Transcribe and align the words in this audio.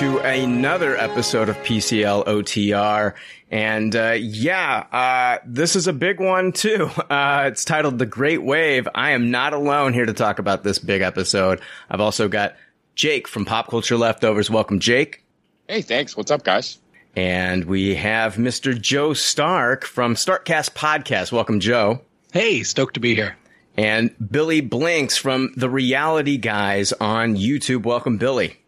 welcome 0.00 0.22
back 0.22 0.24
to 0.24 0.44
another 0.44 0.96
episode 0.96 1.48
of 1.48 1.56
PCL 1.58 2.26
OTR. 2.26 3.14
And 3.50 3.94
uh, 3.94 4.12
yeah, 4.18 4.86
uh, 4.92 5.38
this 5.44 5.76
is 5.76 5.86
a 5.88 5.92
big 5.92 6.20
one 6.20 6.52
too. 6.52 6.90
Uh, 7.10 7.48
it's 7.48 7.64
titled 7.64 7.98
The 7.98 8.06
Great 8.06 8.42
Wave. 8.42 8.86
I 8.94 9.10
am 9.10 9.32
not 9.32 9.52
alone 9.52 9.92
here 9.94 10.06
to 10.06 10.12
talk 10.12 10.38
about 10.38 10.62
this 10.62 10.78
big 10.78 11.02
episode. 11.02 11.60
I've 11.90 12.00
also 12.00 12.28
got 12.28 12.54
Jake 12.94 13.26
from 13.26 13.44
Pop 13.44 13.68
Culture 13.68 13.96
Leftovers. 13.96 14.48
Welcome, 14.48 14.78
Jake. 14.78 15.24
Hey, 15.68 15.82
thanks. 15.82 16.16
What's 16.16 16.30
up, 16.30 16.44
guys? 16.44 16.78
And 17.16 17.64
we 17.64 17.96
have 17.96 18.36
Mr. 18.36 18.80
Joe 18.80 19.12
Stark 19.12 19.84
from 19.84 20.14
Starkcast 20.14 20.72
Podcast. 20.74 21.32
Welcome, 21.32 21.58
Joe. 21.58 22.00
Hey, 22.32 22.62
stoked 22.62 22.94
to 22.94 23.00
be 23.00 23.16
here. 23.16 23.36
And 23.76 24.14
Billy 24.30 24.60
Blinks 24.60 25.16
from 25.16 25.52
The 25.56 25.68
Reality 25.68 26.36
Guys 26.36 26.92
on 26.92 27.36
YouTube. 27.36 27.82
Welcome, 27.82 28.18
Billy. 28.18 28.59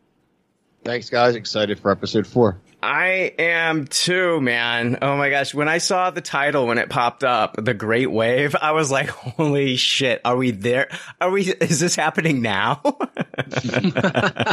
Thanks, 0.84 1.10
guys. 1.10 1.36
Excited 1.36 1.78
for 1.78 1.90
episode 1.90 2.26
four. 2.26 2.58
I 2.82 3.32
am 3.38 3.86
too, 3.86 4.40
man. 4.40 4.98
Oh 5.00 5.16
my 5.16 5.30
gosh. 5.30 5.54
When 5.54 5.68
I 5.68 5.78
saw 5.78 6.10
the 6.10 6.20
title, 6.20 6.66
when 6.66 6.78
it 6.78 6.90
popped 6.90 7.22
up, 7.22 7.54
The 7.56 7.74
Great 7.74 8.10
Wave, 8.10 8.56
I 8.60 8.72
was 8.72 8.90
like, 8.90 9.08
holy 9.08 9.76
shit. 9.76 10.20
Are 10.24 10.36
we 10.36 10.50
there? 10.50 10.88
Are 11.20 11.30
we, 11.30 11.42
is 11.42 11.78
this 11.78 11.94
happening 11.94 12.42
now? 12.42 12.74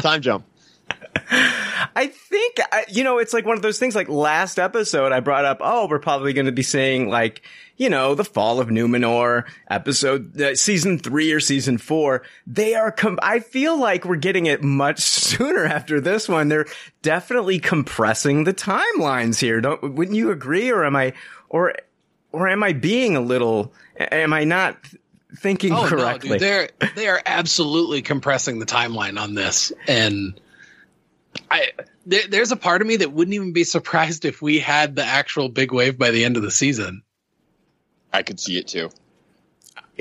Time 0.02 0.22
jump. 0.22 0.46
I 1.96 2.08
think, 2.08 2.60
you 2.90 3.04
know, 3.04 3.18
it's 3.18 3.34
like 3.34 3.46
one 3.46 3.56
of 3.56 3.62
those 3.62 3.80
things 3.80 3.96
like 3.96 4.10
last 4.10 4.60
episode 4.60 5.12
I 5.12 5.20
brought 5.20 5.46
up, 5.46 5.60
oh, 5.62 5.88
we're 5.88 6.00
probably 6.00 6.34
going 6.34 6.46
to 6.46 6.52
be 6.52 6.64
seeing 6.64 7.10
like, 7.10 7.42
you 7.78 7.90
know, 7.90 8.16
the 8.16 8.26
fall 8.26 8.60
of 8.60 8.68
Numenor 8.68 9.46
episode, 9.70 10.40
uh, 10.40 10.56
season 10.56 11.00
three 11.00 11.32
or 11.32 11.40
season 11.40 11.78
four. 11.78 12.24
They 12.46 12.76
are, 12.76 12.92
com- 12.92 13.20
I 13.22 13.40
feel 13.40 13.80
like 13.80 14.06
we're 14.06 14.18
getting 14.18 14.46
it 14.46 14.64
much 14.64 15.00
sooner 15.00 15.66
after 15.66 16.00
this 16.02 16.28
one. 16.28 16.50
They're 16.50 16.68
definitely 17.02 17.60
compressing 17.60 18.44
the 18.44 18.54
timelines 18.54 19.40
here. 19.40 19.62
Don't, 19.62 19.96
wouldn't 19.96 20.18
you 20.18 20.32
agree? 20.32 20.72
Or 20.72 20.86
am 20.86 20.96
I, 20.96 21.14
or, 21.48 21.74
or 22.32 22.48
am 22.48 22.64
I 22.64 22.74
being 22.74 23.16
a 23.16 23.22
little, 23.22 23.74
am 23.98 24.34
I 24.34 24.44
not 24.44 24.78
thinking 25.38 25.74
oh, 25.74 25.86
correctly? 25.86 26.32
No, 26.32 26.38
dude, 26.38 26.42
they're, 26.42 26.92
they 26.96 27.08
are 27.08 27.22
absolutely 27.26 28.02
compressing 28.02 28.60
the 28.60 28.66
timeline 28.66 29.20
on 29.20 29.36
this. 29.36 29.72
And, 29.88 30.40
I 31.52 31.72
there, 32.06 32.28
there's 32.30 32.52
a 32.52 32.56
part 32.56 32.82
of 32.82 32.88
me 32.88 32.98
that 32.98 33.12
wouldn't 33.12 33.34
even 33.34 33.54
be 33.54 33.64
surprised 33.64 34.26
if 34.26 34.42
we 34.42 34.60
had 34.60 34.96
the 34.96 35.04
actual 35.04 35.50
big 35.50 35.72
wave 35.72 35.98
by 35.98 36.12
the 36.12 36.26
end 36.26 36.38
of 36.38 36.44
the 36.44 36.52
season. 36.52 37.04
I 38.12 38.24
could 38.24 38.40
see 38.40 38.58
it 38.58 38.68
too. 38.68 38.90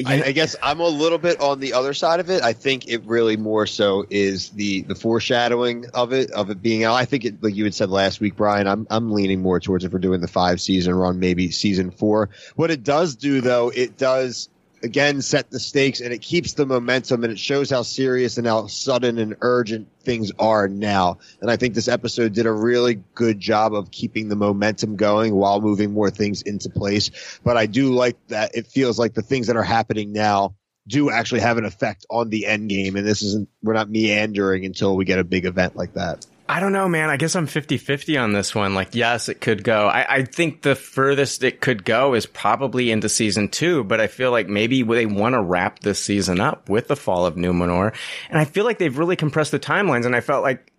I, 0.07 0.23
I, 0.27 0.33
guess 0.33 0.55
I'm 0.63 0.79
a 0.79 0.87
little 0.87 1.19
bit 1.19 1.41
on 1.41 1.59
the 1.59 1.73
other 1.73 1.93
side 1.93 2.21
of 2.21 2.31
it. 2.31 2.43
I 2.43 2.53
think 2.53 2.87
it 2.87 3.03
really 3.05 3.37
more 3.37 3.67
so 3.67 4.07
is 4.09 4.51
the 4.51 4.83
the 4.83 4.95
foreshadowing 4.95 5.87
of 5.93 6.13
it 6.13 6.31
of 6.31 6.51
it 6.51 6.63
being 6.63 6.85
out. 6.85 6.95
I 6.95 7.05
think 7.05 7.25
it, 7.25 7.43
like 7.43 7.57
you 7.57 7.65
had 7.65 7.75
said 7.75 7.91
last 7.91 8.21
week, 8.21 8.37
Brian. 8.37 8.69
I'm 8.69 8.87
I'm 8.91 9.11
leaning 9.11 9.43
more 9.43 9.59
towards 9.59 9.85
if 9.85 9.93
we're 9.93 9.99
doing 9.99 10.21
the 10.21 10.29
five 10.29 10.61
season 10.61 10.95
run, 10.95 11.19
maybe 11.19 11.51
season 11.51 11.91
four. 11.91 12.31
What 12.55 12.71
it 12.71 12.85
does 12.85 13.17
do 13.17 13.41
though, 13.41 13.71
it 13.71 13.97
does 13.97 14.49
again 14.83 15.23
set 15.23 15.51
the 15.51 15.61
stakes 15.61 16.01
and 16.01 16.13
it 16.13 16.23
keeps 16.23 16.55
the 16.55 16.67
momentum 16.67 17.25
and 17.25 17.33
it 17.33 17.39
shows 17.39 17.71
how 17.71 17.83
serious 17.83 18.39
and 18.39 18.47
how 18.47 18.67
sudden 18.67 19.19
and 19.19 19.37
urgent 19.41 19.89
things 20.03 20.33
are 20.39 20.69
now. 20.69 21.19
And 21.41 21.51
I 21.51 21.57
think 21.57 21.75
this 21.75 21.89
episode 21.89 22.33
did 22.33 22.47
a 22.47 22.53
really 22.53 23.03
good 23.15 23.41
job 23.41 23.75
of 23.75 23.91
keeping 23.91 24.29
the 24.29 24.37
momentum 24.37 24.97
going 24.97 25.35
while 25.35 25.61
moving 25.61 25.93
more 25.93 26.11
things 26.11 26.43
into 26.43 26.71
place. 26.71 27.11
But 27.45 27.57
I 27.57 27.67
do 27.67 27.93
like 27.93 28.17
that 28.29 28.55
it 28.55 28.67
feels 28.67 28.99
like 28.99 29.15
the 29.15 29.23
things 29.23 29.49
that 29.49 29.57
are 29.57 29.63
happening 29.63 30.13
now 30.13 30.55
do 30.87 31.11
actually 31.11 31.41
have 31.41 31.59
an 31.59 31.65
effect 31.65 32.07
on 32.11 32.31
the 32.31 32.47
end 32.47 32.71
game. 32.71 32.97
And 32.97 33.07
this 33.07 33.23
isn't, 33.23 33.49
we're 33.63 33.75
not 33.75 33.91
meandering 33.91 34.65
until 34.65 34.97
we 34.97 35.05
get 35.05 35.19
a 35.19 35.25
big 35.25 35.45
event 35.45 35.77
like 35.77 35.95
that. 35.95 36.27
I 36.51 36.61
don't 36.61 36.73
know, 36.73 36.89
man. 36.89 37.11
I 37.11 37.19
guess 37.19 37.37
I'm 37.37 37.47
50-50 37.47 38.23
on 38.23 38.33
this 38.33 38.55
one. 38.55 38.75
Like, 38.75 38.95
yes, 38.95 39.29
it 39.29 39.41
could 39.41 39.63
go. 39.63 39.87
I, 39.87 40.17
I, 40.17 40.25
think 40.25 40.63
the 40.63 40.75
furthest 40.75 41.45
it 41.45 41.61
could 41.61 41.85
go 41.85 42.15
is 42.15 42.25
probably 42.25 42.91
into 42.91 43.11
season 43.11 43.51
two, 43.51 43.85
but 43.85 44.01
I 44.01 44.07
feel 44.07 44.31
like 44.31 44.49
maybe 44.49 44.83
they 44.83 45.05
want 45.05 45.35
to 45.35 45.43
wrap 45.43 45.81
this 45.81 46.03
season 46.03 46.41
up 46.41 46.71
with 46.71 46.89
the 46.89 46.97
fall 46.97 47.27
of 47.27 47.35
Numenor. 47.35 47.95
And 48.31 48.39
I 48.39 48.47
feel 48.47 48.65
like 48.65 48.79
they've 48.79 48.97
really 48.97 49.17
compressed 49.17 49.51
the 49.51 49.59
timelines. 49.59 50.07
And 50.07 50.17
I 50.17 50.21
felt 50.21 50.43
like 50.43 50.73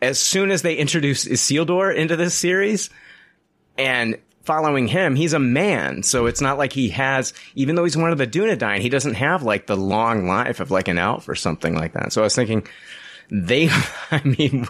as 0.00 0.18
soon 0.18 0.50
as 0.50 0.62
they 0.62 0.76
introduced 0.76 1.26
Isildur 1.26 1.94
into 1.94 2.16
this 2.16 2.34
series 2.34 2.88
and 3.76 4.16
following 4.44 4.88
him, 4.88 5.16
he's 5.16 5.34
a 5.34 5.38
man. 5.38 6.02
So 6.02 6.24
it's 6.24 6.40
not 6.40 6.56
like 6.56 6.72
he 6.72 6.88
has, 6.90 7.34
even 7.54 7.74
though 7.74 7.84
he's 7.84 7.96
one 7.96 8.10
of 8.10 8.16
the 8.16 8.26
Dunedain, 8.26 8.80
he 8.80 8.88
doesn't 8.88 9.14
have 9.14 9.42
like 9.42 9.66
the 9.66 9.76
long 9.76 10.26
life 10.26 10.60
of 10.60 10.70
like 10.70 10.88
an 10.88 10.96
elf 10.96 11.28
or 11.28 11.34
something 11.34 11.74
like 11.74 11.92
that. 11.92 12.14
So 12.14 12.22
I 12.22 12.24
was 12.24 12.34
thinking, 12.34 12.66
they, 13.30 13.68
I 14.10 14.22
mean, 14.24 14.66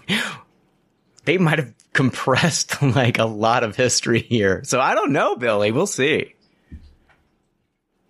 they 1.24 1.38
might 1.38 1.58
have 1.58 1.74
compressed 1.92 2.80
like 2.82 3.18
a 3.18 3.24
lot 3.24 3.64
of 3.64 3.76
history 3.76 4.20
here. 4.20 4.62
So 4.64 4.80
I 4.80 4.94
don't 4.94 5.12
know, 5.12 5.36
Billy. 5.36 5.72
We'll 5.72 5.86
see. 5.86 6.34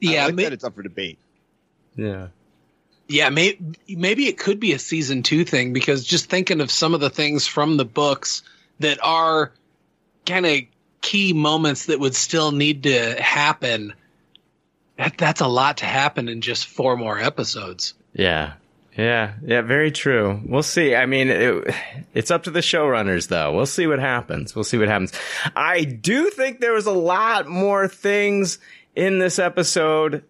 Yeah, 0.01 0.27
like 0.27 0.37
that 0.37 0.53
it's 0.53 0.65
up 0.65 0.75
for 0.75 0.83
debate. 0.83 1.19
Yeah. 1.97 2.29
Yeah, 3.09 3.31
maybe 3.31 3.59
maybe 3.89 4.27
it 4.27 4.39
could 4.39 4.61
be 4.61 4.73
a 4.73 4.79
season 4.79 5.23
two 5.23 5.45
thing 5.45 5.73
because 5.73 6.05
just 6.05 6.29
thinking 6.29 6.61
of 6.61 6.71
some 6.71 6.95
of 6.95 7.01
the 7.01 7.11
things 7.11 7.47
from 7.47 7.79
the 7.79 7.85
books 7.87 8.43
that 8.81 8.99
are 9.03 9.53
kind 10.27 10.45
of 10.45 10.61
key 11.01 11.33
moments 11.33 11.87
that 11.87 11.99
would 11.99 12.15
still 12.15 12.53
need 12.53 12.83
to 12.83 13.21
happen. 13.21 13.95
That, 14.99 15.17
that's 15.17 15.41
a 15.41 15.47
lot 15.49 15.79
to 15.79 15.87
happen 15.87 16.29
in 16.29 16.43
just 16.43 16.67
four 16.67 16.97
more 16.97 17.19
episodes. 17.19 17.95
Yeah, 18.13 18.55
yeah, 18.99 19.35
yeah, 19.47 19.63
very 19.63 19.93
true. 19.93 20.41
We'll 20.45 20.65
see. 20.65 20.97
I 20.97 21.07
mean, 21.07 21.29
it, 21.29 21.73
it's 22.15 22.33
up 22.33 22.43
to 22.43 22.51
the 22.51 22.59
showrunners, 22.59 23.29
though. 23.29 23.55
We'll 23.55 23.65
see 23.65 23.87
what 23.87 24.01
happens. 24.01 24.57
We'll 24.57 24.65
see 24.65 24.77
what 24.77 24.89
happens. 24.89 25.13
I 25.55 25.85
do 25.85 26.31
think 26.31 26.59
there 26.59 26.73
was 26.73 26.87
a 26.87 26.93
lot 26.93 27.47
more 27.47 27.87
things 27.87 28.59
in 28.97 29.21
this 29.21 29.39
episode 29.39 30.25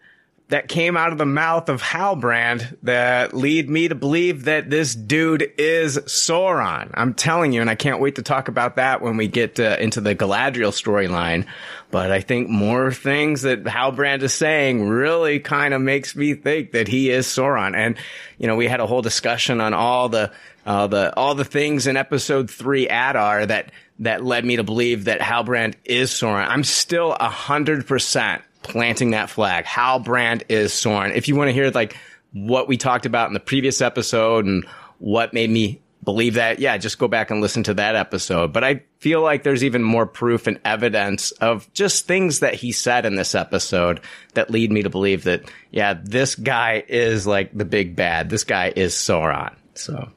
that 0.48 0.66
came 0.66 0.96
out 0.96 1.12
of 1.12 1.18
the 1.18 1.26
mouth 1.26 1.68
of 1.68 1.82
Halbrand 1.82 2.78
that 2.82 3.34
lead 3.34 3.68
me 3.68 3.88
to 3.88 3.94
believe 3.94 4.44
that 4.44 4.70
this 4.70 4.94
dude 4.94 5.52
is 5.58 5.98
Sauron. 5.98 6.90
I'm 6.94 7.12
telling 7.12 7.52
you, 7.52 7.60
and 7.60 7.68
I 7.68 7.74
can't 7.74 8.00
wait 8.00 8.14
to 8.14 8.22
talk 8.22 8.48
about 8.48 8.76
that 8.76 9.02
when 9.02 9.18
we 9.18 9.28
get 9.28 9.60
uh, 9.60 9.76
into 9.78 10.00
the 10.00 10.14
Galadriel 10.14 10.72
storyline. 10.72 11.46
But 11.90 12.10
I 12.10 12.22
think 12.22 12.48
more 12.48 12.90
things 12.92 13.42
that 13.42 13.64
Halbrand 13.64 14.22
is 14.22 14.32
saying 14.32 14.88
really 14.88 15.38
kind 15.38 15.74
of 15.74 15.82
makes 15.82 16.16
me 16.16 16.32
think 16.32 16.72
that 16.72 16.88
he 16.88 17.10
is 17.10 17.26
Sauron. 17.26 17.76
And, 17.76 17.96
you 18.38 18.46
know, 18.46 18.56
we 18.56 18.68
had 18.68 18.80
a 18.80 18.86
whole 18.86 19.02
discussion 19.02 19.60
on 19.60 19.74
all 19.74 20.08
the, 20.08 20.32
uh, 20.64 20.86
the, 20.86 21.14
all 21.14 21.34
the 21.34 21.44
things 21.44 21.86
in 21.86 21.98
episode 21.98 22.50
three 22.50 22.88
Adar 22.88 23.44
that, 23.46 23.70
that 23.98 24.24
led 24.24 24.46
me 24.46 24.56
to 24.56 24.64
believe 24.64 25.04
that 25.04 25.20
Halbrand 25.20 25.74
is 25.84 26.10
Sauron. 26.10 26.46
I'm 26.48 26.64
still 26.64 27.12
a 27.12 27.28
hundred 27.28 27.86
percent 27.86 28.42
planting 28.62 29.10
that 29.10 29.30
flag. 29.30 29.64
Halbrand 29.64 30.42
is 30.48 30.72
Sauron. 30.72 31.14
If 31.14 31.28
you 31.28 31.36
want 31.36 31.48
to 31.48 31.52
hear 31.52 31.70
like 31.70 31.96
what 32.32 32.68
we 32.68 32.76
talked 32.76 33.06
about 33.06 33.28
in 33.28 33.34
the 33.34 33.40
previous 33.40 33.80
episode 33.80 34.44
and 34.44 34.64
what 34.98 35.32
made 35.32 35.50
me 35.50 35.80
believe 36.04 36.34
that, 36.34 36.58
yeah, 36.58 36.76
just 36.78 36.98
go 36.98 37.08
back 37.08 37.30
and 37.30 37.40
listen 37.40 37.62
to 37.64 37.74
that 37.74 37.94
episode. 37.96 38.52
But 38.52 38.64
I 38.64 38.82
feel 38.98 39.20
like 39.20 39.42
there's 39.42 39.64
even 39.64 39.82
more 39.82 40.06
proof 40.06 40.46
and 40.46 40.58
evidence 40.64 41.32
of 41.32 41.70
just 41.72 42.06
things 42.06 42.40
that 42.40 42.54
he 42.54 42.72
said 42.72 43.06
in 43.06 43.14
this 43.14 43.34
episode 43.34 44.00
that 44.34 44.50
lead 44.50 44.72
me 44.72 44.82
to 44.82 44.90
believe 44.90 45.24
that, 45.24 45.42
yeah, 45.70 45.94
this 46.02 46.34
guy 46.34 46.84
is 46.88 47.26
like 47.26 47.56
the 47.56 47.64
big 47.64 47.94
bad. 47.96 48.30
This 48.30 48.44
guy 48.44 48.72
is 48.74 48.94
Sauron. 48.94 49.54
So, 49.74 50.08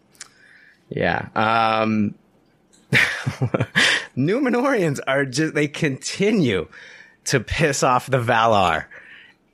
yeah. 0.89 1.27
Um, 1.35 2.15
Numenoreans 4.17 4.99
are 5.07 5.25
just, 5.25 5.53
they 5.53 5.67
continue 5.67 6.67
to 7.25 7.39
piss 7.39 7.83
off 7.83 8.07
the 8.07 8.19
Valar 8.19 8.85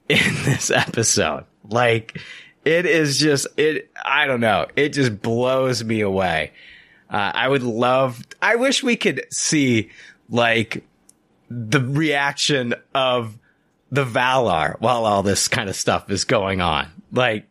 in 0.10 0.18
this 0.46 0.72
episode. 0.72 1.46
Like, 1.70 2.20
it 2.66 2.86
is 2.86 3.18
just, 3.18 3.48
it, 3.58 3.92
I 4.06 4.26
don't 4.26 4.40
know. 4.42 4.68
It 4.76 4.90
just 4.90 5.22
blows 5.22 5.84
me 5.84 6.02
away. 6.02 6.52
Uh, 7.10 7.32
I 7.34 7.48
would 7.48 7.64
love, 7.64 8.22
I 8.42 8.56
wish 8.58 8.84
we 8.84 8.96
could 8.98 9.26
see 9.32 9.90
like 10.30 10.84
the 11.50 11.80
reaction 11.80 12.74
of 12.94 13.38
the 13.92 14.04
Valar 14.04 14.76
while 14.80 15.06
all 15.06 15.24
this 15.24 15.48
kind 15.48 15.70
of 15.70 15.76
stuff 15.76 16.12
is 16.12 16.26
going 16.26 16.60
on. 16.60 16.88
Like, 17.12 17.48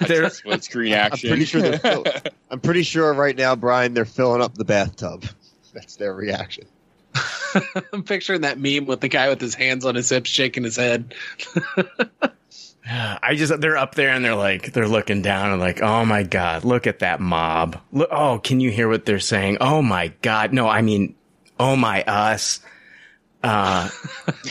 they're 0.00 0.28
split 0.30 0.68
action. 0.92 1.30
I'm 1.30 1.36
pretty 1.36 1.44
sure 1.44 1.62
they're 1.62 1.78
fill- 1.78 2.04
I'm 2.50 2.60
pretty 2.60 2.82
sure 2.82 3.12
right 3.14 3.36
now, 3.36 3.54
Brian, 3.56 3.94
they're 3.94 4.04
filling 4.04 4.42
up 4.42 4.54
the 4.54 4.64
bathtub. 4.64 5.24
That's 5.72 5.96
their 5.96 6.14
reaction. 6.14 6.66
I'm 7.92 8.02
picturing 8.02 8.42
that 8.42 8.58
meme 8.58 8.86
with 8.86 9.00
the 9.00 9.08
guy 9.08 9.28
with 9.28 9.40
his 9.40 9.54
hands 9.54 9.84
on 9.84 9.94
his 9.94 10.08
hips 10.08 10.30
shaking 10.30 10.64
his 10.64 10.76
head. 10.76 11.14
I 12.88 13.34
just 13.34 13.60
they're 13.60 13.76
up 13.76 13.96
there 13.96 14.10
and 14.10 14.24
they're 14.24 14.36
like 14.36 14.72
they're 14.72 14.86
looking 14.86 15.20
down 15.20 15.50
and 15.50 15.60
like 15.60 15.82
oh 15.82 16.04
my 16.04 16.22
god 16.22 16.64
look 16.64 16.86
at 16.86 17.00
that 17.00 17.20
mob. 17.20 17.80
Look 17.90 18.08
oh 18.12 18.38
can 18.38 18.60
you 18.60 18.70
hear 18.70 18.88
what 18.88 19.04
they're 19.04 19.18
saying? 19.18 19.58
Oh 19.60 19.82
my 19.82 20.08
god. 20.22 20.52
No 20.52 20.68
I 20.68 20.82
mean 20.82 21.16
oh 21.58 21.74
my 21.74 22.04
us. 22.04 22.60
Uh 23.42 23.90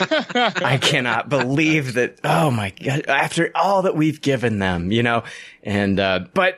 I 0.00 0.78
cannot 0.80 1.28
believe 1.30 1.94
that 1.94 2.20
oh 2.24 2.50
my 2.50 2.70
god 2.70 3.06
after 3.08 3.50
all 3.54 3.82
that 3.82 3.96
we've 3.96 4.20
given 4.20 4.58
them 4.58 4.92
you 4.92 5.02
know? 5.02 5.22
And 5.62 5.98
uh 5.98 6.26
but 6.34 6.56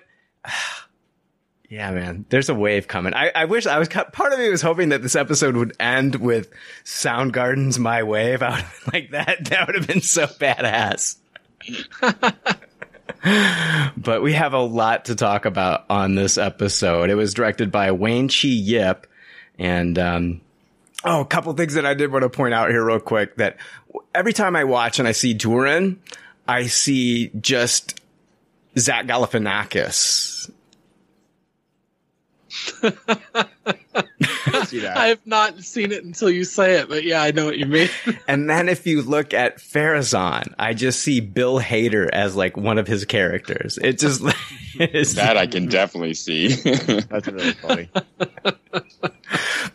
Yeah, 1.69 1.91
man. 1.91 2.25
There's 2.31 2.49
a 2.49 2.55
wave 2.55 2.89
coming. 2.89 3.13
I, 3.13 3.31
I 3.35 3.45
wish 3.45 3.67
I 3.67 3.79
was 3.79 3.89
part 3.89 4.33
of 4.33 4.39
me 4.39 4.49
was 4.49 4.63
hoping 4.63 4.89
that 4.89 5.03
this 5.03 5.15
episode 5.15 5.55
would 5.55 5.77
end 5.79 6.15
with 6.17 6.51
Soundgarden's 6.85 7.79
"My 7.79 8.03
Wave" 8.03 8.43
out 8.43 8.65
like 8.93 9.11
that. 9.11 9.45
That 9.51 9.67
would 9.67 9.77
have 9.77 9.87
been 9.87 10.01
so 10.01 10.27
badass. 10.27 11.17
but 13.97 14.23
we 14.23 14.33
have 14.33 14.55
a 14.55 14.61
lot 14.61 15.07
to 15.07 15.15
talk 15.15 15.45
about 15.45 15.85
on 15.91 16.15
this 16.15 16.39
episode. 16.39 17.11
It 17.11 17.17
was 17.17 17.35
directed 17.35 17.71
by 17.71 17.93
Wayne 17.93 18.29
Che 18.29 18.49
Yip, 18.49 19.07
and 19.59 19.99
um, 19.99 20.41
oh, 21.05 21.21
a 21.21 21.27
couple 21.27 21.53
things 21.53 21.75
that 21.75 21.85
I 21.85 21.93
did 21.93 22.11
want 22.11 22.23
to 22.23 22.31
point 22.31 22.55
out 22.55 22.71
here 22.71 22.83
real 22.83 22.99
quick. 22.99 23.37
That 23.37 23.59
every 24.15 24.33
time 24.33 24.57
I 24.57 24.65
watch 24.65 24.99
and 25.01 25.07
I 25.07 25.13
see 25.13 25.35
Durin, 25.35 26.01
I 26.47 26.67
see 26.69 27.29
just 27.39 28.01
Zach 28.79 29.05
Galifianakis 29.05 30.38
I 34.73 35.09
have 35.09 35.27
not 35.27 35.63
seen 35.63 35.93
it 35.93 36.05
until 36.05 36.31
you 36.31 36.45
say 36.45 36.81
it, 36.81 36.89
but 36.89 37.05
yeah, 37.05 37.23
I 37.23 37.31
know 37.31 37.47
what 37.47 37.59
you 37.59 37.67
mean. 37.67 37.89
and 38.29 38.49
then 38.49 38.69
if 38.69 38.87
you 38.87 39.03
look 39.03 39.33
at 39.35 39.59
Pharazôn, 39.59 40.55
I 40.59 40.75
just 40.75 41.01
see 41.01 41.21
Bill 41.21 41.61
Hader 41.61 42.09
as 42.13 42.37
like 42.37 42.57
one 42.57 42.79
of 42.79 42.87
his 42.87 43.05
characters. 43.05 43.79
It 43.79 43.99
just 43.99 44.23
that 44.79 45.37
I 45.37 45.47
can 45.47 45.67
definitely 45.67 46.15
see. 46.15 46.49
That's 46.49 47.29
really 47.29 47.53
funny. 47.53 47.89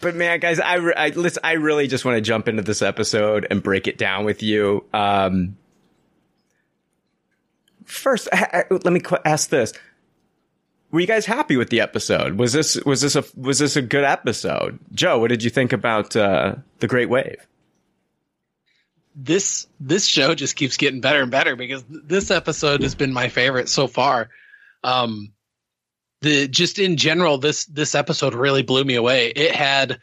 but 0.02 0.16
man, 0.16 0.40
guys, 0.40 0.60
I 0.60 0.76
I, 0.76 1.10
listen, 1.10 1.42
I 1.44 1.54
really 1.54 1.88
just 1.88 2.06
want 2.06 2.18
to 2.18 2.22
jump 2.22 2.48
into 2.48 2.62
this 2.62 2.82
episode 2.82 3.48
and 3.50 3.62
break 3.62 3.88
it 3.88 3.98
down 3.98 4.26
with 4.26 4.44
you. 4.44 4.86
Um, 4.94 5.58
first, 7.86 8.30
let 8.34 8.86
me 8.86 9.02
ask 9.26 9.50
this: 9.50 9.74
were 10.94 11.00
you 11.00 11.08
guys 11.08 11.26
happy 11.26 11.58
with 11.58 11.72
the 11.72 11.82
episode? 11.82 12.38
Was 12.38 12.54
this 12.54 12.76
was 12.86 13.02
this 13.02 13.16
a 13.16 13.26
was 13.36 13.58
this 13.58 13.76
a 13.76 13.82
good 13.82 14.04
episode? 14.04 14.78
Joe, 14.94 15.18
what 15.18 15.30
did 15.30 15.44
you 15.44 15.50
think 15.50 15.74
about 15.74 16.16
uh, 16.16 16.56
the 16.80 16.88
Great 16.88 17.10
Wave? 17.10 17.46
This 19.16 19.66
this 19.80 20.06
show 20.06 20.36
just 20.36 20.56
keeps 20.56 20.78
getting 20.78 21.02
better 21.02 21.24
and 21.24 21.32
better 21.32 21.56
because 21.56 21.84
this 21.90 22.30
episode 22.30 22.84
has 22.84 22.94
been 22.94 23.12
my 23.12 23.30
favorite 23.30 23.70
so 23.70 23.88
far. 23.88 24.30
Um, 24.84 25.34
the 26.22 26.48
just 26.48 26.78
in 26.78 26.96
general, 26.96 27.40
this 27.40 27.66
this 27.66 27.96
episode 27.96 28.36
really 28.36 28.62
blew 28.62 28.84
me 28.84 28.94
away. 28.94 29.30
It 29.30 29.56
had 29.56 30.00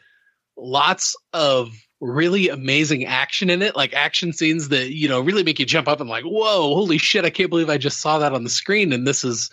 lots 0.57 1.15
of 1.31 1.71
really 2.01 2.49
amazing 2.49 3.05
action 3.05 3.49
in 3.49 3.61
it, 3.61 3.77
like 3.77 3.93
action 3.93 4.33
scenes 4.33 4.69
that 4.69 4.93
you 4.93 5.07
know 5.07 5.21
really 5.21 5.43
make 5.43 5.57
you 5.57 5.65
jump 5.65 5.87
up 5.87 6.01
and 6.01 6.09
like, 6.09 6.25
whoa, 6.25 6.75
holy 6.75 6.97
shit! 6.97 7.23
I 7.23 7.29
can't 7.29 7.49
believe 7.49 7.69
I 7.69 7.77
just 7.77 8.01
saw 8.01 8.19
that 8.19 8.33
on 8.33 8.43
the 8.43 8.49
screen. 8.49 8.91
And 8.91 9.07
this 9.07 9.23
is 9.23 9.49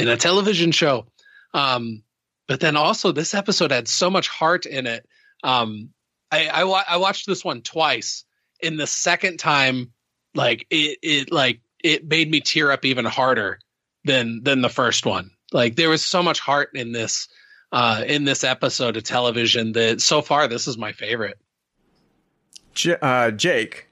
in 0.00 0.08
a 0.08 0.16
television 0.16 0.72
show. 0.72 1.06
Um, 1.54 2.02
but 2.48 2.60
then 2.60 2.76
also 2.76 3.12
this 3.12 3.34
episode 3.34 3.70
had 3.70 3.88
so 3.88 4.10
much 4.10 4.28
heart 4.28 4.66
in 4.66 4.86
it. 4.86 5.06
Um, 5.44 5.90
I, 6.30 6.48
I, 6.48 6.62
I 6.62 6.96
watched 6.96 7.26
this 7.26 7.44
one 7.44 7.62
twice. 7.62 8.24
In 8.62 8.76
the 8.76 8.86
second 8.86 9.38
time, 9.38 9.92
like 10.34 10.66
it, 10.70 10.98
it 11.02 11.32
like 11.32 11.60
it 11.82 12.06
made 12.06 12.30
me 12.30 12.40
tear 12.40 12.70
up 12.70 12.84
even 12.84 13.06
harder 13.06 13.58
than 14.04 14.42
than 14.42 14.60
the 14.60 14.68
first 14.68 15.06
one. 15.06 15.30
Like 15.52 15.76
there 15.76 15.88
was 15.88 16.04
so 16.04 16.22
much 16.22 16.40
heart 16.40 16.70
in 16.74 16.92
this 16.92 17.28
uh, 17.72 18.04
in 18.06 18.24
this 18.24 18.44
episode 18.44 18.96
of 18.96 19.04
television 19.04 19.72
that 19.72 20.00
so 20.00 20.22
far 20.22 20.46
this 20.46 20.68
is 20.68 20.76
my 20.76 20.92
favorite. 20.92 21.38
J- 22.74 22.98
uh, 23.00 23.30
Jake, 23.30 23.88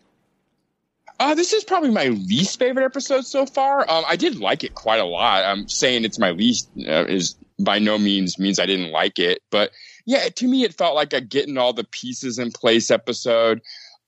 uh, 1.18 1.34
this 1.34 1.52
is 1.52 1.64
probably 1.64 1.90
my 1.90 2.08
least 2.08 2.58
favorite 2.58 2.84
episode 2.84 3.26
so 3.26 3.46
far. 3.46 3.80
Um, 3.90 4.04
I 4.06 4.16
did 4.16 4.38
like 4.38 4.64
it 4.64 4.74
quite 4.74 5.00
a 5.00 5.04
lot. 5.04 5.44
I'm 5.44 5.68
saying 5.68 6.04
it's 6.04 6.18
my 6.18 6.30
least 6.30 6.70
uh, 6.78 7.06
is 7.06 7.34
by 7.58 7.78
no 7.78 7.98
means 7.98 8.38
means 8.38 8.58
I 8.58 8.66
didn't 8.66 8.92
like 8.92 9.18
it, 9.18 9.40
but 9.50 9.72
yeah, 10.06 10.28
to 10.28 10.46
me 10.46 10.64
it 10.64 10.74
felt 10.74 10.94
like 10.94 11.12
a 11.12 11.20
getting 11.20 11.58
all 11.58 11.72
the 11.72 11.84
pieces 11.84 12.38
in 12.38 12.52
place 12.52 12.90
episode. 12.90 13.60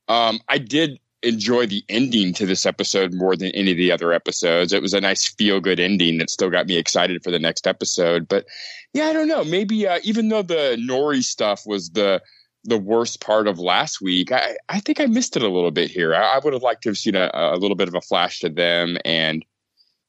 Um, 0.08 0.40
I 0.48 0.58
did 0.58 1.00
enjoy 1.22 1.66
the 1.66 1.84
ending 1.88 2.32
to 2.34 2.46
this 2.46 2.64
episode 2.64 3.12
more 3.12 3.36
than 3.36 3.50
any 3.50 3.72
of 3.72 3.76
the 3.76 3.92
other 3.92 4.12
episodes. 4.12 4.72
It 4.72 4.82
was 4.82 4.94
a 4.94 5.00
nice 5.00 5.28
feel 5.28 5.60
good 5.60 5.80
ending 5.80 6.18
that 6.18 6.30
still 6.30 6.48
got 6.48 6.66
me 6.66 6.76
excited 6.76 7.22
for 7.22 7.30
the 7.30 7.38
next 7.38 7.66
episode. 7.66 8.28
But 8.28 8.46
yeah, 8.94 9.06
I 9.06 9.12
don't 9.12 9.28
know. 9.28 9.44
Maybe 9.44 9.86
uh, 9.86 9.98
even 10.02 10.28
though 10.28 10.42
the 10.42 10.78
Nori 10.80 11.22
stuff 11.22 11.66
was 11.66 11.90
the 11.90 12.22
the 12.64 12.78
worst 12.78 13.20
part 13.20 13.46
of 13.46 13.58
last 13.58 14.00
week, 14.00 14.32
I, 14.32 14.56
I 14.68 14.80
think 14.80 15.00
I 15.00 15.06
missed 15.06 15.36
it 15.36 15.42
a 15.42 15.48
little 15.48 15.70
bit 15.70 15.90
here. 15.90 16.14
I, 16.14 16.34
I 16.34 16.38
would 16.38 16.52
have 16.52 16.62
liked 16.62 16.82
to 16.82 16.90
have 16.90 16.98
seen 16.98 17.14
a, 17.14 17.30
a, 17.32 17.56
little 17.56 17.76
bit 17.76 17.88
of 17.88 17.94
a 17.94 18.00
flash 18.00 18.40
to 18.40 18.48
them. 18.48 18.98
And 19.04 19.44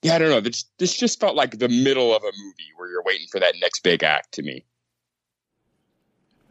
yeah, 0.01 0.15
I 0.15 0.19
don't 0.19 0.30
know. 0.30 0.42
This, 0.42 0.65
this 0.77 0.95
just 0.98 1.19
felt 1.19 1.36
like 1.36 1.57
the 1.57 1.69
middle 1.69 2.13
of 2.15 2.24
a 2.24 2.31
movie 2.31 2.71
where 2.77 2.89
you're 2.89 3.03
waiting 3.03 3.27
for 3.31 3.39
that 3.39 3.56
next 3.62 3.83
big 3.83 4.03
act 4.03 4.33
to 4.33 4.44
me. 4.44 4.65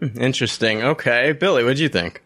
Interesting. 0.00 0.82
Okay. 0.82 1.32
Billy, 1.32 1.64
what 1.64 1.76
do 1.76 1.82
you 1.82 1.88
think? 1.88 2.22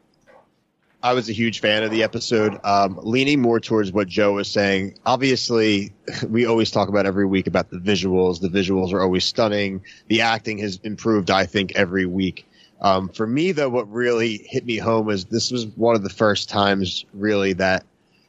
I 1.03 1.13
was 1.13 1.29
a 1.29 1.33
huge 1.33 1.61
fan 1.61 1.83
of 1.83 1.91
the 1.91 2.03
episode, 2.03 2.59
um, 2.65 2.99
leaning 3.03 3.43
more 3.43 3.61
towards 3.61 3.93
what 3.93 4.09
Joe 4.09 4.33
was 4.33 4.51
saying. 4.51 4.99
Obviously, 5.05 5.93
we 6.29 6.47
always 6.47 6.71
talk 6.71 6.89
about 6.89 7.05
every 7.05 7.27
week 7.27 7.47
about 7.47 7.69
the 7.69 7.77
visuals. 7.77 8.41
The 8.41 8.49
visuals 8.49 8.93
are 8.95 9.03
always 9.03 9.25
stunning. 9.25 9.85
The 10.09 10.23
acting 10.23 10.57
has 10.59 10.81
improved, 10.83 11.31
I 11.31 11.45
think, 11.45 11.73
every 11.75 12.07
week. 12.07 12.47
Um, 12.85 13.09
for 13.09 13.27
me, 13.27 13.53
though, 13.53 13.71
what 13.71 13.91
really 13.91 14.37
hit 14.37 14.65
me 14.65 14.77
home 14.77 15.07
was 15.07 15.25
this 15.25 15.51
was 15.51 15.67
one 15.67 15.97
of 15.97 16.03
the 16.03 16.11
first 16.11 16.51
times 16.51 17.07
really 17.15 17.55
that 17.55 17.87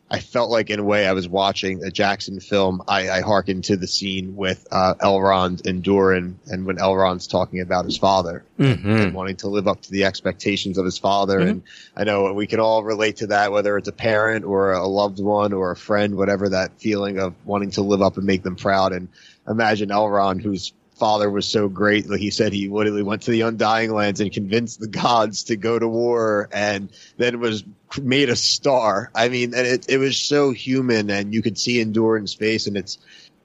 I 0.10 0.20
felt 0.20 0.50
like, 0.50 0.70
in 0.70 0.80
a 0.80 0.84
way, 0.84 1.06
I 1.06 1.12
was 1.12 1.28
watching 1.28 1.84
a 1.84 1.92
Jackson 1.92 2.40
film. 2.40 2.82
I, 2.88 3.10
I 3.10 3.22
hearkened 3.22 3.66
to 3.66 3.76
the 3.76 3.88
scene 3.88 4.38
with 4.38 4.66
uh, 4.72 4.94
Elrond 5.02 5.68
and 5.68 5.84
Durin, 5.84 6.40
and 6.48 6.66
when 6.66 6.78
Elrond's 6.78 7.28
talking 7.28 7.60
about 7.60 7.84
his 7.84 7.98
father 7.98 8.46
mm-hmm. 8.58 8.90
and 8.90 9.14
wanting 9.14 9.36
to 9.38 9.50
live 9.50 9.68
up 9.68 9.82
to 9.82 9.92
the 9.92 10.06
expectations 10.06 10.78
of 10.78 10.86
his 10.86 10.98
father. 11.00 11.40
Mm-hmm. 11.40 11.50
And 11.50 11.64
I 11.98 12.04
know 12.06 12.32
we 12.32 12.48
can 12.48 12.62
all 12.62 12.82
relate 12.82 13.18
to 13.18 13.28
that, 13.28 13.52
whether 13.52 13.78
it's 13.78 13.90
a 13.90 13.92
parent 13.92 14.46
or 14.46 14.72
a 14.72 14.88
loved 14.88 15.20
one 15.20 15.52
or 15.52 15.72
a 15.72 15.76
friend, 15.76 16.16
whatever 16.16 16.50
that 16.50 16.80
feeling 16.80 17.20
of 17.20 17.34
wanting 17.44 17.72
to 17.72 17.82
live 17.82 18.02
up 18.02 18.16
and 18.16 18.26
make 18.26 18.44
them 18.44 18.56
proud. 18.56 18.94
And 18.94 19.10
imagine 19.46 19.90
Elrond, 19.90 20.42
who's 20.42 20.72
father 20.96 21.30
was 21.30 21.48
so 21.48 21.68
great. 21.68 22.10
Like 22.10 22.20
he 22.20 22.32
said, 22.32 22.54
he 22.54 22.70
literally 22.70 23.04
went 23.04 23.24
to 23.24 23.32
the 23.32 23.42
Undying 23.42 23.92
Lands 23.92 24.22
and 24.22 24.32
convinced 24.32 24.80
the 24.80 24.88
gods 24.88 25.46
to 25.46 25.56
go 25.56 25.78
to 25.78 25.88
war, 25.88 26.50
and 26.52 26.90
then 27.18 27.40
was 27.40 27.64
made 28.02 28.30
a 28.30 28.36
star. 28.36 29.12
I 29.14 29.30
mean, 29.30 29.54
and 29.54 29.68
it 29.68 29.86
it 29.90 29.98
was 29.98 30.18
so 30.18 30.52
human, 30.52 31.10
and 31.10 31.34
you 31.34 31.42
could 31.42 31.58
see 31.58 31.82
Endor 31.82 32.18
Endurin's 32.18 32.34
face, 32.34 32.68
and 32.68 32.78
it's 32.78 32.98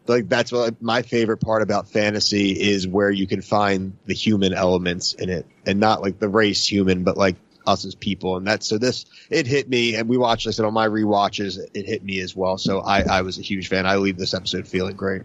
like 0.07 0.29
that's 0.29 0.53
what 0.53 0.81
my 0.83 1.03
favorite 1.03 1.39
part 1.39 1.63
about 1.63 1.89
fantasy 1.89 2.51
is 2.51 2.87
where 2.87 3.11
you 3.11 3.27
can 3.27 3.43
find 3.43 3.97
the 4.07 4.15
human 4.15 4.53
elements 4.53 5.15
in 5.15 5.29
it, 5.29 5.47
and 5.67 5.81
not 5.81 6.03
like 6.03 6.19
the 6.19 6.29
race 6.29 6.67
human, 6.67 7.05
but 7.05 7.17
like 7.17 7.37
us 7.67 7.85
as 7.85 7.95
people. 7.95 8.37
And 8.37 8.47
that's 8.47 8.67
so 8.67 8.79
this 8.79 9.07
it 9.29 9.47
hit 9.47 9.69
me, 9.69 9.95
and 9.97 10.09
we 10.09 10.19
watched 10.19 10.47
this, 10.47 10.59
and 10.59 10.67
on 10.67 10.75
my 10.75 10.87
re-watches, 10.87 11.59
it 11.59 11.87
hit 11.87 12.03
me 12.03 12.21
as 12.21 12.35
well. 12.35 12.59
So 12.59 12.81
I 12.81 13.03
I 13.03 13.23
was 13.23 13.39
a 13.39 13.43
huge 13.43 13.69
fan. 13.69 13.87
I 13.87 13.97
leave 13.97 14.17
this 14.17 14.35
episode 14.35 14.67
feeling 14.67 14.97
great. 14.97 15.23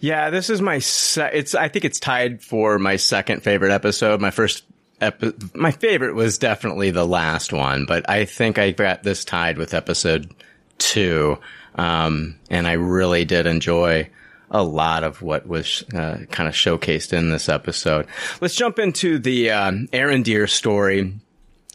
Yeah, 0.00 0.30
this 0.30 0.50
is 0.50 0.60
my. 0.62 0.78
Se- 0.78 1.30
it's. 1.32 1.54
I 1.54 1.68
think 1.68 1.84
it's 1.84 2.00
tied 2.00 2.42
for 2.42 2.78
my 2.78 2.96
second 2.96 3.42
favorite 3.42 3.72
episode. 3.72 4.20
My 4.20 4.30
first. 4.30 4.64
Epi- 5.00 5.34
my 5.54 5.72
favorite 5.72 6.14
was 6.14 6.38
definitely 6.38 6.90
the 6.90 7.06
last 7.06 7.52
one, 7.52 7.84
but 7.84 8.08
I 8.08 8.24
think 8.24 8.58
I 8.58 8.70
got 8.70 9.02
this 9.02 9.24
tied 9.24 9.58
with 9.58 9.74
episode 9.74 10.34
two. 10.78 11.38
Um, 11.74 12.36
and 12.48 12.66
I 12.66 12.72
really 12.72 13.26
did 13.26 13.46
enjoy 13.46 14.08
a 14.50 14.62
lot 14.62 15.04
of 15.04 15.20
what 15.22 15.46
was 15.46 15.84
uh, 15.92 16.20
kind 16.30 16.48
of 16.48 16.54
showcased 16.54 17.12
in 17.12 17.30
this 17.30 17.48
episode. 17.48 18.06
Let's 18.40 18.54
jump 18.54 18.78
into 18.78 19.18
the 19.18 19.50
um, 19.50 19.88
Arondir 19.92 20.48
story. 20.48 21.12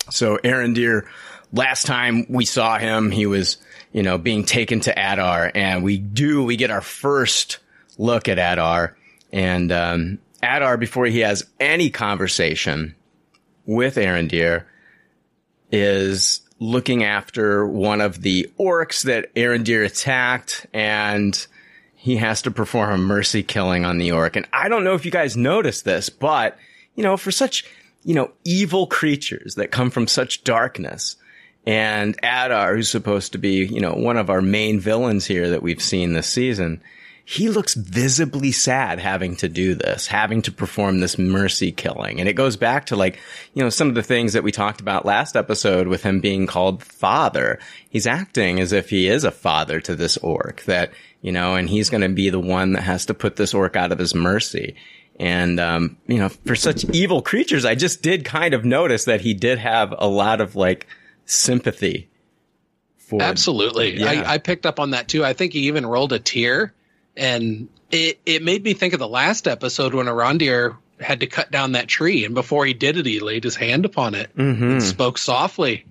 So 0.10 0.38
Arondir, 0.38 1.06
last 1.54 1.86
time 1.86 2.26
we 2.30 2.46
saw 2.46 2.80
him, 2.80 3.12
he 3.12 3.26
was 3.26 3.58
you 3.92 4.02
know 4.04 4.18
being 4.18 4.46
taken 4.46 4.80
to 4.82 4.92
Adar, 4.92 5.52
and 5.54 5.84
we 5.84 5.98
do 5.98 6.44
we 6.44 6.56
get 6.56 6.72
our 6.72 6.82
first 6.82 7.60
look 8.02 8.28
at 8.28 8.40
Adar. 8.40 8.98
And 9.32 9.72
um, 9.72 10.20
Adar, 10.42 10.78
before 10.78 11.06
he 11.06 11.20
has 11.20 11.46
any 11.60 11.90
conversation 11.90 12.96
with 13.66 13.96
Arondir, 13.96 14.66
is 15.72 16.42
looking 16.60 17.04
after 17.04 17.66
one 17.66 18.02
of 18.02 18.22
the 18.22 18.52
orcs 18.60 19.04
that 19.04 19.34
Arondir 19.36 19.86
attacked, 19.86 20.66
and 20.74 21.48
he 21.96 22.18
has 22.18 22.42
to 22.42 22.52
perform 22.52 22.92
a 22.92 22.98
mercy 22.98 23.44
killing 23.44 23.86
on 23.86 23.98
the 23.98 24.12
orc. 24.12 24.36
And 24.36 24.48
I 24.52 24.68
don't 24.68 24.84
know 24.84 24.96
if 24.96 25.06
you 25.06 25.12
guys 25.12 25.38
noticed 25.38 25.86
this, 25.86 26.10
but 26.10 26.58
you 26.96 27.04
know, 27.04 27.16
for 27.16 27.32
such 27.32 27.66
you 28.04 28.16
know 28.16 28.32
evil 28.44 28.88
creatures 28.88 29.56
that 29.56 29.72
come 29.72 29.92
from 29.92 30.08
such 30.08 30.44
darkness, 30.44 31.16
and 31.66 32.18
Adar, 32.24 32.76
who's 32.76 32.90
supposed 32.90 33.32
to 33.32 33.38
be 33.38 33.66
you 33.66 33.80
know 33.80 33.94
one 33.94 34.18
of 34.18 34.30
our 34.30 34.42
main 34.42 34.80
villains 34.80 35.26
here 35.26 35.52
that 35.52 35.64
we've 35.64 35.82
seen 35.82 36.14
this 36.14 36.28
season 36.28 36.82
he 37.26 37.50
looks 37.50 37.76
visibly 37.76 38.52
sad 38.52 39.00
having 39.00 39.36
to 39.38 39.48
do 39.48 39.76
this, 39.76 40.08
having 40.08 40.42
to 40.44 40.52
perform 40.52 41.00
this 41.00 41.18
mercy 41.18 41.72
killing. 41.72 42.20
And 42.20 42.28
it 42.28 42.34
goes 42.34 42.58
back 42.58 42.88
to 42.88 42.96
like, 42.96 43.20
you 43.54 43.64
know, 43.64 43.70
some 43.70 43.90
of 43.90 43.96
the 43.96 44.04
things 44.04 44.34
that 44.34 44.44
we 44.44 44.52
talked 44.52 44.82
about 44.82 45.06
last 45.06 45.36
episode 45.36 45.88
with 45.88 46.04
him 46.04 46.20
being 46.20 46.48
called 46.48 46.84
father. 46.84 47.60
He's 47.90 48.08
acting 48.08 48.60
as 48.60 48.74
if 48.74 48.90
he 48.90 49.08
is 49.08 49.24
a 49.24 49.32
father 49.32 49.80
to 49.82 49.96
this 49.96 50.18
orc 50.18 50.64
that, 50.64 50.92
you 51.22 51.32
know, 51.32 51.56
and 51.56 51.70
he's 51.70 51.90
going 51.90 52.02
to 52.02 52.10
be 52.10 52.30
the 52.30 52.40
one 52.40 52.74
that 52.74 52.82
has 52.82 53.06
to 53.06 53.14
put 53.14 53.36
this 53.36 53.54
orc 53.54 53.76
out 53.76 53.92
of 53.92 54.00
his 54.00 54.16
mercy. 54.16 54.76
And, 55.20 55.60
um, 55.60 55.98
you 56.08 56.18
know, 56.18 56.30
for 56.30 56.56
such 56.56 56.84
evil 56.86 57.22
creatures, 57.22 57.66
I 57.66 57.76
just 57.76 58.02
did 58.02 58.26
kind 58.26 58.54
of 58.54 58.66
notice 58.66 59.06
that 59.06 59.22
he 59.22 59.36
did 59.36 59.60
have 59.60 59.94
a 59.98 60.08
lot 60.08 60.42
of 60.42 60.56
like 60.56 60.88
sympathy 61.26 62.10
for. 62.98 63.22
Absolutely. 63.22 64.00
Yeah. 64.00 64.08
I, 64.08 64.34
I 64.34 64.38
picked 64.40 64.66
up 64.66 64.80
on 64.80 64.92
that 64.92 65.08
too. 65.08 65.24
I 65.24 65.34
think 65.34 65.54
he 65.54 65.68
even 65.68 65.86
rolled 65.86 66.12
a 66.12 66.20
tear 66.20 66.74
and 67.22 67.70
it, 67.92 68.20
it 68.26 68.42
made 68.42 68.64
me 68.64 68.74
think 68.74 68.94
of 68.94 69.00
the 69.00 69.08
last 69.08 69.48
episode 69.48 69.94
when 69.94 70.08
Arondir 70.08 70.76
had 71.00 71.20
to 71.20 71.28
cut 71.28 71.52
down 71.52 71.74
that 71.74 71.88
tree. 71.88 72.26
And 72.26 72.34
before 72.34 72.66
he 72.66 72.74
did 72.74 72.98
it, 72.98 73.06
he 73.06 73.20
laid 73.20 73.44
his 73.44 73.56
hand 73.56 73.86
upon 73.86 74.16
it 74.16 74.36
mm-hmm. 74.36 74.64
and 74.64 74.84
spoke 74.84 75.20
softly 75.20 75.86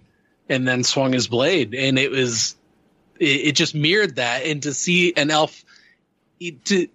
and 0.48 0.66
then 0.66 0.82
swung 0.82 1.12
his 1.12 1.28
blade. 1.28 1.72
And 1.72 2.00
it 2.00 2.10
was, 2.10 2.56
it, 3.20 3.24
it 3.46 3.52
just 3.52 3.76
mirrored 3.76 4.16
that. 4.16 4.44
And 4.44 4.60
to 4.64 4.74
see 4.74 5.12
an 5.16 5.30
elf, 5.30 5.64
to, 6.64 6.88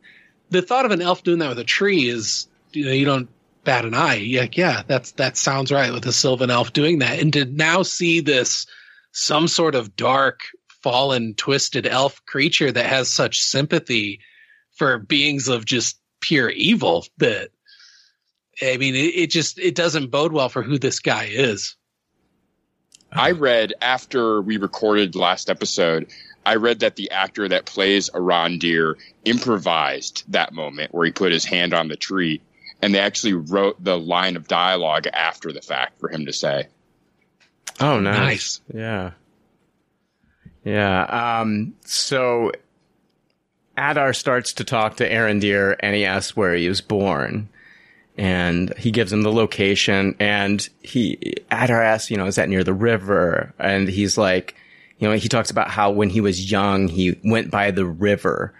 the 0.49 0.61
thought 0.61 0.85
of 0.85 0.91
an 0.91 1.01
elf 1.01 1.23
doing 1.23 1.39
that 1.39 1.49
with 1.49 1.59
a 1.59 1.63
tree 1.63 2.09
is, 2.09 2.47
you 2.73 2.85
know, 2.85 2.91
you 2.91 3.05
don't 3.05 3.29
bat 3.63 3.85
an 3.85 3.93
eye. 3.93 4.15
You're 4.15 4.41
like, 4.41 4.57
yeah, 4.57 4.83
that's, 4.85 5.13
that 5.13 5.37
sounds 5.37 5.71
right 5.71 5.93
with 5.93 6.05
a 6.07 6.11
sylvan 6.11 6.51
elf 6.51 6.73
doing 6.73 6.99
that. 6.99 7.19
And 7.19 7.31
to 7.33 7.45
now 7.45 7.83
see 7.83 8.19
this, 8.19 8.67
some 9.13 9.47
sort 9.47 9.75
of 9.75 9.95
dark, 9.95 10.41
fallen, 10.85 11.33
twisted 11.33 11.87
elf 11.87 12.23
creature 12.27 12.71
that 12.71 12.85
has 12.85 13.09
such 13.09 13.41
sympathy 13.41 14.19
for 14.77 14.99
beings 14.99 15.47
of 15.47 15.65
just 15.65 15.99
pure 16.21 16.47
evil 16.47 17.07
that 17.17 17.49
I 18.61 18.77
mean, 18.77 18.93
it, 18.93 19.15
it, 19.15 19.31
just 19.31 19.57
it 19.57 19.73
doesn't 19.73 20.11
bode 20.11 20.31
well 20.31 20.47
for 20.47 20.61
who 20.61 20.77
this 20.77 20.99
guy 20.99 21.23
is. 21.31 21.75
I 23.11 23.31
read 23.31 23.73
after 23.81 24.39
we 24.43 24.57
recorded 24.57 25.15
last 25.15 25.49
episode. 25.49 26.11
I 26.45 26.57
read 26.57 26.81
that 26.81 26.97
the 26.97 27.09
actor 27.09 27.49
that 27.49 27.65
plays 27.65 28.11
Arondir 28.11 28.93
improvised 29.25 30.23
that 30.33 30.53
moment 30.53 30.93
where 30.93 31.07
he 31.07 31.11
put 31.11 31.31
his 31.31 31.45
hand 31.45 31.73
on 31.73 31.87
the 31.87 31.95
tree, 31.95 32.41
and 32.83 32.93
they 32.93 32.99
actually 32.99 33.33
wrote 33.33 33.83
the 33.83 33.97
line 33.97 34.35
of 34.35 34.47
dialogue 34.47 35.07
after 35.11 35.51
the 35.51 35.61
fact 35.63 35.99
for 35.99 36.09
him 36.09 36.27
to 36.27 36.33
say. 36.33 36.67
Oh, 37.79 37.99
nice. 37.99 38.19
nice. 38.19 38.61
Yeah. 38.71 39.11
Yeah. 40.65 41.03
Um, 41.03 41.75
so 41.85 42.51
Adar 43.77 44.13
starts 44.13 44.53
to 44.53 44.63
talk 44.63 44.97
to 44.97 45.09
Aaron 45.09 45.39
Arondir 45.39 45.77
and 45.79 45.95
he 45.95 46.03
asks 46.03 46.35
where 46.35 46.55
he 46.55 46.67
was 46.67 46.81
born 46.81 47.47
and 48.17 48.73
he 48.77 48.91
gives 48.91 49.13
him 49.13 49.21
the 49.21 49.31
location 49.31 50.15
and 50.19 50.67
he 50.81 51.35
Adar 51.51 51.81
asks, 51.81 52.09
you 52.09 52.17
know, 52.17 52.25
is 52.25 52.35
that 52.35 52.49
near 52.49 52.63
the 52.63 52.73
river? 52.73 53.53
And 53.59 53.87
he's 53.87 54.17
like, 54.17 54.55
you 54.97 55.07
know, 55.07 55.15
he 55.15 55.29
talks 55.29 55.51
about 55.51 55.69
how 55.69 55.91
when 55.91 56.09
he 56.09 56.19
was 56.19 56.51
young, 56.51 56.87
he 56.87 57.19
went 57.23 57.51
by 57.51 57.71
the 57.71 57.85
river 57.85 58.53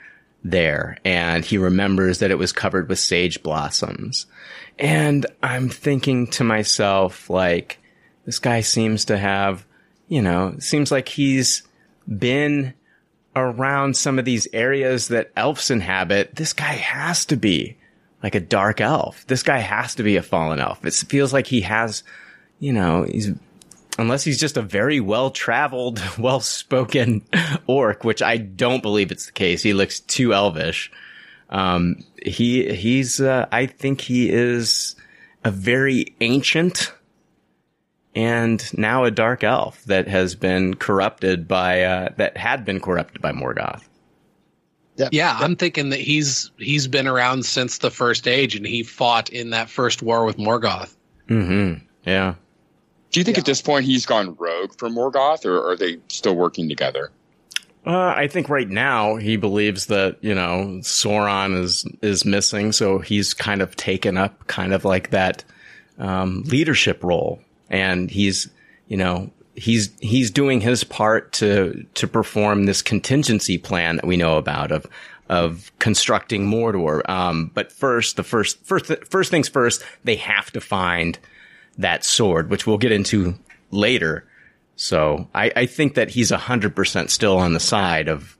there 0.44 0.98
and 1.04 1.44
he 1.44 1.58
remembers 1.58 2.20
that 2.20 2.30
it 2.30 2.38
was 2.38 2.52
covered 2.54 2.88
with 2.88 3.00
sage 3.00 3.42
blossoms. 3.42 4.28
And 4.78 5.26
I'm 5.42 5.70
thinking 5.70 6.28
to 6.28 6.44
myself, 6.44 7.30
like, 7.30 7.80
this 8.26 8.40
guy 8.40 8.62
seems 8.62 9.06
to 9.06 9.18
have, 9.18 9.66
you 10.08 10.22
know, 10.22 10.56
seems 10.60 10.92
like 10.92 11.08
he's 11.08 11.64
been 12.08 12.74
around 13.36 13.98
some 13.98 14.18
of 14.18 14.26
these 14.26 14.48
areas 14.54 15.10
that 15.10 15.32
elves 15.36 15.70
inhabit. 15.70 16.36
This 16.36 16.54
guy 16.54 16.74
has 16.74 17.26
to 17.26 17.36
be 17.36 17.78
like 18.24 18.36
a 18.36 18.40
dark 18.40 18.82
elf. 18.82 19.26
This 19.28 19.44
guy 19.44 19.60
has 19.60 19.96
to 19.96 20.04
be 20.04 20.16
a 20.16 20.24
fallen 20.24 20.60
elf. 20.60 20.84
It 20.86 20.94
feels 20.94 21.34
like 21.34 21.48
he 21.48 21.62
has, 21.62 22.04
you 22.60 22.74
know, 22.74 23.04
he's, 23.04 23.32
unless 24.00 24.24
he's 24.24 24.40
just 24.40 24.58
a 24.58 24.62
very 24.62 25.00
well 25.00 25.30
traveled, 25.32 26.02
well 26.18 26.40
spoken 26.40 27.22
orc, 27.68 28.04
which 28.04 28.22
I 28.22 28.38
don't 28.38 28.82
believe 28.82 29.12
it's 29.12 29.28
the 29.28 29.32
case. 29.32 29.62
He 29.62 29.74
looks 29.74 30.00
too 30.00 30.34
elvish. 30.34 30.92
Um, 31.50 32.04
he, 32.26 32.74
he's, 32.74 33.22
uh, 33.22 33.48
I 33.52 33.68
think 33.68 34.02
he 34.02 34.32
is 34.32 34.96
a 35.44 35.52
very 35.52 36.16
ancient 36.22 36.92
and 38.16 38.66
now 38.78 39.04
a 39.04 39.12
dark 39.12 39.44
elf 39.44 39.84
that 39.86 40.08
has 40.08 40.36
been 40.36 40.76
corrupted 40.76 41.48
by, 41.48 41.84
uh, 41.84 42.10
that 42.18 42.38
had 42.38 42.66
been 42.66 42.80
corrupted 42.80 43.22
by 43.22 43.32
Morgoth. 43.32 43.84
Yep. 44.98 45.10
Yeah, 45.12 45.34
yep. 45.34 45.42
I'm 45.42 45.56
thinking 45.58 45.90
that 45.90 46.00
he's 46.00 46.52
he's 46.58 46.88
been 46.88 47.08
around 47.08 47.46
since 47.46 47.80
the 47.80 47.92
first 47.92 48.28
age, 48.28 48.56
and 48.56 48.66
he 48.66 48.84
fought 48.84 49.30
in 49.30 49.50
that 49.50 49.70
first 49.70 50.02
war 50.02 50.24
with 50.24 50.38
Morgoth. 50.38 50.96
Hmm. 51.28 51.74
Yeah. 52.06 52.36
Do 53.12 53.20
you 53.20 53.24
think 53.24 53.38
yeah. 53.38 53.42
at 53.42 53.46
this 53.46 53.62
point 53.62 53.86
he's 53.86 54.06
gone 54.06 54.36
rogue 54.36 54.78
for 54.78 54.90
Morgoth, 54.90 55.46
or 55.46 55.70
are 55.70 55.76
they 55.76 55.98
still 56.08 56.36
working 56.36 56.70
together? 56.70 57.12
Uh, 57.86 58.14
I 58.16 58.28
think 58.28 58.50
right 58.50 58.68
now 58.68 59.16
he 59.16 59.38
believes 59.38 59.88
that 59.88 60.18
you 60.22 60.34
know 60.34 60.80
Sauron 60.82 61.60
is 61.60 61.86
is 62.02 62.26
missing, 62.26 62.72
so 62.72 63.00
he's 63.00 63.34
kind 63.34 63.62
of 63.62 63.76
taken 63.76 64.18
up 64.18 64.48
kind 64.48 64.74
of 64.74 64.86
like 64.86 65.12
that 65.12 65.44
um, 66.00 66.44
leadership 66.44 67.04
role, 67.04 67.42
and 67.70 68.10
he's 68.10 68.50
you 68.88 68.98
know 68.98 69.32
he's 69.56 69.92
he's 70.00 70.32
doing 70.32 70.62
his 70.62 70.84
part 70.84 71.32
to 71.34 71.86
to 71.96 72.08
perform 72.08 72.66
this 72.66 72.82
contingency 72.82 73.58
plan 73.58 73.98
that 73.98 74.06
we 74.06 74.18
know 74.18 74.38
about 74.38 74.72
of 74.72 74.86
of 75.30 75.72
constructing 75.80 76.48
Mordor. 76.48 77.08
Um, 77.10 77.52
but 77.54 77.72
first, 77.72 78.16
the 78.16 78.24
first 78.24 78.64
first 78.66 78.92
first 79.10 79.32
things 79.32 79.50
first, 79.50 79.84
they 80.04 80.16
have 80.16 80.52
to 80.52 80.62
find 80.62 81.18
that 81.78 82.06
sword, 82.06 82.50
which 82.50 82.68
we'll 82.68 82.78
get 82.78 82.92
into 82.92 83.36
later. 83.72 84.26
So 84.76 85.28
I, 85.34 85.52
I 85.56 85.66
think 85.66 85.96
that 85.96 86.10
he's 86.10 86.30
hundred 86.32 86.76
percent 86.76 87.10
still 87.10 87.38
on 87.38 87.54
the 87.54 87.60
side 87.60 88.08
of 88.08 88.38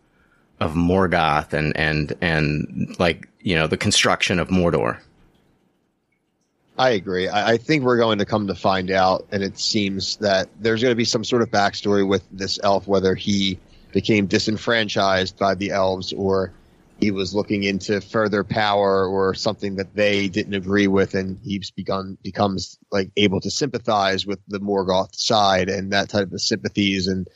of 0.60 0.74
Morgoth 0.74 1.54
and 1.54 1.76
and 1.76 2.14
and 2.22 2.96
like 3.00 3.28
you 3.42 3.56
know 3.56 3.68
the 3.68 3.78
construction 3.78 4.40
of 4.40 4.50
Mordor. 4.50 5.00
I 6.78 6.92
agree. 6.92 7.28
I, 7.28 7.54
I, 7.54 7.58
think 7.58 7.84
we're 7.84 7.98
going 7.98 8.20
to 8.20 8.26
come 8.26 8.48
to 8.48 8.56
find 8.56 8.92
out, 8.92 9.28
and 9.32 9.42
it 9.42 9.58
seems 9.58 10.18
that 10.18 10.50
there's 10.60 10.82
going 10.82 10.92
to 10.92 10.98
be 10.98 11.06
some 11.06 11.24
sort 11.24 11.42
of 11.42 11.50
backstory 11.50 12.06
with 12.06 12.28
this 12.32 12.60
elf, 12.62 12.86
whether 12.86 13.16
he 13.16 13.60
became 13.94 14.28
disenfranchised 14.28 15.38
by 15.38 15.56
the 15.56 15.72
elves 15.72 16.12
or 16.12 16.52
he 17.00 17.12
was 17.12 17.34
looking 17.34 17.64
into 17.64 18.02
further 18.02 18.44
power 18.44 19.08
or 19.08 19.34
something 19.34 19.76
that 19.76 19.96
they 19.96 20.28
didn't 20.28 20.54
agree 20.54 20.88
with, 20.88 21.14
and 21.14 21.40
he's 21.44 21.72
begun 21.72 22.18
becomes 22.24 22.78
like 22.92 23.10
able 23.16 23.40
to 23.42 23.52
sympathize 23.52 24.26
with 24.26 24.40
the 24.48 24.60
Morgoth 24.60 25.16
side 25.16 25.70
and 25.70 25.94
that 25.94 26.10
type 26.10 26.32
of 26.32 26.42
sympathies 26.42 27.08
and 27.08 27.28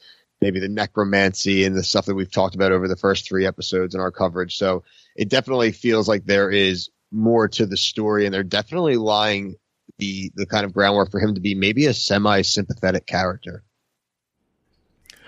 maybe 0.41 0.59
the 0.59 0.69
necromancy 0.69 1.65
and 1.65 1.75
the 1.75 1.83
stuff 1.83 2.05
that 2.05 2.15
we've 2.15 2.31
talked 2.31 2.55
about 2.55 2.71
over 2.71 2.87
the 2.87 2.95
first 2.95 3.27
three 3.27 3.45
episodes 3.45 3.93
in 3.95 4.01
our 4.01 4.11
coverage. 4.11 4.57
So 4.57 4.83
it 5.15 5.29
definitely 5.29 5.73
feels 5.73 6.07
like 6.07 6.25
there 6.25 6.49
is 6.49 6.89
more 7.11 7.47
to 7.47 7.65
the 7.65 7.77
story, 7.77 8.25
and 8.25 8.33
they're 8.33 8.43
definitely 8.43 8.97
lying 8.97 9.55
the 9.97 10.31
the 10.35 10.45
kind 10.45 10.65
of 10.65 10.73
groundwork 10.73 11.11
for 11.11 11.19
him 11.19 11.35
to 11.35 11.41
be 11.41 11.55
maybe 11.55 11.85
a 11.85 11.93
semi 11.93 12.41
sympathetic 12.41 13.05
character. 13.05 13.63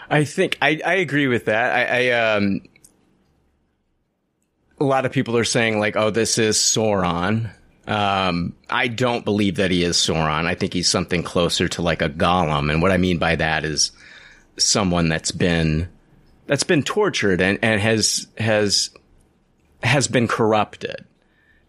I 0.10 0.26
think 0.26 0.58
I, 0.62 0.80
I 0.86 0.96
agree 0.96 1.28
with 1.28 1.46
that. 1.46 1.74
I, 1.74 2.10
I 2.10 2.36
um 2.36 2.62
a 4.80 4.84
lot 4.84 5.06
of 5.06 5.12
people 5.12 5.38
are 5.38 5.44
saying 5.44 5.80
like, 5.80 5.96
oh, 5.96 6.10
this 6.10 6.38
is 6.38 6.58
Sauron. 6.58 7.52
Um, 7.88 8.56
I 8.70 8.88
don't 8.88 9.24
believe 9.24 9.56
that 9.56 9.70
he 9.70 9.84
is 9.84 9.96
Sauron. 9.96 10.46
I 10.46 10.56
think 10.56 10.74
he's 10.74 10.90
something 10.90 11.24
closer 11.24 11.68
to 11.70 11.82
like 11.84 12.02
a 12.02 12.10
Gollum. 12.10 12.72
And 12.72 12.82
what 12.82 12.92
I 12.92 12.98
mean 12.98 13.20
by 13.20 13.36
that 13.36 13.64
is 13.64 13.92
someone 14.58 15.08
that's 15.08 15.32
been, 15.32 15.88
that's 16.48 16.64
been 16.64 16.82
tortured 16.82 17.42
and, 17.42 17.60
and 17.62 17.80
has, 17.80 18.28
has, 18.38 18.90
has 19.84 20.08
been 20.08 20.28
corrupted 20.28 21.06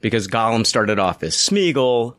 because 0.03 0.29
Gollum 0.29 0.67
started 0.67 0.99
off 0.99 1.23
as 1.23 1.35
Smeagol 1.35 2.17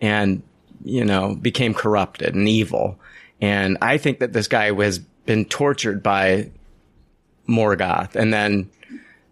and, 0.00 0.42
you 0.84 1.04
know, 1.04 1.34
became 1.34 1.74
corrupted 1.74 2.36
and 2.36 2.48
evil. 2.48 3.00
And 3.40 3.78
I 3.82 3.98
think 3.98 4.20
that 4.20 4.32
this 4.32 4.46
guy 4.46 4.72
has 4.72 5.00
been 5.00 5.46
tortured 5.46 6.02
by 6.02 6.50
Morgoth 7.48 8.14
and 8.14 8.32
then, 8.32 8.70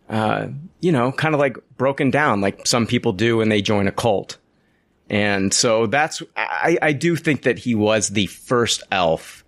uh, 0.08 0.48
you 0.80 0.90
know, 0.90 1.12
kind 1.12 1.34
of 1.34 1.40
like 1.40 1.56
broken 1.76 2.10
down 2.10 2.40
like 2.40 2.66
some 2.66 2.86
people 2.86 3.12
do 3.12 3.36
when 3.36 3.48
they 3.48 3.62
join 3.62 3.86
a 3.86 3.92
cult. 3.92 4.38
And 5.08 5.52
so 5.52 5.86
that's, 5.86 6.22
I, 6.36 6.78
I 6.80 6.92
do 6.92 7.16
think 7.16 7.42
that 7.42 7.58
he 7.58 7.74
was 7.74 8.08
the 8.08 8.26
first 8.26 8.82
elf 8.90 9.41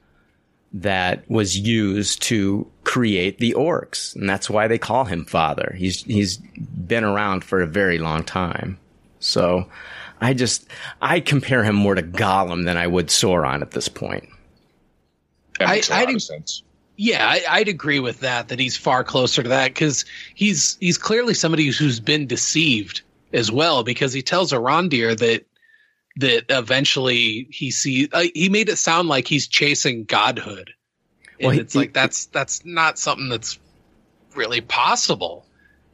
that 0.75 1.29
was 1.31 1.57
used 1.57 2.21
to 2.23 2.71
create 2.83 3.39
the 3.39 3.55
orcs. 3.55 4.15
And 4.17 4.29
that's 4.29 4.51
why 4.51 4.67
they 4.67 4.79
call 4.79 5.05
him 5.05 5.25
father. 5.25 5.75
He's, 5.79 6.03
he's 6.03 6.37
been 6.37 7.05
around 7.05 7.45
for 7.45 7.61
a 7.61 7.67
very 7.67 7.99
long 7.99 8.25
time. 8.25 8.79
So 9.21 9.69
I 10.21 10.35
just, 10.35 10.67
I 11.01 11.21
compare 11.21 11.63
him 11.63 11.77
more 11.77 11.95
to 11.95 12.03
Gollum 12.03 12.65
than 12.65 12.77
I 12.77 12.87
would 12.87 13.07
Sauron 13.07 13.63
at 13.63 13.71
this 13.71 13.89
point. 13.89 14.29
That 15.61 15.69
makes 15.69 15.91
I, 15.91 15.97
a 15.97 16.01
lot 16.01 16.09
I'd, 16.09 16.15
of 16.17 16.23
sense. 16.23 16.63
Yeah, 16.97 17.39
I, 17.49 17.61
would 17.61 17.69
agree 17.69 18.01
with 18.01 18.21
that. 18.21 18.49
That 18.49 18.59
he's 18.59 18.77
far 18.77 19.03
closer 19.05 19.43
to 19.43 19.49
that 19.49 19.69
because 19.69 20.05
he's 20.35 20.77
he's 20.79 20.99
clearly 20.99 21.35
somebody 21.35 21.67
who's 21.67 21.99
been 21.99 22.27
deceived 22.27 23.03
as 23.33 23.51
well. 23.51 23.83
Because 23.83 24.13
he 24.13 24.23
tells 24.23 24.53
Arondir 24.53 25.19
that 25.19 25.45
that 26.17 26.45
eventually 26.49 27.49
he 27.51 27.71
sees. 27.71 28.09
Uh, 28.13 28.25
he 28.35 28.49
made 28.49 28.69
it 28.69 28.77
sound 28.77 29.09
like 29.09 29.27
he's 29.27 29.49
chasing 29.49 30.05
godhood, 30.05 30.73
and 31.41 31.47
well, 31.47 31.51
he, 31.51 31.61
it's 31.61 31.75
like 31.75 31.93
that's 31.93 32.27
that's 32.27 32.65
not 32.65 32.99
something 32.99 33.29
that's 33.29 33.59
really 34.37 34.61
possible. 34.61 35.47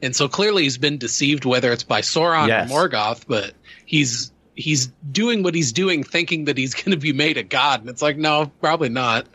And 0.03 0.15
so 0.15 0.27
clearly 0.27 0.63
he's 0.63 0.79
been 0.79 0.97
deceived, 0.97 1.45
whether 1.45 1.71
it's 1.71 1.83
by 1.83 2.01
Sauron 2.01 2.47
Yes. 2.47 2.71
or 2.71 2.89
Morgoth, 2.89 3.25
but 3.27 3.53
he's 3.85 4.31
he's 4.55 4.87
doing 5.11 5.43
what 5.43 5.53
he's 5.55 5.71
doing, 5.73 6.03
thinking 6.03 6.45
that 6.45 6.57
he's 6.57 6.73
going 6.83 6.91
to 6.91 6.97
be 6.97 7.13
made 7.13 7.37
a 7.37 7.43
god. 7.43 7.81
And 7.81 7.89
it's 7.89 8.01
like, 8.01 8.17
no, 8.17 8.51
probably 8.61 8.89
not. 8.89 9.27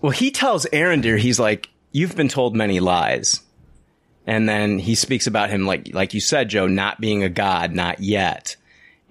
Well, 0.00 0.10
he 0.10 0.30
tells 0.32 0.66
Arondir, 0.72 1.18
he's 1.18 1.38
like, 1.38 1.68
"You've 1.92 2.16
been 2.16 2.28
told 2.28 2.56
many 2.56 2.80
lies," 2.80 3.40
and 4.26 4.48
then 4.48 4.80
he 4.80 4.96
speaks 4.96 5.28
about 5.28 5.50
him 5.50 5.66
like, 5.66 5.94
like 5.94 6.14
you 6.14 6.20
said, 6.20 6.48
Joe, 6.48 6.66
not 6.66 7.00
being 7.00 7.22
a 7.22 7.28
god, 7.28 7.72
not 7.72 8.00
yet. 8.00 8.56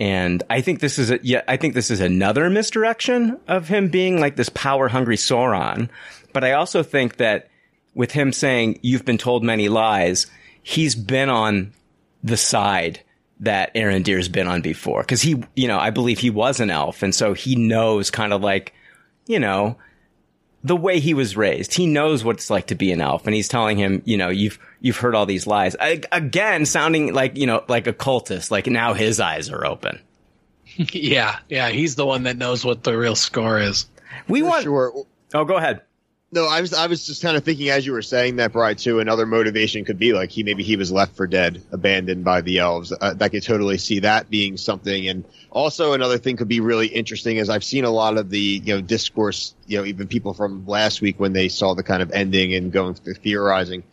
And 0.01 0.41
I 0.49 0.61
think 0.61 0.79
this 0.79 0.97
is 0.97 1.11
a, 1.11 1.19
yeah, 1.21 1.43
I 1.47 1.57
think 1.57 1.75
this 1.75 1.91
is 1.91 1.99
another 1.99 2.49
misdirection 2.49 3.39
of 3.47 3.67
him 3.67 3.89
being 3.89 4.19
like 4.19 4.35
this 4.35 4.49
power 4.49 4.87
hungry 4.87 5.15
Sauron. 5.15 5.89
But 6.33 6.43
I 6.43 6.53
also 6.53 6.81
think 6.81 7.17
that 7.17 7.49
with 7.93 8.11
him 8.11 8.33
saying, 8.33 8.79
"You've 8.81 9.05
been 9.05 9.19
told 9.19 9.43
many 9.43 9.69
lies," 9.69 10.25
he's 10.63 10.95
been 10.95 11.29
on 11.29 11.73
the 12.23 12.35
side 12.35 13.01
that 13.41 13.75
Arondir's 13.75 14.27
been 14.27 14.47
on 14.47 14.61
before. 14.61 15.03
Cause 15.03 15.21
he, 15.21 15.43
you 15.55 15.67
know, 15.67 15.77
I 15.77 15.91
believe 15.91 16.17
he 16.17 16.31
was 16.31 16.59
an 16.59 16.71
elf. 16.71 17.03
And 17.03 17.13
so 17.13 17.33
he 17.33 17.55
knows 17.55 18.09
kind 18.09 18.33
of 18.33 18.41
like, 18.41 18.73
you 19.27 19.39
know, 19.39 19.77
the 20.63 20.75
way 20.75 20.99
he 20.99 21.13
was 21.13 21.35
raised. 21.35 21.73
He 21.73 21.87
knows 21.87 22.23
what 22.23 22.35
it's 22.35 22.49
like 22.49 22.67
to 22.67 22.75
be 22.75 22.91
an 22.91 23.01
elf. 23.01 23.25
And 23.25 23.33
he's 23.33 23.47
telling 23.47 23.77
him, 23.77 24.01
you 24.05 24.17
know, 24.17 24.29
you've, 24.29 24.59
you've 24.79 24.97
heard 24.97 25.15
all 25.15 25.25
these 25.25 25.47
lies. 25.47 25.75
I, 25.79 26.01
again, 26.11 26.65
sounding 26.65 27.13
like, 27.13 27.37
you 27.37 27.47
know, 27.47 27.63
like 27.67 27.87
a 27.87 27.93
cultist. 27.93 28.51
Like 28.51 28.67
now 28.67 28.93
his 28.93 29.19
eyes 29.19 29.49
are 29.49 29.65
open. 29.65 29.99
yeah, 30.75 31.39
yeah, 31.49 31.69
he's 31.69 31.95
the 31.95 32.05
one 32.05 32.23
that 32.23 32.37
knows 32.37 32.63
what 32.63 32.83
the 32.83 32.97
real 32.97 33.15
score 33.15 33.59
is. 33.59 33.87
We 34.27 34.41
For 34.41 34.47
want, 34.47 34.63
sure. 34.63 35.05
oh, 35.33 35.45
go 35.45 35.57
ahead. 35.57 35.81
No, 36.33 36.47
I 36.47 36.61
was 36.61 36.73
I 36.73 36.87
was 36.87 37.05
just 37.05 37.21
kind 37.21 37.35
of 37.35 37.43
thinking 37.43 37.69
as 37.69 37.85
you 37.85 37.91
were 37.91 38.01
saying 38.01 38.37
that, 38.37 38.53
Brian, 38.53 38.77
too. 38.77 39.01
Another 39.01 39.25
motivation 39.25 39.83
could 39.83 39.99
be 39.99 40.13
like 40.13 40.31
he 40.31 40.43
maybe 40.43 40.63
he 40.63 40.77
was 40.77 40.89
left 40.89 41.17
for 41.17 41.27
dead, 41.27 41.61
abandoned 41.73 42.23
by 42.23 42.39
the 42.39 42.59
elves. 42.59 42.93
Uh, 42.93 43.15
I 43.19 43.27
could 43.27 43.43
totally 43.43 43.77
see 43.77 43.99
that 43.99 44.29
being 44.29 44.55
something. 44.55 45.09
And 45.09 45.25
also 45.49 45.91
another 45.91 46.17
thing 46.17 46.37
could 46.37 46.47
be 46.47 46.61
really 46.61 46.87
interesting 46.87 47.35
is 47.35 47.49
I've 47.49 47.65
seen 47.65 47.83
a 47.83 47.89
lot 47.89 48.17
of 48.17 48.29
the 48.29 48.39
you 48.39 48.75
know 48.75 48.81
discourse, 48.81 49.55
you 49.67 49.77
know, 49.77 49.83
even 49.83 50.07
people 50.07 50.33
from 50.33 50.65
last 50.65 51.01
week 51.01 51.19
when 51.19 51.33
they 51.33 51.49
saw 51.49 51.73
the 51.73 51.83
kind 51.83 52.01
of 52.01 52.11
ending 52.13 52.53
and 52.53 52.71
going 52.71 52.93
through 52.93 53.15
theorizing. 53.15 53.83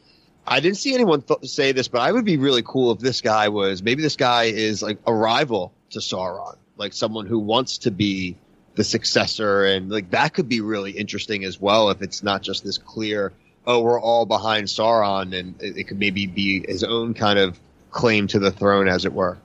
I 0.46 0.60
didn't 0.60 0.78
see 0.78 0.94
anyone 0.94 1.22
th- 1.22 1.44
say 1.44 1.72
this, 1.72 1.88
but 1.88 2.02
I 2.02 2.12
would 2.12 2.24
be 2.24 2.36
really 2.36 2.62
cool 2.62 2.92
if 2.92 3.00
this 3.00 3.20
guy 3.20 3.48
was 3.48 3.82
maybe 3.82 4.00
this 4.00 4.16
guy 4.16 4.44
is 4.44 4.80
like 4.80 4.98
a 5.08 5.12
rival 5.12 5.72
to 5.90 5.98
Sauron, 5.98 6.56
like 6.76 6.92
someone 6.92 7.26
who 7.26 7.40
wants 7.40 7.78
to 7.78 7.90
be 7.90 8.36
the 8.78 8.84
successor 8.84 9.64
and 9.64 9.90
like 9.90 10.08
that 10.10 10.32
could 10.32 10.48
be 10.48 10.60
really 10.60 10.92
interesting 10.92 11.44
as 11.44 11.60
well 11.60 11.90
if 11.90 12.00
it's 12.00 12.22
not 12.22 12.42
just 12.42 12.64
this 12.64 12.78
clear 12.78 13.32
oh 13.66 13.80
we're 13.80 14.00
all 14.00 14.24
behind 14.24 14.68
Sauron 14.68 15.38
and 15.38 15.60
it, 15.60 15.76
it 15.78 15.84
could 15.84 15.98
maybe 15.98 16.26
be 16.26 16.64
his 16.66 16.84
own 16.84 17.12
kind 17.12 17.38
of 17.38 17.58
claim 17.90 18.28
to 18.28 18.38
the 18.38 18.50
throne 18.50 18.88
as 18.88 19.04
it 19.04 19.12
were 19.12 19.36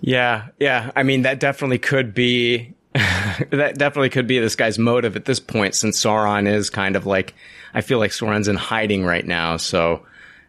Yeah. 0.00 0.48
Yeah. 0.58 0.90
I 0.94 1.02
mean, 1.02 1.22
that 1.22 1.40
definitely 1.40 1.78
could 1.78 2.14
be, 2.14 2.74
that 2.94 3.74
definitely 3.78 4.10
could 4.10 4.26
be 4.26 4.38
this 4.38 4.56
guy's 4.56 4.78
motive 4.78 5.16
at 5.16 5.24
this 5.24 5.40
point 5.40 5.74
since 5.74 6.02
Sauron 6.02 6.46
is 6.46 6.70
kind 6.70 6.96
of 6.96 7.06
like, 7.06 7.34
I 7.74 7.80
feel 7.80 7.98
like 7.98 8.10
Sauron's 8.10 8.48
in 8.48 8.56
hiding 8.56 9.04
right 9.04 9.26
now. 9.26 9.56
So, 9.56 10.06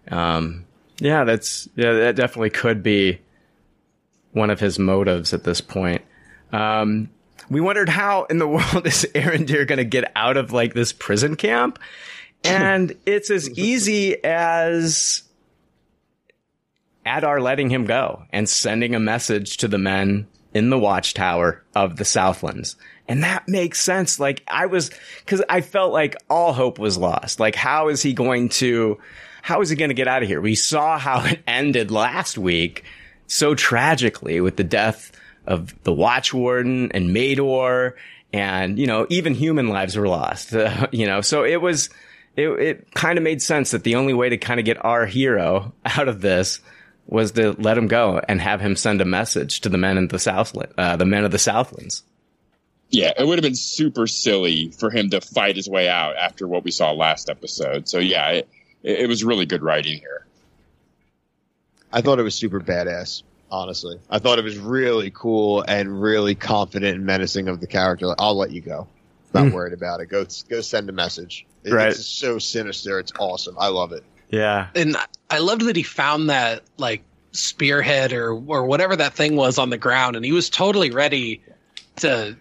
um, 0.10 0.66
yeah, 1.00 1.24
that's, 1.24 1.70
yeah, 1.76 1.94
that 1.94 2.16
definitely 2.16 2.50
could 2.50 2.84
be 2.84 3.20
one 4.32 4.50
of 4.50 4.60
his 4.60 4.78
motives 4.78 5.34
at 5.34 5.44
this 5.44 5.62
point. 5.62 6.04
Um, 6.52 7.10
we 7.50 7.62
wondered 7.62 7.90
how 7.90 8.24
in 8.26 8.38
the 8.38 8.48
world 8.48 8.86
is 8.86 9.08
Arondir 9.16 9.68
going 9.68 9.78
to 9.78 9.86
get 9.86 10.12
out 10.16 10.38
of 10.38 10.52
like 10.52 10.74
this 10.74 10.94
prison 10.94 11.36
camp? 11.36 11.80
And 12.44 12.96
it's 13.06 13.30
as 13.30 13.50
easy 13.58 14.24
as 14.24 15.24
Adar 17.06 17.42
letting 17.42 17.70
him 17.70 17.86
go 17.86 18.24
and 18.32 18.48
sending 18.48 18.96
a 18.96 19.00
message 19.00 19.58
to 19.58 19.68
the 19.68 19.78
men 19.78 20.28
in 20.54 20.70
the 20.70 20.80
watchtower 20.80 21.64
of 21.76 21.96
the 21.96 22.06
Southlands. 22.06 22.76
And 23.08 23.24
that 23.24 23.48
makes 23.48 23.82
sense. 23.82 24.20
Like 24.20 24.44
I 24.48 24.68
was, 24.68 24.92
cause 25.26 25.42
I 25.50 25.62
felt 25.62 25.94
like 25.94 26.16
all 26.30 26.54
hope 26.54 26.80
was 26.80 26.98
lost. 26.98 27.40
Like 27.40 27.56
how 27.56 27.90
is 27.90 28.02
he 28.02 28.14
going 28.14 28.50
to, 28.50 29.00
how 29.42 29.62
is 29.62 29.70
he 29.70 29.76
going 29.76 29.90
to 29.90 29.96
get 29.96 30.08
out 30.08 30.22
of 30.22 30.30
here? 30.30 30.42
We 30.42 30.56
saw 30.56 30.98
how 30.98 31.24
it 31.26 31.42
ended 31.48 31.92
last 31.92 32.38
week 32.38 32.84
so 33.28 33.56
tragically 33.56 34.42
with 34.42 34.58
the 34.58 34.64
death 34.64 35.12
of 35.46 35.74
the 35.84 35.94
Watch 35.94 36.34
Warden 36.34 36.92
and 36.92 37.14
Mador, 37.14 37.96
and 38.32 38.78
you 38.78 38.88
know 38.88 39.06
even 39.10 39.34
human 39.34 39.70
lives 39.70 39.96
were 39.96 40.08
lost. 40.08 40.54
Uh, 40.54 40.88
you 40.92 41.06
know, 41.06 41.22
so 41.22 41.44
it 41.44 41.62
was 41.62 41.90
it, 42.36 42.48
it 42.50 42.94
kind 42.94 43.18
of 43.18 43.24
made 43.24 43.42
sense 43.42 43.72
that 43.72 43.84
the 43.84 43.96
only 43.96 44.14
way 44.14 44.30
to 44.30 44.38
kind 44.38 44.60
of 44.60 44.66
get 44.66 44.84
our 44.84 45.06
hero 45.06 45.74
out 45.86 46.08
of 46.08 46.22
this 46.22 46.60
was 47.08 47.32
to 47.32 47.54
let 47.54 47.78
him 47.78 47.88
go 47.88 48.22
and 48.28 48.40
have 48.40 48.62
him 48.62 48.76
send 48.76 49.02
a 49.02 49.06
message 49.06 49.62
to 49.62 49.70
the 49.70 49.80
men 49.80 49.98
in 49.98 50.08
the 50.10 50.20
Southland, 50.20 50.72
uh, 50.78 50.96
the 50.96 51.06
men 51.06 51.26
of 51.26 51.32
the 51.32 51.40
Southlands. 51.40 52.04
Yeah, 52.92 53.14
it 53.18 53.26
would 53.26 53.38
have 53.38 53.44
been 53.44 53.56
super 53.56 54.08
silly 54.08 54.72
for 54.72 54.90
him 54.90 55.10
to 55.12 55.22
fight 55.22 55.56
his 55.56 55.68
way 55.68 55.88
out 55.88 56.16
after 56.16 56.48
what 56.48 56.64
we 56.64 56.72
saw 56.72 56.92
last 56.92 57.30
episode. 57.30 57.88
So 57.88 58.00
yeah, 58.00 58.30
it, 58.30 58.50
it 58.84 59.10
was 59.10 59.24
really 59.24 59.46
good 59.46 59.64
writing 59.64 59.98
here. 59.98 60.26
I 61.92 62.02
thought 62.02 62.20
it 62.20 62.24
was 62.24 62.36
super 62.36 62.60
badass 62.60 63.24
honestly. 63.52 64.00
I 64.10 64.20
thought 64.20 64.40
it 64.40 64.44
was 64.44 64.58
really 64.58 65.12
cool 65.12 65.62
and 65.68 66.02
really 66.02 66.36
confident 66.36 66.96
and 66.96 67.06
menacing 67.06 67.48
of 67.48 67.60
the 67.60 67.68
character. 67.68 68.08
Like, 68.08 68.22
I'll 68.22 68.38
let 68.38 68.52
you 68.52 68.62
go. 68.62 68.88
Not 69.34 69.46
Mm. 69.46 69.54
worried 69.54 69.74
about 69.74 70.02
it. 70.02 70.08
Go 70.08 70.26
go 70.50 70.62
send 70.62 70.90
a 70.90 70.92
message. 70.92 71.46
It- 71.64 71.74
Right. 71.74 71.90
it's 71.90 72.06
so 72.06 72.40
sinister. 72.40 73.00
It's 73.00 73.12
awesome. 73.20 73.56
I 73.60 73.68
love 73.68 73.92
it. 73.92 74.04
Yeah, 74.32 74.68
And 74.76 74.96
I 75.30 75.40
loved 75.40 75.62
that 75.66 75.76
he 75.76 75.82
found 75.84 76.30
that 76.30 76.62
like 76.78 77.02
spearhead 77.32 78.14
or 78.14 78.32
or 78.34 78.66
whatever 78.66 78.96
that 78.96 79.14
thing 79.14 79.36
was 79.36 79.58
on 79.58 79.70
the 79.70 79.78
ground, 79.78 80.16
and 80.16 80.24
he 80.26 80.32
was 80.32 80.50
totally 80.50 80.92
ready 80.92 81.42
to 81.98 82.36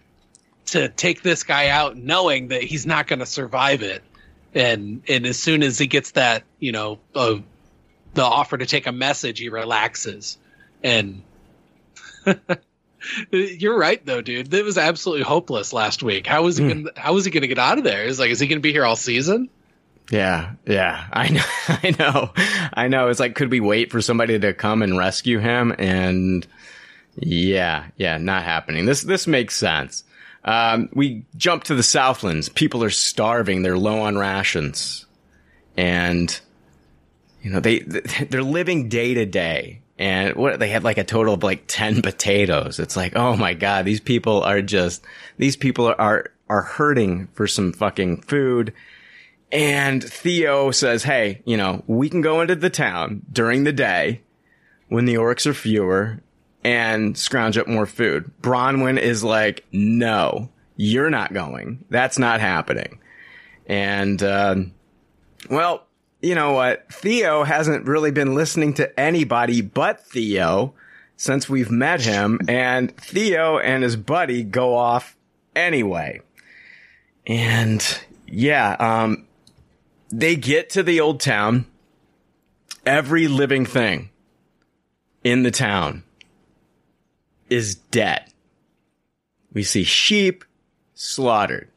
to 0.67 0.87
take 0.89 1.23
this 1.23 1.43
guy 1.43 1.69
out, 1.69 1.97
knowing 1.97 2.49
that 2.49 2.61
he's 2.63 2.85
not 2.85 3.07
going 3.07 3.19
to 3.19 3.25
survive 3.25 3.81
it. 3.81 4.03
And 4.53 5.01
and 5.07 5.25
as 5.25 5.37
soon 5.37 5.63
as 5.63 5.77
he 5.79 5.87
gets 5.87 6.11
that, 6.11 6.43
you 6.59 6.71
know, 6.71 6.99
uh, 7.15 7.35
the 8.13 8.23
offer 8.23 8.57
to 8.57 8.65
take 8.65 8.85
a 8.87 8.91
message, 8.91 9.39
he 9.39 9.49
relaxes. 9.49 10.37
And 10.83 11.23
you're 13.31 13.77
right, 13.77 14.03
though, 14.05 14.21
dude. 14.21 14.53
It 14.53 14.65
was 14.65 14.77
absolutely 14.77 15.23
hopeless 15.23 15.73
last 15.73 16.03
week. 16.03 16.27
How 16.27 16.43
was 16.43 16.57
he? 16.57 16.63
Hmm. 16.63 16.69
Gonna, 16.69 16.89
how 16.95 17.13
was 17.13 17.25
he 17.25 17.31
going 17.31 17.41
to 17.41 17.47
get 17.47 17.59
out 17.59 17.77
of 17.77 17.83
there? 17.83 18.05
It's 18.05 18.19
like, 18.19 18.31
is 18.31 18.39
he 18.39 18.47
going 18.47 18.59
to 18.59 18.61
be 18.61 18.71
here 18.71 18.85
all 18.85 18.95
season? 18.95 19.49
Yeah, 20.11 20.53
yeah, 20.65 21.05
I 21.13 21.29
know, 21.29 21.43
I 21.67 21.95
know, 21.99 22.33
I 22.73 22.87
know. 22.87 23.09
It's 23.09 23.19
like, 23.19 23.35
could 23.35 23.51
we 23.51 23.59
wait 23.59 23.91
for 23.91 24.01
somebody 24.01 24.39
to 24.39 24.53
come 24.53 24.81
and 24.81 24.97
rescue 24.97 25.37
him? 25.37 25.73
And 25.77 26.47
yeah, 27.15 27.87
yeah, 27.95 28.17
not 28.17 28.43
happening. 28.43 28.85
This 28.85 29.03
this 29.03 29.27
makes 29.27 29.55
sense. 29.55 30.03
Um, 30.43 30.89
we 30.93 31.25
jump 31.37 31.65
to 31.65 31.75
the 31.75 31.83
Southlands. 31.83 32.49
People 32.49 32.83
are 32.83 32.89
starving. 32.89 33.61
They're 33.61 33.77
low 33.77 34.01
on 34.01 34.17
rations, 34.17 35.05
and 35.77 36.39
you 37.43 37.51
know 37.51 37.59
they 37.59 37.79
they're 38.29 38.43
living 38.43 38.89
day 38.89 39.13
to 39.13 39.25
day. 39.25 39.81
And 39.99 40.37
what 40.37 40.59
they 40.59 40.69
had 40.69 40.85
like 40.85 40.97
a 40.97 41.03
total 41.03 41.33
of 41.33 41.43
like 41.43 41.65
ten 41.67 42.01
potatoes. 42.01 42.79
It's 42.79 42.95
like, 42.95 43.17
oh 43.17 43.35
my 43.35 43.53
god, 43.53 43.83
these 43.83 43.99
people 43.99 44.41
are 44.41 44.61
just 44.61 45.03
these 45.37 45.57
people 45.57 45.87
are 45.87 46.31
are, 46.49 46.61
hurting 46.61 47.27
for 47.33 47.45
some 47.45 47.73
fucking 47.73 48.21
food. 48.21 48.73
And 49.51 50.03
Theo 50.03 50.71
says, 50.71 51.03
Hey, 51.03 51.41
you 51.45 51.57
know, 51.57 51.83
we 51.85 52.09
can 52.09 52.21
go 52.21 52.39
into 52.41 52.55
the 52.55 52.69
town 52.69 53.23
during 53.31 53.65
the 53.65 53.73
day 53.73 54.21
when 54.87 55.05
the 55.05 55.15
orcs 55.15 55.45
are 55.45 55.53
fewer 55.53 56.21
and 56.63 57.17
scrounge 57.17 57.57
up 57.57 57.67
more 57.67 57.85
food. 57.85 58.31
Bronwyn 58.41 58.97
is 58.97 59.23
like, 59.23 59.65
No, 59.71 60.49
you're 60.77 61.09
not 61.09 61.33
going. 61.33 61.83
That's 61.89 62.17
not 62.17 62.39
happening. 62.39 62.99
And, 63.67 64.23
um, 64.23 64.71
well, 65.49 65.85
you 66.21 66.35
know 66.35 66.51
what? 66.51 66.91
Theo 66.91 67.43
hasn't 67.43 67.87
really 67.87 68.11
been 68.11 68.35
listening 68.35 68.73
to 68.75 68.99
anybody 68.99 69.61
but 69.61 70.05
Theo 70.05 70.73
since 71.15 71.49
we've 71.49 71.71
met 71.71 72.01
him. 72.01 72.39
And 72.47 72.95
Theo 72.97 73.57
and 73.57 73.83
his 73.83 73.95
buddy 73.95 74.43
go 74.43 74.75
off 74.75 75.15
anyway. 75.55 76.21
And 77.25 77.83
yeah, 78.27 78.75
um, 78.79 79.27
they 80.09 80.35
get 80.35 80.71
to 80.71 80.83
the 80.83 80.99
old 80.99 81.19
town. 81.19 81.65
Every 82.85 83.27
living 83.27 83.65
thing 83.65 84.09
in 85.23 85.43
the 85.43 85.51
town 85.51 86.03
is 87.49 87.75
dead. 87.75 88.25
We 89.53 89.63
see 89.63 89.83
sheep 89.83 90.45
slaughtered, 90.93 91.69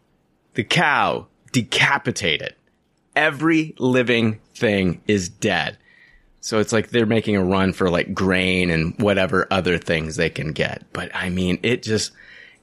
the 0.55 0.65
cow 0.65 1.27
decapitated. 1.53 2.55
Every 3.14 3.75
living 3.79 4.40
thing 4.55 5.03
is 5.07 5.29
dead. 5.29 5.79
So 6.40 6.59
it's 6.59 6.72
like 6.72 6.88
they're 6.88 7.07
making 7.07 7.37
a 7.37 7.44
run 7.44 7.72
for 7.72 7.88
like 7.88 8.14
grain 8.14 8.70
and 8.70 8.98
whatever 8.98 9.46
other 9.51 9.79
things 9.79 10.16
they 10.16 10.31
can 10.31 10.53
get. 10.53 10.85
But 10.92 11.14
I 11.14 11.29
mean, 11.29 11.61
it 11.62 11.83
just, 11.83 12.12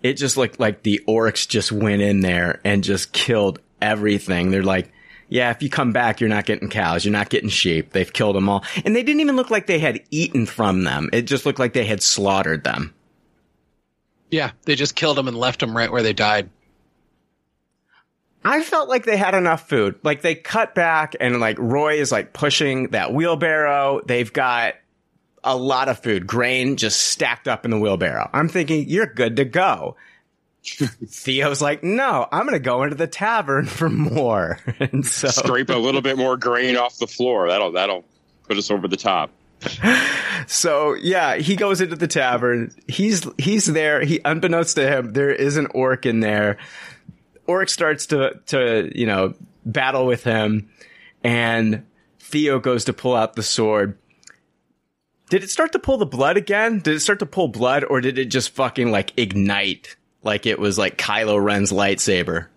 it 0.03 0.13
just 0.13 0.35
looked 0.38 0.59
like 0.59 0.83
the 0.83 1.01
orcs 1.07 1.47
just 1.47 1.71
went 1.71 2.01
in 2.01 2.19
there 2.19 2.59
and 2.63 2.83
just 2.83 3.13
killed 3.13 3.59
everything. 3.81 4.51
They're 4.51 4.63
like 4.63 4.91
yeah, 5.29 5.51
if 5.51 5.62
you 5.62 5.69
come 5.69 5.93
back, 5.93 6.19
you're 6.19 6.29
not 6.29 6.45
getting 6.45 6.69
cows, 6.69 7.05
you're 7.05 7.12
not 7.12 7.29
getting 7.29 7.49
sheep. 7.49 7.91
They've 7.91 8.12
killed 8.12 8.35
them 8.35 8.49
all. 8.49 8.65
And 8.83 8.95
they 8.95 9.03
didn't 9.03 9.21
even 9.21 9.35
look 9.35 9.51
like 9.51 9.67
they 9.67 9.79
had 9.79 10.01
eaten 10.09 10.47
from 10.47 10.83
them. 10.83 11.09
It 11.13 11.23
just 11.23 11.45
looked 11.45 11.59
like 11.59 11.73
they 11.73 11.85
had 11.85 12.01
slaughtered 12.01 12.63
them. 12.63 12.93
Yeah, 14.31 14.51
they 14.63 14.75
just 14.75 14.95
killed 14.95 15.17
them 15.17 15.27
and 15.27 15.38
left 15.38 15.59
them 15.59 15.77
right 15.77 15.91
where 15.91 16.03
they 16.03 16.13
died. 16.13 16.49
I 18.43 18.63
felt 18.63 18.89
like 18.89 19.06
they 19.06 19.17
had 19.17 19.36
enough 19.36 19.67
food. 19.67 19.99
Like 20.04 20.21
they 20.21 20.36
cut 20.36 20.73
back 20.73 21.15
and 21.19 21.39
like 21.39 21.58
Roy 21.60 21.99
is 21.99 22.12
like 22.12 22.34
pushing 22.34 22.89
that 22.89 23.13
wheelbarrow. 23.13 24.02
They've 24.06 24.32
got 24.32 24.75
a 25.43 25.56
lot 25.56 25.89
of 25.89 25.99
food, 25.99 26.28
grain 26.28 26.78
just 26.78 26.99
stacked 26.99 27.47
up 27.47 27.65
in 27.65 27.71
the 27.71 27.80
wheelbarrow. 27.80 28.30
I'm 28.34 28.49
thinking 28.49 28.88
you're 28.88 29.06
good 29.06 29.38
to 29.38 29.45
go. 29.45 29.95
Theo's 30.63 31.62
like, 31.62 31.84
no, 31.84 32.28
I'm 32.32 32.43
going 32.43 32.54
to 32.54 32.60
go 32.60 32.84
into 32.84 32.95
the 32.95 33.08
tavern 33.08 33.65
for 33.67 33.89
more. 33.89 34.60
and 34.80 35.06
so 35.06 35.30
Scrape 35.30 35.69
a 35.69 35.73
little 35.73 36.02
bit 36.02 36.17
more 36.17 36.38
grain 36.38 36.78
off 36.78 36.97
the 36.97 37.08
floor. 37.08 37.49
That'll 37.49 37.71
that'll 37.71 38.06
put 38.47 38.58
us 38.58 38.71
over 38.71 38.88
the 38.88 38.97
top. 38.97 39.32
so 40.47 40.93
yeah, 40.93 41.36
he 41.36 41.58
goes 41.58 41.82
into 41.82 41.95
the 41.97 42.08
tavern. 42.08 42.73
He's 42.88 43.28
he's 43.38 43.65
there. 43.65 44.02
He 44.02 44.21
unbeknownst 44.23 44.75
to 44.78 44.88
him, 44.88 45.12
there 45.12 45.32
is 45.32 45.58
an 45.58 45.67
orc 45.73 46.06
in 46.06 46.21
there. 46.21 46.58
Orc 47.49 47.67
starts 47.67 48.05
to 48.07 48.39
to 48.47 48.91
you 48.93 49.07
know 49.07 49.33
battle 49.65 50.05
with 50.05 50.23
him, 50.23 50.69
and 51.23 51.83
Theo 52.19 52.59
goes 52.59 52.85
to 52.85 52.93
pull 52.93 53.15
out 53.15 53.33
the 53.33 53.41
sword. 53.41 53.97
Did 55.31 55.43
it 55.43 55.49
start 55.49 55.71
to 55.71 55.79
pull 55.79 55.97
the 55.97 56.05
blood 56.05 56.38
again? 56.38 56.77
Did 56.79 56.93
it 56.93 56.99
start 56.99 57.17
to 57.19 57.25
pull 57.25 57.47
blood, 57.47 57.83
or 57.83 58.01
did 58.01 58.19
it 58.19 58.25
just 58.25 58.51
fucking 58.51 58.91
like 58.91 59.17
ignite 59.17 59.95
like 60.21 60.45
it 60.45 60.59
was 60.59 60.77
like 60.77 60.99
Kylo 60.99 61.43
Ren's 61.43 61.71
lightsaber? 61.71 62.47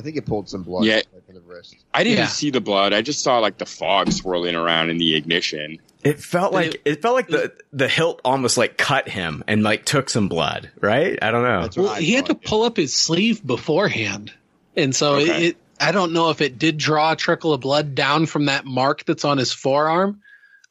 I 0.00 0.02
think 0.02 0.16
it 0.16 0.24
pulled 0.24 0.48
some 0.48 0.62
blood 0.62 0.84
Yeah. 0.86 0.96
like, 0.96 1.26
the 1.28 1.40
wrist. 1.40 1.76
I 1.92 2.04
didn't 2.04 2.20
Yeah. 2.20 2.26
see 2.28 2.48
the 2.50 2.60
blood. 2.62 2.94
I 2.94 3.02
just 3.02 3.20
saw 3.22 3.38
like 3.38 3.58
the 3.58 3.66
fog 3.66 4.10
swirling 4.10 4.56
around 4.56 4.88
in 4.88 4.96
the 4.96 5.14
ignition. 5.14 5.78
It 6.02 6.18
felt 6.20 6.54
like 6.54 6.76
it- 6.76 6.80
it, 6.86 7.02
felt 7.02 7.14
like 7.14 7.28
the 7.28 7.52
the 7.74 7.86
hilt 7.86 8.22
almost 8.24 8.56
like 8.56 8.78
cut 8.78 9.08
him 9.10 9.44
and 9.46 9.62
like 9.62 9.84
took 9.84 10.08
some 10.08 10.28
blood, 10.28 10.70
right? 10.80 11.18
I 11.20 11.30
don't 11.30 11.42
know. 11.42 11.68
Well, 11.76 11.90
I 11.92 12.00
he 12.00 12.14
had 12.14 12.24
to 12.26 12.32
thought, 12.32 12.42
yeah. 12.42 12.48
pull 12.48 12.62
up 12.62 12.76
his 12.78 12.94
sleeve 12.94 13.46
beforehand, 13.46 14.32
and 14.74 14.96
so 14.96 15.16
Okay. 15.16 15.24
it, 15.24 15.42
it. 15.50 15.56
I 15.78 15.92
don't 15.92 16.12
know 16.14 16.30
if 16.30 16.40
it 16.40 16.58
did 16.58 16.78
draw 16.78 17.12
a 17.12 17.16
trickle 17.16 17.52
of 17.52 17.60
blood 17.60 17.94
down 17.94 18.24
from 18.26 18.46
that 18.46 18.64
mark 18.64 19.04
that's 19.04 19.24
on 19.26 19.36
his 19.38 19.52
forearm. 19.52 20.20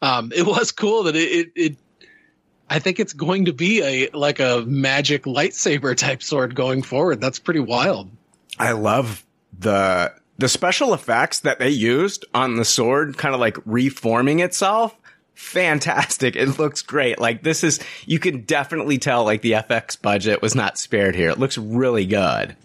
Um, 0.01 0.31
it 0.35 0.45
was 0.45 0.71
cool 0.71 1.03
that 1.03 1.15
it, 1.15 1.19
it, 1.31 1.51
it. 1.55 1.77
I 2.69 2.79
think 2.79 2.99
it's 2.99 3.13
going 3.13 3.45
to 3.45 3.53
be 3.53 3.81
a 3.81 4.09
like 4.13 4.39
a 4.39 4.63
magic 4.67 5.23
lightsaber 5.23 5.95
type 5.95 6.21
sword 6.23 6.53
going 6.55 6.81
forward. 6.83 7.19
That's 7.21 7.39
pretty 7.39 7.59
wild. 7.59 8.09
I 8.59 8.73
love 8.73 9.25
the 9.57 10.13
the 10.37 10.49
special 10.49 10.93
effects 10.93 11.39
that 11.41 11.59
they 11.59 11.69
used 11.69 12.25
on 12.33 12.55
the 12.55 12.65
sword, 12.65 13.17
kind 13.17 13.33
of 13.33 13.41
like 13.41 13.57
reforming 13.65 14.39
itself. 14.39 14.95
Fantastic! 15.33 16.35
It 16.35 16.59
looks 16.59 16.81
great. 16.81 17.19
Like 17.19 17.43
this 17.43 17.63
is 17.63 17.79
you 18.05 18.19
can 18.19 18.41
definitely 18.41 18.97
tell 18.97 19.23
like 19.23 19.41
the 19.41 19.53
FX 19.53 19.99
budget 20.01 20.41
was 20.41 20.55
not 20.55 20.77
spared 20.77 21.15
here. 21.15 21.29
It 21.29 21.39
looks 21.39 21.57
really 21.57 22.05
good. 22.05 22.55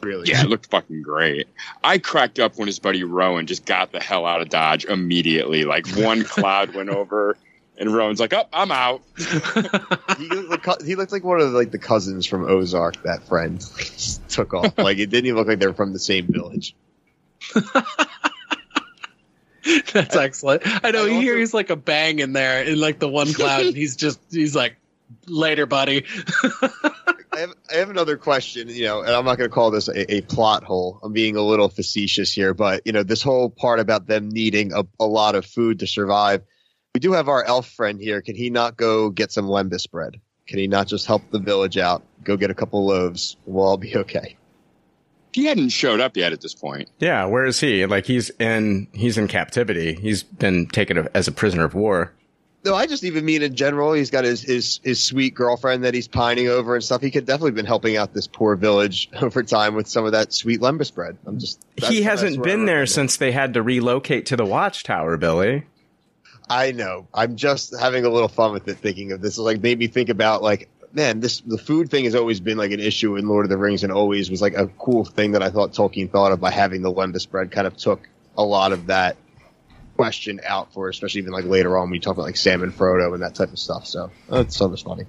Really? 0.00 0.30
Yeah, 0.30 0.42
it 0.42 0.48
looked 0.48 0.66
fucking 0.70 1.02
great. 1.02 1.46
I 1.84 1.98
cracked 1.98 2.38
up 2.38 2.56
when 2.56 2.66
his 2.68 2.78
buddy 2.78 3.04
Rowan 3.04 3.46
just 3.46 3.66
got 3.66 3.92
the 3.92 4.00
hell 4.00 4.24
out 4.24 4.40
of 4.40 4.48
Dodge 4.48 4.84
immediately. 4.86 5.64
Like 5.64 5.86
one 5.96 6.24
cloud 6.24 6.74
went 6.74 6.88
over, 6.88 7.36
and 7.80 7.92
Rowan's 7.92 8.20
like, 8.20 8.32
"Oh, 8.34 8.44
I'm 8.52 8.70
out." 8.70 9.02
he, 9.16 10.28
looked 10.28 10.66
like, 10.66 10.82
he 10.82 10.94
looked 10.94 11.12
like 11.12 11.24
one 11.24 11.40
of 11.40 11.50
like 11.50 11.70
the 11.70 11.78
cousins 11.78 12.26
from 12.26 12.44
Ozark. 12.44 13.02
That 13.02 13.26
friend 13.26 13.58
took 14.28 14.54
off. 14.54 14.78
Like 14.78 14.98
it 14.98 15.06
didn't 15.06 15.26
even 15.26 15.38
look 15.38 15.48
like 15.48 15.58
they 15.58 15.66
were 15.66 15.74
from 15.74 15.94
the 15.94 15.98
same 15.98 16.26
village. 16.26 16.76
That's 19.92 20.16
excellent. 20.16 20.62
I 20.84 20.90
know 20.90 21.06
I 21.06 21.08
you 21.08 21.20
hear 21.20 21.36
he's 21.38 21.54
like 21.54 21.70
a 21.70 21.76
bang 21.76 22.18
in 22.18 22.34
there 22.34 22.62
in 22.62 22.78
like 22.78 22.98
the 22.98 23.08
one 23.08 23.32
cloud, 23.32 23.66
and 23.66 23.76
he's 23.76 23.96
just 23.96 24.20
he's 24.30 24.54
like, 24.54 24.76
later, 25.26 25.66
buddy. 25.66 26.04
I 27.32 27.38
have, 27.40 27.54
I 27.70 27.74
have 27.76 27.90
another 27.90 28.16
question, 28.16 28.68
you 28.68 28.84
know, 28.84 29.00
and 29.00 29.10
I'm 29.10 29.24
not 29.24 29.38
going 29.38 29.48
to 29.48 29.54
call 29.54 29.70
this 29.70 29.88
a, 29.88 30.14
a 30.14 30.20
plot 30.22 30.64
hole. 30.64 30.98
I'm 31.02 31.12
being 31.12 31.36
a 31.36 31.42
little 31.42 31.68
facetious 31.68 32.32
here, 32.32 32.52
but 32.54 32.82
you 32.84 32.92
know, 32.92 33.04
this 33.04 33.22
whole 33.22 33.48
part 33.48 33.80
about 33.80 34.06
them 34.06 34.28
needing 34.28 34.72
a, 34.72 34.84
a 34.98 35.06
lot 35.06 35.34
of 35.34 35.46
food 35.46 35.78
to 35.78 35.86
survive. 35.86 36.42
We 36.94 36.98
do 36.98 37.12
have 37.12 37.28
our 37.28 37.44
elf 37.44 37.68
friend 37.68 38.00
here. 38.00 38.20
Can 38.20 38.34
he 38.34 38.50
not 38.50 38.76
go 38.76 39.10
get 39.10 39.30
some 39.30 39.46
lembas 39.46 39.88
bread? 39.88 40.20
Can 40.48 40.58
he 40.58 40.66
not 40.66 40.88
just 40.88 41.06
help 41.06 41.22
the 41.30 41.38
village 41.38 41.78
out? 41.78 42.02
Go 42.24 42.36
get 42.36 42.50
a 42.50 42.54
couple 42.54 42.84
loaves. 42.84 43.36
We'll 43.46 43.64
all 43.64 43.76
be 43.76 43.96
okay. 43.96 44.36
He 45.32 45.44
hadn't 45.44 45.68
showed 45.68 46.00
up 46.00 46.16
yet 46.16 46.32
at 46.32 46.40
this 46.40 46.54
point. 46.54 46.88
Yeah, 46.98 47.26
where 47.26 47.46
is 47.46 47.60
he? 47.60 47.86
Like 47.86 48.06
he's 48.06 48.30
in 48.40 48.88
he's 48.92 49.16
in 49.16 49.28
captivity. 49.28 49.94
He's 49.94 50.24
been 50.24 50.66
taken 50.66 51.08
as 51.14 51.28
a 51.28 51.32
prisoner 51.32 51.64
of 51.64 51.74
war. 51.74 52.12
No, 52.64 52.74
I 52.74 52.86
just 52.86 53.04
even 53.04 53.24
mean 53.24 53.42
in 53.42 53.54
general. 53.54 53.92
He's 53.92 54.10
got 54.10 54.24
his, 54.24 54.42
his 54.42 54.80
his 54.82 55.00
sweet 55.00 55.34
girlfriend 55.34 55.84
that 55.84 55.94
he's 55.94 56.08
pining 56.08 56.48
over 56.48 56.74
and 56.74 56.82
stuff. 56.82 57.00
He 57.00 57.12
could 57.12 57.26
definitely 57.26 57.52
been 57.52 57.64
helping 57.64 57.96
out 57.96 58.12
this 58.12 58.26
poor 58.26 58.56
village 58.56 59.08
over 59.22 59.44
time 59.44 59.76
with 59.76 59.86
some 59.86 60.04
of 60.04 60.12
that 60.12 60.32
sweet 60.32 60.60
lembas 60.60 60.92
bread. 60.92 61.16
I'm 61.24 61.38
just 61.38 61.64
he 61.76 62.02
hasn't 62.02 62.42
been 62.42 62.64
there 62.64 62.84
since 62.86 63.16
they 63.16 63.30
had 63.30 63.54
to 63.54 63.62
relocate 63.62 64.26
to 64.26 64.36
the 64.36 64.44
watchtower, 64.44 65.16
Billy. 65.16 65.64
I 66.50 66.72
know. 66.72 67.06
I'm 67.14 67.36
just 67.36 67.78
having 67.78 68.04
a 68.04 68.08
little 68.10 68.28
fun 68.28 68.52
with 68.52 68.66
it, 68.66 68.78
thinking 68.78 69.12
of 69.12 69.22
this. 69.22 69.38
It 69.38 69.42
like 69.42 69.62
made 69.62 69.78
me 69.78 69.86
think 69.86 70.08
about 70.08 70.42
like, 70.42 70.68
man, 70.92 71.20
this 71.20 71.40
the 71.40 71.56
food 71.56 71.90
thing 71.90 72.04
has 72.04 72.16
always 72.16 72.40
been 72.40 72.58
like 72.58 72.72
an 72.72 72.80
issue 72.80 73.16
in 73.16 73.28
Lord 73.28 73.46
of 73.46 73.50
the 73.50 73.56
Rings, 73.56 73.84
and 73.84 73.92
always 73.92 74.28
was 74.32 74.42
like 74.42 74.54
a 74.54 74.66
cool 74.66 75.04
thing 75.04 75.32
that 75.32 75.44
I 75.44 75.50
thought 75.50 75.72
Tolkien 75.72 76.10
thought 76.10 76.32
of 76.32 76.40
by 76.40 76.50
having 76.50 76.82
the 76.82 76.92
lembas 76.92 77.30
bread. 77.30 77.52
Kind 77.52 77.68
of 77.68 77.76
took 77.76 78.00
a 78.36 78.42
lot 78.42 78.72
of 78.72 78.86
that 78.86 79.16
question 79.94 80.40
out 80.44 80.72
for, 80.72 80.88
especially 80.88 81.20
even 81.20 81.32
like 81.32 81.44
later 81.44 81.78
on 81.78 81.88
when 81.88 81.94
you 81.94 82.00
talk 82.00 82.14
about 82.14 82.24
like 82.24 82.36
Sam 82.36 82.64
and 82.64 82.72
Frodo 82.72 83.14
and 83.14 83.22
that 83.22 83.36
type 83.36 83.52
of 83.52 83.58
stuff. 83.60 83.86
So 83.86 84.10
that's 84.28 84.56
so 84.56 84.68
much 84.68 84.82
funny. 84.82 85.04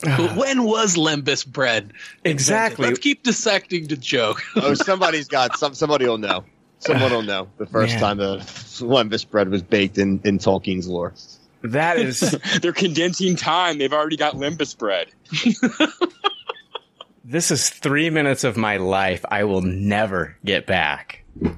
But 0.00 0.36
when 0.36 0.64
was 0.64 0.96
Lembas 0.96 1.46
bread? 1.46 1.92
invented? 2.24 2.32
Exactly. 2.32 2.86
Let's 2.88 2.98
keep 2.98 3.22
dissecting 3.22 3.86
the 3.86 3.96
joke. 3.96 4.42
Oh, 4.56 4.74
somebody's 4.74 5.28
got 5.28 5.56
some. 5.56 5.74
Somebody 5.74 6.06
will 6.06 6.18
know. 6.18 6.44
Someone 6.82 7.12
will 7.12 7.22
know 7.32 7.48
the 7.58 7.66
first 7.66 7.94
Man. 7.94 8.00
time 8.00 8.16
the 8.18 8.38
lembas 8.38 9.28
bread 9.28 9.48
was 9.48 9.62
baked 9.62 9.98
in 9.98 10.20
in 10.24 10.38
Tolkien's 10.38 10.88
lore. 10.88 11.14
That 11.62 11.98
is 11.98 12.20
They're 12.60 12.72
condensing 12.72 13.36
time. 13.36 13.78
They've 13.78 13.92
already 13.92 14.16
got 14.16 14.34
lembas 14.34 14.76
bread. 14.76 15.08
this 17.24 17.50
is 17.52 17.70
three 17.70 18.10
minutes 18.10 18.44
of 18.44 18.56
my 18.56 18.78
life 18.78 19.24
I 19.30 19.44
will 19.44 19.62
never 19.62 20.36
get 20.44 20.66
back. 20.66 21.24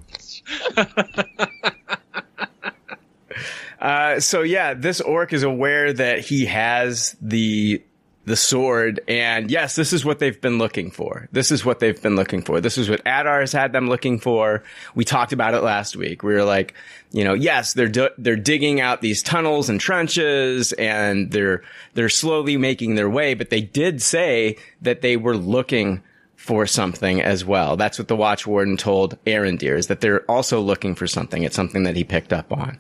uh, 3.81 4.21
so 4.21 4.43
yeah, 4.43 4.75
this 4.75 5.01
orc 5.01 5.33
is 5.33 5.43
aware 5.43 5.93
that 5.93 6.21
he 6.21 6.45
has 6.47 7.17
the 7.21 7.83
the 8.27 8.37
sword, 8.37 9.01
and 9.07 9.51
yes, 9.51 9.77
this 9.77 9.93
is 9.93 10.05
what 10.05 10.19
they've 10.19 10.41
been 10.41 10.57
looking 10.57 10.91
for. 10.91 11.29
This 11.33 11.51
is 11.51 11.65
what 11.65 11.81
they've 11.81 12.01
been 12.01 12.17
looking 12.17 12.43
for. 12.43 12.61
This 12.61 12.79
is 12.79 12.89
what 12.89 13.01
Adar 13.01 13.41
has 13.41 13.53
had 13.53 13.73
them 13.73 13.89
looking 13.89 14.19
for. 14.19 14.63
We 14.95 15.05
talked 15.05 15.33
about 15.33 15.55
it 15.55 15.63
last 15.63 15.95
week. 15.95 16.23
We 16.23 16.33
were 16.33 16.45
like, 16.45 16.75
you 17.13 17.25
know, 17.25 17.35
yes, 17.35 17.75
they're 17.75 18.11
they're 18.17 18.37
digging 18.37 18.81
out 18.81 19.03
these 19.03 19.23
tunnels 19.23 19.69
and 19.69 19.79
trenches, 19.79 20.73
and 20.73 21.31
they're 21.31 21.63
they're 21.93 22.09
slowly 22.09 22.57
making 22.57 22.95
their 22.95 23.11
way. 23.11 23.35
But 23.35 23.51
they 23.51 23.61
did 23.61 24.01
say 24.01 24.57
that 24.81 25.03
they 25.03 25.17
were 25.17 25.37
looking 25.37 26.03
for 26.37 26.67
something 26.67 27.23
as 27.23 27.45
well. 27.45 27.77
That's 27.77 27.99
what 27.99 28.09
the 28.09 28.17
Watch 28.17 28.47
Warden 28.47 28.77
told 28.77 29.23
Arondir 29.25 29.79
is 29.79 29.87
that 29.87 30.01
they're 30.01 30.31
also 30.31 30.61
looking 30.61 30.95
for 30.95 31.07
something. 31.07 31.43
It's 31.43 31.57
something 31.57 31.85
that 31.85 31.97
he 31.97 32.05
picked 32.05 32.33
up 32.33 32.53
on, 32.53 32.79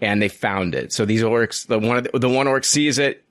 and 0.00 0.22
they 0.22 0.28
found 0.28 0.74
it. 0.74 0.92
So 0.92 1.04
these 1.04 1.22
orcs, 1.22 1.66
the 1.66 1.78
one 1.78 2.04
the, 2.04 2.18
the 2.18 2.28
one 2.28 2.46
orc 2.46 2.64
sees 2.64 2.98
it, 2.98 3.23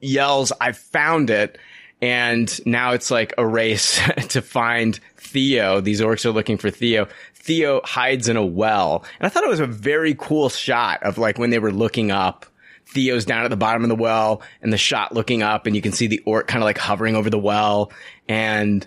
yells, 0.00 0.52
"I 0.60 0.72
found 0.72 1.30
it!" 1.30 1.58
And 2.02 2.66
now 2.66 2.92
it's 2.92 3.10
like 3.10 3.32
a 3.38 3.46
race 3.46 4.00
to 4.28 4.42
find 4.42 4.98
Theo. 5.16 5.80
These 5.80 6.00
orcs 6.00 6.24
are 6.24 6.30
looking 6.30 6.58
for 6.58 6.70
Theo. 6.70 7.08
Theo 7.34 7.80
hides 7.84 8.28
in 8.28 8.36
a 8.36 8.44
well, 8.44 9.04
and 9.18 9.26
I 9.26 9.28
thought 9.28 9.44
it 9.44 9.50
was 9.50 9.60
a 9.60 9.66
very 9.66 10.14
cool 10.14 10.48
shot 10.48 11.02
of 11.02 11.18
like 11.18 11.38
when 11.38 11.50
they 11.50 11.58
were 11.58 11.72
looking 11.72 12.10
up. 12.10 12.46
Theo's 12.88 13.24
down 13.24 13.44
at 13.44 13.48
the 13.48 13.56
bottom 13.56 13.82
of 13.82 13.88
the 13.88 13.96
well 13.96 14.42
and 14.62 14.72
the 14.72 14.78
shot 14.78 15.12
looking 15.12 15.42
up 15.42 15.66
and 15.66 15.74
you 15.74 15.82
can 15.82 15.92
see 15.92 16.06
the 16.06 16.22
orc 16.24 16.46
kind 16.46 16.62
of 16.62 16.66
like 16.66 16.78
hovering 16.78 17.16
over 17.16 17.28
the 17.28 17.38
well. 17.38 17.92
And 18.28 18.86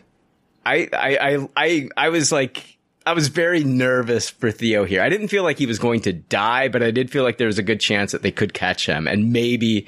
I, 0.65 0.87
I, 0.93 1.17
I, 1.17 1.47
I, 1.55 1.89
I 1.97 2.09
was 2.09 2.31
like, 2.31 2.77
I 3.05 3.13
was 3.13 3.27
very 3.27 3.63
nervous 3.63 4.29
for 4.29 4.51
Theo 4.51 4.85
here. 4.85 5.01
I 5.01 5.09
didn't 5.09 5.27
feel 5.27 5.43
like 5.43 5.57
he 5.57 5.65
was 5.65 5.79
going 5.79 6.01
to 6.01 6.13
die, 6.13 6.69
but 6.69 6.81
I 6.81 6.91
did 6.91 7.11
feel 7.11 7.23
like 7.23 7.37
there 7.37 7.47
was 7.47 7.59
a 7.59 7.63
good 7.63 7.79
chance 7.79 8.11
that 8.11 8.21
they 8.21 8.31
could 8.31 8.53
catch 8.53 8.85
him 8.85 9.07
and 9.07 9.33
maybe 9.33 9.87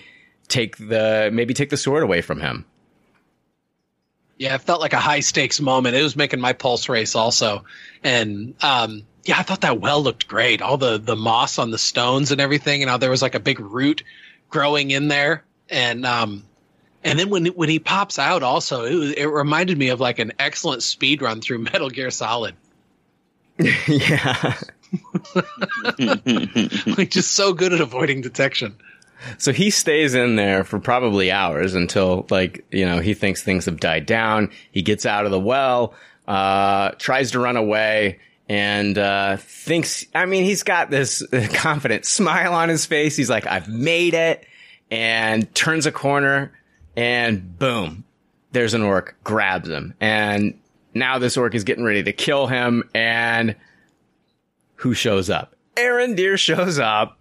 take 0.51 0.77
the, 0.77 1.31
maybe 1.33 1.53
take 1.53 1.69
the 1.71 1.77
sword 1.77 2.03
away 2.03 2.21
from 2.21 2.39
him. 2.39 2.65
Yeah, 4.37 4.55
it 4.55 4.61
felt 4.61 4.81
like 4.81 4.93
a 4.93 4.99
high 4.99 5.19
stakes 5.19 5.61
moment. 5.61 5.95
It 5.95 6.01
was 6.01 6.15
making 6.15 6.39
my 6.39 6.53
pulse 6.53 6.89
race 6.89 7.13
also. 7.15 7.63
And 8.03 8.55
um 8.63 9.03
yeah, 9.23 9.37
I 9.37 9.43
thought 9.43 9.61
that 9.61 9.79
well 9.79 10.01
looked 10.01 10.27
great. 10.27 10.63
All 10.63 10.77
the 10.77 10.97
the 10.97 11.15
moss 11.15 11.59
on 11.59 11.69
the 11.69 11.77
stones 11.77 12.31
and 12.31 12.41
everything, 12.41 12.81
and 12.81 12.89
how 12.89 12.97
there 12.97 13.11
was 13.11 13.21
like 13.21 13.35
a 13.35 13.39
big 13.39 13.59
root 13.59 14.01
growing 14.49 14.89
in 14.89 15.09
there. 15.09 15.43
And 15.69 16.07
um 16.07 16.43
And 17.03 17.19
then 17.19 17.29
when 17.29 17.45
when 17.47 17.69
he 17.69 17.77
pops 17.77 18.17
out, 18.17 18.41
also 18.41 18.85
it, 18.85 18.95
was, 18.95 19.11
it 19.11 19.25
reminded 19.25 19.77
me 19.77 19.89
of 19.89 19.99
like 19.99 20.17
an 20.17 20.33
excellent 20.39 20.81
speed 20.81 21.21
run 21.21 21.39
through 21.41 21.59
Metal 21.71 21.91
Gear 21.91 22.09
Solid. 22.09 22.55
yeah. 23.87 24.55
like 26.97 27.11
just 27.11 27.31
so 27.33 27.53
good 27.53 27.73
at 27.73 27.81
avoiding 27.81 28.21
detection. 28.21 28.75
So 29.37 29.51
he 29.51 29.69
stays 29.69 30.13
in 30.15 30.35
there 30.35 30.63
for 30.63 30.79
probably 30.79 31.31
hours 31.31 31.75
until 31.75 32.25
like, 32.29 32.65
you 32.71 32.85
know, 32.85 32.99
he 32.99 33.13
thinks 33.13 33.43
things 33.43 33.65
have 33.65 33.79
died 33.79 34.05
down. 34.05 34.51
He 34.71 34.81
gets 34.81 35.05
out 35.05 35.25
of 35.25 35.31
the 35.31 35.39
well, 35.39 35.93
uh, 36.27 36.91
tries 36.91 37.31
to 37.31 37.39
run 37.39 37.57
away 37.57 38.19
and, 38.49 38.97
uh, 38.97 39.37
thinks, 39.37 40.05
I 40.13 40.25
mean, 40.25 40.43
he's 40.43 40.63
got 40.63 40.89
this 40.89 41.23
confident 41.53 42.05
smile 42.05 42.53
on 42.53 42.69
his 42.69 42.85
face. 42.85 43.15
He's 43.15 43.29
like, 43.29 43.47
I've 43.47 43.67
made 43.67 44.13
it 44.13 44.45
and 44.89 45.53
turns 45.55 45.85
a 45.85 45.91
corner 45.91 46.51
and 46.95 47.57
boom, 47.57 48.03
there's 48.51 48.73
an 48.73 48.81
orc, 48.81 49.15
grabs 49.23 49.69
him. 49.69 49.93
And 49.99 50.59
now 50.93 51.19
this 51.19 51.37
orc 51.37 51.55
is 51.55 51.63
getting 51.63 51.83
ready 51.83 52.03
to 52.03 52.13
kill 52.13 52.47
him. 52.47 52.89
And 52.93 53.55
who 54.75 54.93
shows 54.93 55.29
up? 55.29 55.55
Arondir 55.75 56.37
shows 56.37 56.79
up. 56.79 57.17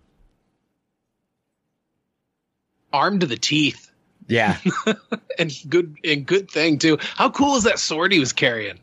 Armed 2.93 3.21
to 3.21 3.27
the 3.27 3.37
teeth. 3.37 3.91
Yeah. 4.27 4.59
and 5.39 5.53
good 5.69 5.97
and 6.05 6.25
good 6.25 6.51
thing 6.51 6.79
too. 6.79 6.99
How 7.01 7.31
cool 7.31 7.57
is 7.57 7.65
that 7.65 7.79
sword 7.79 8.13
he 8.13 8.21
was 8.21 8.33
carrying? 8.33 8.79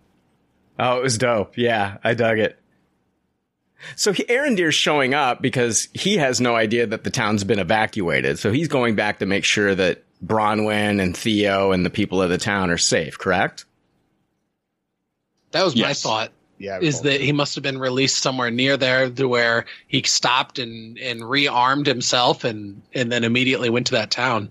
Oh, 0.80 0.98
it 0.98 1.04
was 1.04 1.18
dope. 1.18 1.58
Yeah, 1.58 1.98
I 2.04 2.14
dug 2.14 2.40
it. 2.40 2.60
So 3.96 4.12
he, 4.12 4.24
Arondir's 4.24 4.76
showing 4.76 5.14
up 5.14 5.42
because 5.42 5.88
he 5.94 6.18
has 6.18 6.42
no 6.42 6.56
idea 6.56 6.88
that 6.88 7.04
the 7.04 7.10
town's 7.10 7.44
been 7.44 7.60
evacuated. 7.60 8.40
So 8.40 8.52
he's 8.52 8.68
going 8.68 8.96
back 8.96 9.20
to 9.20 9.26
make 9.26 9.46
sure 9.46 9.74
that 9.74 10.04
Bronwyn 10.26 11.02
and 11.02 11.16
Theo 11.16 11.72
and 11.72 11.86
the 11.86 11.90
people 11.90 12.22
of 12.22 12.30
the 12.30 12.38
town 12.38 12.70
are 12.70 12.78
safe, 12.78 13.18
correct? 13.18 13.66
That 15.52 15.64
was 15.64 15.76
yes. 15.76 15.86
my 15.86 15.94
thought. 15.94 16.32
Yeah, 16.60 16.80
is 16.80 17.02
that 17.02 17.22
he 17.22 17.32
must 17.32 17.56
have 17.56 17.64
been 17.64 17.78
released 17.78 18.18
somewhere 18.18 18.50
near 18.50 18.78
there 18.78 19.10
to 19.10 19.28
where 19.28 19.66
he 19.88 20.02
stopped 20.04 20.58
and, 20.58 20.98
and 20.98 21.22
rearmed 21.22 21.86
himself 21.86 22.44
and, 22.44 22.82
and 22.94 23.12
then 23.12 23.24
immediately 23.24 23.70
went 23.70 23.88
to 23.88 23.94
that 23.94 24.10
town. 24.10 24.50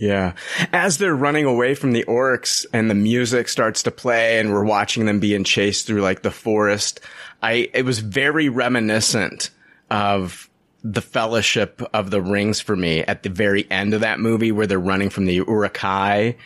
Yeah. 0.00 0.32
As 0.72 0.98
they're 0.98 1.14
running 1.14 1.44
away 1.44 1.74
from 1.74 1.92
the 1.92 2.04
orcs 2.04 2.64
and 2.72 2.88
the 2.88 2.94
music 2.94 3.48
starts 3.48 3.82
to 3.82 3.90
play 3.90 4.38
and 4.38 4.50
we're 4.50 4.64
watching 4.64 5.04
them 5.04 5.20
being 5.20 5.44
chased 5.44 5.86
through 5.86 6.00
like 6.00 6.22
the 6.22 6.30
forest, 6.30 7.00
I, 7.42 7.68
it 7.74 7.84
was 7.84 7.98
very 7.98 8.48
reminiscent 8.48 9.50
of 9.90 10.48
the 10.82 11.02
fellowship 11.02 11.82
of 11.92 12.10
the 12.10 12.22
rings 12.22 12.60
for 12.60 12.76
me 12.76 13.00
at 13.02 13.22
the 13.22 13.28
very 13.28 13.70
end 13.70 13.92
of 13.92 14.00
that 14.00 14.20
movie 14.20 14.52
where 14.52 14.66
they're 14.66 14.80
running 14.80 15.10
from 15.10 15.26
the 15.26 15.34
Uruk-hai 15.34 16.36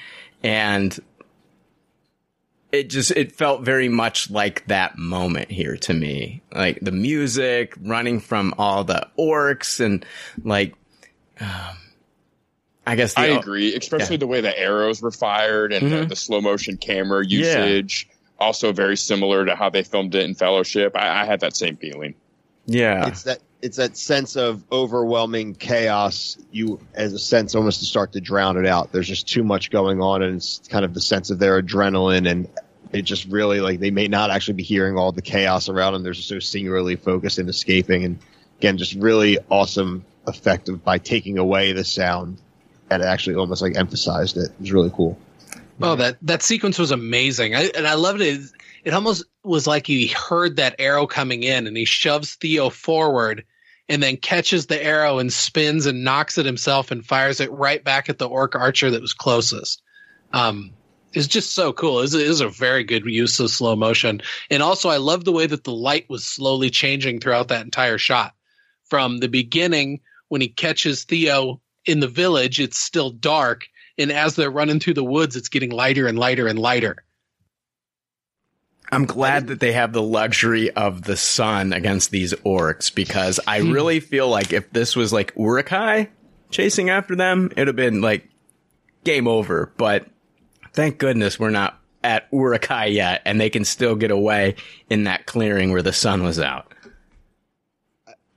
and 0.42 0.98
it 2.74 2.90
just 2.90 3.10
it 3.12 3.32
felt 3.32 3.62
very 3.62 3.88
much 3.88 4.30
like 4.30 4.66
that 4.66 4.98
moment 4.98 5.50
here 5.50 5.76
to 5.76 5.94
me 5.94 6.42
like 6.52 6.78
the 6.80 6.92
music 6.92 7.74
running 7.82 8.20
from 8.20 8.54
all 8.58 8.84
the 8.84 9.06
orcs 9.18 9.84
and 9.84 10.04
like 10.44 10.74
um, 11.40 11.76
i 12.86 12.96
guess 12.96 13.16
i 13.16 13.26
agree 13.26 13.74
especially 13.74 14.14
yeah. 14.14 14.20
the 14.20 14.26
way 14.26 14.40
the 14.40 14.58
arrows 14.58 15.00
were 15.00 15.10
fired 15.10 15.72
and 15.72 15.86
mm-hmm. 15.86 16.00
the, 16.00 16.06
the, 16.06 16.16
slow 16.16 16.40
motion 16.40 16.76
camera 16.76 17.24
usage 17.24 18.08
yeah. 18.08 18.46
also 18.46 18.72
very 18.72 18.96
similar 18.96 19.44
to 19.44 19.54
how 19.54 19.70
they 19.70 19.82
filmed 19.82 20.14
it 20.14 20.24
in 20.24 20.34
fellowship 20.34 20.96
I, 20.96 21.22
I 21.22 21.24
had 21.24 21.40
that 21.40 21.56
same 21.56 21.76
feeling 21.76 22.14
yeah 22.66 23.06
it's 23.06 23.22
that 23.24 23.40
it's 23.64 23.78
that 23.78 23.96
sense 23.96 24.36
of 24.36 24.62
overwhelming 24.70 25.54
chaos. 25.54 26.36
You, 26.52 26.78
as 26.92 27.14
a 27.14 27.18
sense, 27.18 27.54
almost 27.54 27.80
to 27.80 27.86
start 27.86 28.12
to 28.12 28.20
drown 28.20 28.58
it 28.58 28.66
out. 28.66 28.92
There's 28.92 29.08
just 29.08 29.26
too 29.26 29.42
much 29.42 29.70
going 29.70 30.02
on, 30.02 30.20
and 30.20 30.36
it's 30.36 30.60
kind 30.68 30.84
of 30.84 30.92
the 30.92 31.00
sense 31.00 31.30
of 31.30 31.38
their 31.38 31.62
adrenaline, 31.62 32.30
and 32.30 32.46
it 32.94 33.02
just 33.02 33.26
really 33.26 33.60
like 33.60 33.80
they 33.80 33.90
may 33.90 34.08
not 34.08 34.30
actually 34.30 34.54
be 34.54 34.62
hearing 34.62 34.96
all 34.96 35.12
the 35.12 35.22
chaos 35.22 35.68
around 35.68 35.92
them. 35.92 36.02
They're 36.02 36.12
just 36.12 36.28
so 36.28 36.38
singularly 36.38 36.96
focused 36.96 37.38
in 37.38 37.48
escaping, 37.48 38.04
and 38.04 38.18
again, 38.58 38.78
just 38.78 38.94
really 38.94 39.38
awesome 39.50 40.04
effect 40.26 40.68
of 40.68 40.84
by 40.84 40.98
taking 40.98 41.36
away 41.36 41.72
the 41.72 41.84
sound 41.84 42.38
and 42.90 43.02
actually 43.02 43.36
almost 43.36 43.60
like 43.62 43.76
emphasized 43.76 44.36
it. 44.36 44.44
It 44.44 44.60
was 44.60 44.72
really 44.72 44.90
cool. 44.94 45.18
Oh, 45.82 45.96
that 45.96 46.18
that 46.22 46.42
sequence 46.42 46.78
was 46.78 46.92
amazing, 46.92 47.56
I, 47.56 47.70
and 47.74 47.86
I 47.86 47.94
loved 47.94 48.20
it. 48.20 48.40
It 48.84 48.94
almost 48.94 49.24
was 49.42 49.66
like 49.66 49.86
he 49.86 50.06
heard 50.06 50.56
that 50.56 50.76
arrow 50.78 51.06
coming 51.06 51.42
in, 51.42 51.66
and 51.66 51.76
he 51.76 51.84
shoves 51.84 52.34
Theo 52.36 52.70
forward 52.70 53.44
and 53.88 54.02
then 54.02 54.16
catches 54.16 54.66
the 54.66 54.82
arrow 54.82 55.18
and 55.18 55.32
spins 55.32 55.86
and 55.86 56.04
knocks 56.04 56.38
it 56.38 56.46
himself 56.46 56.90
and 56.90 57.04
fires 57.04 57.40
it 57.40 57.50
right 57.50 57.84
back 57.84 58.08
at 58.08 58.18
the 58.18 58.28
orc 58.28 58.54
archer 58.54 58.90
that 58.90 59.02
was 59.02 59.12
closest. 59.12 59.82
Um, 60.32 60.70
it's 61.14 61.28
just 61.28 61.54
so 61.54 61.72
cool. 61.72 62.00
It 62.00 62.12
is 62.14 62.40
a 62.40 62.48
very 62.48 62.84
good 62.84 63.04
use 63.06 63.38
of 63.40 63.50
slow 63.50 63.76
motion. 63.76 64.20
And 64.50 64.62
also, 64.62 64.88
I 64.88 64.96
love 64.96 65.24
the 65.24 65.32
way 65.32 65.46
that 65.46 65.64
the 65.64 65.72
light 65.72 66.08
was 66.10 66.24
slowly 66.24 66.70
changing 66.70 67.20
throughout 67.20 67.48
that 67.48 67.64
entire 67.64 67.98
shot. 67.98 68.34
From 68.84 69.18
the 69.18 69.28
beginning, 69.28 70.00
when 70.28 70.40
he 70.40 70.48
catches 70.48 71.04
Theo 71.04 71.60
in 71.86 72.00
the 72.00 72.08
village, 72.08 72.60
it's 72.60 72.78
still 72.78 73.10
dark. 73.10 73.66
And 73.96 74.10
as 74.10 74.34
they're 74.34 74.50
running 74.50 74.80
through 74.80 74.94
the 74.94 75.04
woods, 75.04 75.36
it's 75.36 75.48
getting 75.48 75.70
lighter 75.70 76.06
and 76.06 76.18
lighter 76.18 76.48
and 76.48 76.58
lighter. 76.58 76.96
I'm 78.90 79.06
glad 79.06 79.46
that 79.46 79.60
they 79.60 79.72
have 79.72 79.92
the 79.92 80.02
luxury 80.02 80.70
of 80.70 81.02
the 81.02 81.16
sun 81.16 81.72
against 81.72 82.10
these 82.10 82.34
orcs 82.44 82.94
because 82.94 83.40
I 83.46 83.60
hmm. 83.60 83.70
really 83.70 84.00
feel 84.00 84.28
like 84.28 84.52
if 84.52 84.70
this 84.70 84.94
was 84.94 85.12
like 85.12 85.32
Uruk-hai 85.36 86.10
chasing 86.50 86.90
after 86.90 87.16
them, 87.16 87.50
it'd 87.52 87.68
have 87.68 87.76
been 87.76 88.00
like 88.00 88.28
game 89.04 89.26
over. 89.26 89.72
But 89.76 90.06
thank 90.74 90.98
goodness 90.98 91.38
we're 91.38 91.50
not 91.50 91.80
at 92.02 92.28
Uruk-hai 92.32 92.86
yet 92.86 93.22
and 93.24 93.40
they 93.40 93.48
can 93.48 93.64
still 93.64 93.96
get 93.96 94.10
away 94.10 94.56
in 94.90 95.04
that 95.04 95.24
clearing 95.24 95.72
where 95.72 95.82
the 95.82 95.92
sun 95.92 96.22
was 96.22 96.38
out. 96.38 96.70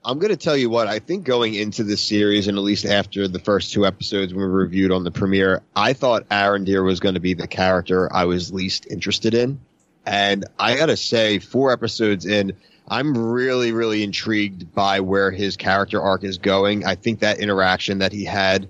I'm 0.06 0.20
going 0.20 0.32
to 0.32 0.38
tell 0.38 0.56
you 0.56 0.70
what 0.70 0.88
I 0.88 1.00
think 1.00 1.26
going 1.26 1.56
into 1.56 1.84
this 1.84 2.02
series, 2.02 2.48
and 2.48 2.58
at 2.58 2.64
least 2.64 2.86
after 2.86 3.28
the 3.28 3.40
first 3.40 3.74
two 3.74 3.86
episodes 3.86 4.34
we 4.34 4.42
reviewed 4.42 4.90
on 4.94 5.04
the 5.04 5.12
premiere, 5.12 5.64
I 5.76 5.92
thought 5.92 6.30
Arondir 6.30 6.86
was 6.86 7.02
going 7.02 7.16
to 7.16 7.20
be 7.20 7.34
the 7.34 7.48
character 7.48 8.10
I 8.14 8.24
was 8.24 8.54
least 8.54 8.88
interested 8.90 9.34
in. 9.34 9.60
And 10.06 10.46
I 10.58 10.78
gotta 10.78 10.96
say, 10.96 11.40
four 11.40 11.74
episodes 11.74 12.26
in, 12.26 12.54
I'm 12.88 13.18
really, 13.18 13.74
really 13.74 14.02
intrigued 14.02 14.74
by 14.74 15.02
where 15.02 15.30
his 15.30 15.58
character 15.58 16.02
arc 16.02 16.24
is 16.24 16.38
going. 16.38 16.86
I 16.86 16.96
think 16.96 17.20
that 17.20 17.40
interaction 17.40 17.98
that 17.98 18.14
he 18.14 18.24
had 18.24 18.70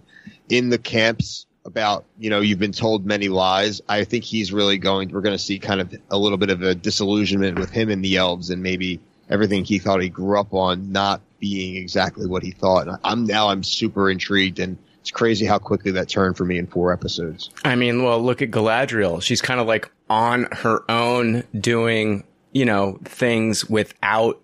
in 0.49 0.69
the 0.69 0.79
camps 0.79 1.45
about, 1.67 2.05
you 2.17 2.29
know, 2.29 2.39
you've 2.39 2.57
been 2.57 2.71
told 2.71 3.05
many 3.05 3.27
lies. 3.27 3.81
I 3.89 4.05
think 4.05 4.23
he's 4.23 4.51
really 4.53 4.77
going, 4.77 5.09
we're 5.09 5.21
going 5.21 5.37
to 5.37 5.43
see 5.43 5.59
kind 5.59 5.81
of 5.81 5.93
a 6.09 6.17
little 6.17 6.37
bit 6.37 6.49
of 6.49 6.63
a 6.63 6.73
disillusionment 6.73 7.59
with 7.59 7.69
him 7.69 7.89
and 7.89 8.03
the 8.03 8.15
elves 8.15 8.49
and 8.49 8.63
maybe 8.63 9.01
everything 9.29 9.65
he 9.65 9.77
thought 9.77 10.01
he 10.01 10.07
grew 10.07 10.39
up 10.39 10.53
on 10.53 10.91
not 10.91 11.21
being 11.39 11.75
exactly 11.75 12.25
what 12.25 12.41
he 12.41 12.51
thought. 12.51 12.87
And 12.87 12.97
I'm 13.03 13.25
now, 13.25 13.49
I'm 13.49 13.63
super 13.63 14.09
intrigued 14.09 14.59
and 14.59 14.77
it's 15.01 15.11
crazy 15.11 15.45
how 15.45 15.59
quickly 15.59 15.91
that 15.91 16.07
turned 16.07 16.37
for 16.37 16.45
me 16.45 16.57
in 16.57 16.67
four 16.67 16.93
episodes. 16.93 17.49
I 17.65 17.75
mean, 17.75 18.01
well, 18.01 18.21
look 18.23 18.41
at 18.41 18.49
Galadriel. 18.49 19.21
She's 19.21 19.41
kind 19.41 19.59
of 19.59 19.67
like 19.67 19.91
on 20.09 20.47
her 20.51 20.89
own 20.89 21.43
doing, 21.59 22.23
you 22.53 22.63
know, 22.63 22.97
things 23.03 23.69
without 23.69 24.41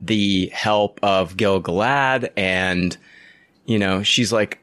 the 0.00 0.48
help 0.48 0.98
of 1.02 1.36
Gil-galad 1.36 2.30
and, 2.36 2.96
you 3.66 3.78
know, 3.78 4.02
she's 4.02 4.32
like, 4.32 4.58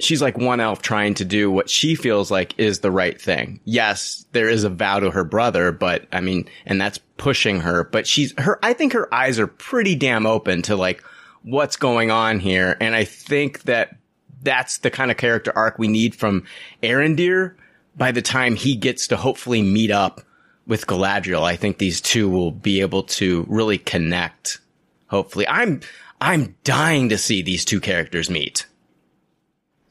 she's 0.00 0.22
like 0.22 0.38
one 0.38 0.60
elf 0.60 0.82
trying 0.82 1.14
to 1.14 1.24
do 1.24 1.50
what 1.50 1.68
she 1.68 1.94
feels 1.94 2.30
like 2.30 2.58
is 2.58 2.80
the 2.80 2.90
right 2.90 3.20
thing. 3.20 3.60
Yes, 3.64 4.26
there 4.32 4.48
is 4.48 4.64
a 4.64 4.70
vow 4.70 5.00
to 5.00 5.10
her 5.10 5.24
brother, 5.24 5.72
but 5.72 6.06
I 6.12 6.20
mean, 6.20 6.48
and 6.66 6.80
that's 6.80 6.98
pushing 7.16 7.60
her, 7.60 7.84
but 7.84 8.06
she's 8.06 8.38
her, 8.38 8.58
I 8.62 8.72
think 8.72 8.92
her 8.92 9.12
eyes 9.12 9.38
are 9.38 9.46
pretty 9.46 9.94
damn 9.94 10.26
open 10.26 10.62
to 10.62 10.76
like 10.76 11.02
what's 11.42 11.76
going 11.76 12.10
on 12.10 12.40
here. 12.40 12.76
And 12.80 12.94
I 12.94 13.04
think 13.04 13.62
that 13.62 13.96
that's 14.42 14.78
the 14.78 14.90
kind 14.90 15.10
of 15.10 15.16
character 15.16 15.52
arc 15.56 15.78
we 15.78 15.88
need 15.88 16.14
from 16.14 16.44
Arondir 16.82 17.56
by 17.96 18.12
the 18.12 18.22
time 18.22 18.54
he 18.54 18.76
gets 18.76 19.08
to 19.08 19.16
hopefully 19.16 19.62
meet 19.62 19.90
up 19.90 20.20
with 20.66 20.86
Galadriel. 20.86 21.42
I 21.42 21.56
think 21.56 21.78
these 21.78 22.00
two 22.00 22.28
will 22.28 22.52
be 22.52 22.80
able 22.80 23.02
to 23.04 23.44
really 23.48 23.78
connect. 23.78 24.60
Hopefully, 25.08 25.48
I'm 25.48 25.80
I'm 26.20 26.54
dying 26.62 27.08
to 27.08 27.18
see 27.18 27.42
these 27.42 27.64
two 27.64 27.80
characters 27.80 28.30
meet. 28.30 28.66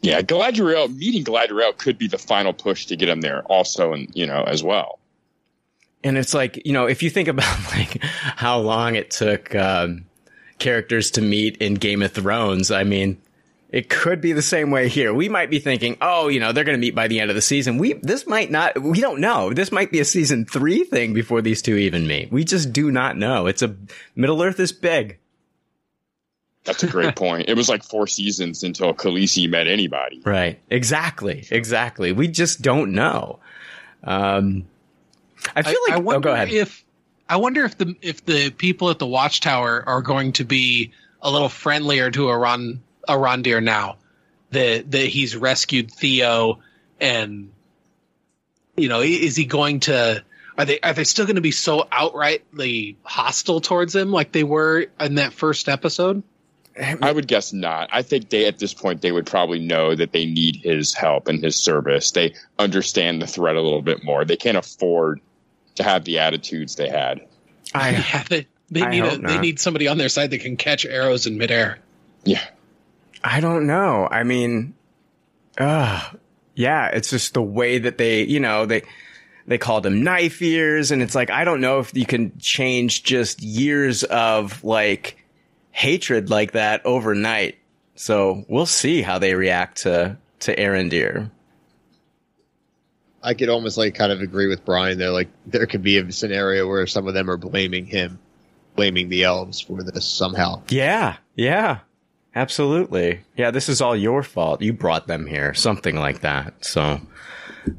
Yeah, 0.02 0.22
Galadriel 0.22 0.96
meeting 0.96 1.24
Galadriel 1.24 1.78
could 1.78 1.98
be 1.98 2.08
the 2.08 2.18
final 2.18 2.54
push 2.54 2.86
to 2.88 2.96
get 2.96 3.10
him 3.10 3.22
there, 3.22 3.42
also, 3.44 3.94
and 3.94 4.10
you 4.14 4.28
know 4.28 4.44
as 4.44 4.64
well. 4.64 5.00
And 6.04 6.18
it's 6.18 6.34
like 6.34 6.66
you 6.66 6.74
know 6.74 6.86
if 6.86 7.04
you 7.04 7.10
think 7.10 7.28
about 7.28 7.60
like 7.72 8.02
how 8.04 8.60
long 8.60 8.96
it 8.96 9.12
took 9.12 9.54
um, 9.56 10.06
characters 10.60 11.12
to 11.12 11.22
meet 11.22 11.58
in 11.58 11.76
Game 11.76 12.02
of 12.02 12.12
Thrones, 12.12 12.72
I 12.72 12.84
mean, 12.84 13.22
it 13.70 13.90
could 13.90 14.22
be 14.22 14.32
the 14.32 14.42
same 14.42 14.72
way 14.72 14.88
here. 14.88 15.14
We 15.14 15.30
might 15.30 15.50
be 15.50 15.60
thinking, 15.60 15.98
oh, 16.02 16.30
you 16.30 16.40
know, 16.40 16.52
they're 16.52 16.64
going 16.64 16.78
to 16.78 16.82
meet 16.82 16.96
by 16.96 17.08
the 17.08 17.20
end 17.20 17.30
of 17.30 17.36
the 17.36 17.42
season. 17.42 17.78
We, 17.78 17.94
this 17.94 18.26
might 18.26 18.50
not, 18.50 18.82
we 18.82 19.02
don't 19.02 19.20
know. 19.20 19.54
This 19.54 19.72
might 19.72 19.92
be 19.92 20.00
a 20.00 20.06
season 20.06 20.46
three 20.46 20.84
thing 20.86 21.14
before 21.14 21.42
these 21.42 21.62
two 21.62 21.76
even 21.76 22.08
meet. 22.08 22.32
We 22.32 22.44
just 22.44 22.72
do 22.72 22.92
not 22.92 23.18
know. 23.18 23.46
It's 23.48 23.62
a, 23.62 23.76
Middle 24.16 24.42
Earth 24.42 24.60
is 24.60 24.72
big. 24.72 25.20
That's 26.68 26.84
a 26.84 26.88
great 26.88 27.16
point. 27.18 27.50
It 27.50 27.56
was 27.56 27.68
like 27.68 27.84
four 27.84 28.06
seasons 28.06 28.64
until 28.64 28.94
Khaleesi 28.94 29.50
met 29.50 29.68
anybody. 29.68 30.22
Right. 30.24 30.60
Exactly. 30.70 31.48
Exactly. 31.50 32.12
We 32.12 32.28
just 32.28 32.62
don't 32.62 32.94
know. 32.94 33.40
Um, 34.04 34.68
I 35.56 35.64
feel 35.64 35.80
like. 35.88 35.96
I 35.96 36.00
wonder 36.00 36.30
oh, 36.30 36.34
go 36.34 36.36
ahead. 36.36 36.52
if 36.52 36.84
I 37.30 37.38
wonder 37.38 37.66
if 37.66 37.78
the 37.78 37.96
if 38.02 38.26
the 38.26 38.52
people 38.52 38.90
at 38.90 39.00
the 39.00 39.08
watchtower 39.08 39.84
are 39.88 40.02
going 40.02 40.34
to 40.34 40.46
be 40.46 40.92
a 41.22 41.32
little 41.32 41.50
friendlier 41.50 42.12
to 42.12 42.30
Aron 42.30 42.84
Arondir 43.08 43.64
now 43.64 43.98
that 44.52 44.92
that 44.92 45.08
he's 45.08 45.36
rescued 45.36 45.92
Theo 45.92 46.60
and 47.00 47.52
you 48.76 48.90
know 48.90 49.02
is 49.02 49.36
he 49.36 49.46
going 49.46 49.82
to 49.82 50.24
are 50.58 50.66
they 50.66 50.80
are 50.80 50.94
they 50.94 51.04
still 51.04 51.26
going 51.26 51.36
to 51.36 51.42
be 51.42 51.52
so 51.52 51.82
outrightly 51.92 52.96
hostile 53.04 53.62
towards 53.62 53.96
him 53.96 54.12
like 54.12 54.32
they 54.32 54.44
were 54.44 54.88
in 55.00 55.16
that 55.16 55.34
first 55.34 55.70
episode? 55.70 56.24
I 56.80 57.12
would 57.12 57.28
guess 57.28 57.54
not. 57.54 57.90
I 57.92 58.02
think 58.02 58.30
they 58.30 58.46
at 58.46 58.60
this 58.60 58.74
point 58.74 59.02
they 59.02 59.12
would 59.12 59.26
probably 59.26 59.60
know 59.60 59.96
that 59.96 60.12
they 60.12 60.26
need 60.26 60.58
his 60.58 60.94
help 60.94 61.28
and 61.28 61.44
his 61.44 61.56
service. 61.56 62.12
They 62.12 62.36
understand 62.60 63.22
the 63.22 63.28
threat 63.28 63.56
a 63.56 63.62
little 63.62 63.82
bit 63.82 64.04
more. 64.04 64.26
They 64.26 64.38
can't 64.38 64.58
afford 64.58 65.22
to 65.76 65.84
have 65.84 66.06
the 66.06 66.20
attitudes 66.20 66.76
they 66.76 66.90
had. 66.90 67.22
I, 67.74 67.90
yeah, 68.14 68.24
they, 68.30 68.48
they 68.70 68.82
I 68.84 68.90
need 68.90 69.04
a, 69.04 69.18
they 69.18 69.40
need 69.40 69.60
somebody 69.60 69.88
on 69.88 69.98
their 69.98 70.10
side 70.10 70.32
that 70.32 70.42
can 70.42 70.58
catch 70.58 70.86
arrows 70.86 71.26
in 71.26 71.38
midair. 71.38 71.80
Yeah. 72.24 72.44
I 73.24 73.40
don't 73.40 73.66
know. 73.66 74.08
I 74.10 74.24
mean, 74.24 74.76
uh, 75.58 76.10
yeah, 76.56 76.88
it's 76.88 77.10
just 77.10 77.34
the 77.34 77.42
way 77.42 77.80
that 77.80 77.98
they, 77.98 78.24
you 78.24 78.40
know, 78.40 78.66
they, 78.66 78.84
they 79.48 79.58
called 79.58 79.86
him 79.86 80.04
knife 80.04 80.42
ears. 80.42 80.92
And 80.92 81.02
it's 81.02 81.16
like, 81.16 81.30
I 81.30 81.44
don't 81.44 81.62
know 81.62 81.80
if 81.80 81.96
you 81.96 82.06
can 82.06 82.38
change 82.38 83.04
just 83.04 83.42
years 83.42 84.04
of 84.04 84.64
like 84.64 85.17
hatred 85.78 86.32
like 86.32 86.54
that 86.54 86.84
overnight. 86.88 87.56
So 87.94 88.44
we'll 88.50 88.66
see 88.66 89.04
how 89.04 89.20
they 89.20 89.36
react 89.36 89.84
to, 89.84 90.18
to 90.40 90.56
Arondir. 90.56 91.30
I 93.22 93.36
could 93.36 93.50
almost 93.50 93.78
like 93.78 93.94
kind 93.94 94.12
of 94.12 94.22
agree 94.22 94.48
with 94.48 94.66
Brian 94.66 94.98
there. 94.98 95.12
Like 95.12 95.28
there 95.46 95.68
could 95.68 95.84
be 95.84 95.98
a 96.00 96.12
scenario 96.12 96.68
where 96.68 96.88
some 96.88 97.08
of 97.08 97.14
them 97.14 97.30
are 97.30 97.38
blaming 97.38 97.86
him, 97.86 98.18
blaming 98.76 99.10
the 99.10 99.24
elves 99.26 99.62
for 99.62 99.84
this 99.84 100.04
somehow. 100.04 100.64
Yeah. 100.70 101.18
Yeah. 101.36 101.80
Absolutely. 102.34 103.20
Yeah. 103.36 103.52
This 103.52 103.70
is 103.70 103.80
all 103.80 103.96
your 103.96 104.24
fault. 104.24 104.64
You 104.64 104.74
brought 104.74 105.06
them 105.06 105.28
here. 105.28 105.54
Something 105.54 105.96
like 105.96 106.22
that. 106.22 106.66
So, 106.66 107.00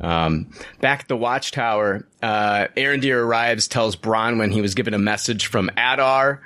um, 0.01 0.53
back 0.81 1.01
at 1.01 1.09
the 1.09 1.17
watchtower, 1.17 2.07
uh, 2.23 2.69
Arondir 2.77 3.17
arrives, 3.17 3.67
tells 3.67 3.97
Bronwyn 3.97 4.53
he 4.53 4.61
was 4.61 4.77
given 4.77 4.95
a 4.95 4.99
message 4.99 5.47
from 5.47 5.69
Adar, 5.77 6.43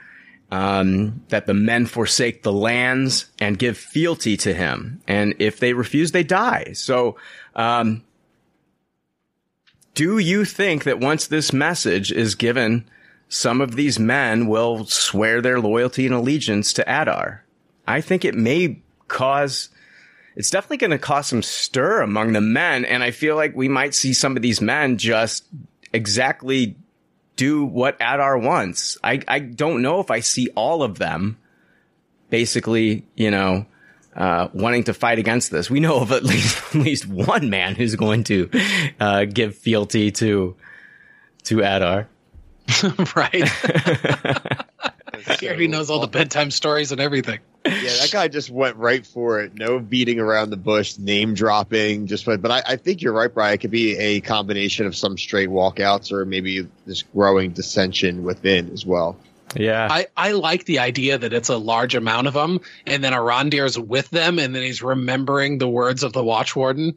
um, 0.53 1.25
that 1.31 1.47
the 1.47 1.55
men 1.55 1.87
forsake 1.87 2.43
the 2.43 2.53
lands 2.53 3.25
and 3.41 3.59
give 3.59 3.79
fealty 3.79 4.37
to 4.37 4.53
him. 4.53 5.01
And 5.09 5.35
if 5.39 5.59
they 5.59 5.73
refuse, 5.73 6.13
they 6.13 6.25
die. 6.25 6.73
So, 6.75 7.17
um, 7.57 8.05
do 9.95 10.19
you 10.19 10.45
think 10.45 10.85
that 10.85 11.01
once 11.01 11.27
this 11.27 11.55
message 11.55 12.13
is 12.13 12.35
given, 12.35 12.85
some 13.31 13.63
of 13.63 13.77
these 13.77 13.99
men 13.99 14.47
will 14.47 14.85
swear 14.85 15.41
their 15.41 15.59
loyalty 15.59 16.05
and 16.05 16.15
allegiance 16.15 16.75
to 16.75 16.83
Adar? 16.83 17.45
I 17.89 18.03
think 18.03 18.23
it 18.23 18.35
may 18.35 18.83
cause, 19.09 19.71
it's 20.37 20.51
definitely 20.51 20.77
going 20.77 20.91
to 20.91 20.99
cause 20.99 21.29
some 21.29 21.43
stir 21.43 22.03
among 22.03 22.35
the 22.35 22.43
men. 22.43 22.85
And 22.85 23.03
I 23.03 23.11
feel 23.11 23.37
like 23.37 23.57
we 23.57 23.71
might 23.71 23.95
see 23.95 24.13
some 24.13 24.37
of 24.37 24.43
these 24.43 24.61
men 24.61 24.99
just 24.99 25.47
exactly 25.95 26.77
do 27.37 27.65
what 27.65 27.97
Adar 27.97 28.39
wants. 28.39 28.99
I, 29.03 29.21
I 29.27 29.39
don't 29.39 29.83
know 29.83 30.01
if 30.01 30.11
I 30.11 30.21
see 30.21 30.49
all 30.55 30.83
of 30.83 30.99
them 30.99 31.39
basically, 32.31 33.05
you 33.15 33.31
know, 33.31 33.67
uh, 34.17 34.49
wanting 34.53 34.85
to 34.85 34.95
fight 34.95 35.19
against 35.19 35.51
this. 35.51 35.71
We 35.71 35.81
know 35.81 36.01
of 36.01 36.13
at 36.13 36.25
least, 36.25 36.75
at 36.75 36.81
least 36.81 37.07
one 37.07 37.51
man 37.51 37.75
who's 37.75 37.95
going 37.95 38.25
to, 38.25 38.51
uh, 39.01 39.25
give 39.25 39.57
fealty 39.57 40.11
to, 40.13 40.57
to 41.45 41.61
Adar. 41.61 42.09
right. 43.17 43.49
he 45.41 45.49
already 45.49 45.69
knows 45.69 45.91
all 45.91 46.01
the 46.01 46.07
bedtime 46.07 46.51
stories 46.51 46.93
and 46.93 47.01
everything. 47.01 47.41
Yeah, 47.65 47.73
that 48.01 48.11
guy 48.13 48.27
just 48.29 48.51
went 48.51 48.77
right 48.77 49.07
for 49.07 49.41
it. 49.41 49.55
No 49.55 49.79
beating 49.79 50.19
around 50.19 50.51
the 50.51 50.57
bush, 50.57 50.99
name 50.99 51.35
dropping. 51.35 52.09
Just 52.09 52.27
went. 52.27 52.43
But 52.43 52.51
I, 52.51 52.63
I 52.73 52.77
think 52.77 53.03
you're 53.03 53.13
right, 53.13 53.33
Brian. 53.33 53.55
It 53.55 53.59
could 53.61 53.71
be 53.71 53.97
a 53.97 54.21
combination 54.21 54.87
of 54.87 54.97
some 54.97 55.17
straight 55.17 55.49
walkouts 55.49 56.11
or 56.11 56.25
maybe 56.25 56.67
this 56.87 57.03
growing 57.03 57.53
dissension 57.53 58.25
within 58.25 58.71
as 58.73 58.85
well. 58.85 59.17
Yeah. 59.55 59.87
I, 59.89 60.07
I 60.17 60.33
like 60.33 60.65
the 60.65 60.81
idea 60.81 61.19
that 61.19 61.33
it's 61.33 61.51
a 61.51 61.57
large 61.57 61.95
amount 61.95 62.27
of 62.27 62.35
them, 62.35 62.61
and 62.87 63.05
then 63.05 63.13
Arondir's 63.13 63.79
with 63.79 64.11
them, 64.11 64.39
and 64.41 64.55
then 64.55 64.63
he's 64.63 64.83
remembering 64.83 65.59
the 65.59 65.69
words 65.69 66.03
of 66.03 66.13
the 66.13 66.23
Watchwarden. 66.25 66.97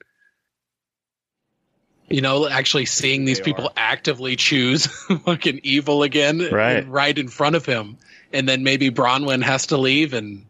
You 2.09 2.21
know, 2.21 2.47
actually 2.47 2.85
seeing 2.85 3.25
these 3.25 3.39
They 3.39 3.45
people 3.45 3.65
are. 3.65 3.73
actively 3.75 4.35
choose 4.35 4.85
fucking 5.25 5.61
evil 5.63 6.03
again, 6.03 6.39
Right. 6.51 6.87
right 6.87 7.17
in 7.17 7.27
front 7.27 7.55
of 7.55 7.65
him, 7.65 7.97
and 8.35 8.47
then 8.47 8.63
maybe 8.63 8.91
Bronwyn 8.91 9.41
has 9.43 9.67
to 9.67 9.77
leave, 9.77 10.13
and 10.13 10.45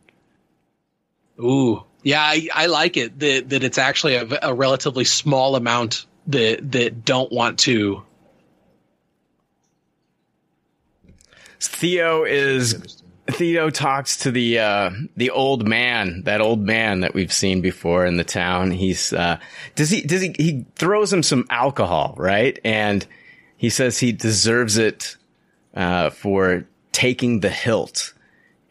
ooh, 1.40 1.84
yeah, 2.04 2.22
I, 2.22 2.50
I 2.54 2.66
like 2.66 2.98
it 2.98 3.20
that 3.20 3.50
that 3.50 3.64
it's 3.64 3.78
actually 3.78 4.16
a, 4.16 4.28
a 4.42 4.54
relatively 4.54 5.06
small 5.06 5.56
amount 5.56 6.06
that 6.28 6.72
that 6.72 7.06
don't 7.06 7.32
want 7.32 7.60
to. 7.60 8.04
Theo 11.60 12.24
is 12.26 13.02
Theo 13.28 13.70
talks 13.70 14.18
to 14.18 14.32
the 14.32 14.60
uh, 14.60 14.92
the 15.18 15.32
old 15.32 15.68
man, 15.68 16.24
that 16.24 16.42
old 16.42 16.60
man 16.62 17.00
that 17.00 17.14
we've 17.14 17.34
seen 17.34 17.62
before 17.62 18.06
in 18.06 18.18
the 18.18 18.24
town. 18.24 18.72
He's 18.72 19.14
uh, 19.14 19.40
does 19.74 19.90
he 19.90 20.02
does 20.02 20.22
he 20.22 20.36
he 20.38 20.66
throws 20.76 21.12
him 21.12 21.24
some 21.24 21.46
alcohol, 21.50 22.14
right? 22.18 22.60
And 22.64 23.06
he 23.58 23.70
says 23.70 23.98
he 23.98 24.12
deserves 24.12 24.78
it 24.78 25.18
uh, 25.74 26.12
for 26.12 26.66
taking 26.96 27.42
the 27.42 27.50
hilt, 27.50 28.14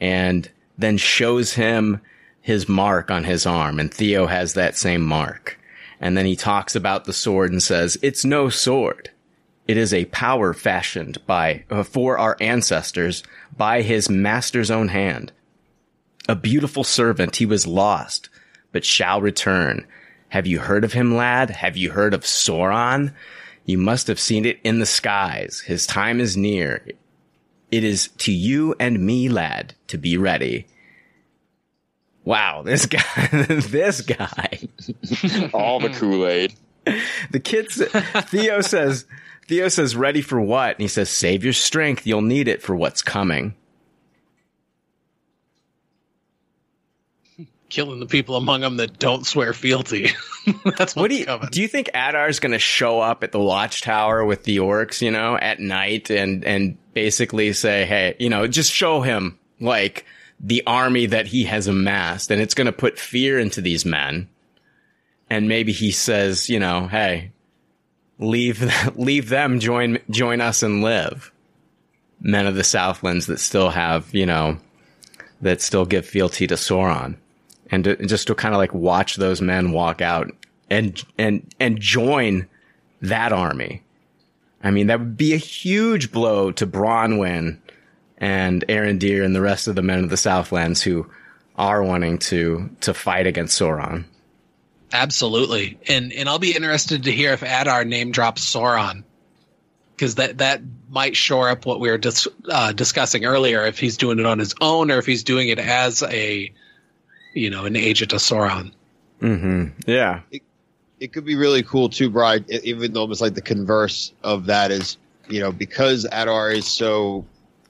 and 0.00 0.50
then 0.78 0.96
shows 0.96 1.52
him 1.52 2.00
his 2.40 2.66
mark 2.68 3.10
on 3.10 3.24
his 3.24 3.44
arm, 3.44 3.78
and 3.78 3.92
Theo 3.92 4.26
has 4.26 4.54
that 4.54 4.78
same 4.78 5.02
mark. 5.02 5.58
And 6.00 6.16
then 6.16 6.24
he 6.24 6.34
talks 6.34 6.74
about 6.74 7.04
the 7.04 7.12
sword 7.12 7.52
and 7.52 7.62
says, 7.62 7.98
"It's 8.00 8.24
no 8.24 8.48
sword." 8.48 9.10
It 9.68 9.76
is 9.76 9.92
a 9.92 10.06
power 10.06 10.54
fashioned 10.54 11.24
by 11.26 11.64
uh, 11.70 11.82
for 11.82 12.16
our 12.18 12.37
ancestors 12.40 13.22
by 13.56 13.82
his 13.82 14.08
master's 14.08 14.70
own 14.70 14.88
hand. 14.88 15.32
A 16.26 16.34
beautiful 16.34 16.84
servant, 16.84 17.37
he 17.37 17.46
was 17.46 17.66
lost, 17.66 18.30
but 18.72 18.87
shall 18.87 19.20
return. 19.20 19.87
Have 20.30 20.46
you 20.46 20.60
heard 20.60 20.84
of 20.84 20.94
him, 20.94 21.14
lad? 21.14 21.50
Have 21.50 21.76
you 21.76 21.90
heard 21.90 22.14
of 22.14 22.22
Sauron? 22.22 23.12
You 23.66 23.78
must 23.78 24.06
have 24.08 24.18
seen 24.18 24.44
it 24.46 24.58
in 24.64 24.78
the 24.78 24.87
skies. 24.87 25.60
His 25.60 25.87
time 25.87 26.20
is 26.20 26.37
near. 26.37 26.82
It 27.74 27.82
is 27.82 28.06
to 28.18 28.32
you 28.32 28.76
and 28.78 29.04
me, 29.04 29.28
lad, 29.28 29.74
to 29.88 29.98
be 29.98 30.16
ready. 30.16 30.68
Wow, 32.22 32.62
this 32.62 32.87
guy, 32.87 33.00
this 33.32 34.00
guy. 34.00 34.60
All 35.52 35.81
the 35.81 35.88
Kool 35.88 36.25
Aid. 36.25 36.54
The 37.33 37.40
kids, 37.40 37.83
Theo 38.29 38.60
says, 38.60 39.06
Theo 39.48 39.66
says, 39.66 39.96
ready 39.96 40.22
for 40.22 40.40
what? 40.40 40.77
And 40.77 40.83
he 40.83 40.87
says, 40.87 41.10
save 41.10 41.42
your 41.42 41.52
strength. 41.52 42.06
You'll 42.06 42.22
need 42.22 42.46
it 42.46 42.62
for 42.62 42.77
what's 42.77 43.02
coming. 43.02 43.56
Killing 47.75 47.98
the 47.98 48.06
people 48.06 48.37
among 48.37 48.60
them 48.60 48.77
that 48.77 49.00
don't 49.00 49.27
swear 49.27 49.52
fealty. 49.52 50.10
That's 50.79 50.94
What 50.94 51.10
do 51.10 51.16
you, 51.16 51.25
coming. 51.25 51.48
do 51.50 51.60
you 51.60 51.66
think 51.66 51.90
Adar's 51.92 52.38
going 52.38 52.52
to 52.52 52.58
show 52.60 53.00
up 53.00 53.25
at 53.25 53.33
the 53.33 53.40
watchtower 53.40 54.25
with 54.25 54.44
the 54.44 54.58
orcs, 54.58 55.02
you 55.02 55.10
know, 55.10 55.37
at 55.37 55.58
night 55.58 56.08
and, 56.08 56.44
and 56.44 56.79
basically 56.92 57.52
say, 57.52 57.85
Hey, 57.85 58.14
you 58.20 58.31
know, 58.31 58.46
just 58.46 58.70
show 58.70 59.00
him 59.00 59.40
like 59.58 60.06
the 60.38 60.62
army 60.68 61.06
that 61.06 61.27
he 61.27 61.46
has 61.46 61.66
amassed 61.66 62.31
and 62.31 62.40
it's 62.40 62.54
going 62.54 62.66
to 62.66 62.72
put 62.72 62.96
fear 62.96 63.40
into 63.40 63.60
these 63.60 63.85
men. 63.85 64.29
And 65.29 65.48
maybe 65.48 65.72
he 65.72 65.90
says, 65.90 66.48
you 66.48 66.60
know, 66.60 66.87
Hey, 66.87 67.33
leave, 68.20 68.62
leave 68.94 69.29
them, 69.29 69.58
join, 69.58 69.98
join 70.10 70.40
us 70.40 70.62
and 70.62 70.81
live. 70.81 71.33
Men 72.20 72.46
of 72.46 72.54
the 72.54 72.62
Southlands 72.62 73.27
that 73.27 73.40
still 73.40 73.70
have, 73.70 74.14
you 74.14 74.27
know, 74.27 74.58
that 75.40 75.60
still 75.60 75.85
give 75.87 76.06
fealty 76.06 76.46
to 76.46 76.54
Sauron. 76.54 77.16
And 77.71 77.85
to, 77.85 78.06
just 78.06 78.27
to 78.27 78.35
kind 78.35 78.54
of 78.54 78.58
like 78.58 78.75
watch 78.75 79.17
those 79.17 79.40
men 79.40 79.73
walk 79.73 80.00
out 80.00 80.31
and, 80.71 81.02
and, 81.19 81.52
and 81.58 81.81
join 81.81 82.48
that 83.00 83.33
army. 83.33 83.83
I 84.62 84.71
mean, 84.71 84.87
that 84.87 84.98
would 84.98 85.17
be 85.17 85.35
a 85.35 85.38
huge 85.38 86.12
blow 86.12 86.50
to 86.52 86.67
Bronwyn 86.67 87.58
and 88.19 88.65
Arondir 88.69 89.25
and 89.25 89.35
the 89.35 89.40
rest 89.40 89.69
of 89.69 89.75
the 89.75 89.83
men 89.83 90.04
of 90.04 90.10
the 90.10 90.17
Southlands 90.17 90.83
who 90.83 91.06
are 91.56 91.83
wanting 91.83 92.19
to, 92.19 92.71
to 92.81 92.94
fight 92.94 93.27
against 93.27 93.60
Sauron. 93.60 94.04
Absolutely, 94.92 95.77
and 95.88 96.12
and 96.12 96.29
I'll 96.29 96.38
be 96.38 96.54
interested 96.54 97.02
to 97.04 97.10
hear 97.10 97.33
if 97.33 97.42
Adar 97.42 97.85
name 97.85 98.12
drops 98.12 98.48
Sauron, 98.48 99.02
because 99.90 100.15
that 100.17 100.38
that 100.38 100.62
might 100.88 101.17
shore 101.17 101.48
up 101.48 101.67
what 101.67 101.81
we 101.81 101.90
were 101.90 101.98
dis- 101.98 102.29
uh, 102.48 102.71
discussing 102.71 103.25
earlier. 103.25 103.67
If 103.67 103.81
he's 103.81 103.96
doing 103.96 104.21
it 104.21 104.27
on 104.27 104.38
his 104.38 104.54
own, 104.60 104.92
or 104.92 104.98
if 104.98 105.06
he's 105.06 105.25
doing 105.25 105.48
it 105.48 105.58
as 105.58 106.04
a, 106.04 106.52
you 107.35 107.50
know, 107.50 107.64
an 107.66 107.76
agent 107.76 108.12
of 108.12 108.20
Sauron. 108.20 108.72
Mm-hmm. 109.20 109.78
Yeah. 109.87 110.20
It, 110.30 110.42
it 111.00 111.12
could 111.12 111.24
be 111.24 111.37
really 111.37 111.62
cool 111.62 111.88
too, 111.88 112.08
Brian. 112.08 112.44
Even 112.48 112.92
though 112.92 113.10
it's 113.10 113.20
like 113.20 113.35
the 113.35 113.42
converse 113.42 114.12
of 114.22 114.46
that 114.46 114.70
is, 114.70 114.96
you 115.28 115.40
know, 115.40 115.52
because 115.52 116.06
Adar 116.10 116.50
is 116.50 116.66
so 116.66 117.26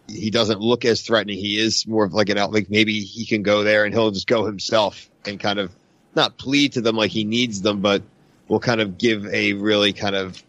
he 0.06 0.30
doesn't 0.30 0.60
look 0.60 0.84
as 0.84 1.02
threatening. 1.02 1.38
He 1.38 1.58
is 1.58 1.86
more 1.86 2.04
of 2.04 2.12
like 2.12 2.28
an 2.28 2.38
out. 2.38 2.52
Like 2.52 2.70
maybe 2.70 3.00
he 3.00 3.24
can 3.24 3.42
go 3.42 3.62
there 3.64 3.84
and 3.84 3.94
he'll 3.94 4.10
just 4.10 4.26
go 4.26 4.44
himself 4.44 5.10
and 5.26 5.40
kind 5.40 5.58
of 5.58 5.74
not 6.14 6.36
plead 6.36 6.72
to 6.72 6.80
them 6.80 6.96
like 6.96 7.10
he 7.10 7.24
needs 7.24 7.62
them, 7.62 7.80
but 7.80 8.02
will 8.48 8.60
kind 8.60 8.80
of 8.80 8.98
give 8.98 9.26
a 9.26 9.54
really 9.54 9.92
kind 9.92 10.14
of 10.14 10.42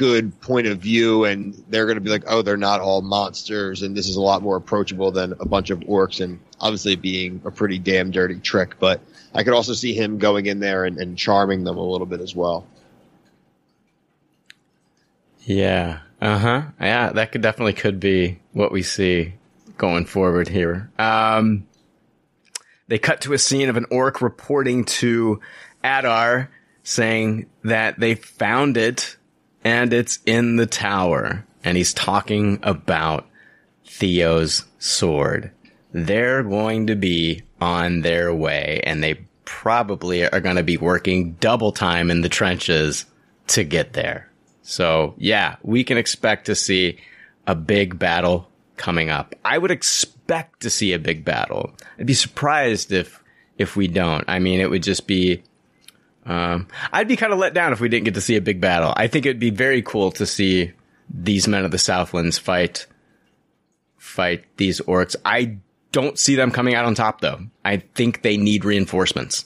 good 0.00 0.40
point 0.40 0.66
of 0.66 0.78
view 0.78 1.26
and 1.26 1.52
they're 1.68 1.84
going 1.84 1.98
to 1.98 2.00
be 2.00 2.08
like, 2.08 2.24
oh, 2.26 2.40
they're 2.40 2.56
not 2.56 2.80
all 2.80 3.02
monsters 3.02 3.82
and 3.82 3.94
this 3.94 4.08
is 4.08 4.16
a 4.16 4.20
lot 4.20 4.40
more 4.40 4.56
approachable 4.56 5.10
than 5.10 5.34
a 5.40 5.44
bunch 5.44 5.68
of 5.68 5.80
orcs 5.80 6.24
and 6.24 6.40
obviously 6.58 6.96
being 6.96 7.38
a 7.44 7.50
pretty 7.50 7.78
damn 7.78 8.10
dirty 8.10 8.36
trick. 8.36 8.78
But 8.78 9.02
I 9.34 9.44
could 9.44 9.52
also 9.52 9.74
see 9.74 9.92
him 9.92 10.16
going 10.16 10.46
in 10.46 10.58
there 10.58 10.86
and, 10.86 10.96
and 10.96 11.18
charming 11.18 11.64
them 11.64 11.76
a 11.76 11.84
little 11.84 12.06
bit 12.06 12.22
as 12.22 12.34
well. 12.34 12.66
Yeah. 15.40 15.98
Uh 16.18 16.38
huh. 16.38 16.62
Yeah, 16.80 17.12
that 17.12 17.32
could 17.32 17.42
definitely 17.42 17.74
could 17.74 18.00
be 18.00 18.38
what 18.54 18.72
we 18.72 18.82
see 18.82 19.34
going 19.76 20.06
forward 20.06 20.48
here. 20.48 20.90
Um, 20.98 21.66
they 22.88 22.98
cut 22.98 23.20
to 23.22 23.34
a 23.34 23.38
scene 23.38 23.68
of 23.68 23.76
an 23.76 23.84
orc 23.90 24.22
reporting 24.22 24.86
to 24.86 25.40
Adar 25.84 26.50
saying 26.84 27.50
that 27.64 28.00
they 28.00 28.14
found 28.14 28.78
it 28.78 29.18
and 29.64 29.92
it's 29.92 30.18
in 30.26 30.56
the 30.56 30.66
tower. 30.66 31.44
And 31.62 31.76
he's 31.76 31.92
talking 31.92 32.58
about 32.62 33.26
Theo's 33.86 34.64
sword. 34.78 35.50
They're 35.92 36.42
going 36.42 36.86
to 36.86 36.96
be 36.96 37.42
on 37.60 38.00
their 38.00 38.34
way 38.34 38.80
and 38.84 39.02
they 39.02 39.26
probably 39.44 40.26
are 40.26 40.40
going 40.40 40.56
to 40.56 40.62
be 40.62 40.76
working 40.76 41.32
double 41.40 41.72
time 41.72 42.10
in 42.10 42.20
the 42.22 42.28
trenches 42.28 43.04
to 43.48 43.64
get 43.64 43.92
there. 43.92 44.30
So 44.62 45.14
yeah, 45.18 45.56
we 45.62 45.84
can 45.84 45.98
expect 45.98 46.46
to 46.46 46.54
see 46.54 46.98
a 47.46 47.54
big 47.54 47.98
battle 47.98 48.48
coming 48.76 49.10
up. 49.10 49.34
I 49.44 49.58
would 49.58 49.70
expect 49.70 50.60
to 50.60 50.70
see 50.70 50.92
a 50.92 50.98
big 50.98 51.24
battle. 51.24 51.72
I'd 51.98 52.06
be 52.06 52.14
surprised 52.14 52.92
if, 52.92 53.22
if 53.58 53.76
we 53.76 53.88
don't. 53.88 54.24
I 54.28 54.38
mean, 54.38 54.60
it 54.60 54.70
would 54.70 54.82
just 54.82 55.06
be 55.06 55.42
um, 56.30 56.68
I'd 56.92 57.08
be 57.08 57.16
kind 57.16 57.32
of 57.32 57.38
let 57.38 57.54
down 57.54 57.72
if 57.72 57.80
we 57.80 57.88
didn't 57.88 58.04
get 58.04 58.14
to 58.14 58.20
see 58.20 58.36
a 58.36 58.40
big 58.40 58.60
battle. 58.60 58.92
I 58.96 59.08
think 59.08 59.26
it'd 59.26 59.40
be 59.40 59.50
very 59.50 59.82
cool 59.82 60.10
to 60.12 60.26
see 60.26 60.72
these 61.12 61.48
men 61.48 61.64
of 61.64 61.70
the 61.72 61.78
Southlands 61.78 62.38
fight 62.38 62.86
fight 63.98 64.44
these 64.56 64.80
orcs. 64.82 65.16
I 65.24 65.56
don't 65.92 66.18
see 66.18 66.36
them 66.36 66.50
coming 66.52 66.74
out 66.74 66.84
on 66.84 66.94
top 66.94 67.20
though. 67.20 67.40
I 67.64 67.78
think 67.94 68.22
they 68.22 68.36
need 68.36 68.64
reinforcements. 68.64 69.44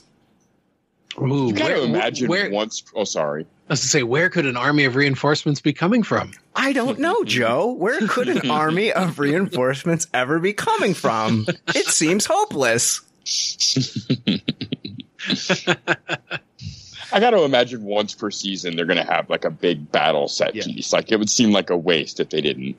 Ooh, 1.21 1.47
You 1.47 1.53
gotta 1.53 1.75
where- 1.75 1.83
imagine 1.85 2.27
where, 2.27 2.49
once. 2.51 2.83
Oh, 2.93 3.05
sorry. 3.05 3.47
I 3.67 3.73
was 3.73 3.81
to 3.81 3.87
say, 3.87 4.03
where 4.03 4.29
could 4.29 4.45
an 4.45 4.57
army 4.57 4.83
of 4.83 4.95
reinforcements 4.95 5.59
be 5.59 5.73
coming 5.73 6.03
from? 6.03 6.33
I 6.55 6.71
don't 6.71 6.99
know, 6.99 7.23
Joe. 7.23 7.71
Where 7.71 7.99
could 8.07 8.29
an 8.29 8.51
army 8.51 8.91
of 8.93 9.17
reinforcements 9.17 10.05
ever 10.13 10.37
be 10.39 10.53
coming 10.53 10.93
from? 10.93 11.47
It 11.69 11.87
seems 11.87 12.27
hopeless. 12.29 13.01
I 17.15 17.21
got 17.21 17.29
to 17.29 17.43
imagine 17.43 17.83
once 17.85 18.13
per 18.13 18.29
season 18.29 18.75
they're 18.75 18.85
going 18.85 18.97
to 19.03 19.11
have 19.11 19.29
like 19.29 19.45
a 19.45 19.49
big 19.49 19.89
battle 19.89 20.27
set 20.27 20.53
Yeah. 20.53 20.65
piece. 20.65 20.91
Like 20.91 21.11
it 21.13 21.17
would 21.17 21.29
seem 21.29 21.51
like 21.53 21.69
a 21.69 21.77
waste 21.77 22.19
if 22.19 22.29
they 22.29 22.41
didn't. 22.41 22.75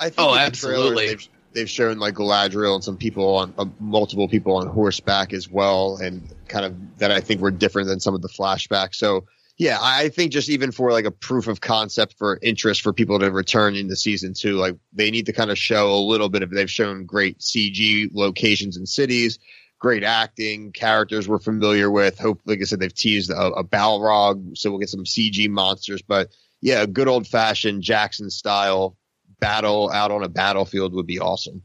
I 0.00 0.06
think 0.08 0.14
Oh, 0.18 0.34
in 0.34 0.44
the 0.50 0.56
trailers 0.56 0.76
absolutely. 0.78 1.06
They've, 1.08 1.28
they've 1.52 1.70
shown 1.70 1.98
like 1.98 2.14
Galadriel 2.14 2.74
and 2.74 2.82
some 2.82 2.96
people 2.96 3.36
on 3.36 3.52
uh, 3.58 3.66
multiple 3.78 4.28
people 4.28 4.56
on 4.56 4.66
horseback 4.66 5.34
as 5.34 5.48
well, 5.48 5.98
and 6.02 6.26
kind 6.48 6.64
of 6.64 6.98
that 6.98 7.10
I 7.10 7.20
think 7.20 7.42
were 7.42 7.50
different 7.50 7.88
than 7.88 8.00
some 8.00 8.14
of 8.14 8.22
the 8.22 8.28
flashbacks. 8.30 8.94
So 8.94 9.26
yeah, 9.58 9.78
I 9.78 10.04
I 10.04 10.08
think 10.08 10.32
just 10.32 10.48
even 10.48 10.72
for 10.72 10.90
like 10.90 11.04
a 11.04 11.10
proof 11.10 11.46
of 11.48 11.60
concept 11.60 12.14
for 12.16 12.38
interest 12.40 12.80
for 12.80 12.94
people 12.94 13.18
to 13.18 13.30
return 13.30 13.76
into 13.76 13.94
season 13.94 14.32
two, 14.32 14.56
like 14.56 14.76
they 14.94 15.10
need 15.10 15.26
to 15.26 15.34
kind 15.34 15.50
of 15.50 15.58
show 15.58 15.92
a 15.92 16.00
little 16.00 16.30
bit 16.30 16.42
of. 16.42 16.48
They've 16.50 16.70
shown 16.70 17.04
great 17.04 17.40
CG 17.40 18.08
locations 18.14 18.78
and 18.78 18.88
cities. 18.88 19.38
Great 19.82 20.04
acting, 20.04 20.70
characters 20.70 21.28
we're 21.28 21.40
familiar 21.40 21.90
with. 21.90 22.16
Hope, 22.16 22.40
like 22.44 22.60
I 22.60 22.64
said, 22.64 22.78
they've 22.78 22.94
teased 22.94 23.30
a, 23.30 23.46
a 23.48 23.64
Balrog, 23.64 24.56
so 24.56 24.70
we'll 24.70 24.78
get 24.78 24.88
some 24.88 25.02
CG 25.02 25.48
monsters. 25.50 26.02
But 26.02 26.28
yeah, 26.60 26.82
a 26.82 26.86
good 26.86 27.08
old 27.08 27.26
fashioned 27.26 27.82
Jackson 27.82 28.30
style 28.30 28.96
battle 29.40 29.90
out 29.90 30.12
on 30.12 30.22
a 30.22 30.28
battlefield 30.28 30.94
would 30.94 31.08
be 31.08 31.18
awesome. 31.18 31.64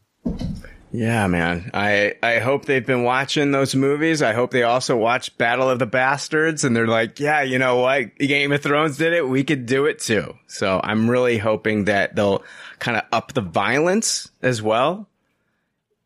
Yeah, 0.92 1.28
man. 1.28 1.70
I 1.76 2.16
I 2.24 2.40
hope 2.40 2.66
they've 2.66 2.84
been 2.84 3.04
watching 3.04 3.52
those 3.52 3.76
movies. 3.76 4.24
I 4.24 4.34
hope 4.34 4.50
they 4.50 4.64
also 4.64 4.98
watch 4.98 5.38
Battle 5.38 5.70
of 5.70 5.78
the 5.78 5.86
Bastards 5.86 6.64
and 6.64 6.76
they're 6.76 6.88
like, 6.88 7.20
yeah, 7.20 7.44
you 7.44 7.60
know 7.60 7.78
what? 7.78 8.16
Game 8.18 8.52
of 8.52 8.64
Thrones 8.64 8.98
did 8.98 9.14
it. 9.14 9.30
We 9.30 9.44
could 9.44 9.68
do 9.68 9.86
it 9.86 10.00
too. 10.00 10.34
So 10.48 10.82
I'm 10.84 11.08
really 11.08 11.38
hoping 11.38 11.86
that 11.86 12.16
they'll 12.16 12.44
kind 12.80 12.98
of 12.98 13.04
up 13.12 13.34
the 13.34 13.42
violence 13.42 14.30
as 14.42 14.60
well 14.60 15.08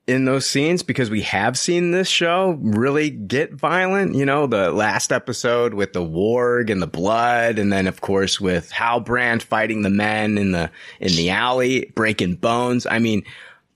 in 0.08 0.26
those 0.26 0.46
scenes 0.46 0.84
because 0.84 1.10
we 1.10 1.22
have 1.22 1.58
seen 1.58 1.92
this 1.92 2.08
show 2.08 2.58
really 2.62 3.10
get 3.10 3.54
violent. 3.54 4.16
You 4.16 4.26
know, 4.26 4.48
the 4.48 4.72
last 4.72 5.12
episode 5.12 5.74
with 5.74 5.94
the 5.94 6.02
warg 6.02 6.70
and 6.70 6.82
the 6.82 6.88
blood, 6.88 7.60
and 7.60 7.72
then 7.72 7.88
of 7.88 8.02
course 8.02 8.40
with 8.42 8.72
Halbrand 8.72 9.42
fighting 9.42 9.82
the 9.82 9.90
men 9.90 10.38
in 10.38 10.52
the 10.52 10.72
in 11.00 11.16
the 11.16 11.30
alley, 11.30 11.92
breaking 11.96 12.36
bones. 12.36 12.86
I 12.86 13.00
mean, 13.00 13.24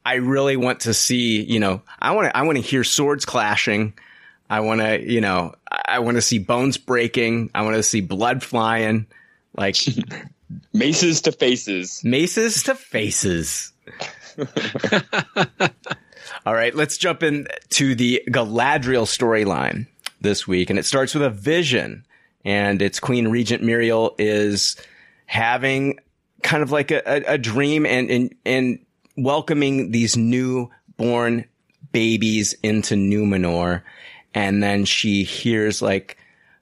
I 0.06 0.16
really 0.16 0.58
want 0.58 0.82
to 0.82 0.94
see. 0.94 1.42
You 1.42 1.60
know, 1.60 1.82
I 2.00 2.12
want 2.12 2.28
to 2.28 2.38
I 2.38 2.42
want 2.42 2.58
to 2.58 2.64
hear 2.64 2.84
swords 2.84 3.26
clashing. 3.26 3.94
I 4.50 4.60
want 4.60 4.82
to, 4.82 5.02
you 5.02 5.22
know, 5.22 5.56
I 5.72 6.00
want 6.00 6.18
to 6.18 6.22
see 6.22 6.38
bones 6.38 6.78
breaking. 6.78 7.50
I 7.56 7.64
want 7.64 7.78
to 7.78 7.84
see 7.84 8.02
blood 8.02 8.44
flying, 8.44 9.08
like 9.58 9.76
Maces 10.74 11.22
to 11.22 11.32
faces. 11.32 12.04
maces 12.04 12.64
to 12.64 12.76
faces. 12.76 13.74
All 16.46 16.54
right, 16.54 16.76
let's 16.76 17.00
jump 17.00 17.24
in 17.24 17.48
to 17.70 17.96
the 17.96 18.22
Galadriel 18.28 19.08
storyline 19.08 19.88
this 20.22 20.48
week, 20.48 20.70
and 20.70 20.78
it 20.78 20.86
starts 20.86 21.16
with 21.16 21.24
a 21.24 21.32
vision, 21.32 22.06
and 22.44 22.84
it's 22.84 23.00
Queen 23.00 23.30
Regent 23.30 23.64
Míriel 23.64 24.14
is 24.20 24.76
having 25.26 26.00
kind 26.44 26.62
of 26.62 26.72
like 26.72 26.92
a, 26.92 27.02
a, 27.08 27.34
a 27.34 27.38
dream 27.40 27.88
and, 27.88 28.12
and 28.12 28.36
and 28.46 28.80
welcoming 29.18 29.90
these 29.90 30.16
newborn 30.16 31.46
babies 31.92 32.54
into 32.62 32.94
Numenor, 32.94 33.82
and 34.36 34.62
then 34.62 34.86
she 34.86 35.24
hears 35.24 35.82
like 35.82 36.16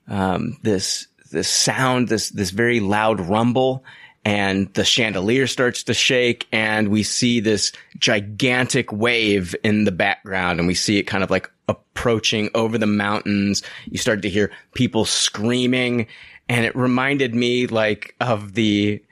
um, 0.07 0.57
this 0.63 1.07
this 1.29 1.49
sound, 1.49 2.07
this 2.07 2.29
this 2.29 2.51
very 2.51 2.79
loud 2.79 3.19
rumble, 3.19 3.83
and 4.25 4.73
the 4.73 4.85
chandelier 4.85 5.47
starts 5.47 5.83
to 5.83 5.93
shake, 5.93 6.47
and 6.51 6.89
we 6.89 7.03
see 7.03 7.39
this 7.39 7.71
gigantic 7.97 8.91
wave 8.91 9.55
in 9.63 9.83
the 9.83 9.91
background, 9.91 10.59
and 10.59 10.67
we 10.67 10.73
see 10.73 10.97
it 10.97 11.03
kind 11.03 11.23
of 11.23 11.29
like 11.29 11.49
approaching 11.67 12.49
over 12.55 12.77
the 12.77 12.87
mountains. 12.87 13.63
You 13.85 13.97
start 13.97 14.21
to 14.21 14.29
hear 14.29 14.51
people 14.73 15.05
screaming, 15.05 16.07
and 16.47 16.65
it 16.65 16.75
reminded 16.75 17.35
me 17.35 17.67
like 17.67 18.15
of 18.19 18.53
the 18.53 19.03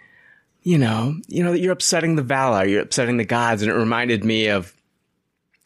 you 0.64 0.78
know, 0.78 1.16
you 1.28 1.44
know, 1.44 1.52
that 1.52 1.60
you're 1.60 1.74
upsetting 1.74 2.16
the 2.16 2.24
Valar, 2.24 2.70
you're 2.70 2.82
upsetting 2.82 3.18
the 3.18 3.26
gods. 3.26 3.62
And 3.62 3.72
it 3.72 3.76
reminded 3.76 4.24
me 4.24 4.48
of 4.48 4.74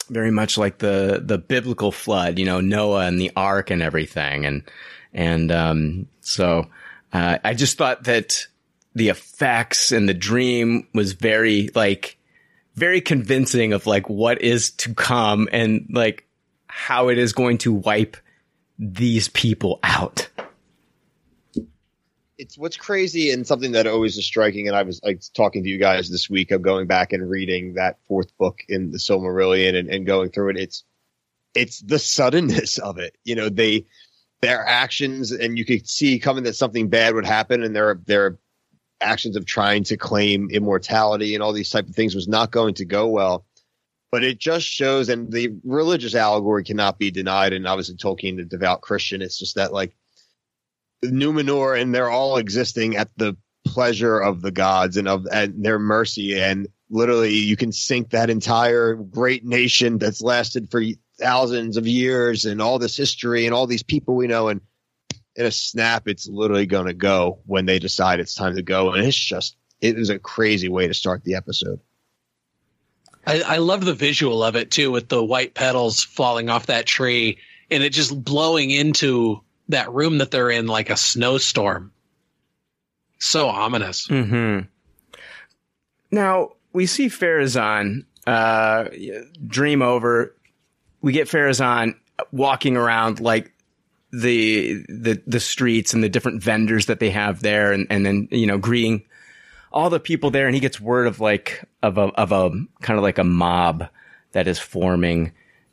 very 0.09 0.31
much 0.31 0.57
like 0.57 0.77
the, 0.77 1.21
the 1.23 1.37
biblical 1.37 1.91
flood, 1.91 2.39
you 2.39 2.45
know, 2.45 2.61
Noah 2.61 3.07
and 3.07 3.19
the 3.19 3.31
ark 3.35 3.71
and 3.71 3.81
everything. 3.81 4.45
And, 4.45 4.63
and, 5.13 5.51
um, 5.51 6.07
so, 6.21 6.67
uh, 7.11 7.39
I 7.43 7.53
just 7.53 7.77
thought 7.77 8.03
that 8.05 8.47
the 8.95 9.09
effects 9.09 9.91
and 9.91 10.09
the 10.09 10.13
dream 10.13 10.87
was 10.93 11.13
very, 11.13 11.69
like, 11.75 12.17
very 12.75 13.01
convincing 13.01 13.73
of 13.73 13.87
like 13.87 14.09
what 14.09 14.41
is 14.41 14.71
to 14.71 14.93
come 14.93 15.47
and 15.51 15.87
like 15.91 16.27
how 16.67 17.07
it 17.09 17.17
is 17.17 17.33
going 17.33 17.57
to 17.59 17.73
wipe 17.73 18.17
these 18.77 19.29
people 19.29 19.79
out. 19.83 20.29
It's 22.37 22.57
what's 22.57 22.75
crazy 22.75 23.31
and 23.31 23.47
something 23.47 23.71
that 23.71 23.87
always 23.87 24.17
is 24.17 24.25
striking. 24.25 24.67
And 24.67 24.75
I 24.75 24.83
was 24.83 24.99
like 25.03 25.21
talking 25.33 25.63
to 25.63 25.69
you 25.69 25.77
guys 25.77 26.09
this 26.09 26.29
week 26.29 26.51
of 26.51 26.61
going 26.61 26.85
back 26.85 27.13
and 27.13 27.29
reading 27.29 27.75
that 27.75 27.97
fourth 28.09 28.37
book 28.37 28.59
in 28.67 28.91
the 28.91 28.97
Silmarillion 28.97 29.77
and, 29.77 29.89
and 29.89 30.05
going 30.05 30.31
through 30.31 30.49
it. 30.49 30.57
It's 30.57 30.83
it's 31.53 31.79
the 31.79 31.97
suddenness 31.97 32.77
of 32.77 32.97
it. 32.97 33.15
You 33.23 33.35
know, 33.35 33.47
they 33.47 33.85
their 34.41 34.67
actions, 34.67 35.31
and 35.31 35.57
you 35.57 35.63
could 35.63 35.89
see 35.89 36.19
coming 36.19 36.43
that 36.43 36.57
something 36.57 36.89
bad 36.89 37.15
would 37.15 37.25
happen, 37.25 37.63
and 37.63 37.73
their 37.73 38.01
their 38.05 38.37
actions 39.05 39.35
of 39.35 39.45
trying 39.45 39.83
to 39.85 39.97
claim 39.97 40.49
immortality 40.49 41.33
and 41.33 41.43
all 41.43 41.53
these 41.53 41.69
type 41.69 41.87
of 41.87 41.95
things 41.95 42.15
was 42.15 42.27
not 42.27 42.51
going 42.51 42.73
to 42.75 42.85
go 42.85 43.07
well. 43.07 43.45
But 44.11 44.23
it 44.23 44.39
just 44.39 44.65
shows, 44.65 45.09
and 45.09 45.31
the 45.31 45.49
religious 45.63 46.15
allegory 46.15 46.63
cannot 46.63 46.97
be 46.97 47.11
denied. 47.11 47.53
And 47.53 47.67
obviously, 47.67 47.95
Tolkien, 47.95 48.37
the 48.37 48.45
devout 48.45 48.81
Christian, 48.81 49.21
it's 49.21 49.37
just 49.37 49.55
that 49.55 49.73
like 49.73 49.95
Numenor, 51.03 51.79
and 51.79 51.93
they're 51.93 52.09
all 52.09 52.37
existing 52.37 52.95
at 52.95 53.09
the 53.17 53.35
pleasure 53.65 54.19
of 54.19 54.41
the 54.41 54.51
gods 54.51 54.95
and 54.95 55.07
of 55.07 55.25
and 55.31 55.65
their 55.65 55.79
mercy 55.79 56.39
and 56.39 56.67
literally 56.89 57.33
you 57.33 57.57
can 57.57 57.71
sink 57.71 58.11
that 58.11 58.29
entire 58.29 58.93
great 58.93 59.43
nation 59.43 59.97
that's 59.97 60.21
lasted 60.21 60.69
for 60.69 60.83
thousands 61.19 61.75
of 61.75 61.87
years 61.87 62.45
and 62.45 62.61
all 62.61 62.77
this 62.77 62.95
history 62.95 63.45
and 63.45 63.55
all 63.55 63.65
these 63.65 63.83
people 63.83 64.15
we 64.15 64.27
know 64.27 64.49
and 64.49 64.61
in 65.35 65.45
a 65.45 65.51
snap 65.51 66.07
it's 66.07 66.27
literally 66.27 66.65
going 66.65 66.87
to 66.87 66.93
go 66.93 67.39
when 67.45 67.65
they 67.65 67.79
decide 67.79 68.19
it's 68.19 68.35
time 68.35 68.55
to 68.55 68.61
go 68.61 68.91
and 68.93 69.05
it's 69.05 69.17
just, 69.17 69.55
it 69.81 69.97
is 69.99 70.09
a 70.09 70.19
crazy 70.19 70.69
way 70.69 70.87
to 70.87 70.93
start 70.93 71.23
the 71.23 71.35
episode 71.35 71.79
I, 73.27 73.41
I 73.41 73.57
love 73.57 73.83
the 73.83 73.93
visual 73.93 74.43
of 74.43 74.55
it 74.55 74.71
too, 74.71 74.91
with 74.91 75.09
the 75.09 75.23
white 75.23 75.53
petals 75.53 76.03
falling 76.03 76.49
off 76.49 76.67
that 76.67 76.85
tree 76.85 77.39
and 77.71 77.83
it 77.83 77.91
just 77.91 78.23
blowing 78.23 78.69
into 78.71 79.41
that 79.69 79.91
room 79.91 80.19
that 80.19 80.31
they're 80.31 80.51
in 80.51 80.67
like 80.67 80.89
a 80.89 80.97
snowstorm. 80.97 81.91
So 83.17 83.47
ominous. 83.47 84.05
hmm 84.07 84.59
Now 86.11 86.51
we 86.73 86.85
see 86.85 87.07
Pharazôn 87.07 88.05
uh, 88.27 88.85
dream 89.47 89.81
over. 89.81 90.35
We 91.01 91.11
get 91.13 91.27
Pharazôn 91.27 91.95
walking 92.31 92.77
around 92.77 93.19
like 93.19 93.51
the 94.21 94.85
the 94.89 95.21
the 95.27 95.39
streets 95.39 95.93
and 95.93 96.03
the 96.03 96.09
different 96.09 96.41
vendors 96.41 96.85
that 96.87 96.99
they 96.99 97.09
have 97.09 97.41
there, 97.41 97.71
and 97.71 97.87
and 97.89 98.05
then 98.05 98.27
you 98.31 98.47
know 98.47 98.57
greeting 98.57 99.03
all 99.71 99.89
the 99.89 99.99
people 99.99 100.31
there, 100.31 100.45
and 100.47 100.55
he 100.55 100.61
gets 100.61 100.79
word 100.79 101.07
of 101.07 101.19
like 101.19 101.63
of 101.83 101.97
a 101.97 102.03
of 102.03 102.31
a 102.31 102.49
kind 102.81 102.97
of 102.97 103.03
like 103.03 103.17
a 103.17 103.23
mob 103.23 103.87
that 104.31 104.47
is 104.47 104.59
forming, 104.59 105.31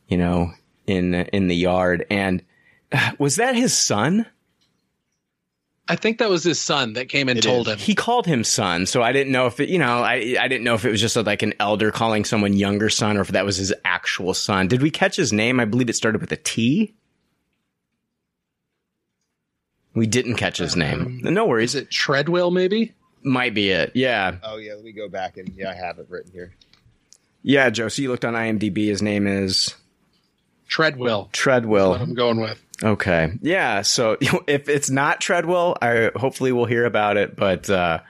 you 0.09 0.17
know, 0.17 0.53
in 0.87 1.15
in 1.15 1.49
the 1.49 1.57
yard. 1.57 2.05
And 2.11 2.43
was 3.19 3.37
that 3.37 3.55
his 3.55 3.77
son? 3.77 4.27
I 5.89 5.97
think 5.97 6.19
that 6.19 6.31
was 6.31 6.45
his 6.45 6.61
son 6.61 6.93
that 6.93 7.09
came 7.09 7.29
and 7.29 7.39
It 7.39 7.43
told 7.43 7.67
is. 7.67 7.75
him. 7.75 7.79
He 7.81 7.95
called 7.95 8.25
him 8.25 8.45
son, 8.45 8.87
so 8.87 9.03
I 9.03 9.13
didn't 9.13 9.33
know 9.33 9.47
if 9.47 9.59
it, 9.59 9.69
you 9.69 9.79
know, 9.79 10.03
I 10.03 10.37
I 10.41 10.49
didn't 10.49 10.63
know 10.65 10.75
if 10.75 10.85
it 10.85 10.91
was 10.91 11.01
just 11.01 11.17
like 11.17 11.43
an 11.43 11.55
elder 11.59 11.91
calling 11.91 12.25
someone 12.25 12.55
younger 12.55 12.89
son, 12.89 13.17
or 13.17 13.21
if 13.21 13.29
that 13.29 13.45
was 13.45 13.57
his 13.57 13.75
actual 13.85 14.33
son. 14.33 14.69
Did 14.69 14.81
we 14.81 14.91
catch 14.91 15.17
his 15.17 15.33
name? 15.33 15.59
I 15.61 15.65
believe 15.65 15.91
it 15.91 15.97
started 15.97 16.21
with 16.21 16.31
a 16.33 16.37
T. 16.37 16.95
We 19.95 20.07
didn't 20.07 20.37
catch 20.37 20.59
his 20.59 20.75
name. 20.77 21.21
No 21.23 21.47
worries. 21.47 21.75
Is 21.75 21.83
it 21.83 21.91
Treadwell, 21.91 22.51
maybe? 22.51 22.95
Might 23.23 23.55
be 23.55 23.71
it. 23.71 23.93
Yeah. 23.95 24.37
oh 24.43 24.57
yeah 24.57 24.75
let 24.75 24.83
me 24.85 24.93
go 24.93 25.09
back 25.09 25.37
and 25.37 25.53
yeah 25.57 25.71
i 25.71 25.75
have 25.75 25.99
it 26.01 26.07
written 26.09 26.33
here 26.33 26.53
Yeah, 27.43 27.71
Joe. 27.71 27.89
So 27.89 28.03
you 28.03 28.11
looked 28.11 28.25
on 28.25 28.35
IMDb. 28.35 28.87
His 28.89 29.01
name 29.03 29.27
is 29.27 29.75
Treadwell. 30.69 31.23
What 31.23 31.33
Treadwell. 31.33 31.95
I'm 31.95 32.15
going 32.15 32.41
with. 32.41 32.61
Okay. 32.83 33.33
Yeah. 33.43 33.83
So 33.83 34.17
if 34.49 34.69
it's 34.69 34.91
not 34.91 35.21
Treadwell, 35.21 35.77
I 35.81 36.11
hopefully 36.17 36.53
we'll 36.53 36.65
hear 36.67 36.85
about 36.85 37.17
it, 37.17 37.37
but, 37.37 37.69
uh, 37.71 38.01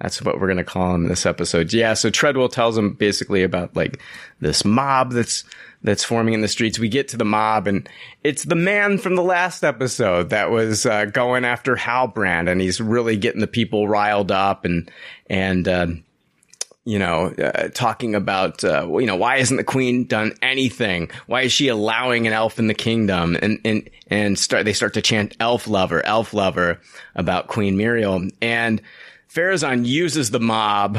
that's 0.00 0.22
what 0.22 0.40
we're 0.40 0.46
going 0.46 0.56
to 0.56 0.64
call 0.64 0.94
him 0.94 1.02
in 1.04 1.08
this 1.10 1.26
episode. 1.26 1.72
Yeah. 1.72 1.94
So 1.94 2.08
Treadwell 2.10 2.48
tells 2.48 2.78
him 2.78 2.94
basically 2.94 3.42
about 3.42 3.74
like 3.76 4.00
this 4.40 4.64
mob 4.64 5.12
that's, 5.12 5.44
that's 5.82 6.04
forming 6.04 6.34
in 6.34 6.40
the 6.40 6.48
streets. 6.48 6.78
We 6.78 6.88
get 6.88 7.08
to 7.08 7.16
the 7.16 7.24
mob 7.24 7.66
and 7.66 7.88
it's 8.22 8.44
the 8.44 8.54
man 8.54 8.98
from 8.98 9.16
the 9.16 9.22
last 9.22 9.64
episode 9.64 10.30
that 10.30 10.50
was, 10.50 10.84
uh, 10.84 11.06
going 11.06 11.44
after 11.44 11.76
Halbrand 11.76 12.50
and 12.50 12.60
he's 12.60 12.80
really 12.80 13.16
getting 13.16 13.40
the 13.40 13.46
people 13.46 13.88
riled 13.88 14.30
up 14.30 14.64
and, 14.64 14.90
and, 15.28 15.66
um, 15.68 16.04
you 16.84 16.98
know, 16.98 17.26
uh, 17.26 17.68
talking 17.68 18.14
about, 18.14 18.64
uh, 18.64 18.86
you 18.98 19.06
know, 19.06 19.16
why 19.16 19.38
hasn't 19.38 19.58
the 19.58 19.64
queen 19.64 20.06
done 20.06 20.32
anything? 20.42 21.10
Why 21.26 21.42
is 21.42 21.52
she 21.52 21.68
allowing 21.68 22.26
an 22.26 22.32
elf 22.32 22.58
in 22.58 22.68
the 22.68 22.74
kingdom? 22.74 23.36
And, 23.40 23.60
and, 23.64 23.90
and 24.08 24.38
start, 24.38 24.64
they 24.64 24.72
start 24.72 24.94
to 24.94 25.02
chant 25.02 25.36
elf 25.40 25.68
lover, 25.68 26.04
elf 26.04 26.32
lover 26.32 26.80
about 27.14 27.48
Queen 27.48 27.76
Míriel. 27.76 28.30
And 28.40 28.80
Pharazôn 29.32 29.86
uses 29.86 30.30
the 30.30 30.40
mob 30.40 30.98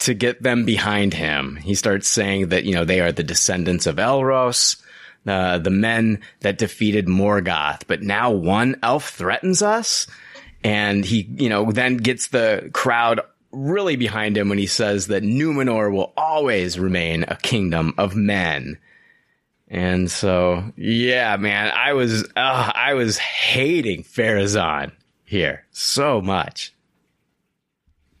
to 0.00 0.14
get 0.14 0.42
them 0.42 0.64
behind 0.64 1.14
him. 1.14 1.56
He 1.56 1.74
starts 1.74 2.08
saying 2.08 2.48
that, 2.48 2.64
you 2.64 2.74
know, 2.74 2.84
they 2.84 3.00
are 3.00 3.12
the 3.12 3.22
descendants 3.22 3.86
of 3.86 3.96
Elros, 3.96 4.80
uh, 5.26 5.58
the 5.58 5.70
men 5.70 6.20
that 6.40 6.58
defeated 6.58 7.06
Morgoth, 7.06 7.82
but 7.86 8.02
now 8.02 8.30
one 8.30 8.76
elf 8.82 9.10
threatens 9.10 9.62
us. 9.62 10.06
And 10.62 11.04
he, 11.04 11.28
you 11.36 11.48
know, 11.48 11.70
then 11.70 11.96
gets 11.96 12.28
the 12.28 12.70
crowd 12.72 13.20
really 13.52 13.96
behind 13.96 14.36
him 14.36 14.48
when 14.48 14.58
he 14.58 14.66
says 14.66 15.06
that 15.08 15.22
Numenor 15.22 15.92
will 15.92 16.12
always 16.16 16.78
remain 16.78 17.24
a 17.28 17.36
kingdom 17.36 17.94
of 17.96 18.14
men. 18.14 18.78
And 19.68 20.10
so, 20.10 20.64
yeah, 20.76 21.36
man, 21.36 21.72
I 21.74 21.92
was, 21.92 22.24
uh, 22.36 22.72
I 22.74 22.94
was 22.94 23.18
hating 23.18 24.04
Pharazôn 24.04 24.92
here 25.24 25.64
so 25.70 26.20
much. 26.20 26.72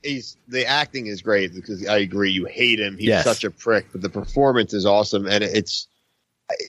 He's 0.02 0.36
the 0.48 0.66
acting 0.66 1.06
is 1.06 1.22
great 1.22 1.54
because 1.54 1.86
I 1.86 1.98
agree 1.98 2.30
you 2.30 2.46
hate 2.46 2.80
him. 2.80 2.96
He's 2.96 3.08
Yes. 3.08 3.24
such 3.24 3.44
a 3.44 3.50
prick, 3.50 3.86
but 3.92 4.00
the 4.00 4.08
performance 4.08 4.72
is 4.74 4.86
awesome, 4.86 5.26
and 5.26 5.42
it's 5.44 5.86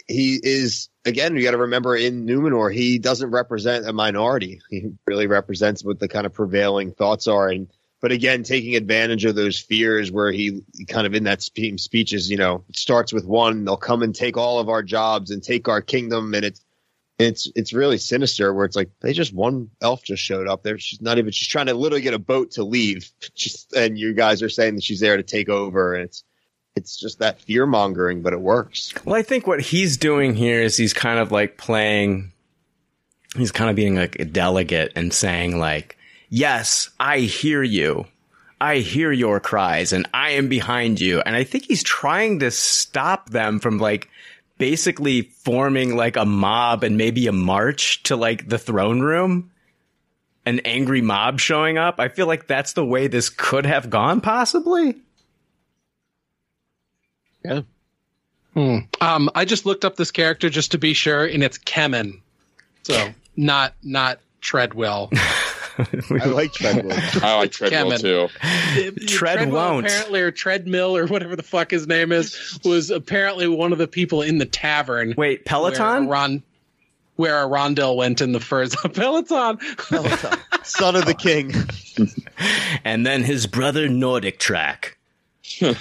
he 0.07 0.39
is 0.43 0.89
again. 1.05 1.35
You 1.35 1.43
got 1.43 1.51
to 1.51 1.57
remember 1.57 1.95
in 1.95 2.25
Numenor, 2.27 2.73
he 2.73 2.99
doesn't 2.99 3.31
represent 3.31 3.87
a 3.87 3.93
minority. 3.93 4.61
He 4.69 4.91
really 5.07 5.27
represents 5.27 5.83
what 5.83 5.99
the 5.99 6.07
kind 6.07 6.25
of 6.25 6.33
prevailing 6.33 6.91
thoughts 6.93 7.27
are, 7.27 7.49
and 7.49 7.67
but 7.99 8.11
again, 8.11 8.43
taking 8.43 8.75
advantage 8.75 9.25
of 9.25 9.35
those 9.35 9.59
fears 9.59 10.11
where 10.11 10.31
he 10.31 10.63
kind 10.87 11.05
of 11.05 11.13
in 11.13 11.23
that 11.25 11.41
spe- 11.43 11.77
speeches, 11.77 12.29
you 12.31 12.37
know, 12.37 12.63
it 12.69 12.75
starts 12.75 13.13
with 13.13 13.25
one. 13.25 13.63
They'll 13.65 13.77
come 13.77 14.01
and 14.01 14.13
take 14.15 14.37
all 14.37 14.59
of 14.59 14.69
our 14.69 14.81
jobs 14.83 15.29
and 15.31 15.41
take 15.43 15.67
our 15.67 15.81
kingdom, 15.81 16.33
and 16.33 16.43
it's 16.45 16.63
it's 17.19 17.51
it's 17.55 17.73
really 17.73 17.97
sinister 17.97 18.53
where 18.53 18.65
it's 18.65 18.75
like 18.75 18.89
they 19.01 19.13
just 19.13 19.33
one 19.33 19.69
elf 19.81 20.03
just 20.03 20.23
showed 20.23 20.47
up 20.47 20.63
there 20.63 20.77
she's 20.79 21.01
not 21.01 21.17
even 21.17 21.31
she's 21.31 21.47
trying 21.47 21.67
to 21.67 21.73
literally 21.73 22.01
get 22.01 22.13
a 22.13 22.19
boat 22.19 22.51
to 22.51 22.63
leave 22.63 23.11
just 23.35 23.73
and 23.73 23.97
you 23.97 24.13
guys 24.13 24.41
are 24.41 24.49
saying 24.49 24.75
that 24.75 24.83
she's 24.83 24.99
there 24.99 25.17
to 25.17 25.23
take 25.23 25.49
over 25.49 25.93
and 25.93 26.05
it's 26.05 26.23
it's 26.75 26.97
just 26.97 27.19
that 27.19 27.41
fear 27.41 27.65
mongering 27.65 28.21
but 28.21 28.33
it 28.33 28.39
works 28.39 28.93
Well, 29.05 29.15
I 29.15 29.23
think 29.23 29.45
what 29.45 29.59
he's 29.61 29.97
doing 29.97 30.35
here 30.35 30.61
is 30.61 30.77
he's 30.77 30.93
kind 30.93 31.19
of 31.19 31.31
like 31.31 31.57
playing, 31.57 32.31
he's 33.35 33.51
kind 33.51 33.69
of 33.69 33.75
being 33.75 33.95
like 33.95 34.17
a 34.19 34.25
delegate 34.25 34.93
and 34.95 35.13
saying 35.13 35.59
like, 35.59 35.97
yes, 36.29 36.89
I 36.97 37.19
hear 37.19 37.61
you. 37.61 38.05
I 38.61 38.77
hear 38.77 39.11
your 39.11 39.39
cries 39.41 39.91
and 39.91 40.07
I 40.13 40.31
am 40.31 40.47
behind 40.47 41.01
you. 41.01 41.19
And 41.19 41.35
I 41.35 41.43
think 41.43 41.65
he's 41.65 41.83
trying 41.83 42.39
to 42.39 42.51
stop 42.51 43.31
them 43.31 43.59
from 43.59 43.77
like 43.77 44.09
basically 44.61 45.23
forming 45.23 45.95
like 45.95 46.15
a 46.15 46.23
mob 46.23 46.83
and 46.83 46.95
maybe 46.95 47.25
a 47.25 47.31
march 47.31 48.03
to 48.03 48.15
like 48.15 48.47
the 48.47 48.59
throne 48.59 48.99
room. 48.99 49.49
An 50.45 50.59
angry 50.65 51.01
mob 51.01 51.39
showing 51.39 51.79
up. 51.79 51.99
I 51.99 52.09
feel 52.09 52.27
like 52.27 52.45
that's 52.45 52.73
the 52.73 52.85
way 52.85 53.07
this 53.07 53.29
could 53.29 53.65
have 53.65 53.89
gone 53.89 54.21
possibly. 54.21 54.97
yeah 57.43 57.61
Hmm. 58.53 58.79
Um, 58.99 59.29
I 59.33 59.45
just 59.45 59.65
looked 59.65 59.85
up 59.85 59.95
this 59.95 60.11
character 60.11 60.49
just 60.49 60.71
to 60.71 60.77
be 60.77 60.93
sure, 60.93 61.25
and 61.25 61.41
it's 61.41 61.57
Kemen. 61.57 62.21
So 62.83 63.11
not 63.35 63.73
not 63.81 64.19
Treadwell. 64.41 65.09
i 66.21 66.25
like 66.25 66.53
treadwell 66.53 66.97
I 67.23 67.37
like 67.37 67.51
Treadwell 67.51 67.91
Kemen. 67.91 68.01
too. 68.01 68.27
Tread 69.05 69.37
Treadwell 69.37 69.73
won't. 69.73 69.85
apparently, 69.87 70.21
or 70.21 70.31
Treadmill, 70.31 70.95
or 70.97 71.07
whatever 71.07 71.35
the 71.35 71.43
fuck 71.43 71.71
his 71.71 71.87
name 71.87 72.11
is, 72.11 72.59
was 72.63 72.89
apparently 72.91 73.47
one 73.47 73.71
of 73.71 73.77
the 73.77 73.87
people 73.87 74.21
in 74.21 74.37
the 74.37 74.45
tavern. 74.45 75.13
Wait, 75.17 75.45
Peloton? 75.45 76.07
Where, 76.07 76.11
Ron, 76.13 76.43
where 77.15 77.45
Arondel 77.47 77.95
went 77.95 78.21
in 78.21 78.31
the 78.31 78.39
first 78.39 78.75
Peloton. 78.93 79.59
son 80.63 80.95
of 80.95 81.05
the 81.05 81.13
king 81.17 81.53
and 82.83 83.05
then 83.05 83.23
his 83.23 83.47
brother 83.47 83.87
Nordic 83.89 84.39
track. 84.39 84.97
he 85.43 85.73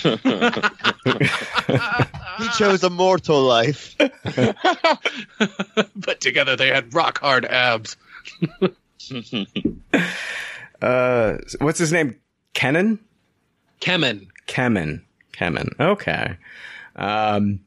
chose 2.59 2.83
a 2.83 2.91
mortal 2.91 3.41
life 3.43 3.95
but 5.95 6.21
together 6.21 6.57
they 6.57 6.69
had 6.69 6.93
rock 6.95 7.19
hard 7.19 7.45
abs. 7.45 7.97
Uh, 10.83 11.37
what's 11.59 11.79
his 11.79 11.93
name? 11.93 12.19
Kenan? 12.55 12.99
Kemen. 13.83 14.29
Kemen. 14.47 15.03
Kemen. 15.35 15.79
Okay. 15.79 16.39
Um, 16.97 17.61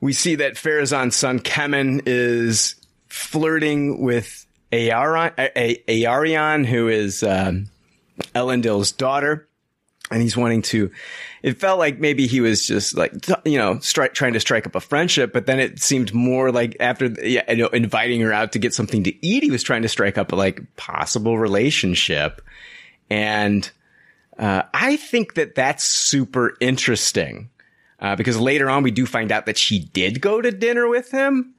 we 0.00 0.14
see 0.14 0.36
that 0.36 0.54
Pharazôn's 0.54 1.14
son 1.14 1.40
Kemen 1.40 2.00
is 2.06 2.76
flirting 3.08 4.00
with 4.00 4.46
Eärien, 4.72 5.34
A- 5.36 5.58
A- 5.58 5.82
Eärien 6.02 6.64
who 6.64 6.88
is 6.88 7.22
um, 7.22 7.68
Elendil's 8.34 8.92
daughter, 8.92 9.46
and 10.10 10.20
he's 10.20 10.36
wanting 10.36 10.62
to. 10.62 10.90
It 11.42 11.58
felt 11.58 11.78
like 11.78 11.98
maybe 11.98 12.26
he 12.26 12.40
was 12.40 12.66
just 12.66 12.96
like 12.96 13.12
you 13.44 13.58
know 13.58 13.76
stri- 13.76 14.12
trying 14.12 14.32
to 14.34 14.40
strike 14.40 14.66
up 14.66 14.74
a 14.74 14.80
friendship, 14.80 15.32
but 15.32 15.46
then 15.46 15.60
it 15.60 15.80
seemed 15.80 16.12
more 16.12 16.50
like 16.50 16.76
after 16.80 17.06
you 17.06 17.42
know, 17.48 17.68
inviting 17.68 18.20
her 18.20 18.32
out 18.32 18.52
to 18.52 18.58
get 18.58 18.74
something 18.74 19.04
to 19.04 19.26
eat, 19.26 19.42
he 19.42 19.50
was 19.50 19.62
trying 19.62 19.82
to 19.82 19.88
strike 19.88 20.18
up 20.18 20.32
a 20.32 20.36
like 20.36 20.60
possible 20.76 21.38
relationship, 21.38 22.42
and 23.08 23.70
uh, 24.38 24.62
I 24.74 24.96
think 24.96 25.34
that 25.34 25.54
that's 25.54 25.84
super 25.84 26.56
interesting 26.60 27.50
uh, 28.00 28.16
because 28.16 28.38
later 28.38 28.68
on 28.68 28.82
we 28.82 28.90
do 28.90 29.06
find 29.06 29.30
out 29.30 29.46
that 29.46 29.58
she 29.58 29.78
did 29.78 30.20
go 30.20 30.40
to 30.40 30.50
dinner 30.50 30.88
with 30.88 31.10
him, 31.10 31.54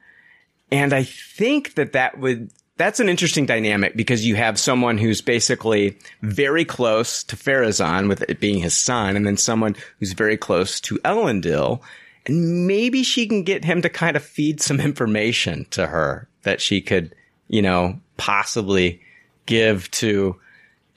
and 0.71 0.93
I 0.93 1.03
think 1.03 1.75
that 1.75 1.93
that 1.93 2.19
would 2.19 2.51
that's 2.81 2.99
an 2.99 3.09
interesting 3.09 3.45
dynamic 3.45 3.95
because 3.95 4.25
you 4.25 4.35
have 4.35 4.57
someone 4.57 4.97
who's 4.97 5.21
basically 5.21 5.99
very 6.23 6.65
close 6.65 7.23
to 7.25 7.35
Pharazôn 7.35 8.09
with 8.09 8.23
it 8.27 8.39
being 8.39 8.57
his 8.57 8.75
son, 8.75 9.15
and 9.15 9.25
then 9.25 9.37
someone 9.37 9.75
who's 9.99 10.13
very 10.13 10.35
close 10.35 10.81
to 10.81 10.97
Elendil. 11.05 11.81
And 12.25 12.65
maybe 12.65 13.03
she 13.03 13.27
can 13.27 13.43
get 13.43 13.63
him 13.63 13.83
to 13.83 13.89
kind 13.89 14.15
of 14.15 14.23
feed 14.23 14.61
some 14.61 14.79
information 14.79 15.67
to 15.71 15.85
her 15.85 16.27
that 16.41 16.59
she 16.59 16.81
could, 16.81 17.13
you 17.47 17.61
know, 17.61 17.99
possibly 18.17 18.99
give 19.45 19.89
to 19.91 20.39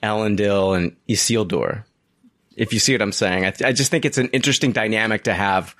Elendil 0.01 0.75
and 0.75 0.95
Isildur. 1.07 1.83
If 2.55 2.73
you 2.73 2.79
see 2.79 2.93
what 2.93 3.01
I'm 3.03 3.11
saying, 3.11 3.45
I, 3.45 3.53
I 3.63 3.73
just 3.73 3.91
think 3.91 4.05
it's 4.05 4.17
an 4.17 4.29
interesting 4.29 4.71
dynamic 4.71 5.25
to 5.25 5.33
have 5.33 5.75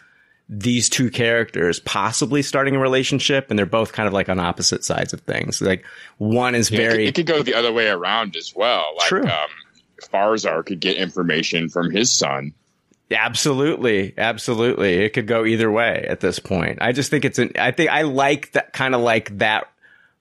these 0.47 0.89
two 0.89 1.09
characters 1.09 1.79
possibly 1.79 2.41
starting 2.41 2.75
a 2.75 2.79
relationship 2.79 3.49
and 3.49 3.57
they're 3.57 3.65
both 3.65 3.93
kind 3.93 4.07
of 4.07 4.13
like 4.13 4.29
on 4.29 4.39
opposite 4.39 4.83
sides 4.83 5.11
of 5.13 5.21
things. 5.21 5.61
Like 5.61 5.85
one 6.17 6.53
is 6.53 6.69
Yeah, 6.69 6.79
it, 6.79 6.81
very 6.81 6.97
could, 6.97 7.07
it 7.07 7.15
could 7.15 7.25
go 7.25 7.43
the 7.43 7.55
other 7.55 7.73
way 7.73 7.87
around 7.87 8.35
as 8.35 8.53
well. 8.55 8.93
Like, 8.97 9.07
True. 9.07 9.23
Um, 9.23 9.49
Farzar 10.13 10.65
could 10.65 10.79
get 10.79 10.97
information 10.97 11.69
from 11.69 11.89
his 11.89 12.11
son. 12.11 12.53
absolutely, 13.11 14.13
absolutely. 14.17 15.03
It 15.03 15.13
could 15.13 15.27
go 15.27 15.45
either 15.45 15.71
way 15.71 16.05
at 16.07 16.19
this 16.19 16.37
point. 16.37 16.79
I 16.81 16.91
just 16.91 17.09
think 17.09 17.25
it's 17.25 17.39
an, 17.39 17.51
I 17.57 17.71
think 17.71 17.89
I 17.89 18.03
like 18.03 18.51
that 18.51 18.71
kind 18.73 18.93
of 18.93 19.01
like 19.01 19.37
that 19.39 19.71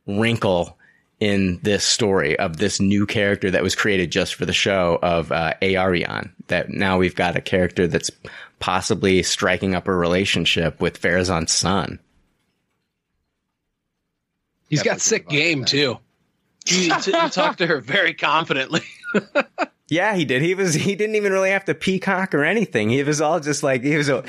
wrinkle 0.07 0.79
in 1.21 1.59
this 1.63 1.85
story 1.85 2.39
of 2.39 2.57
this 2.57 2.81
new 2.81 3.07
character 3.07 3.51
that 3.51 3.63
was 3.63 3.75
created 3.75 4.11
just 4.11 4.35
for 4.35 4.47
the 4.47 4.53
show 4.53 4.99
of 5.03 5.33
uh, 5.33 5.55
Eärien. 5.63 6.31
That 6.49 6.71
now 6.71 6.99
we've 6.99 7.15
got 7.15 7.37
a 7.37 7.41
character 7.41 7.87
that's 7.87 8.11
possibly 8.59 9.23
striking 9.23 9.75
up 9.75 9.89
a 9.89 9.95
relationship 9.95 10.81
with 10.81 11.01
Pharazôn's 11.01 11.53
son. 11.53 11.99
He's 14.69 14.83
got 14.83 15.01
sick 15.01 15.29
game 15.29 15.61
that. 15.61 15.69
too. 15.69 15.99
He, 16.67 16.85
he 16.85 16.89
talked 16.89 17.59
to 17.59 17.67
her 17.67 17.81
very 17.81 18.15
confidently. 18.15 18.83
Yeah, 19.89 20.15
he 20.15 20.25
did. 20.25 20.41
He 20.41 20.55
was. 20.55 20.73
He 20.75 20.95
didn't 20.95 21.17
even 21.17 21.33
really 21.33 21.51
have 21.51 21.67
to 21.67 21.75
peacock 21.75 22.35
or 22.35 22.43
anything. 22.45 22.89
He 22.89 23.03
was 23.03 23.21
all 23.21 23.39
just 23.41 23.63
like 23.63 23.83
he 23.83 23.97
was. 23.97 24.09
A, 24.09 24.25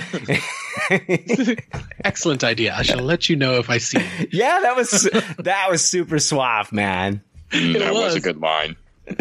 Excellent 2.04 2.44
idea. 2.44 2.76
I 2.76 2.84
shall 2.84 3.00
let 3.00 3.30
you 3.30 3.36
know 3.38 3.56
if 3.56 3.70
I 3.70 3.78
see 3.78 4.00
it. 4.00 4.30
yeah, 4.34 4.60
that 4.62 4.76
was 4.76 5.10
that 5.40 5.68
was 5.70 5.84
super 5.84 6.20
suave, 6.20 6.74
man. 6.74 7.22
Mm, 7.52 7.80
that 7.80 7.94
was. 7.94 8.04
was. 8.04 8.16
a 8.16 8.20
good 8.22 8.38
line. 8.40 8.76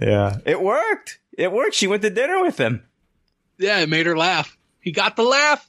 Yeah, 0.00 0.38
it 0.46 0.62
worked. 0.62 1.18
It 1.36 1.52
worked. 1.52 1.74
She 1.74 1.86
went 1.86 2.00
to 2.02 2.10
dinner 2.10 2.40
with 2.42 2.56
him. 2.58 2.82
Yeah, 3.58 3.80
it 3.80 3.88
made 3.90 4.06
her 4.06 4.16
laugh. 4.16 4.56
He 4.80 4.92
got 4.92 5.14
the 5.16 5.24
laugh. 5.24 5.68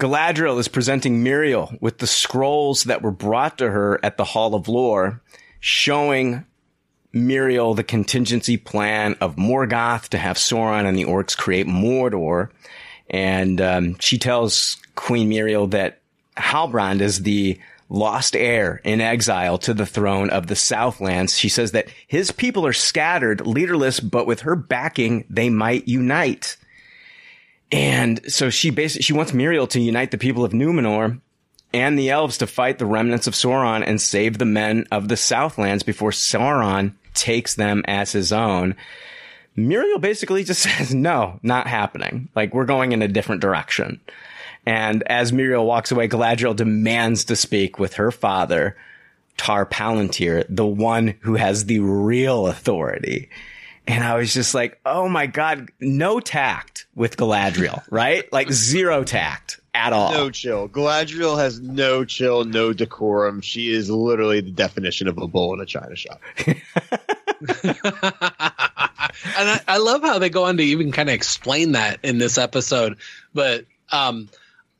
Galadriel 0.00 0.58
is 0.58 0.68
presenting 0.68 1.22
Míriel 1.22 1.78
with 1.82 1.98
the 1.98 2.06
scrolls 2.06 2.84
that 2.84 3.02
were 3.02 3.10
brought 3.10 3.58
to 3.58 3.70
her 3.70 4.00
at 4.02 4.16
the 4.16 4.24
Hall 4.24 4.54
of 4.54 4.68
Lore, 4.68 5.20
showing 5.60 6.46
Míriel 7.16 7.74
the 7.74 7.82
contingency 7.82 8.56
plan 8.56 9.16
of 9.20 9.36
Morgoth 9.36 10.08
to 10.10 10.18
have 10.18 10.36
Sauron 10.36 10.86
and 10.86 10.96
the 10.96 11.04
orcs 11.04 11.36
create 11.36 11.66
Mordor. 11.66 12.50
And 13.08 13.60
um, 13.60 13.98
she 13.98 14.18
tells 14.18 14.76
Queen 14.94 15.30
Míriel 15.30 15.70
that 15.70 16.00
Halbrand 16.36 17.00
is 17.00 17.22
the 17.22 17.58
lost 17.88 18.34
heir 18.34 18.80
in 18.84 19.00
exile 19.00 19.58
to 19.58 19.72
the 19.72 19.86
throne 19.86 20.28
of 20.30 20.48
the 20.48 20.56
Southlands. 20.56 21.38
She 21.38 21.48
says 21.48 21.72
that 21.72 21.88
his 22.06 22.32
people 22.32 22.66
are 22.66 22.72
scattered, 22.72 23.46
leaderless, 23.46 24.00
but 24.00 24.26
with 24.26 24.40
her 24.40 24.56
backing, 24.56 25.24
they 25.30 25.50
might 25.50 25.88
unite. 25.88 26.56
And 27.72 28.30
so 28.30 28.50
she 28.50 28.70
basically, 28.70 29.02
she 29.02 29.12
wants 29.12 29.32
Míriel 29.32 29.68
to 29.70 29.80
unite 29.80 30.10
the 30.10 30.18
people 30.18 30.44
of 30.44 30.52
Numenor 30.52 31.20
and 31.72 31.98
the 31.98 32.10
elves 32.10 32.38
to 32.38 32.46
fight 32.46 32.78
the 32.78 32.86
remnants 32.86 33.26
of 33.26 33.34
Sauron 33.34 33.84
and 33.86 34.00
save 34.00 34.38
the 34.38 34.44
men 34.44 34.86
of 34.90 35.08
the 35.08 35.16
Southlands 35.16 35.82
before 35.82 36.10
Sauron 36.10 36.94
takes 37.16 37.54
them 37.54 37.82
as 37.86 38.12
his 38.12 38.32
own. 38.32 38.76
Míriel 39.56 40.00
basically 40.00 40.44
just 40.44 40.62
says, 40.78 40.94
no, 40.94 41.40
not 41.42 41.66
happening. 41.66 42.28
Like 42.34 42.54
we're 42.54 42.64
going 42.64 42.92
in 42.92 43.02
a 43.02 43.08
different 43.08 43.40
direction. 43.40 44.00
And 44.64 45.02
as 45.04 45.32
Míriel 45.32 45.64
walks 45.64 45.92
away, 45.92 46.08
Galadriel 46.08 46.56
demands 46.56 47.24
to 47.26 47.36
speak 47.36 47.78
with 47.78 47.94
her 47.94 48.10
father, 48.10 48.76
Tar 49.36 49.64
Palantir, 49.64 50.44
the 50.48 50.66
one 50.66 51.14
who 51.20 51.36
has 51.36 51.66
the 51.66 51.78
real 51.78 52.48
authority. 52.48 53.30
And 53.86 54.02
I 54.02 54.16
was 54.16 54.34
just 54.34 54.54
like, 54.54 54.80
oh 54.84 55.08
my 55.08 55.26
God, 55.26 55.70
no 55.80 56.18
tact 56.18 56.86
with 56.94 57.16
Galadriel, 57.16 57.84
right? 57.90 58.30
Like 58.32 58.50
zero 58.50 59.04
tact 59.04 59.60
at 59.74 59.92
all. 59.92 60.12
No 60.12 60.30
chill. 60.30 60.68
Galadriel 60.68 61.38
has 61.38 61.60
no 61.60 62.04
chill, 62.04 62.44
no 62.44 62.72
decorum. 62.72 63.40
She 63.42 63.70
is 63.70 63.90
literally 63.90 64.40
the 64.40 64.50
definition 64.50 65.06
of 65.06 65.18
a 65.18 65.28
bull 65.28 65.54
in 65.54 65.60
a 65.60 65.66
china 65.66 65.94
shop. 65.94 66.20
and 66.46 66.58
I, 69.24 69.60
I 69.68 69.78
love 69.78 70.02
how 70.02 70.18
they 70.18 70.30
go 70.30 70.44
on 70.44 70.56
to 70.56 70.64
even 70.64 70.92
kind 70.92 71.08
of 71.08 71.14
explain 71.14 71.72
that 71.72 72.00
in 72.02 72.18
this 72.18 72.38
episode. 72.38 72.96
But 73.34 73.66
um, 73.92 74.28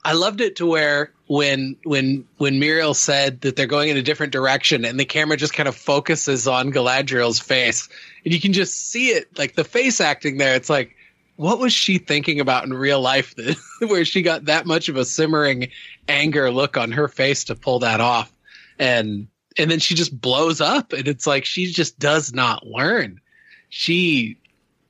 I 0.05 0.13
loved 0.13 0.41
it 0.41 0.57
to 0.57 0.67
where 0.67 1.13
when 1.27 1.77
when 1.83 2.27
when 2.39 2.55
Míriel 2.61 2.95
said 2.95 3.41
that 3.43 3.57
they're 3.57 3.67
going 3.67 3.89
in 3.89 3.97
a 3.97 4.03
different 4.03 4.33
direction, 4.33 4.85
and 4.85 4.99
the 4.99 5.05
camera 5.05 5.37
just 5.37 5.53
kind 5.53 5.69
of 5.69 5.75
focuses 5.75 6.47
on 6.47 6.73
Galadriel's 6.73 7.41
face, 7.41 7.89
and 8.27 8.35
you 8.35 8.41
can 8.41 8.53
just 8.53 8.91
see 8.91 9.11
it, 9.11 9.39
like 9.39 9.55
the 9.55 9.63
face 9.63 10.01
acting 10.01 10.37
there. 10.37 10.57
It's 10.57 10.69
like, 10.69 10.97
what 11.37 11.61
was 11.61 11.73
she 11.73 11.99
thinking 11.99 12.41
about 12.41 12.65
in 12.65 12.75
real 12.75 13.01
life 13.01 13.35
that 13.37 13.57
where 13.79 14.05
she 14.05 14.21
got 14.21 14.47
that 14.47 14.67
much 14.67 14.89
of 14.89 14.97
a 14.97 15.05
simmering 15.05 15.69
anger 16.09 16.51
look 16.51 16.77
on 16.77 16.91
her 16.91 17.07
face 17.07 17.45
to 17.45 17.55
pull 17.55 17.79
that 17.79 18.01
off, 18.01 18.33
and 18.81 19.29
and 19.57 19.71
then 19.71 19.79
she 19.79 19.95
just 19.95 20.21
blows 20.21 20.61
up, 20.61 20.93
and 20.93 21.07
it's 21.07 21.25
like 21.27 21.45
she 21.45 21.67
just 21.67 22.01
does 22.01 22.35
not 22.35 22.67
learn. 22.67 23.21
She 23.69 24.39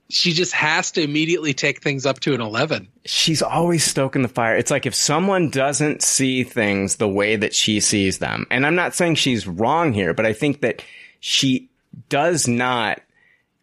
she 0.09 0.33
just 0.33 0.55
has 0.55 0.93
to 0.93 1.03
immediately 1.03 1.53
take 1.53 1.83
things 1.83 2.07
up 2.07 2.21
to 2.21 2.33
an 2.33 2.41
11 2.41 2.87
She's 3.07 3.43
always 3.43 3.83
stoking 3.83 4.23
the 4.23 4.29
fire. 4.29 4.57
It's 4.57 4.71
like 4.71 4.87
if 4.87 4.95
someone 4.95 5.51
doesn't 5.51 6.01
see 6.01 6.45
things 6.45 6.97
the 6.97 7.09
way 7.09 7.37
that 7.37 7.55
she 7.55 7.81
sees 7.81 8.19
them, 8.19 8.47
and 8.51 8.65
I'm 8.67 8.77
not 8.77 8.95
saying 8.95 9.17
she's 9.17 9.47
wrong 9.47 9.93
here, 9.93 10.15
but 10.15 10.25
I 10.25 10.33
think 10.33 10.63
that 10.63 10.83
she 11.21 11.69
does 12.09 12.49
not, 12.49 13.01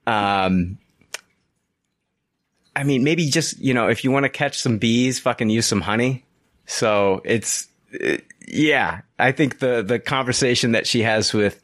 um, 0.06 0.78
I 2.76 2.84
mean, 2.84 3.04
maybe 3.04 3.30
just, 3.30 3.60
you 3.60 3.74
know, 3.74 3.88
if 3.88 4.04
you 4.04 4.12
want 4.12 4.24
to 4.24 4.30
catch 4.30 4.60
some 4.60 4.78
bees, 4.78 5.20
fucking 5.20 5.49
use 5.49 5.66
some 5.66 5.82
honey. 5.82 6.26
So 6.66 7.22
it's, 7.24 7.68
it, 7.91 8.26
yeah, 8.47 9.01
I 9.20 9.32
think 9.32 9.60
the, 9.60 9.84
the 9.84 9.99
conversation 9.99 10.72
that 10.72 10.88
she 10.88 11.04
has 11.04 11.34
with 11.34 11.62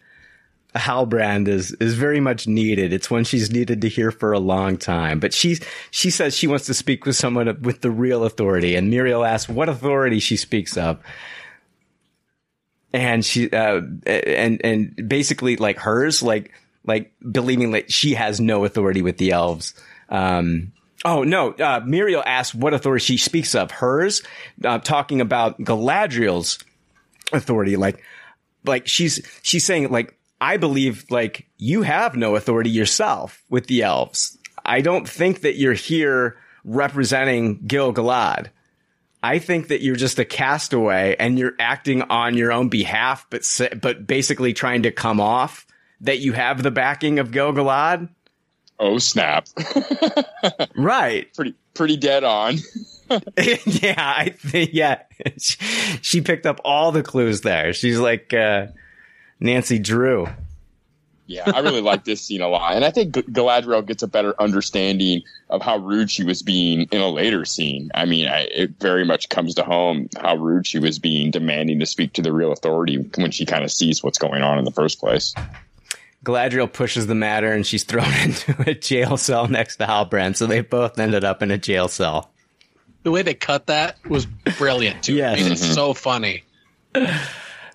Halbrand 0.76 1.48
is, 1.48 1.72
is 1.74 1.96
very 1.96 2.20
much 2.20 2.48
needed. 2.48 2.94
It's 2.94 3.10
one 3.10 3.24
she's 3.24 3.52
needed 3.52 3.82
to 3.82 3.90
hear 3.90 4.12
for 4.12 4.34
a 4.34 4.40
long 4.40 4.78
time, 4.78 5.20
but 5.20 5.34
she's, 5.34 5.62
she 5.90 6.12
says 6.12 6.36
she 6.36 6.46
wants 6.46 6.68
to 6.68 6.76
speak 6.76 7.06
with 7.06 7.16
someone 7.16 7.62
with 7.62 7.82
the 7.82 7.90
real 7.90 8.24
authority. 8.24 8.76
And 8.76 8.94
Míriel 8.94 9.28
asks 9.28 9.50
what 9.50 9.68
authority 9.68 10.20
she 10.20 10.38
speaks 10.38 10.78
of. 10.78 11.00
And 12.94 13.26
she, 13.26 13.50
uh, 13.50 13.82
and, 14.06 14.62
and 14.64 15.10
basically 15.10 15.56
like 15.56 15.80
hers, 15.80 16.22
like, 16.22 16.52
like 16.86 17.14
believing 17.32 17.72
that 17.72 17.92
she 17.92 18.14
has 18.14 18.40
no 18.40 18.66
authority 18.66 19.02
with 19.02 19.18
the 19.18 19.32
elves. 19.32 19.74
Um, 20.10 20.74
Oh 21.06 21.24
no, 21.24 21.52
uh, 21.52 21.80
Míriel 21.82 22.24
asks 22.26 22.54
what 22.54 22.74
authority 22.74 23.04
she 23.04 23.18
speaks 23.18 23.56
of. 23.56 23.72
Hers, 23.72 24.22
uh, 24.66 24.80
talking 24.80 25.22
about 25.22 25.58
Galadriel's 25.60 26.60
authority. 27.32 27.78
Like, 27.78 28.04
like 28.66 28.88
she's 28.88 29.26
she's 29.42 29.66
saying 29.66 29.90
like 29.92 30.18
I 30.42 30.58
believe 30.58 31.06
like 31.10 31.48
you 31.58 31.84
have 31.84 32.16
no 32.16 32.36
authority 32.36 32.70
yourself 32.70 33.42
with 33.50 33.68
the 33.68 33.84
elves. 33.84 34.38
I 34.66 34.82
don't 34.82 35.08
think 35.08 35.42
that 35.42 35.56
you're 35.56 35.74
here 35.74 36.38
representing 36.66 37.62
Gil 37.66 37.94
Galad. 37.94 38.48
I 39.24 39.40
think 39.40 39.70
that 39.70 39.82
you're 39.82 39.96
just 39.96 40.20
a 40.20 40.26
castaway 40.26 41.16
and 41.18 41.40
you're 41.40 41.56
acting 41.60 42.04
on 42.04 42.36
your 42.36 42.52
own 42.52 42.68
behalf, 42.68 43.26
but 43.30 43.46
but 43.82 44.06
basically 44.06 44.54
trying 44.54 44.84
to 44.84 44.92
come 44.92 45.22
off 45.22 45.66
that 46.02 46.20
you 46.20 46.34
have 46.34 46.64
the 46.64 46.72
backing 46.72 47.20
of 47.20 47.32
Gil 47.32 47.54
Galad. 47.54 48.10
Oh 48.80 48.98
snap! 48.98 49.48
Right. 50.76 51.34
pretty 51.34 51.56
pretty 51.74 51.98
dead 51.98 52.24
on. 52.24 52.58
yeah, 53.38 53.96
I 53.98 54.34
think 54.38 54.72
yeah. 54.74 55.02
She, 55.38 55.58
she 56.02 56.22
picked 56.22 56.46
up 56.46 56.62
all 56.64 56.92
the 56.92 57.04
clues 57.04 57.42
there. 57.42 57.74
She's 57.74 58.00
like 58.00 58.34
uh, 58.34 58.68
Nancy 59.40 59.80
Drew. 59.80 60.28
Yeah, 61.26 61.44
I 61.46 61.60
really 61.60 61.82
like 61.82 62.06
this 62.06 62.22
scene 62.22 62.42
a 62.42 62.48
lot, 62.48 62.76
and 62.76 62.84
I 62.84 62.90
think 62.90 63.14
Galadriel 63.14 63.86
gets 63.86 64.02
a 64.02 64.08
better 64.08 64.34
understanding 64.42 65.22
of 65.52 65.62
how 65.62 65.78
rude 65.78 66.10
she 66.10 66.24
was 66.24 66.42
being 66.42 66.88
in 66.92 67.02
a 67.02 67.08
later 67.08 67.46
scene. 67.46 67.92
I 67.94 68.06
mean, 68.06 68.28
I, 68.28 68.48
it 68.52 68.80
very 68.80 69.06
much 69.06 69.30
comes 69.30 69.54
to 69.56 69.64
home 69.64 70.10
how 70.20 70.38
rude 70.38 70.66
she 70.66 70.80
was 70.80 70.98
being, 70.98 71.30
demanding 71.30 71.80
to 71.82 71.86
speak 71.86 72.14
to 72.14 72.24
the 72.24 72.34
real 72.34 72.52
authority 72.52 72.98
when 73.16 73.30
she 73.30 73.46
kind 73.46 73.64
of 73.64 73.72
sees 73.72 74.04
what's 74.04 74.18
going 74.18 74.42
on 74.42 74.58
in 74.58 74.66
the 74.66 74.72
first 74.72 75.00
place. 75.00 75.36
Galadriel 76.26 76.72
pushes 76.72 77.08
the 77.08 77.16
matter 77.16 77.52
and 77.52 77.66
she's 77.66 77.84
thrown 77.84 78.14
into 78.24 78.56
a 78.70 78.74
jail 78.74 79.18
cell 79.18 79.48
next 79.48 79.78
to 79.78 79.86
Halbrand. 79.86 80.36
So 80.36 80.46
they 80.48 80.62
both 80.62 81.00
ended 81.00 81.24
up 81.24 81.42
in 81.42 81.52
a 81.52 81.58
jail 81.58 81.88
cell. 81.88 82.32
the 83.04 83.12
way 83.12 83.22
they 83.22 83.34
cut 83.34 83.68
that 83.68 83.98
was 84.06 84.26
brilliant 84.58 85.04
too 85.04 85.14
Yes. 85.16 85.40
it 85.40 85.44
made 85.44 85.52
it 85.54 85.58
so 85.58 85.94
funny 85.94 86.44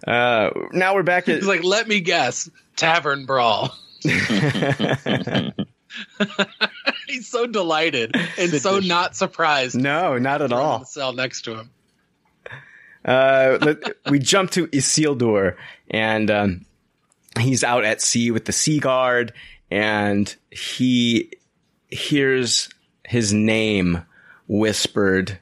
Uh, 0.06 0.50
now 0.72 0.94
we're 0.94 1.02
back 1.02 1.28
at 1.30 1.36
He's 1.36 1.46
like, 1.46 1.64
let 1.64 1.88
me 1.88 2.00
guess, 2.00 2.50
tavern 2.76 3.24
brawl. 3.24 3.74
He's 7.06 7.28
so 7.28 7.46
delighted 7.46 8.14
and 8.38 8.50
so 8.52 8.80
not 8.80 9.16
surprised. 9.16 9.76
no, 9.76 10.18
not 10.18 10.42
at 10.42 10.50
in 10.50 10.56
all. 10.56 10.80
The 10.80 10.86
cell 10.86 11.12
next 11.12 11.42
to 11.42 11.56
him. 11.58 11.70
Uh, 13.04 13.58
let- 13.60 13.78
we 14.10 14.18
jump 14.18 14.50
to 14.52 14.66
Isildur, 14.68 15.56
and 15.90 16.30
um, 16.30 16.66
he's 17.38 17.64
out 17.64 17.84
at 17.84 18.00
sea 18.00 18.30
with 18.30 18.44
the 18.44 18.52
sea 18.52 18.78
guard, 18.78 19.32
and 19.70 20.34
he 20.50 21.32
hears 21.88 22.68
his 23.04 23.32
name 23.32 24.04
whispered. 24.48 25.38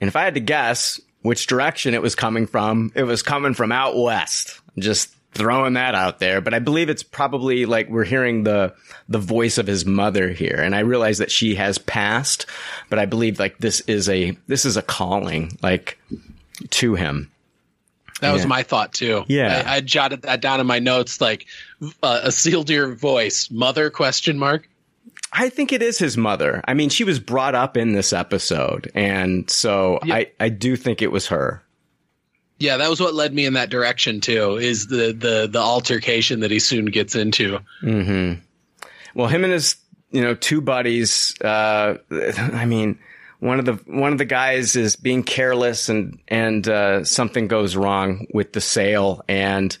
And 0.00 0.08
if 0.08 0.16
I 0.16 0.24
had 0.24 0.34
to 0.34 0.40
guess 0.40 1.00
which 1.22 1.46
direction 1.46 1.94
it 1.94 2.02
was 2.02 2.14
coming 2.14 2.46
from, 2.46 2.92
it 2.94 3.02
was 3.02 3.22
coming 3.22 3.54
from 3.54 3.72
out 3.72 3.96
west. 3.96 4.60
Just 4.78 5.14
throwing 5.32 5.74
that 5.74 5.94
out 5.94 6.18
there, 6.18 6.40
but 6.40 6.54
I 6.54 6.58
believe 6.58 6.88
it's 6.88 7.02
probably 7.02 7.66
like 7.66 7.88
we're 7.88 8.04
hearing 8.04 8.44
the 8.44 8.74
the 9.08 9.18
voice 9.18 9.58
of 9.58 9.66
his 9.66 9.84
mother 9.84 10.30
here, 10.30 10.56
and 10.56 10.74
I 10.74 10.80
realize 10.80 11.18
that 11.18 11.30
she 11.30 11.54
has 11.54 11.78
passed, 11.78 12.46
but 12.88 12.98
I 12.98 13.06
believe 13.06 13.38
like 13.38 13.58
this 13.58 13.80
is 13.82 14.08
a 14.08 14.36
this 14.46 14.64
is 14.64 14.76
a 14.76 14.82
calling, 14.82 15.56
like 15.62 15.98
to 16.70 16.94
him. 16.94 17.30
That 18.20 18.32
was 18.32 18.46
my 18.46 18.62
thought 18.62 18.92
too. 18.92 19.24
Yeah. 19.28 19.62
I, 19.66 19.76
I 19.76 19.80
jotted 19.80 20.22
that 20.22 20.40
down 20.40 20.60
in 20.60 20.66
my 20.66 20.78
notes, 20.80 21.20
like 21.20 21.46
uh, 22.02 22.22
Isildur 22.26 22.96
voice, 22.96 23.50
mother 23.50 23.90
question 23.90 24.38
mark. 24.38 24.68
I 25.32 25.50
think 25.50 25.72
it 25.72 25.82
is 25.82 25.98
his 25.98 26.16
mother. 26.16 26.62
I 26.66 26.74
mean, 26.74 26.88
she 26.88 27.04
was 27.04 27.18
brought 27.20 27.54
up 27.54 27.76
in 27.76 27.92
this 27.92 28.12
episode, 28.12 28.90
and 28.94 29.48
so 29.50 29.98
Yeah. 30.04 30.14
I 30.16 30.32
I 30.40 30.48
do 30.48 30.74
think 30.74 31.02
it 31.02 31.12
was 31.12 31.26
her. 31.28 31.62
Yeah, 32.58 32.78
that 32.78 32.90
was 32.90 32.98
what 33.00 33.14
led 33.14 33.32
me 33.34 33.44
in 33.46 33.52
that 33.52 33.70
direction 33.70 34.20
too. 34.20 34.56
Is 34.56 34.86
the 34.88 35.12
the 35.12 35.48
the 35.50 35.60
altercation 35.60 36.40
that 36.40 36.50
he 36.50 36.58
soon 36.58 36.86
gets 36.86 37.14
into. 37.14 37.60
hmm 37.80 38.34
Well, 39.14 39.28
him 39.28 39.44
and 39.44 39.52
his 39.52 39.76
you 40.10 40.22
know 40.22 40.34
two 40.34 40.60
buddies. 40.60 41.34
Uh, 41.40 41.98
I 42.10 42.64
mean, 42.64 42.98
one 43.40 43.58
of 43.58 43.64
the 43.64 43.74
one 43.86 44.12
of 44.12 44.18
the 44.18 44.24
guys 44.24 44.74
is 44.74 44.96
being 44.96 45.22
careless, 45.22 45.88
and 45.88 46.18
and 46.28 46.68
uh, 46.68 47.04
something 47.04 47.46
goes 47.48 47.76
wrong 47.76 48.26
with 48.32 48.52
the 48.52 48.60
sail, 48.60 49.22
and 49.28 49.76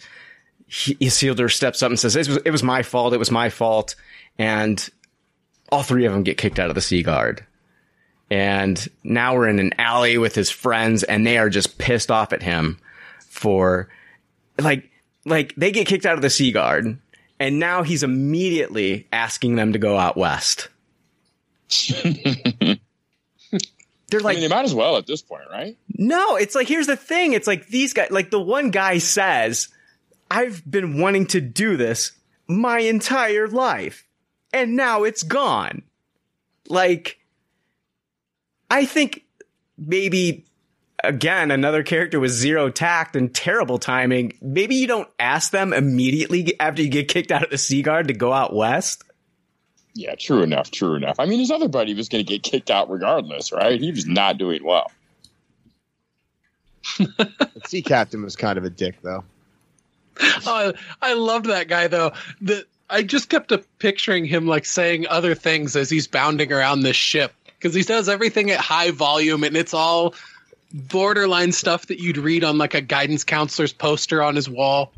Isildur 0.70 1.50
steps 1.50 1.82
up 1.82 1.90
and 1.90 1.98
says, 1.98 2.14
"It 2.14 2.28
was 2.28 2.36
it 2.44 2.50
was 2.50 2.62
my 2.62 2.82
fault. 2.82 3.14
It 3.14 3.18
was 3.18 3.30
my 3.30 3.48
fault," 3.48 3.96
and 4.38 4.88
all 5.70 5.82
three 5.82 6.04
of 6.04 6.12
them 6.12 6.22
get 6.22 6.38
kicked 6.38 6.58
out 6.58 6.68
of 6.68 6.74
the 6.74 6.80
Sea 6.80 7.02
Guard. 7.02 7.44
And 8.30 8.86
now 9.02 9.34
we're 9.34 9.48
in 9.48 9.58
an 9.58 9.74
alley 9.78 10.18
with 10.18 10.34
his 10.34 10.50
friends, 10.50 11.02
and 11.02 11.26
they 11.26 11.38
are 11.38 11.48
just 11.48 11.78
pissed 11.78 12.10
off 12.10 12.32
at 12.32 12.42
him 12.42 12.78
for 13.28 13.88
like 14.58 14.90
like 15.24 15.54
they 15.56 15.72
get 15.72 15.86
kicked 15.86 16.06
out 16.06 16.16
of 16.16 16.22
the 16.22 16.30
Sea 16.30 16.52
Guard, 16.52 16.98
and 17.40 17.58
now 17.58 17.82
he's 17.82 18.04
immediately 18.04 19.08
asking 19.12 19.56
them 19.56 19.72
to 19.72 19.78
go 19.78 19.96
out 19.96 20.16
west. 20.16 20.68
They're 24.10 24.20
like 24.20 24.38
I 24.38 24.40
mean, 24.40 24.48
they 24.48 24.54
might 24.54 24.64
as 24.64 24.74
well 24.74 24.96
at 24.96 25.06
this 25.06 25.22
point, 25.22 25.44
right? 25.50 25.76
no, 25.94 26.36
it's 26.36 26.54
like 26.54 26.68
here's 26.68 26.86
the 26.86 26.96
thing. 26.96 27.34
It's 27.34 27.46
like 27.46 27.66
these 27.68 27.92
guys, 27.92 28.10
like 28.10 28.30
the 28.30 28.40
one 28.40 28.70
guy 28.70 28.98
says, 28.98 29.68
I've 30.30 30.68
been 30.68 30.98
wanting 30.98 31.26
to 31.28 31.40
do 31.40 31.76
this 31.76 32.12
my 32.46 32.80
entire 32.80 33.48
life, 33.48 34.04
and 34.52 34.76
now 34.76 35.04
it's 35.04 35.22
gone. 35.22 35.82
Like, 36.68 37.18
I 38.70 38.86
think 38.86 39.24
maybe 39.76 40.46
again 41.04 41.50
another 41.50 41.82
character 41.82 42.18
with 42.18 42.30
zero 42.30 42.70
tact 42.70 43.14
and 43.14 43.34
terrible 43.34 43.78
timing. 43.78 44.38
Maybe 44.40 44.76
you 44.76 44.86
don't 44.86 45.08
ask 45.18 45.50
them 45.50 45.72
immediately 45.72 46.58
after 46.58 46.82
you 46.82 46.88
get 46.88 47.08
kicked 47.08 47.30
out 47.30 47.44
of 47.44 47.50
the 47.50 47.58
Sea 47.58 47.82
Guard 47.82 48.08
to 48.08 48.14
go 48.14 48.32
out 48.32 48.54
west. 48.54 49.04
Yeah, 49.98 50.14
true 50.14 50.42
enough, 50.42 50.70
true 50.70 50.94
enough. 50.94 51.18
I 51.18 51.26
mean, 51.26 51.40
his 51.40 51.50
other 51.50 51.66
buddy 51.66 51.92
was 51.92 52.08
going 52.08 52.24
to 52.24 52.32
get 52.32 52.44
kicked 52.44 52.70
out 52.70 52.88
regardless, 52.88 53.50
right? 53.50 53.80
He 53.80 53.90
was 53.90 54.06
not 54.06 54.38
doing 54.38 54.62
well. 54.62 54.92
The 56.98 57.50
sea 57.66 57.82
captain 57.82 58.22
was 58.22 58.36
kind 58.36 58.58
of 58.58 58.64
a 58.64 58.70
dick, 58.70 58.94
though. 59.02 59.24
Oh, 60.46 60.72
I 61.02 61.14
loved 61.14 61.46
that 61.46 61.66
guy 61.66 61.88
though. 61.88 62.12
The 62.40 62.64
I 62.88 63.02
just 63.02 63.28
kept 63.28 63.50
a 63.50 63.58
picturing 63.80 64.24
him 64.24 64.46
like 64.46 64.66
saying 64.66 65.08
other 65.08 65.34
things 65.34 65.74
as 65.74 65.90
he's 65.90 66.06
bounding 66.06 66.52
around 66.52 66.82
this 66.82 66.96
ship 66.96 67.32
because 67.44 67.74
he 67.74 67.82
does 67.82 68.08
everything 68.08 68.52
at 68.52 68.60
high 68.60 68.92
volume 68.92 69.42
and 69.42 69.56
it's 69.56 69.74
all 69.74 70.14
borderline 70.72 71.50
stuff 71.50 71.86
that 71.86 72.00
you'd 72.00 72.18
read 72.18 72.44
on 72.44 72.56
like 72.56 72.74
a 72.74 72.80
guidance 72.80 73.24
counselor's 73.24 73.72
poster 73.72 74.22
on 74.22 74.36
his 74.36 74.48
wall. 74.48 74.92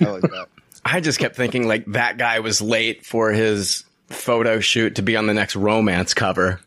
I 0.00 0.04
like 0.04 0.22
that. 0.22 0.48
I 0.86 1.00
just 1.00 1.18
kept 1.18 1.34
thinking 1.34 1.66
like 1.66 1.84
that 1.86 2.16
guy 2.16 2.38
was 2.38 2.62
late 2.62 3.04
for 3.04 3.32
his 3.32 3.84
photo 4.06 4.60
shoot 4.60 4.94
to 4.96 5.02
be 5.02 5.16
on 5.16 5.26
the 5.26 5.34
next 5.34 5.56
romance 5.56 6.14
cover. 6.14 6.60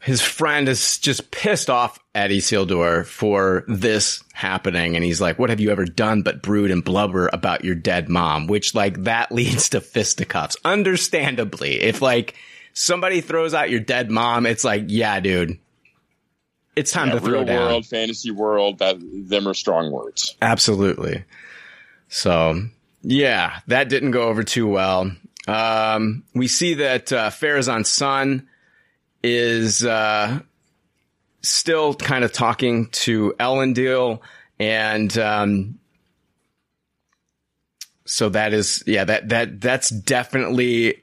His 0.00 0.22
friend 0.22 0.68
is 0.68 0.98
just 0.98 1.30
pissed 1.30 1.68
off 1.68 1.98
at 2.14 2.30
Isildur 2.30 3.04
for 3.04 3.64
this 3.68 4.22
happening, 4.32 4.94
and 4.94 5.04
he's 5.04 5.20
like, 5.20 5.38
"What 5.38 5.50
have 5.50 5.60
you 5.60 5.70
ever 5.70 5.84
done 5.84 6.22
but 6.22 6.42
brood 6.42 6.70
and 6.70 6.82
blubber 6.82 7.28
about 7.32 7.64
your 7.64 7.74
dead 7.74 8.08
mom?" 8.08 8.46
Which 8.46 8.74
like 8.74 9.02
that 9.04 9.30
leads 9.32 9.68
to 9.70 9.80
fisticuffs. 9.80 10.56
Understandably, 10.64 11.82
if 11.82 12.00
like 12.00 12.34
somebody 12.72 13.20
throws 13.20 13.52
out 13.52 13.68
your 13.68 13.80
dead 13.80 14.10
mom, 14.10 14.46
it's 14.46 14.64
like, 14.64 14.84
"Yeah, 14.86 15.18
dude, 15.20 15.58
it's 16.76 16.92
time 16.92 17.08
Yeah, 17.08 17.14
to 17.14 17.20
throw 17.20 17.32
real 17.38 17.44
down." 17.44 17.66
world, 17.68 17.86
fantasy 17.86 18.30
world, 18.30 18.78
that 18.78 18.96
them 19.00 19.48
are 19.48 19.54
strong 19.54 19.90
words. 19.90 20.36
Absolutely. 20.40 21.24
So, 22.08 22.62
yeah, 23.02 23.60
that 23.66 23.88
didn't 23.88 24.12
go 24.12 24.28
over 24.28 24.44
too 24.44 24.68
well. 24.68 25.10
Um, 25.48 26.24
we 26.34 26.46
see 26.48 26.74
that 26.74 27.12
uh, 27.12 27.30
Pharazôn's 27.30 27.88
son 27.88 28.48
is 29.22 29.84
uh, 29.84 30.40
still 31.42 31.94
kind 31.94 32.24
of 32.24 32.32
talking 32.32 32.88
to 32.90 33.34
Elendil, 33.40 34.20
and 34.58 35.16
um, 35.18 35.78
so 38.04 38.28
that 38.28 38.52
is, 38.52 38.82
yeah, 38.86 39.04
that 39.04 39.28
that 39.30 39.60
that's 39.60 39.90
definitely 39.90 41.02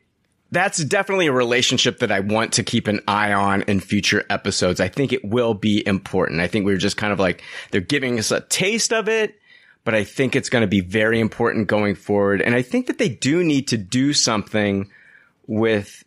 that's 0.53 0.83
definitely 0.83 1.27
a 1.27 1.33
relationship 1.33 1.99
that 1.99 2.11
I 2.11 2.19
want 2.19 2.53
to 2.53 2.63
keep 2.63 2.87
an 2.87 3.01
eye 3.07 3.33
on 3.33 3.63
in 3.63 3.79
future 3.79 4.23
episodes. 4.29 4.79
I 4.79 4.87
think 4.87 5.11
it 5.11 5.25
will 5.25 5.53
be 5.53 5.85
important. 5.85 6.41
I 6.41 6.47
think 6.47 6.65
we 6.65 6.73
are 6.73 6.77
just 6.77 6.97
kind 6.97 7.11
of 7.11 7.19
like 7.19 7.43
they're 7.71 7.81
giving 7.81 8.19
us 8.19 8.31
a 8.31 8.41
taste 8.41 8.93
of 8.93 9.09
it, 9.09 9.39
but 9.83 9.95
I 9.95 10.03
think 10.03 10.35
it's 10.35 10.49
going 10.49 10.61
to 10.61 10.67
be 10.67 10.81
very 10.81 11.19
important 11.19 11.67
going 11.67 11.95
forward. 11.95 12.41
And 12.41 12.53
I 12.53 12.61
think 12.61 12.87
that 12.87 12.99
they 12.99 13.09
do 13.09 13.43
need 13.43 13.67
to 13.69 13.77
do 13.77 14.13
something 14.13 14.89
with 15.47 16.03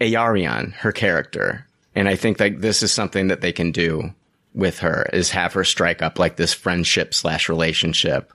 Eärien, 0.00 0.72
her 0.74 0.92
character. 0.92 1.66
And 1.94 2.08
I 2.08 2.16
think 2.16 2.38
that 2.38 2.60
this 2.60 2.82
is 2.82 2.92
something 2.92 3.28
that 3.28 3.42
they 3.42 3.52
can 3.52 3.70
do 3.70 4.12
with 4.54 4.80
her 4.80 5.08
is 5.12 5.30
have 5.30 5.52
her 5.52 5.64
strike 5.64 6.02
up 6.02 6.18
like 6.18 6.36
this 6.36 6.52
friendship 6.52 7.14
slash 7.14 7.48
relationship 7.48 8.32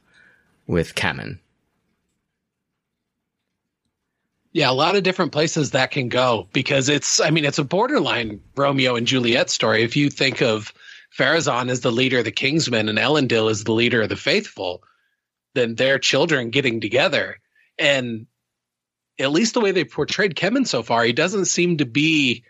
with 0.67 0.95
Kemen. 0.95 1.39
Yeah, 4.53 4.69
a 4.69 4.73
lot 4.73 4.97
of 4.97 5.03
different 5.03 5.31
places 5.31 5.71
that 5.71 5.91
can 5.91 6.09
go 6.09 6.47
because 6.51 6.89
it's, 6.89 7.21
I 7.21 7.29
mean, 7.29 7.45
it's 7.45 7.59
a 7.59 7.63
borderline 7.63 8.41
Romeo 8.55 8.95
and 8.95 9.07
Juliet 9.07 9.49
story. 9.49 9.83
If 9.83 9.95
you 9.95 10.09
think 10.09 10.41
of 10.41 10.73
Pharazôn 11.17 11.69
as 11.69 11.81
the 11.81 11.91
leader 11.91 12.19
of 12.19 12.25
the 12.25 12.33
Kingsmen 12.33 12.89
and 12.89 12.97
Elendil 12.97 13.49
as 13.49 13.63
the 13.63 13.71
leader 13.71 14.01
of 14.01 14.09
the 14.09 14.17
faithful, 14.17 14.83
then 15.55 15.75
their 15.75 15.99
children 15.99 16.49
getting 16.49 16.81
together. 16.81 17.39
And 17.79 18.27
at 19.17 19.31
least 19.31 19.53
the 19.53 19.61
way 19.61 19.71
they 19.71 19.85
portrayed 19.85 20.35
Kemen 20.35 20.67
so 20.67 20.83
far, 20.83 21.03
he 21.03 21.13
doesn't 21.13 21.45
seem 21.45 21.77
to 21.77 21.85
be 21.85 22.43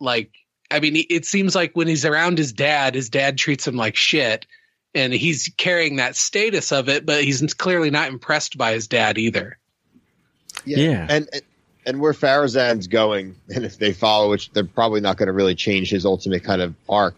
like, 0.00 0.32
I 0.70 0.80
mean, 0.80 1.04
it 1.08 1.24
seems 1.24 1.54
like 1.54 1.72
when 1.74 1.88
he's 1.88 2.04
around 2.04 2.36
his 2.36 2.52
dad, 2.52 2.94
his 2.94 3.08
dad 3.08 3.38
treats 3.38 3.66
him 3.66 3.76
like 3.76 3.96
shit. 3.96 4.46
And 4.94 5.12
he's 5.12 5.52
carrying 5.56 5.96
that 5.96 6.16
status 6.16 6.72
of 6.72 6.88
it, 6.88 7.06
but 7.06 7.22
he's 7.22 7.54
clearly 7.54 7.90
not 7.90 8.08
impressed 8.08 8.58
by 8.58 8.72
his 8.72 8.88
dad 8.88 9.18
either. 9.18 9.59
Yeah. 10.64 11.06
And, 11.08 11.28
and 11.32 11.42
and 11.86 12.00
where 12.00 12.12
Pharazôn's 12.12 12.86
going, 12.86 13.36
and 13.54 13.64
if 13.64 13.78
they 13.78 13.92
follow, 13.92 14.30
which 14.30 14.52
they're 14.52 14.64
probably 14.64 15.00
not 15.00 15.16
going 15.16 15.28
to 15.28 15.32
really 15.32 15.54
change 15.54 15.90
his 15.90 16.04
ultimate 16.04 16.44
kind 16.44 16.60
of 16.60 16.74
arc, 16.88 17.16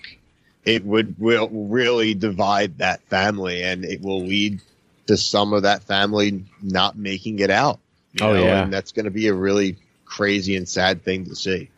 it 0.65 0.85
would 0.85 1.19
will 1.19 1.49
really 1.51 2.15
divide 2.15 2.79
that 2.79 3.03
family, 3.03 3.63
and 3.63 3.85
it 3.85 4.01
will 4.01 4.25
lead 4.25 4.61
to 5.09 5.17
some 5.17 5.53
of 5.53 5.63
that 5.63 5.83
family 5.83 6.45
not 6.63 6.97
making 6.97 7.41
it 7.41 7.51
out. 7.51 7.81
Oh, 8.21 8.35
yeah. 8.35 8.63
and 8.63 8.73
that's 8.73 8.93
going 8.93 9.07
to 9.07 9.11
be 9.11 9.29
a 9.29 9.35
really 9.35 9.77
crazy 10.05 10.57
and 10.57 10.69
sad 10.69 11.03
thing 11.03 11.25
to 11.27 11.35
see. 11.35 11.71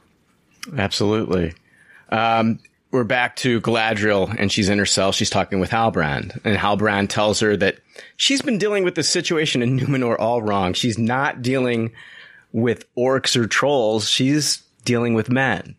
Absolutely. 0.77 1.55
Um, 2.11 2.59
we're 2.95 3.03
back 3.03 3.35
to 3.35 3.61
Galadriel 3.61 4.33
and 4.39 4.53
she's 4.53 4.69
in 4.69 4.79
her 4.79 4.87
cell. 4.87 5.11
She's 5.11 5.29
talking 5.29 5.59
with 5.59 5.71
Halbrand 5.71 6.41
and 6.45 6.57
Halbrand 6.57 7.09
tells 7.09 7.41
her 7.41 7.57
that 7.57 7.79
she's 8.17 8.41
been 8.41 8.57
dealing 8.57 8.85
with 8.85 8.95
the 8.95 9.03
situation 9.03 9.63
in 9.63 9.79
Numenor 9.81 10.17
all 10.17 10.41
wrong. 10.41 10.75
She's 10.75 10.97
not 10.97 11.43
dealing 11.43 11.91
with 12.53 12.87
orcs 12.95 13.35
or 13.35 13.49
trolls. 13.49 14.09
She's 14.09 14.63
dealing 14.85 15.15
with 15.15 15.29
men. 15.29 15.75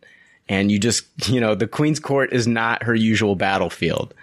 and 0.49 0.70
you 0.70 0.78
just, 0.78 1.05
you 1.30 1.39
know, 1.39 1.55
the 1.55 1.68
Queen's 1.68 2.01
Court 2.01 2.34
is 2.34 2.47
not 2.47 2.84
her 2.84 2.93
usual 2.93 3.36
battlefield. 3.36 4.13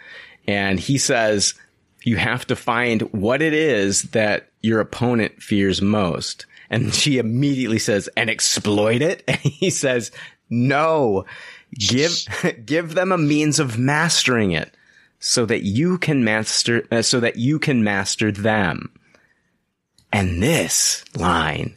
And 0.47 0.79
he 0.79 0.99
says, 0.99 1.55
you 2.03 2.17
have 2.17 2.47
to 2.49 2.57
find 2.57 3.03
what 3.13 3.41
it 3.41 3.55
is 3.55 4.03
that 4.11 4.51
your 4.61 4.81
opponent 4.81 5.43
fears 5.43 5.81
most. 5.81 6.45
And 6.69 6.93
she 6.95 7.17
immediately 7.19 7.79
says, 7.79 8.09
and 8.17 8.29
exploit 8.29 9.01
it. 9.01 9.25
And 9.29 9.39
he 9.39 9.71
says, 9.71 10.13
no, 10.51 11.25
give, 11.75 12.13
give 12.67 12.95
them 12.95 13.13
a 13.13 13.19
means 13.19 13.59
of 13.59 13.79
mastering 13.79 14.53
it 14.53 14.75
so 15.19 15.47
that 15.47 15.63
you 15.63 15.99
can 15.99 16.25
master, 16.25 16.87
uh, 16.91 17.03
so 17.03 17.21
that 17.21 17.37
you 17.37 17.59
can 17.59 17.85
master 17.85 18.33
them. 18.33 18.93
And 20.13 20.43
this 20.43 21.05
line, 21.17 21.77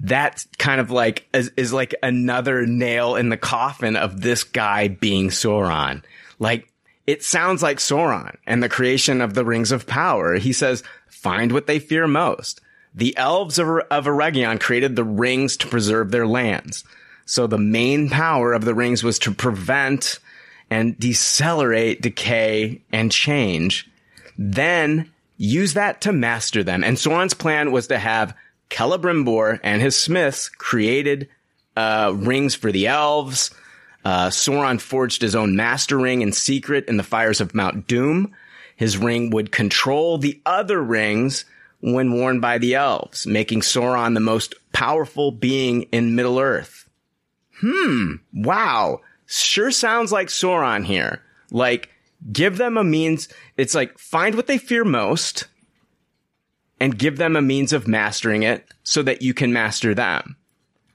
that 0.00 0.44
kind 0.58 0.80
of 0.80 0.90
like 0.90 1.28
is, 1.32 1.52
is 1.56 1.72
like 1.72 1.94
another 2.02 2.66
nail 2.66 3.16
in 3.16 3.28
the 3.28 3.36
coffin 3.36 3.96
of 3.96 4.20
this 4.20 4.42
guy 4.42 4.88
being 4.88 5.28
Sauron. 5.28 6.02
Like 6.38 6.68
it 7.06 7.22
sounds 7.22 7.62
like 7.62 7.78
Sauron 7.78 8.36
and 8.46 8.62
the 8.62 8.68
creation 8.68 9.20
of 9.20 9.34
the 9.34 9.44
rings 9.44 9.72
of 9.72 9.86
power. 9.86 10.34
He 10.36 10.52
says, 10.52 10.82
find 11.08 11.52
what 11.52 11.66
they 11.66 11.78
fear 11.78 12.06
most. 12.06 12.60
The 12.94 13.16
elves 13.16 13.58
of, 13.58 13.68
of 13.90 14.06
Eregion 14.06 14.60
created 14.60 14.96
the 14.96 15.04
rings 15.04 15.56
to 15.58 15.66
preserve 15.66 16.10
their 16.10 16.26
lands. 16.26 16.84
So 17.26 17.46
the 17.46 17.58
main 17.58 18.10
power 18.10 18.52
of 18.52 18.64
the 18.64 18.74
rings 18.74 19.02
was 19.02 19.18
to 19.20 19.32
prevent 19.32 20.18
and 20.70 20.98
decelerate 20.98 22.02
decay 22.02 22.82
and 22.92 23.10
change. 23.10 23.88
Then 24.36 25.10
use 25.36 25.74
that 25.74 26.00
to 26.02 26.12
master 26.12 26.62
them. 26.62 26.84
And 26.84 26.96
Sauron's 26.96 27.34
plan 27.34 27.72
was 27.72 27.88
to 27.88 27.98
have 27.98 28.36
Celebrimbor 28.70 29.60
and 29.62 29.80
his 29.80 29.96
smiths 29.96 30.48
created 30.48 31.28
uh, 31.76 32.12
rings 32.16 32.54
for 32.54 32.72
the 32.72 32.88
elves. 32.88 33.54
Uh, 34.04 34.28
Sauron 34.28 34.80
forged 34.80 35.22
his 35.22 35.34
own 35.34 35.56
master 35.56 35.96
ring 35.98 36.22
in 36.22 36.32
secret 36.32 36.86
in 36.88 36.96
the 36.96 37.02
fires 37.02 37.40
of 37.40 37.54
Mount 37.54 37.86
Doom. 37.86 38.34
His 38.76 38.98
ring 38.98 39.30
would 39.30 39.52
control 39.52 40.18
the 40.18 40.40
other 40.44 40.82
rings 40.82 41.44
when 41.80 42.12
worn 42.12 42.40
by 42.40 42.58
the 42.58 42.74
elves, 42.74 43.26
making 43.26 43.60
Sauron 43.60 44.14
the 44.14 44.20
most 44.20 44.54
powerful 44.72 45.30
being 45.30 45.82
in 45.92 46.16
Middle 46.16 46.40
Earth. 46.40 46.83
Hmm. 47.60 48.14
Wow. 48.32 49.00
Sure 49.26 49.70
sounds 49.70 50.12
like 50.12 50.28
Sauron 50.28 50.84
here. 50.84 51.22
Like, 51.50 51.90
give 52.32 52.56
them 52.56 52.76
a 52.76 52.84
means. 52.84 53.28
It's 53.56 53.74
like, 53.74 53.98
find 53.98 54.34
what 54.34 54.46
they 54.46 54.58
fear 54.58 54.84
most 54.84 55.46
and 56.80 56.98
give 56.98 57.16
them 57.16 57.36
a 57.36 57.42
means 57.42 57.72
of 57.72 57.88
mastering 57.88 58.42
it 58.42 58.66
so 58.82 59.02
that 59.02 59.22
you 59.22 59.32
can 59.34 59.52
master 59.52 59.94
them. 59.94 60.36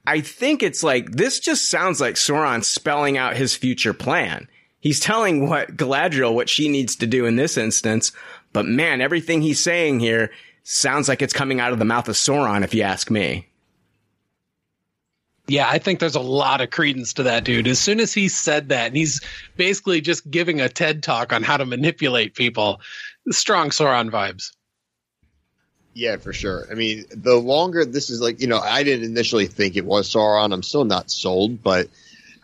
I 0.06 0.20
think 0.20 0.62
it's 0.62 0.82
like, 0.82 1.12
this 1.12 1.40
just 1.40 1.70
sounds 1.70 2.00
like 2.00 2.14
Sauron 2.14 2.64
spelling 2.64 3.18
out 3.18 3.36
his 3.36 3.54
future 3.56 3.94
plan. 3.94 4.48
He's 4.80 5.00
telling 5.00 5.48
what 5.48 5.76
Galadriel 5.76 6.34
what 6.34 6.48
she 6.48 6.68
needs 6.68 6.96
to 6.96 7.06
do 7.06 7.26
in 7.26 7.36
this 7.36 7.56
instance, 7.56 8.12
but 8.52 8.64
man, 8.64 9.00
everything 9.00 9.42
he's 9.42 9.62
saying 9.62 10.00
here 10.00 10.30
sounds 10.62 11.08
like 11.08 11.22
it's 11.22 11.34
coming 11.34 11.60
out 11.60 11.72
of 11.72 11.78
the 11.78 11.84
mouth 11.84 12.08
of 12.08 12.14
Sauron, 12.14 12.64
if 12.64 12.74
you 12.74 12.82
ask 12.82 13.10
me. 13.10 13.49
Yeah, 15.50 15.68
I 15.68 15.78
think 15.78 15.98
there's 15.98 16.14
a 16.14 16.20
lot 16.20 16.60
of 16.60 16.70
credence 16.70 17.12
to 17.14 17.24
that 17.24 17.42
dude. 17.42 17.66
As 17.66 17.80
soon 17.80 17.98
as 17.98 18.14
he 18.14 18.28
said 18.28 18.68
that, 18.68 18.86
and 18.86 18.96
he's 18.96 19.20
basically 19.56 20.00
just 20.00 20.30
giving 20.30 20.60
a 20.60 20.68
TED 20.68 21.02
talk 21.02 21.32
on 21.32 21.42
how 21.42 21.56
to 21.56 21.66
manipulate 21.66 22.36
people, 22.36 22.80
strong 23.30 23.70
Sauron 23.70 24.10
vibes. 24.12 24.52
Yeah, 25.92 26.18
for 26.18 26.32
sure. 26.32 26.68
I 26.70 26.74
mean, 26.74 27.04
the 27.10 27.34
longer 27.34 27.84
this 27.84 28.10
is 28.10 28.20
like, 28.20 28.40
you 28.40 28.46
know, 28.46 28.60
I 28.60 28.84
didn't 28.84 29.06
initially 29.06 29.48
think 29.48 29.76
it 29.76 29.84
was 29.84 30.08
Sauron. 30.08 30.52
I'm 30.52 30.62
still 30.62 30.84
not 30.84 31.10
sold, 31.10 31.64
but 31.64 31.88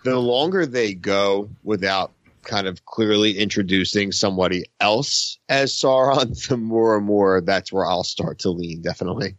the 0.02 0.18
longer 0.18 0.66
they 0.66 0.92
go 0.92 1.48
without 1.62 2.10
kind 2.42 2.66
of 2.66 2.84
clearly 2.86 3.38
introducing 3.38 4.10
somebody 4.10 4.64
else 4.80 5.38
as 5.48 5.72
Sauron, 5.72 6.48
the 6.48 6.56
more 6.56 6.96
and 6.96 7.06
more 7.06 7.40
that's 7.40 7.72
where 7.72 7.86
I'll 7.86 8.02
start 8.02 8.40
to 8.40 8.50
lean, 8.50 8.82
definitely. 8.82 9.36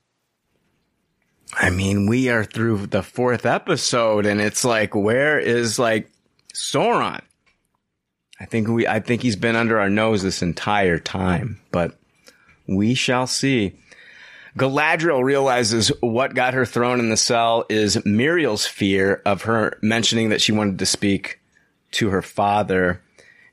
I 1.54 1.70
mean, 1.70 2.08
we 2.08 2.30
are 2.30 2.44
through 2.44 2.88
the 2.88 3.04
fourth 3.04 3.46
episode 3.46 4.26
and 4.26 4.42
it's 4.42 4.66
like, 4.66 4.94
where 4.94 5.40
is 5.40 5.80
like 5.80 6.10
Sauron? 6.54 7.22
I 8.40 8.46
think 8.46 8.68
we, 8.68 8.86
I 8.86 9.00
think 9.00 9.22
he's 9.22 9.36
been 9.36 9.56
under 9.56 9.80
our 9.80 9.90
nose 9.90 10.22
this 10.22 10.42
entire 10.42 11.00
time, 11.00 11.60
but 11.72 11.98
we 12.68 12.94
shall 12.94 13.28
see. 13.28 13.74
Galadriel 14.58 15.24
realizes 15.24 15.90
what 16.02 16.34
got 16.34 16.54
her 16.54 16.66
thrown 16.66 17.00
in 17.00 17.10
the 17.10 17.18
cell 17.18 17.66
is 17.70 17.96
Míriel's 17.98 18.66
fear 18.66 19.22
of 19.26 19.44
her 19.44 19.78
mentioning 19.82 20.30
that 20.30 20.42
she 20.42 20.52
wanted 20.52 20.80
to 20.80 20.86
speak 20.86 21.40
to 21.92 22.10
her 22.10 22.22
father. 22.22 23.02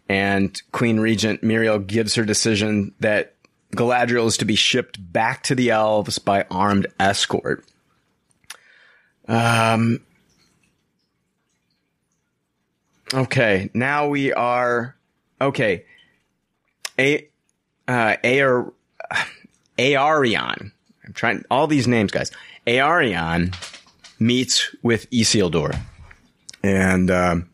And 0.09 0.61
Queen 0.73 1.01
Regent 1.01 1.43
Muriel 1.43 1.79
gives 1.79 2.15
her 2.15 2.25
decision 2.25 2.95
that 3.01 3.35
Galadriel 3.75 4.27
is 4.27 4.39
to 4.39 4.45
be 4.45 4.55
shipped 4.55 5.13
back 5.13 5.43
to 5.45 5.55
the 5.55 5.71
elves 5.71 6.19
by 6.19 6.47
armed 6.51 6.87
escort. 6.99 7.65
Um, 9.27 10.01
okay, 13.13 13.71
now 13.75 14.09
we 14.09 14.33
are, 14.33 14.97
okay. 15.41 15.85
A, 16.99 17.29
uh, 17.89 18.17
Aer, 18.23 18.73
Eärien 19.79 20.73
I'm 21.05 21.13
trying 21.13 21.45
all 21.51 21.67
these 21.67 21.87
names, 21.87 22.11
guys. 22.11 22.31
Eärien 22.67 23.55
meets 24.19 24.75
with 24.83 25.11
Isildur, 25.11 25.79
and 26.63 27.11
um, 27.11 27.51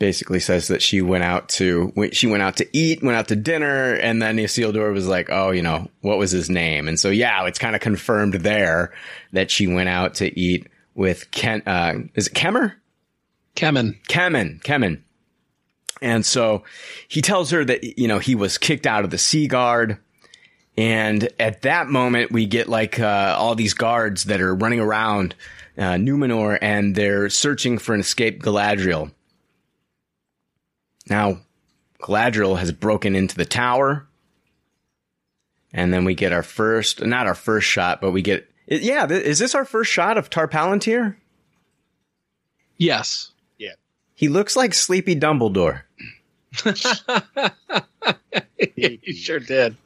basically 0.00 0.40
says 0.40 0.66
that 0.68 0.82
she 0.82 1.00
went 1.00 1.22
out 1.22 1.48
to 1.50 1.92
she 2.10 2.26
went 2.26 2.42
out 2.42 2.56
to 2.56 2.68
eat, 2.76 3.04
went 3.04 3.16
out 3.16 3.28
to 3.28 3.36
dinner, 3.36 3.94
and 3.94 4.20
then 4.20 4.36
Isildur 4.36 4.92
was 4.92 5.06
like, 5.06 5.28
"Oh, 5.30 5.52
you 5.52 5.62
know, 5.62 5.88
what 6.00 6.18
was 6.18 6.32
his 6.32 6.50
name?" 6.50 6.88
And 6.88 6.98
so 6.98 7.10
yeah, 7.10 7.46
it's 7.46 7.60
kind 7.60 7.76
of 7.76 7.80
confirmed 7.80 8.34
there 8.34 8.92
that 9.32 9.52
she 9.52 9.68
went 9.68 9.88
out 9.88 10.14
to 10.16 10.38
eat 10.38 10.66
with 10.96 11.30
Ken. 11.30 11.62
Uh, 11.64 11.94
is 12.16 12.26
it 12.26 12.34
Kemmer? 12.34 12.74
Kemen. 13.54 14.00
Kemen. 14.08 14.60
Kemen. 14.62 15.02
And 16.02 16.26
so 16.26 16.64
he 17.06 17.22
tells 17.22 17.52
her 17.52 17.64
that 17.64 17.96
you 17.96 18.08
know 18.08 18.18
he 18.18 18.34
was 18.34 18.58
kicked 18.58 18.88
out 18.88 19.04
of 19.04 19.10
the 19.10 19.18
Sea 19.18 19.46
Guard 19.46 20.00
and 20.80 21.28
at 21.38 21.60
that 21.62 21.88
moment, 21.88 22.32
we 22.32 22.46
get 22.46 22.66
like 22.66 22.98
uh, 22.98 23.36
all 23.38 23.54
these 23.54 23.74
guards 23.74 24.24
that 24.24 24.40
are 24.40 24.54
running 24.54 24.80
around 24.80 25.34
uh, 25.76 25.94
Numenor 25.94 26.58
and 26.62 26.94
they're 26.94 27.28
searching 27.28 27.76
for 27.76 27.94
an 27.94 28.00
escaped 28.00 28.42
Galadriel. 28.42 29.12
Now, 31.10 31.40
Galadriel 32.00 32.58
has 32.58 32.72
broken 32.72 33.16
into 33.16 33.36
the 33.36 33.44
tower. 33.44 34.06
And 35.72 35.92
then 35.92 36.04
we 36.04 36.14
get 36.14 36.32
our 36.32 36.42
first, 36.42 37.04
not 37.04 37.26
our 37.26 37.34
first 37.34 37.66
shot, 37.66 38.00
but 38.00 38.12
we 38.12 38.22
get, 38.22 38.48
yeah, 38.66 39.06
is 39.08 39.38
this 39.38 39.54
our 39.54 39.64
first 39.64 39.90
shot 39.90 40.16
of 40.16 40.30
Tar 40.30 40.48
Palantir? 40.48 41.16
Yes. 42.76 43.30
Yeah. 43.58 43.74
He 44.14 44.28
looks 44.28 44.56
like 44.56 44.72
Sleepy 44.72 45.14
Dumbledore. 45.14 45.82
he 48.76 49.12
sure 49.14 49.38
did. 49.38 49.76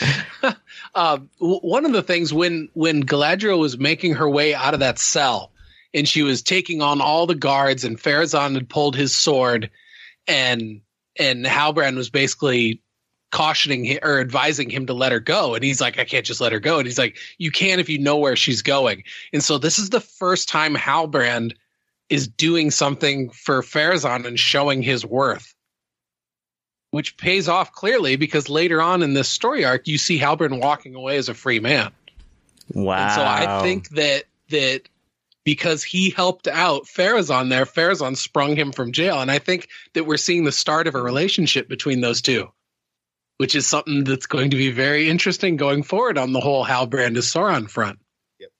uh, 0.94 1.18
one 1.38 1.84
of 1.84 1.92
the 1.92 2.02
things 2.02 2.32
when 2.32 2.68
when 2.74 3.04
Galadriel 3.04 3.58
was 3.60 3.78
making 3.78 4.14
her 4.14 4.28
way 4.28 4.54
out 4.54 4.74
of 4.74 4.80
that 4.80 4.98
cell, 4.98 5.52
and 5.92 6.08
she 6.08 6.22
was 6.22 6.42
taking 6.42 6.82
on 6.82 7.00
all 7.00 7.26
the 7.26 7.34
guards, 7.34 7.84
and 7.84 7.98
Pharazôn 7.98 8.54
had 8.54 8.68
pulled 8.68 8.96
his 8.96 9.14
sword, 9.14 9.70
and 10.26 10.80
and 11.18 11.44
Halbrand 11.44 11.96
was 11.96 12.10
basically 12.10 12.82
cautioning 13.30 13.84
him 13.84 13.98
or 14.02 14.20
advising 14.20 14.70
him 14.70 14.86
to 14.86 14.94
let 14.94 15.12
her 15.12 15.20
go, 15.20 15.54
and 15.54 15.64
he's 15.64 15.80
like, 15.80 15.98
I 15.98 16.04
can't 16.04 16.26
just 16.26 16.40
let 16.40 16.52
her 16.52 16.60
go, 16.60 16.78
and 16.78 16.86
he's 16.86 16.98
like, 16.98 17.18
you 17.38 17.50
can 17.50 17.80
if 17.80 17.88
you 17.88 17.98
know 17.98 18.18
where 18.18 18.36
she's 18.36 18.62
going, 18.62 19.04
and 19.32 19.42
so 19.42 19.58
this 19.58 19.78
is 19.78 19.90
the 19.90 20.00
first 20.00 20.48
time 20.48 20.74
Halbrand 20.74 21.54
is 22.08 22.28
doing 22.28 22.70
something 22.70 23.30
for 23.30 23.62
Pharazôn 23.62 24.26
and 24.26 24.38
showing 24.38 24.82
his 24.82 25.04
worth 25.04 25.54
which 26.94 27.16
pays 27.16 27.48
off 27.48 27.72
clearly 27.72 28.14
because 28.14 28.48
later 28.48 28.80
on 28.80 29.02
in 29.02 29.14
this 29.14 29.28
story 29.28 29.64
arc, 29.64 29.88
you 29.88 29.98
see 29.98 30.16
Halbrand 30.16 30.60
walking 30.60 30.94
away 30.94 31.16
as 31.16 31.28
a 31.28 31.34
free 31.34 31.58
man. 31.58 31.90
Wow. 32.72 32.94
And 32.94 33.12
so 33.12 33.24
I 33.24 33.62
think 33.62 33.88
that 33.90 34.22
that 34.50 34.82
because 35.44 35.82
he 35.82 36.10
helped 36.10 36.48
out 36.48 36.84
Pharazôn 36.84 37.50
there, 37.50 37.66
Pharazôn 37.66 38.16
sprung 38.16 38.56
him 38.56 38.72
from 38.72 38.92
jail. 38.92 39.20
And 39.20 39.30
I 39.30 39.38
think 39.38 39.68
that 39.92 40.04
we're 40.04 40.16
seeing 40.16 40.44
the 40.44 40.52
start 40.52 40.86
of 40.86 40.94
a 40.94 41.02
relationship 41.02 41.68
between 41.68 42.00
those 42.00 42.22
two, 42.22 42.50
which 43.36 43.54
is 43.54 43.66
something 43.66 44.04
that's 44.04 44.26
going 44.26 44.50
to 44.50 44.56
be 44.56 44.70
very 44.70 45.08
interesting 45.08 45.56
going 45.56 45.82
forward 45.82 46.18
on 46.18 46.32
the 46.32 46.40
whole 46.40 46.64
Halbrand 46.64 47.16
is 47.16 47.26
Sauron 47.26 47.68
front. 47.68 47.98
Yep. 48.40 48.50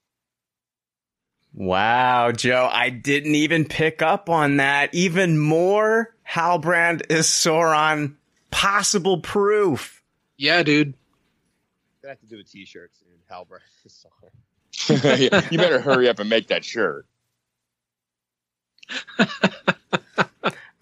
Wow, 1.54 2.32
Joe, 2.32 2.68
I 2.70 2.90
didn't 2.90 3.34
even 3.34 3.64
pick 3.64 4.02
up 4.02 4.28
on 4.28 4.58
that. 4.58 4.94
Even 4.94 5.38
more 5.38 6.14
Halbrand 6.28 7.10
is 7.10 7.26
Sauron 7.26 8.16
possible 8.50 9.20
proof. 9.20 10.02
Yeah, 10.36 10.62
dude. 10.62 10.94
Gonna 12.02 12.12
have 12.12 12.20
to 12.20 12.26
do 12.26 12.38
a 12.38 12.44
T-shirt 12.44 12.90
soon. 12.94 13.08
Halbrand. 13.30 13.60
you 14.88 15.58
better 15.58 15.80
hurry 15.80 16.08
up 16.08 16.18
and 16.18 16.28
make 16.28 16.48
that 16.48 16.64
shirt. 16.64 17.06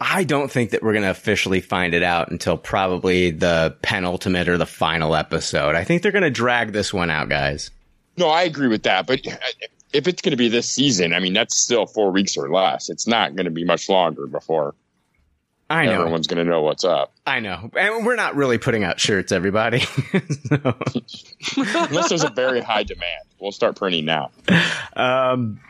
I 0.01 0.24
don't 0.24 0.51
think 0.51 0.70
that 0.70 0.82
we're 0.82 0.93
going 0.93 1.05
to 1.05 1.11
officially 1.11 1.61
find 1.61 1.95
it 1.95 2.03
out 2.03 2.30
until 2.30 2.57
probably 2.57 3.30
the 3.30 3.76
penultimate 3.82 4.49
or 4.49 4.59
the 4.59 4.66
final 4.66 5.14
episode. 5.14 5.76
I 5.76 5.84
think 5.84 6.03
they're 6.03 6.12
going 6.12 6.22
to 6.22 6.30
drag 6.30 6.72
this 6.72 6.93
one 6.93 7.09
out, 7.09 7.28
guys. 7.28 7.70
No, 8.16 8.28
I 8.28 8.43
agree 8.43 8.68
with 8.68 8.82
that. 8.82 9.07
But 9.07 9.26
uh, 9.26 9.36
if 9.93 10.09
it's 10.09 10.20
going 10.20 10.32
to 10.32 10.36
be 10.36 10.49
this 10.49 10.68
season, 10.68 11.14
I 11.14 11.20
mean, 11.20 11.32
that's 11.32 11.57
still 11.57 11.86
four 11.86 12.11
weeks 12.11 12.36
or 12.36 12.51
less. 12.51 12.90
It's 12.90 13.07
not 13.07 13.36
going 13.36 13.45
to 13.45 13.53
be 13.53 13.64
much 13.64 13.88
longer 13.88 14.26
before 14.26 14.74
I 15.73 15.87
know. 15.87 16.01
everyone's 16.01 16.27
going 16.27 16.45
to 16.45 16.51
know 16.51 16.61
what's 16.61 16.85
up. 16.85 17.12
I 17.27 17.41
know. 17.41 17.70
And 17.75 18.05
we're 18.05 18.16
not 18.16 18.37
really 18.37 18.59
putting 18.59 18.85
out 18.85 19.01
shirts, 19.01 19.33
everybody. 19.33 19.81
so, 20.49 20.77
Unless 21.57 22.11
there's 22.11 22.25
a 22.25 22.31
very 22.31 22.61
high 22.61 22.83
demand. 22.83 23.23
We'll 23.41 23.53
start 23.53 23.77
printing 23.77 24.05
now. 24.05 24.31
um, 24.95 25.61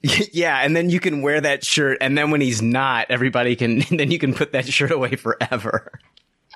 yeah, 0.32 0.60
and 0.60 0.76
then 0.76 0.90
you 0.90 1.00
can 1.00 1.22
wear 1.22 1.40
that 1.40 1.64
shirt, 1.64 1.98
and 2.00 2.16
then 2.16 2.30
when 2.30 2.40
he's 2.40 2.62
not, 2.62 3.08
everybody 3.10 3.56
can. 3.56 3.80
Then 3.90 4.12
you 4.12 4.18
can 4.20 4.32
put 4.32 4.52
that 4.52 4.66
shirt 4.66 4.92
away 4.92 5.16
forever. 5.16 5.98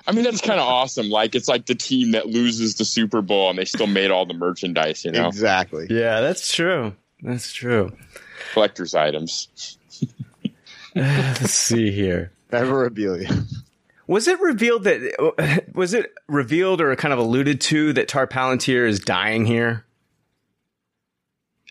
I 0.07 0.13
mean, 0.13 0.23
that's 0.23 0.39
kind 0.39 0.59
of 0.59 0.65
awesome. 0.65 1.09
Like, 1.09 1.35
it's 1.35 1.49
like 1.49 1.65
the 1.65 1.75
team 1.75 2.11
that 2.11 2.27
loses 2.27 2.75
the 2.75 2.85
Super 2.85 3.21
Bowl 3.21 3.49
and 3.49 3.59
they 3.59 3.65
still 3.65 3.87
made 3.87 4.11
all 4.11 4.25
the 4.25 4.33
merchandise, 4.33 5.03
you 5.03 5.11
know? 5.11 5.27
Exactly. 5.27 5.87
Yeah, 5.89 6.21
that's 6.21 6.53
true. 6.53 6.93
That's 7.21 7.51
true. 7.53 7.91
Collector's 8.53 8.95
items. 8.95 9.77
Let's 10.95 11.53
see 11.53 11.91
here. 11.91 12.31
Memorabilia. 12.53 13.29
Was 14.07 14.27
it 14.27 14.39
revealed 14.39 14.83
that 14.83 15.65
was 15.73 15.93
it 15.93 16.13
revealed 16.27 16.81
or 16.81 16.95
kind 16.95 17.13
of 17.13 17.19
alluded 17.19 17.61
to 17.61 17.93
that 17.93 18.07
Tar 18.07 18.27
Palantir 18.27 18.87
is 18.87 18.99
dying 18.99 19.45
here? 19.45 19.85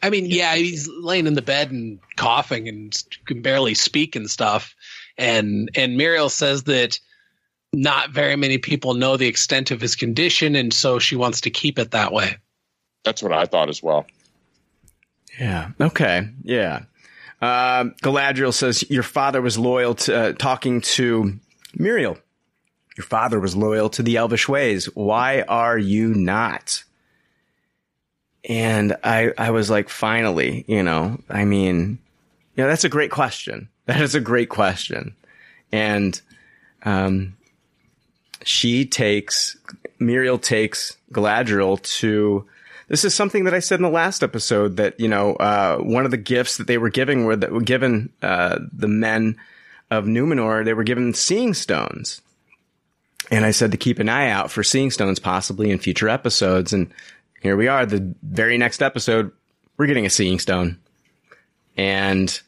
I 0.03 0.11
mean, 0.11 0.27
yeah, 0.27 0.57
he's 0.57 0.89
laying 0.89 1.27
in 1.27 1.35
the 1.35 1.43
bed 1.43 1.71
and 1.71 2.01
coughing 2.17 2.69
and 2.69 3.01
can 3.27 3.41
barely 3.41 3.75
speak 3.75 4.17
and 4.17 4.29
stuff. 4.29 4.75
And 5.17 5.71
and 5.77 5.99
Míriel 5.99 6.31
says 6.31 6.65
that 6.65 6.99
not 7.73 8.11
very 8.11 8.37
many 8.37 8.59
people 8.59 8.95
know 8.95 9.17
the 9.17 9.29
extent 9.29 9.71
of 9.71 9.81
his 9.81 9.95
condition, 9.95 10.57
and 10.57 10.73
so 10.73 10.99
she 10.99 11.17
wants 11.17 11.41
to 11.43 11.51
keep 11.51 11.79
it 11.79 11.93
that 11.93 12.13
way. 12.13 12.37
That's 13.05 13.23
what 13.23 13.33
I 13.33 13.47
thought 13.47 13.69
as 13.69 13.83
well. 13.83 14.07
Yeah. 15.39 15.71
Okay. 15.81 16.29
Yeah. 16.43 16.83
Um, 17.43 17.97
Galadriel 18.01 18.55
says 18.55 18.89
your 18.89 19.03
father 19.03 19.43
was 19.43 19.59
loyal 19.59 19.97
to 19.97 20.17
uh, 20.17 20.33
talking 20.33 20.81
to 20.81 21.41
Míriel. 21.77 22.17
Your 22.97 23.05
father 23.05 23.41
was 23.41 23.57
loyal 23.57 23.91
to 23.91 24.03
the 24.03 24.17
Elvish 24.17 24.49
ways. 24.49 24.87
Why 24.95 25.43
are 25.43 25.77
you 25.77 26.15
not? 26.15 26.85
And 28.49 28.97
I, 29.03 29.33
I 29.37 29.51
was 29.51 29.71
like, 29.71 29.89
finally, 29.89 30.65
you 30.69 30.85
know, 30.85 31.19
I 31.29 31.45
mean, 31.45 31.99
you 32.55 32.63
know, 32.63 32.69
that's 32.69 32.85
a 32.85 32.89
great 32.89 33.11
question. 33.11 33.69
That 33.87 34.01
is 34.01 34.15
a 34.15 34.21
great 34.21 34.49
question. 34.49 35.17
And, 35.73 36.21
um, 36.85 37.37
she 38.45 38.87
takes, 38.87 39.57
Míriel 40.01 40.41
takes 40.41 40.97
Galadriel 41.11 41.83
to, 41.99 42.47
this 42.89 43.05
is 43.05 43.15
something 43.15 43.45
that 43.45 43.55
I 43.55 43.61
said 43.61 43.79
in 43.79 43.83
the 43.83 43.91
last 43.91 44.23
episode 44.23 44.77
that, 44.77 44.99
you 44.99 45.09
know, 45.09 45.35
uh, 45.35 45.79
one 45.79 46.05
of 46.05 46.11
the 46.11 46.17
gifts 46.17 46.57
that 46.59 46.67
they 46.67 46.79
were 46.79 46.91
giving 46.91 47.25
were 47.25 47.37
that 47.37 47.53
were 47.53 47.61
given, 47.61 48.11
uh, 48.23 48.59
the 48.73 48.89
men 48.89 49.37
of 49.91 50.05
Numenor, 50.05 50.65
they 50.65 50.75
were 50.75 50.85
given 50.85 51.15
seeing 51.15 51.55
stones. 51.55 52.21
And 53.31 53.47
I 53.47 53.51
said 53.51 53.71
to 53.71 53.77
keep 53.77 53.99
an 53.99 54.09
eye 54.09 54.31
out 54.31 54.51
for 54.51 54.63
seeing 54.63 54.91
stones 54.91 55.19
possibly 55.19 55.71
in 55.71 55.79
future 55.79 56.09
episodes. 56.09 56.73
And 56.73 56.93
here 57.41 57.57
we 57.57 57.69
are, 57.69 57.87
the 57.87 58.15
very 58.23 58.59
next 58.59 58.83
episode, 58.83 59.33
we're 59.77 59.87
getting 59.87 60.07
a 60.07 60.11
seeing 60.11 60.39
stone. 60.39 60.79
And 61.77 62.41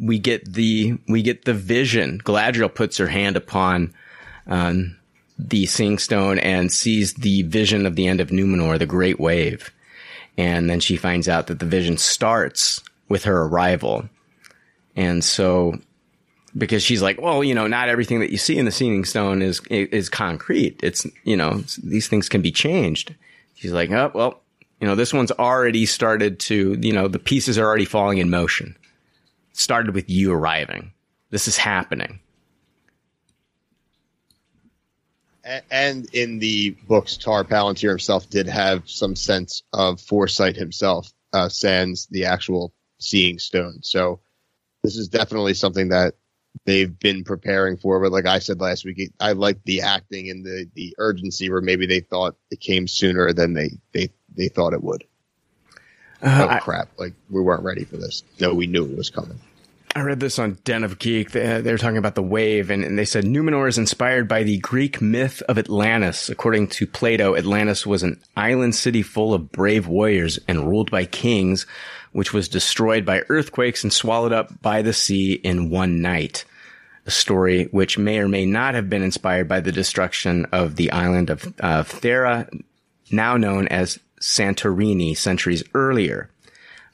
we 0.00 0.18
get 0.18 0.52
the, 0.52 0.98
we 1.08 1.22
get 1.22 1.44
the 1.44 1.54
vision. 1.54 2.20
Galadriel 2.24 2.74
puts 2.74 2.96
her 2.96 3.06
hand 3.06 3.36
upon, 3.36 3.94
um, 4.46 4.97
the 5.38 5.66
seeing 5.66 5.98
stone 5.98 6.38
and 6.38 6.72
sees 6.72 7.14
the 7.14 7.42
vision 7.42 7.86
of 7.86 7.96
the 7.96 8.08
end 8.08 8.20
of 8.20 8.30
Numenor, 8.30 8.78
the 8.78 8.86
great 8.86 9.20
wave. 9.20 9.72
And 10.36 10.68
then 10.68 10.80
she 10.80 10.96
finds 10.96 11.28
out 11.28 11.46
that 11.46 11.58
the 11.58 11.66
vision 11.66 11.96
starts 11.96 12.82
with 13.08 13.24
her 13.24 13.42
arrival. 13.42 14.08
And 14.96 15.24
so, 15.24 15.78
because 16.56 16.82
she's 16.82 17.02
like, 17.02 17.20
well, 17.20 17.44
you 17.44 17.54
know, 17.54 17.66
not 17.66 17.88
everything 17.88 18.20
that 18.20 18.30
you 18.30 18.38
see 18.38 18.58
in 18.58 18.64
the 18.64 18.72
seeing 18.72 19.04
stone 19.04 19.42
is, 19.42 19.60
is 19.68 20.08
concrete. 20.08 20.80
It's, 20.82 21.06
you 21.24 21.36
know, 21.36 21.62
these 21.82 22.08
things 22.08 22.28
can 22.28 22.42
be 22.42 22.52
changed. 22.52 23.14
She's 23.54 23.72
like, 23.72 23.90
oh, 23.90 24.10
well, 24.14 24.40
you 24.80 24.86
know, 24.86 24.94
this 24.94 25.12
one's 25.12 25.32
already 25.32 25.86
started 25.86 26.38
to, 26.40 26.78
you 26.80 26.92
know, 26.92 27.08
the 27.08 27.18
pieces 27.18 27.58
are 27.58 27.66
already 27.66 27.84
falling 27.84 28.18
in 28.18 28.30
motion. 28.30 28.76
It 29.50 29.56
started 29.56 29.94
with 29.94 30.08
you 30.08 30.32
arriving. 30.32 30.92
This 31.30 31.48
is 31.48 31.56
happening. 31.56 32.20
And 35.70 36.12
in 36.14 36.38
the 36.38 36.76
books, 36.86 37.16
Tar 37.16 37.44
Palantir 37.44 37.90
himself 37.90 38.28
did 38.28 38.46
have 38.46 38.88
some 38.88 39.16
sense 39.16 39.62
of 39.72 40.00
foresight 40.00 40.56
himself, 40.56 41.12
uh, 41.32 41.48
sans 41.48 42.06
the 42.10 42.26
actual 42.26 42.72
seeing 42.98 43.38
stone. 43.38 43.80
So 43.82 44.20
this 44.82 44.96
is 44.96 45.08
definitely 45.08 45.54
something 45.54 45.88
that 45.88 46.14
they've 46.64 46.98
been 46.98 47.24
preparing 47.24 47.76
for. 47.76 48.00
But 48.00 48.12
like 48.12 48.26
I 48.26 48.38
said 48.40 48.60
last 48.60 48.84
week, 48.84 49.12
I 49.20 49.32
like 49.32 49.62
the 49.64 49.82
acting 49.82 50.30
and 50.30 50.44
the, 50.44 50.68
the 50.74 50.94
urgency 50.98 51.50
where 51.50 51.60
maybe 51.60 51.86
they 51.86 52.00
thought 52.00 52.36
it 52.50 52.60
came 52.60 52.88
sooner 52.88 53.32
than 53.32 53.54
they, 53.54 53.70
they, 53.92 54.10
they 54.36 54.48
thought 54.48 54.72
it 54.72 54.82
would. 54.82 55.04
Uh, 56.22 56.46
oh 56.46 56.54
I- 56.54 56.58
crap. 56.58 56.88
Like 56.98 57.14
we 57.30 57.40
weren't 57.40 57.62
ready 57.62 57.84
for 57.84 57.96
this. 57.96 58.22
No, 58.40 58.54
we 58.54 58.66
knew 58.66 58.84
it 58.84 58.96
was 58.96 59.10
coming. 59.10 59.40
I 59.98 60.02
read 60.02 60.20
this 60.20 60.38
on 60.38 60.58
Den 60.62 60.84
of 60.84 61.00
Geek. 61.00 61.32
They, 61.32 61.60
they 61.60 61.72
were 61.72 61.78
talking 61.78 61.96
about 61.96 62.14
the 62.14 62.22
wave, 62.22 62.70
and, 62.70 62.84
and 62.84 62.96
they 62.96 63.04
said 63.04 63.24
Numenor 63.24 63.68
is 63.68 63.78
inspired 63.78 64.28
by 64.28 64.44
the 64.44 64.58
Greek 64.58 65.02
myth 65.02 65.42
of 65.48 65.58
Atlantis. 65.58 66.28
According 66.28 66.68
to 66.68 66.86
Plato, 66.86 67.34
Atlantis 67.34 67.84
was 67.84 68.04
an 68.04 68.22
island 68.36 68.76
city 68.76 69.02
full 69.02 69.34
of 69.34 69.50
brave 69.50 69.88
warriors 69.88 70.38
and 70.46 70.68
ruled 70.68 70.92
by 70.92 71.04
kings, 71.04 71.66
which 72.12 72.32
was 72.32 72.48
destroyed 72.48 73.04
by 73.04 73.24
earthquakes 73.28 73.82
and 73.82 73.92
swallowed 73.92 74.32
up 74.32 74.62
by 74.62 74.82
the 74.82 74.92
sea 74.92 75.32
in 75.32 75.68
one 75.68 76.00
night. 76.00 76.44
A 77.04 77.10
story 77.10 77.64
which 77.64 77.98
may 77.98 78.20
or 78.20 78.28
may 78.28 78.46
not 78.46 78.74
have 78.74 78.88
been 78.88 79.02
inspired 79.02 79.48
by 79.48 79.58
the 79.58 79.72
destruction 79.72 80.44
of 80.52 80.76
the 80.76 80.92
island 80.92 81.28
of 81.28 81.42
uh, 81.58 81.82
Thera, 81.82 82.48
now 83.10 83.36
known 83.36 83.66
as 83.66 83.98
Santorini, 84.20 85.16
centuries 85.16 85.64
earlier. 85.74 86.30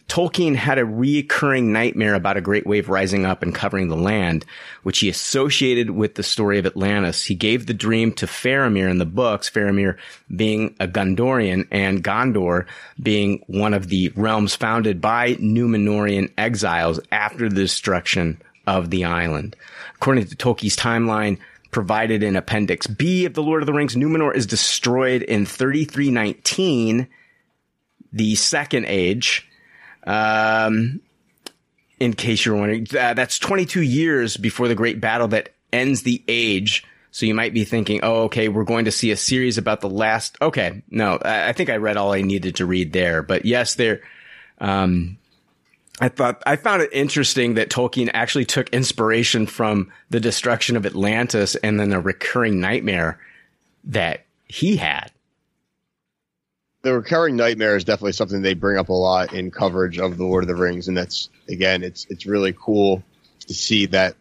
Tolkien 0.08 0.54
had 0.54 0.78
a 0.78 0.84
recurring 0.84 1.72
nightmare 1.72 2.14
about 2.14 2.36
a 2.36 2.42
great 2.42 2.66
wave 2.66 2.88
rising 2.88 3.24
up 3.24 3.42
and 3.42 3.54
covering 3.54 3.88
the 3.88 3.96
land, 3.96 4.44
which 4.82 4.98
he 5.00 5.08
associated 5.08 5.90
with 5.90 6.14
the 6.14 6.22
story 6.22 6.58
of 6.58 6.66
Atlantis. 6.66 7.24
He 7.24 7.34
gave 7.34 7.66
the 7.66 7.74
dream 7.74 8.12
to 8.14 8.26
Faramir 8.26 8.88
in 8.88 8.98
the 8.98 9.06
books, 9.06 9.48
Faramir 9.48 9.96
being 10.34 10.76
a 10.78 10.86
Gondorian 10.86 11.66
and 11.70 12.04
Gondor 12.04 12.66
being 13.02 13.42
one 13.46 13.74
of 13.74 13.88
the 13.88 14.12
realms 14.14 14.54
founded 14.54 15.00
by 15.00 15.34
Numenorean 15.36 16.30
exiles 16.36 17.00
after 17.10 17.48
the 17.48 17.62
destruction 17.62 18.40
of 18.66 18.90
the 18.90 19.04
island. 19.04 19.56
According 19.96 20.26
to 20.26 20.36
Tolkien's 20.36 20.76
timeline, 20.76 21.38
provided 21.70 22.22
in 22.22 22.36
Appendix 22.36 22.86
B 22.86 23.24
of 23.24 23.34
The 23.34 23.42
Lord 23.42 23.62
of 23.62 23.66
the 23.66 23.72
Rings, 23.72 23.96
Numenor 23.96 24.34
is 24.34 24.46
destroyed 24.46 25.22
in 25.22 25.44
3319, 25.44 27.08
the 28.12 28.34
Second 28.36 28.84
Age, 28.86 29.48
um, 30.04 31.00
in 31.98 32.12
case 32.14 32.44
you're 32.44 32.56
wondering, 32.56 32.86
uh, 32.98 33.14
that's 33.14 33.38
22 33.38 33.82
years 33.82 34.36
before 34.36 34.68
the 34.68 34.74
great 34.74 35.00
battle 35.00 35.28
that 35.28 35.54
ends 35.72 36.02
the 36.02 36.22
age. 36.28 36.84
So 37.10 37.26
you 37.26 37.34
might 37.34 37.54
be 37.54 37.64
thinking, 37.64 38.00
oh, 38.02 38.24
okay, 38.24 38.48
we're 38.48 38.64
going 38.64 38.86
to 38.86 38.90
see 38.90 39.10
a 39.10 39.16
series 39.16 39.56
about 39.56 39.80
the 39.80 39.88
last. 39.88 40.36
Okay, 40.42 40.82
no, 40.90 41.18
I, 41.22 41.50
I 41.50 41.52
think 41.52 41.70
I 41.70 41.76
read 41.76 41.96
all 41.96 42.12
I 42.12 42.22
needed 42.22 42.56
to 42.56 42.66
read 42.66 42.92
there. 42.92 43.22
But 43.22 43.44
yes, 43.44 43.74
there. 43.76 44.02
Um, 44.58 45.18
I 46.00 46.08
thought 46.08 46.42
I 46.44 46.56
found 46.56 46.82
it 46.82 46.90
interesting 46.92 47.54
that 47.54 47.70
Tolkien 47.70 48.10
actually 48.12 48.46
took 48.46 48.68
inspiration 48.70 49.46
from 49.46 49.92
the 50.10 50.18
destruction 50.18 50.76
of 50.76 50.86
Atlantis 50.86 51.54
and 51.54 51.78
then 51.78 51.92
a 51.92 52.00
recurring 52.00 52.60
nightmare 52.60 53.20
that 53.84 54.26
he 54.46 54.76
had. 54.76 55.12
The 56.84 56.92
recurring 56.92 57.36
nightmare 57.36 57.76
is 57.76 57.84
definitely 57.84 58.12
something 58.12 58.42
they 58.42 58.52
bring 58.52 58.76
up 58.76 58.90
a 58.90 58.92
lot 58.92 59.32
in 59.32 59.50
coverage 59.50 59.98
of 59.98 60.18
the 60.18 60.24
Lord 60.26 60.44
of 60.44 60.48
the 60.48 60.54
Rings, 60.54 60.86
and 60.86 60.94
that's 60.94 61.30
again, 61.48 61.82
it's 61.82 62.06
it's 62.10 62.26
really 62.26 62.52
cool 62.52 63.02
to 63.46 63.54
see 63.54 63.86
that 63.86 64.16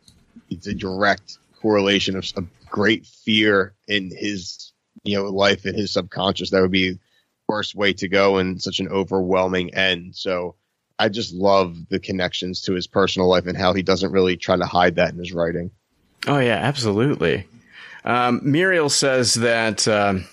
it's 0.49 0.65
a 0.65 0.73
direct 0.73 1.39
correlation 1.61 2.15
of 2.15 2.23
a 2.37 2.43
great 2.69 3.05
fear 3.05 3.73
in 3.89 4.11
his 4.15 4.71
you 5.03 5.17
know 5.17 5.25
life 5.25 5.65
in 5.65 5.75
his 5.75 5.91
subconscious. 5.91 6.51
That 6.51 6.61
would 6.61 6.71
be 6.71 6.99
worst 7.49 7.75
way 7.75 7.91
to 7.91 8.07
go 8.07 8.37
and 8.37 8.61
such 8.61 8.79
an 8.79 8.87
overwhelming 8.87 9.73
end. 9.73 10.15
So 10.15 10.55
I 10.97 11.09
just 11.09 11.33
love 11.33 11.75
the 11.89 11.99
connections 11.99 12.61
to 12.61 12.73
his 12.73 12.87
personal 12.87 13.27
life 13.27 13.45
and 13.45 13.57
how 13.57 13.73
he 13.73 13.83
doesn't 13.83 14.13
really 14.13 14.37
try 14.37 14.55
to 14.55 14.65
hide 14.65 14.95
that 14.95 15.11
in 15.11 15.19
his 15.19 15.33
writing. 15.33 15.71
Oh 16.27 16.39
yeah, 16.39 16.55
absolutely. 16.55 17.45
Um, 18.05 18.39
Míriel 18.39 18.89
says 18.89 19.33
that 19.33 19.85
um, 19.85 20.25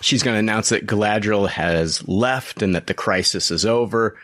she's 0.00 0.22
going 0.22 0.34
to 0.34 0.40
announce 0.40 0.68
that 0.68 0.86
Galadriel 0.86 1.48
has 1.48 2.06
left 2.08 2.62
and 2.62 2.74
that 2.74 2.86
the 2.86 2.94
crisis 2.94 3.50
is 3.50 3.64
over. 3.66 4.16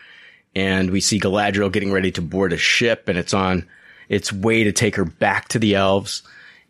and 0.55 0.91
we 0.91 1.01
see 1.01 1.19
Galadriel 1.19 1.71
getting 1.71 1.91
ready 1.91 2.11
to 2.11 2.21
board 2.21 2.53
a 2.53 2.57
ship, 2.57 3.07
and 3.07 3.17
it's 3.17 3.33
on 3.33 3.67
its 4.09 4.31
way 4.31 4.63
to 4.63 4.71
take 4.71 4.95
her 4.95 5.05
back 5.05 5.47
to 5.49 5.59
the 5.59 5.75
elves. 5.75 6.23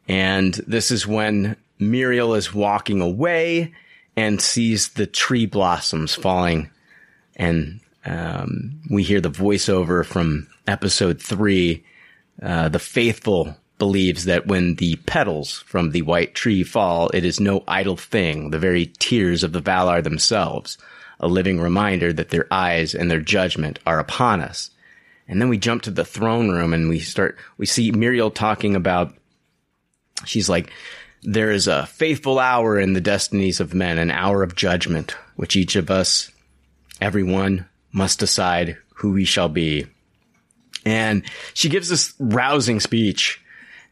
And 0.07 0.53
this 0.67 0.91
is 0.91 1.07
when 1.07 1.55
Míriel 1.79 2.37
is 2.37 2.53
walking 2.53 3.01
away 3.01 3.73
and 4.15 4.41
sees 4.41 4.89
the 4.89 5.07
tree 5.07 5.45
blossoms 5.45 6.15
falling, 6.15 6.69
and 7.35 7.79
um, 8.05 8.79
we 8.89 9.03
hear 9.03 9.21
the 9.21 9.29
voiceover 9.31 10.05
from 10.05 10.47
episode 10.67 11.21
three. 11.21 11.83
Uh, 12.41 12.67
the 12.67 12.79
faithful 12.79 13.55
believes 13.83 14.23
that 14.23 14.47
when 14.47 14.75
the 14.75 14.95
petals 15.05 15.59
from 15.65 15.91
the 15.91 16.03
white 16.03 16.33
tree 16.33 16.63
fall, 16.63 17.09
it 17.09 17.25
is 17.25 17.41
no 17.41 17.65
idle 17.67 17.97
thing, 17.97 18.49
the 18.49 18.57
very 18.57 18.85
tears 18.97 19.43
of 19.43 19.51
the 19.51 19.61
Valar 19.61 20.01
themselves, 20.01 20.77
a 21.19 21.27
living 21.27 21.59
reminder 21.59 22.13
that 22.13 22.29
their 22.29 22.47
eyes 22.49 22.95
and 22.95 23.11
their 23.11 23.19
judgment 23.19 23.79
are 23.85 23.99
upon 23.99 24.39
us. 24.39 24.71
And 25.27 25.41
then 25.41 25.49
we 25.49 25.57
jump 25.57 25.81
to 25.81 25.91
the 25.91 26.05
throne 26.05 26.49
room 26.49 26.73
and 26.73 26.87
we 26.87 26.99
start, 26.99 27.37
we 27.57 27.65
see 27.65 27.91
Míriel 27.91 28.33
talking 28.33 28.77
about, 28.77 29.13
she's 30.23 30.47
like, 30.47 30.71
there 31.21 31.51
is 31.51 31.67
a 31.67 31.85
faithful 31.87 32.39
hour 32.39 32.79
in 32.79 32.93
the 32.93 33.01
destinies 33.01 33.59
of 33.59 33.73
men, 33.73 33.97
an 33.97 34.11
hour 34.11 34.43
of 34.43 34.55
judgment, 34.55 35.13
which 35.35 35.57
each 35.57 35.75
of 35.75 35.91
us, 35.91 36.31
everyone 37.01 37.65
must 37.91 38.17
decide 38.17 38.77
who 38.95 39.11
we 39.11 39.25
shall 39.25 39.49
be. 39.49 39.87
And 40.85 41.25
she 41.53 41.67
gives 41.67 41.89
this 41.89 42.13
rousing 42.17 42.79
speech 42.79 43.41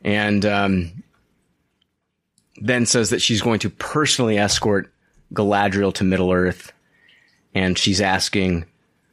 and 0.04 0.46
um, 0.46 1.04
then 2.58 2.86
says 2.86 3.10
that 3.10 3.22
she's 3.22 3.42
going 3.42 3.60
to 3.60 3.70
personally 3.70 4.38
escort 4.38 4.92
Galadriel 5.34 5.94
to 5.96 6.04
Middle 6.04 6.32
Earth, 6.32 6.74
and 7.54 7.78
she's 7.78 8.02
asking 8.02 8.66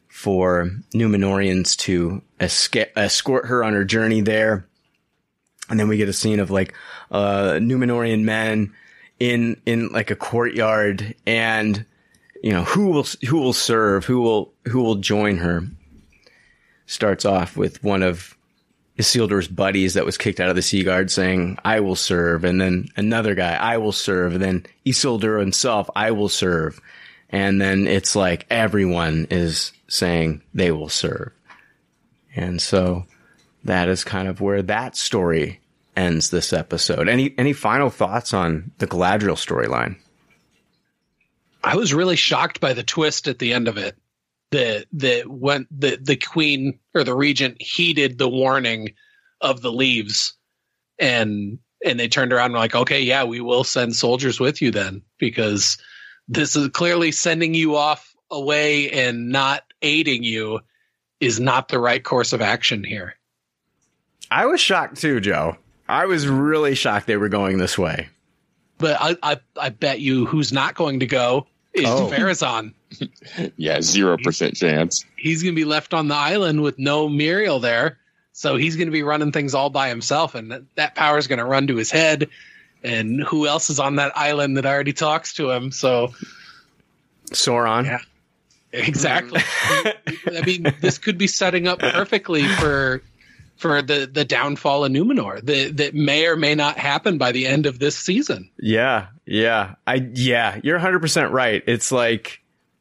for 0.09 0.71
Numenoreans 0.95 1.77
to 1.79 2.23
esca- 2.41 2.91
escort 2.97 3.47
her 3.47 3.63
on 3.63 3.73
her 3.73 3.85
journey 3.85 4.21
there. 4.21 4.67
And 5.71 5.79
then 5.79 5.89
we 5.89 5.97
get 5.97 6.09
a 6.09 6.15
scene 6.15 6.41
of 6.41 6.51
like 6.51 6.75
uh, 7.11 7.59
Numenorean 7.61 8.25
men 8.25 8.75
in 9.21 9.61
in 9.67 9.89
like 9.89 10.11
a 10.11 10.17
courtyard, 10.17 11.15
and 11.27 11.85
you 12.43 12.53
know 12.53 12.65
who 12.65 12.89
will 12.89 13.07
who 13.29 13.39
will 13.39 13.53
serve, 13.53 14.05
who 14.07 14.21
will 14.21 14.53
who 14.67 14.81
will 14.81 14.97
join 14.97 15.37
her. 15.39 15.63
Starts 16.87 17.27
off 17.27 17.55
with 17.55 17.85
one 17.85 18.03
of 18.03 18.38
Isildur's 18.99 19.47
buddies 19.47 19.95
that 19.95 20.05
was 20.05 20.19
kicked 20.19 20.41
out 20.41 20.51
of 20.51 20.57
the 20.57 20.63
Sea 20.63 20.83
Guard 20.83 21.11
saying, 21.11 21.59
I 21.65 21.81
will 21.81 21.95
serve. 21.95 22.45
And 22.45 22.61
then 22.61 22.89
another 22.97 23.35
guy, 23.37 23.55
I 23.55 23.77
will 23.79 23.93
serve. 23.93 24.35
And 24.35 24.43
then 24.43 24.67
Isildur 24.85 25.39
himself, 25.39 25.89
I 25.95 26.11
will 26.11 26.29
serve. 26.29 26.81
And 27.31 27.61
then 27.61 27.87
it's 27.87 28.17
like 28.17 28.47
everyone 28.51 29.29
is 29.31 29.73
saying 29.87 30.43
they 30.53 30.73
will 30.73 30.89
serve. 30.89 31.33
And 32.35 32.61
so 32.61 33.07
that 33.65 33.89
is 33.89 34.03
kind 34.03 34.27
of 34.27 34.41
where 34.41 34.63
that 34.63 34.97
story 34.97 35.61
ends 35.97 36.31
this 36.31 36.53
episode. 36.53 37.09
Any, 37.09 37.35
any 37.39 37.53
final 37.53 37.91
thoughts 37.91 38.35
on 38.35 38.73
the 38.79 38.87
Galadriel 38.87 39.37
storyline? 39.37 39.97
I 41.63 41.77
was 41.77 41.95
really 41.95 42.17
shocked 42.17 42.61
by 42.61 42.73
the 42.73 42.83
twist 42.83 43.29
at 43.29 43.39
the 43.39 43.53
end 43.53 43.69
of 43.69 43.77
it 43.77 43.97
that 44.51 44.87
that 44.93 45.29
when 45.29 45.67
the 45.71 45.99
the 46.01 46.17
queen 46.17 46.79
or 46.95 47.05
the 47.05 47.15
regent 47.15 47.61
heeded 47.61 48.19
the 48.19 48.29
warning 48.29 48.95
of 49.41 49.61
the 49.61 49.73
leaves 49.73 50.35
and 50.99 51.59
and 51.85 52.01
they 52.01 52.09
turned 52.09 52.33
around 52.33 52.47
and 52.47 52.55
were 52.55 52.59
like 52.61 52.75
okay 52.75 53.01
yeah 53.01 53.25
we 53.25 53.41
will 53.41 53.65
send 53.65 53.95
soldiers 53.95 54.41
with 54.41 54.61
you 54.63 54.71
then 54.71 55.03
because 55.19 55.79
this 56.29 56.57
is 56.57 56.69
clearly 56.69 57.13
sending 57.13 57.55
you 57.55 57.77
off 57.77 58.15
away 58.31 58.91
and 58.91 59.29
not 59.29 59.63
aiding 59.83 60.23
you 60.23 60.61
is 61.21 61.39
not 61.41 61.69
the 61.69 61.79
right 61.79 62.03
course 62.05 62.33
of 62.33 62.41
action 62.41 62.83
here 62.85 63.15
I 64.31 64.45
was 64.45 64.61
shocked 64.61 64.99
too, 65.01 65.21
Joe. 65.21 65.57
I 65.89 66.05
was 66.05 66.29
really 66.29 66.75
shocked 66.75 67.07
they 67.07 67.17
were 67.17 67.31
going 67.31 67.57
this 67.57 67.79
way. 67.79 68.09
but 68.77 68.97
I 69.01 69.17
I, 69.23 69.41
I 69.59 69.69
bet 69.71 70.01
you 70.01 70.27
who's 70.27 70.53
not 70.53 70.75
going 70.75 71.01
to 71.01 71.07
go 71.07 71.47
is 71.73 71.87
Oh. 71.87 72.11
Pharazôn. 72.11 72.75
Yeah, 73.57 73.81
zero 73.83 74.17
percent 74.17 74.57
chance. 74.57 75.05
he's 75.17 75.43
going 75.43 75.55
to 75.55 75.61
be 75.61 75.65
left 75.65 75.95
on 75.95 76.09
the 76.09 76.15
island 76.15 76.63
with 76.63 76.79
no 76.79 77.09
Míriel 77.09 77.61
there. 77.61 77.99
So 78.33 78.57
he's 78.57 78.77
going 78.77 78.87
to 78.87 78.93
be 78.93 79.03
running 79.03 79.33
things 79.33 79.55
all 79.55 79.69
by 79.69 79.89
himself, 79.89 80.35
and 80.35 80.53
that, 80.53 80.63
that 80.77 80.95
power 80.95 81.19
is 81.19 81.27
going 81.27 81.41
to 81.41 81.45
run 81.45 81.67
to 81.67 81.77
his 81.77 81.91
head. 81.91 82.29
And 82.85 83.21
who 83.21 83.47
else 83.47 83.69
is 83.71 83.81
on 83.81 83.97
that 83.97 84.17
island 84.17 84.57
that 84.57 84.65
already 84.67 84.93
talks 84.93 85.35
to 85.35 85.51
him? 85.51 85.73
So 85.73 86.15
Sauron. 87.31 87.85
Yeah. 87.87 87.99
exactly. 88.73 89.41
I 90.27 90.43
mean, 90.47 90.73
this 90.81 90.99
could 90.99 91.19
be 91.19 91.27
setting 91.27 91.67
up 91.67 91.81
perfectly 91.81 92.47
for 92.47 93.03
for 93.57 93.83
the 93.83 94.09
the 94.11 94.25
downfall 94.25 94.85
of 94.85 94.93
Numenor 94.93 95.45
that 95.45 95.77
that 95.79 95.95
may 95.95 96.27
or 96.27 96.37
may 96.37 96.55
not 96.55 96.79
happen 96.79 97.19
by 97.19 97.33
the 97.33 97.47
end 97.47 97.67
of 97.67 97.79
this 97.81 97.97
season. 97.97 98.49
Yeah, 98.59 99.09
yeah. 99.27 99.75
I 99.87 100.09
yeah, 100.15 100.61
you're 100.63 100.79
100% 100.79 101.33
right. 101.33 101.63
It's 101.67 101.91
like 101.91 102.41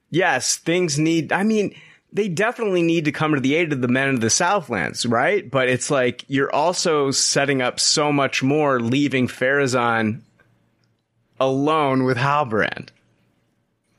yes, 0.10 0.58
things 0.58 0.98
need 0.98 1.32
I 1.32 1.44
mean, 1.44 1.76
they 2.12 2.30
definitely 2.30 2.82
need 2.82 3.06
to 3.06 3.12
come 3.12 3.34
to 3.34 3.40
the 3.40 3.56
aid 3.56 3.74
of 3.74 3.82
the 3.82 3.88
men 3.88 4.10
of 4.10 4.22
the 4.22 4.30
Southlands, 4.30 5.06
right? 5.06 5.50
But 5.50 5.70
it's 5.70 5.92
like 5.92 6.24
you're 6.28 6.54
also 6.54 7.12
setting 7.12 7.62
up 7.62 7.80
so 7.80 8.12
much 8.12 8.42
more 8.42 8.80
leaving 8.80 9.28
Pharazôn 9.28 10.22
alone 11.40 12.04
with 12.04 12.18
Halbrand. 12.18 12.90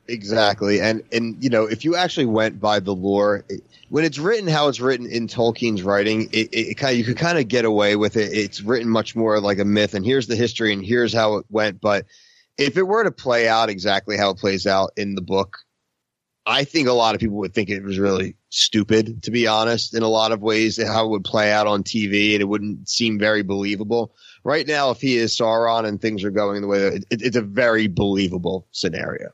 Exactly, 0.07 0.81
and 0.81 1.03
and 1.11 1.41
you 1.43 1.51
know 1.51 1.65
if 1.65 1.85
you 1.85 1.95
actually 1.95 2.25
went 2.25 2.59
by 2.59 2.79
the 2.79 2.95
lore, 2.95 3.45
it, 3.47 3.61
when 3.89 4.03
it's 4.03 4.17
written 4.17 4.47
how 4.47 4.67
it's 4.67 4.79
written 4.79 5.05
in 5.05 5.27
Tolkien's 5.27 5.83
writing, 5.83 6.29
it, 6.31 6.49
it, 6.51 6.77
kind 6.77 6.93
of 6.93 6.97
you 6.97 7.03
could 7.03 7.17
kind 7.17 7.37
of 7.37 7.47
get 7.47 7.63
away 7.63 7.95
with 7.95 8.17
it. 8.17 8.33
It's 8.33 8.61
written 8.61 8.89
much 8.89 9.15
more 9.15 9.39
like 9.39 9.59
a 9.59 9.65
myth, 9.65 9.93
and 9.93 10.03
here's 10.03 10.25
the 10.25 10.35
history, 10.35 10.73
and 10.73 10.83
here's 10.83 11.13
how 11.13 11.35
it 11.35 11.45
went. 11.51 11.79
But 11.79 12.05
if 12.57 12.75
it 12.75 12.83
were 12.83 13.03
to 13.03 13.11
play 13.11 13.47
out 13.47 13.69
exactly 13.69 14.17
how 14.17 14.31
it 14.31 14.37
plays 14.37 14.65
out 14.65 14.91
in 14.97 15.13
the 15.13 15.21
book, 15.21 15.59
I 16.45 16.63
think 16.63 16.87
a 16.87 16.93
lot 16.93 17.13
of 17.13 17.21
people 17.21 17.37
would 17.37 17.53
think 17.53 17.69
it 17.69 17.83
was 17.83 17.99
really 17.99 18.35
stupid, 18.49 19.23
to 19.23 19.31
be 19.31 19.45
honest, 19.45 19.93
in 19.93 20.01
a 20.01 20.07
lot 20.07 20.31
of 20.31 20.41
ways, 20.41 20.81
how 20.81 21.05
it 21.05 21.09
would 21.09 21.23
play 21.23 21.51
out 21.51 21.67
on 21.67 21.83
TV, 21.83 22.33
and 22.33 22.41
it 22.41 22.47
wouldn't 22.47 22.89
seem 22.89 23.19
very 23.19 23.43
believable. 23.43 24.15
Right 24.43 24.65
now, 24.65 24.89
if 24.89 24.99
he 25.01 25.17
is 25.17 25.37
Sauron 25.37 25.85
and 25.85 26.01
things 26.01 26.23
are 26.23 26.31
going 26.31 26.61
the 26.61 26.67
way 26.67 26.79
that 26.79 27.05
it, 27.11 27.21
it's 27.21 27.35
a 27.35 27.41
very 27.41 27.87
believable 27.87 28.65
scenario. 28.71 29.29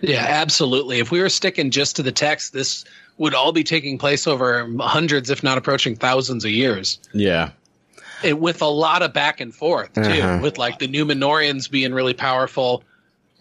Yeah, 0.00 0.24
absolutely. 0.28 0.98
If 0.98 1.10
we 1.10 1.20
were 1.20 1.28
sticking 1.28 1.70
just 1.70 1.96
to 1.96 2.02
the 2.02 2.12
text, 2.12 2.52
this 2.52 2.84
would 3.18 3.34
all 3.34 3.52
be 3.52 3.62
taking 3.64 3.98
place 3.98 4.26
over 4.26 4.68
hundreds, 4.80 5.30
if 5.30 5.42
not 5.42 5.58
approaching 5.58 5.94
thousands 5.94 6.44
of 6.44 6.50
years. 6.50 6.98
Yeah. 7.14 7.50
It, 8.24 8.38
with 8.38 8.62
a 8.62 8.66
lot 8.66 9.02
of 9.02 9.12
back 9.12 9.40
and 9.40 9.54
forth 9.54 9.92
too, 9.94 10.00
Uh-huh. 10.02 10.40
with 10.42 10.58
like 10.58 10.78
the 10.78 10.88
Numenoreans 10.88 11.70
being 11.70 11.92
really 11.92 12.14
powerful 12.14 12.84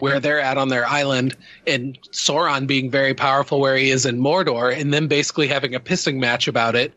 where 0.01 0.19
they're 0.19 0.39
at 0.39 0.57
on 0.57 0.69
their 0.69 0.85
island, 0.85 1.35
and 1.67 1.97
Sauron 2.11 2.67
being 2.67 2.89
very 2.89 3.13
powerful 3.13 3.59
where 3.59 3.77
he 3.77 3.91
is 3.91 4.05
in 4.05 4.19
Mordor, 4.19 4.75
and 4.75 4.93
then 4.93 5.07
basically 5.07 5.47
having 5.47 5.75
a 5.75 5.79
pissing 5.79 6.17
match 6.17 6.47
about 6.47 6.75
it, 6.75 6.93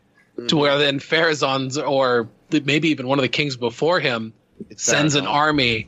to 0.47 0.57
where 0.57 0.77
then 0.77 0.99
Pharazôn's 0.99 1.77
or 1.77 2.27
maybe 2.51 2.89
even 2.89 3.07
one 3.07 3.19
of 3.19 3.23
the 3.23 3.29
kings 3.29 3.55
before 3.55 3.99
him 3.99 4.33
sends 4.75 5.15
an 5.15 5.27
army 5.27 5.87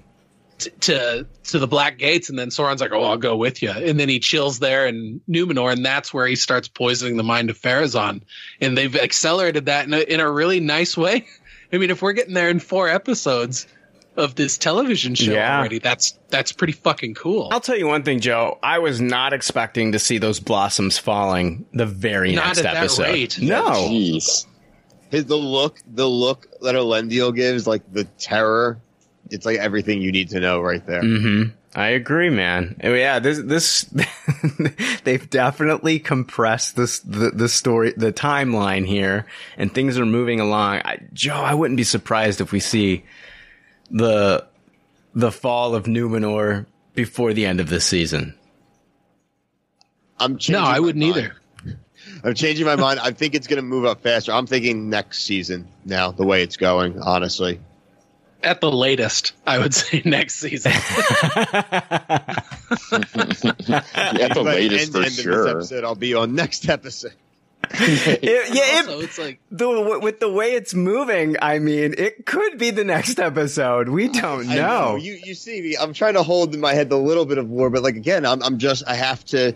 t- 0.58 0.70
to 0.82 1.28
to 1.46 1.60
the 1.60 1.68
Black 1.68 1.98
Gates, 1.98 2.30
and 2.30 2.38
then 2.38 2.50
Sauron's 2.50 2.82
like, 2.82 2.92
"Oh, 2.94 3.04
I'll 3.04 3.18
go 3.18 3.36
with 3.36 3.62
you," 3.62 3.72
and 3.72 4.00
then 4.00 4.10
he 4.10 4.20
chills 4.20 4.60
there 4.60 4.88
in 4.88 5.20
Numenor, 5.28 5.74
and 5.74 5.86
that's 5.86 6.14
where 6.14 6.28
he 6.28 6.36
starts 6.36 6.68
poisoning 6.68 7.18
the 7.18 7.24
mind 7.24 7.50
of 7.50 7.60
Pharazôn, 7.60 8.22
and 8.62 8.78
they've 8.78 8.96
accelerated 8.96 9.66
that 9.66 9.86
in 9.86 9.94
a, 9.94 10.00
in 10.00 10.20
a 10.20 10.32
really 10.32 10.60
nice 10.60 10.96
way. 10.96 11.28
I 11.74 11.78
mean, 11.78 11.90
if 11.90 12.02
we're 12.02 12.14
getting 12.14 12.34
there 12.34 12.50
in 12.50 12.60
four 12.60 12.88
episodes 12.88 13.68
of 14.18 14.36
this 14.36 14.58
television 14.58 15.16
show 15.16 15.32
Yeah. 15.32 15.60
already, 15.60 15.80
that's 15.80 16.18
that's 16.30 16.52
pretty 16.52 16.74
fucking 16.74 17.14
cool. 17.14 17.50
I'll 17.52 17.62
tell 17.62 17.78
you 17.78 17.88
one 17.88 18.04
thing, 18.04 18.20
Joe. 18.20 18.58
I 18.64 18.80
was 18.80 19.00
not 19.00 19.32
expecting 19.34 19.92
to 19.94 20.00
see 20.00 20.18
those 20.18 20.40
blossoms 20.40 20.98
falling 20.98 21.66
the 21.74 21.86
very 21.86 22.34
Not 22.36 22.48
next 22.48 22.58
at 22.60 22.64
that 22.64 22.76
episode. 22.78 23.04
rate. 23.04 23.40
No. 23.42 23.64
Jeez. 23.72 24.46
His 25.10 25.26
the 25.26 25.38
look, 25.38 25.80
the 25.88 26.08
look 26.08 26.48
that 26.62 26.76
Elendil 26.76 27.34
gives, 27.34 27.66
like 27.68 27.82
the 27.94 28.04
terror. 28.20 28.80
It's 29.30 29.46
like 29.46 29.58
everything 29.58 30.02
you 30.02 30.12
need 30.12 30.30
to 30.30 30.40
know 30.40 30.60
right 30.62 30.86
there. 30.86 31.02
Mm-hmm. 31.02 31.52
I 31.76 31.90
agree, 31.90 32.30
man. 32.30 32.80
Oh, 32.84 32.94
Yeah, 32.94 33.20
this 33.20 33.40
this 33.40 33.82
they've 35.04 35.30
definitely 35.30 36.00
compressed 36.00 36.76
this 36.76 37.00
the, 37.00 37.32
the 37.32 37.50
story 37.50 37.94
the 37.96 38.12
timeline 38.14 38.86
here, 38.86 39.26
and 39.58 39.74
things 39.74 40.00
are 40.00 40.06
moving 40.06 40.40
along. 40.40 40.78
I, 40.86 41.00
Joe, 41.14 41.36
I 41.36 41.54
wouldn't 41.54 41.78
be 41.78 41.84
surprised 41.84 42.42
if 42.42 42.52
we 42.52 42.60
see 42.60 43.04
the 43.92 44.46
the 45.14 45.32
fall 45.32 45.76
of 45.76 45.86
Numenor 45.86 46.66
before 46.94 47.34
the 47.34 47.46
end 47.46 47.60
of 47.60 47.70
this 47.70 47.86
season. 47.86 48.34
I'm 50.20 50.38
changing 50.38 50.64
no, 50.64 50.68
I 50.70 50.80
wouldn't 50.80 51.04
mind. 51.04 51.18
either. 51.18 51.36
I'm 52.24 52.34
changing 52.34 52.66
my 52.66 52.76
mind. 52.76 53.00
I 53.00 53.12
think 53.12 53.36
it's 53.36 53.48
going 53.48 53.58
to 53.58 53.64
move 53.64 53.86
up 53.86 54.02
faster. 54.02 54.32
I'm 54.32 54.48
thinking 54.48 54.90
next 54.90 55.24
season 55.26 55.68
now, 55.86 56.12
the 56.12 56.26
way 56.26 56.42
it's 56.42 56.58
going. 56.58 57.00
Honestly, 57.02 57.60
At 58.42 58.62
the 58.62 58.72
latest, 58.72 59.34
I 59.46 59.60
would 59.60 59.74
say 59.76 60.02
next 60.06 60.36
season. 60.36 60.72
At 61.32 62.44
the 64.34 64.42
latest, 64.44 64.92
for 64.92 65.04
end 65.04 65.12
sure. 65.12 65.44
This 65.44 65.52
episode, 65.52 65.84
I'll 65.84 65.96
be 65.96 66.14
on 66.14 66.34
next 66.36 66.68
episode. 66.70 67.14
It- 67.80 68.24
yeah, 68.54 68.78
also, 68.80 69.00
it, 69.00 69.04
it's 69.04 69.18
like 69.18 69.40
the, 69.52 70.00
with 70.02 70.20
the 70.20 70.32
way 70.32 70.54
it's 70.54 70.74
moving, 70.74 71.36
I 71.42 71.60
mean, 71.60 71.94
it 71.98 72.26
could 72.26 72.58
be 72.58 72.72
the 72.72 72.84
next 72.84 73.20
episode. 73.20 73.90
We 73.90 74.08
don't 74.08 74.48
I 74.50 74.56
know. 74.56 74.96
You 74.96 75.20
you 75.24 75.34
see 75.34 75.62
me. 75.62 75.76
I'm 75.80 75.94
trying 75.94 76.14
to 76.16 76.24
hold 76.24 76.54
in 76.54 76.62
my 76.62 76.74
head 76.74 76.90
the 76.90 76.98
little 76.98 77.26
bit 77.26 77.38
of 77.38 77.50
lore, 77.50 77.70
but 77.70 77.84
like 77.84 77.96
again, 77.96 78.26
I'm 78.26 78.42
I'm 78.44 78.58
just 78.58 78.84
I 78.88 78.96
have 78.96 79.24
to 79.26 79.54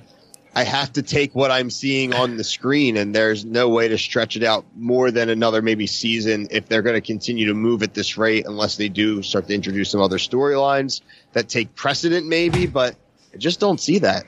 I 0.54 0.64
have 0.64 0.92
to 0.94 1.02
take 1.02 1.34
what 1.34 1.50
I'm 1.50 1.70
seeing 1.70 2.14
on 2.14 2.36
the 2.36 2.44
screen, 2.44 2.98
and 2.98 3.16
there's 3.16 3.46
no 3.46 3.70
way 3.70 3.88
to 3.88 3.98
stretch 3.98 4.36
it 4.36 4.44
out 4.44 4.66
more 4.76 5.10
than 5.10 5.30
another 5.30 5.62
maybe 5.62 5.88
season 5.88 6.48
if 6.52 6.68
they're 6.68 6.82
going 6.82 6.96
to 6.96 7.06
continue 7.06 7.48
to 7.48 7.54
move 7.54 7.84
at 7.84 7.94
this 7.94 8.18
rate, 8.18 8.46
unless 8.46 8.76
they 8.76 8.90
do 8.90 9.24
start 9.24 9.48
to 9.48 9.54
introduce 9.56 9.90
some 9.92 10.02
other 10.02 10.18
storylines 10.18 11.02
that 11.32 11.48
take 11.48 11.74
precedent, 11.76 12.28
maybe. 12.28 12.68
But 12.68 12.98
I 13.34 13.38
just 13.38 13.62
don't 13.62 13.80
see 13.80 14.00
that. 14.00 14.26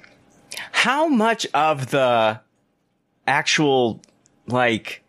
How 0.71 1.07
much 1.09 1.45
of 1.53 1.91
the 1.91 2.39
actual, 3.27 4.01
like, 4.47 5.03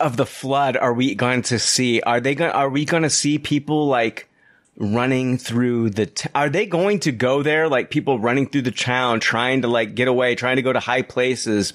of 0.00 0.16
the 0.16 0.26
flood 0.26 0.76
are 0.76 0.92
we 0.92 1.14
going 1.14 1.42
to 1.42 1.58
see? 1.58 2.00
Are 2.00 2.20
they 2.20 2.34
going, 2.34 2.50
are 2.50 2.68
we 2.68 2.84
going 2.84 3.04
to 3.04 3.10
see 3.10 3.38
people 3.38 3.86
like 3.86 4.28
running 4.76 5.38
through 5.38 5.90
the, 5.90 6.06
t- 6.06 6.28
are 6.34 6.48
they 6.48 6.66
going 6.66 7.00
to 7.00 7.12
go 7.12 7.42
there? 7.42 7.68
Like 7.68 7.90
people 7.90 8.18
running 8.18 8.48
through 8.48 8.62
the 8.62 8.70
town, 8.70 9.20
trying 9.20 9.62
to 9.62 9.68
like 9.68 9.94
get 9.94 10.08
away, 10.08 10.34
trying 10.34 10.56
to 10.56 10.62
go 10.62 10.72
to 10.72 10.80
high 10.80 11.02
places, 11.02 11.72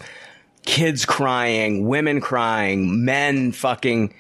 kids 0.64 1.06
crying, 1.06 1.88
women 1.88 2.20
crying, 2.22 3.06
men 3.06 3.52
fucking 3.52 4.14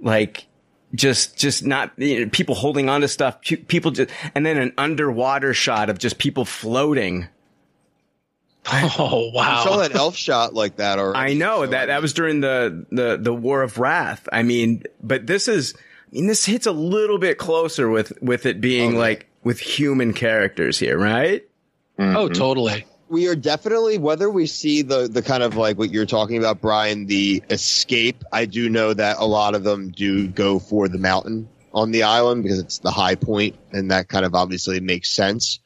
like, 0.00 0.46
just, 0.94 1.36
just 1.36 1.64
not 1.64 1.92
you 1.96 2.24
know, 2.24 2.30
people 2.30 2.54
holding 2.54 2.88
on 2.88 3.00
to 3.00 3.08
stuff, 3.08 3.40
people 3.42 3.90
just, 3.90 4.10
and 4.34 4.44
then 4.44 4.56
an 4.58 4.72
underwater 4.78 5.52
shot 5.52 5.90
of 5.90 5.98
just 5.98 6.18
people 6.18 6.44
floating. 6.44 7.28
oh 8.98 9.30
I 9.38 9.64
saw 9.64 9.70
wow. 9.70 9.76
that 9.82 9.94
elf 9.94 10.16
shot 10.16 10.54
like 10.54 10.76
that 10.76 10.98
already. 10.98 11.18
I 11.18 11.34
know 11.34 11.64
so 11.64 11.70
that 11.70 11.86
that 11.86 12.02
was 12.02 12.12
during 12.12 12.40
the, 12.40 12.86
the, 12.90 13.16
the 13.20 13.34
War 13.34 13.62
of 13.62 13.78
Wrath. 13.78 14.28
I 14.32 14.42
mean, 14.42 14.82
but 15.02 15.26
this 15.26 15.48
is, 15.48 15.74
I 15.76 16.16
mean, 16.16 16.26
this 16.26 16.44
hits 16.44 16.66
a 16.66 16.72
little 16.72 17.18
bit 17.18 17.38
closer 17.38 17.88
with, 17.88 18.12
with 18.22 18.46
it 18.46 18.60
being 18.60 18.90
Oh, 18.90 18.94
yeah. 18.94 18.98
like 18.98 19.26
with 19.44 19.58
human 19.60 20.12
characters 20.12 20.78
here, 20.78 20.98
right? 20.98 21.44
Oh 21.98 22.28
Mhm. 22.28 22.34
totally. 22.34 22.84
we 23.08 23.26
are 23.28 23.34
definitely 23.34 23.98
whether 23.98 24.28
we 24.30 24.46
see 24.46 24.82
the 24.82 25.08
the 25.08 25.22
kind 25.22 25.42
of 25.42 25.56
like 25.56 25.78
what 25.78 25.90
you're 25.90 26.04
talking 26.06 26.36
about 26.38 26.60
brian 26.60 27.06
the 27.06 27.42
escape 27.50 28.22
i 28.32 28.44
do 28.44 28.68
know 28.68 28.92
that 28.94 29.16
a 29.18 29.24
lot 29.24 29.54
of 29.56 29.64
them 29.64 29.88
do 29.90 30.28
go 30.28 30.58
for 30.60 30.88
the 30.88 30.98
mountain 30.98 31.48
on 31.72 31.90
the 31.90 32.02
island 32.04 32.42
because 32.42 32.58
it's 32.60 32.78
the 32.80 32.90
high 32.90 33.14
point 33.14 33.56
and 33.72 33.90
that 33.90 34.08
kind 34.08 34.24
of 34.26 34.34
obviously 34.34 34.78
makes 34.78 35.10
sense 35.10 35.58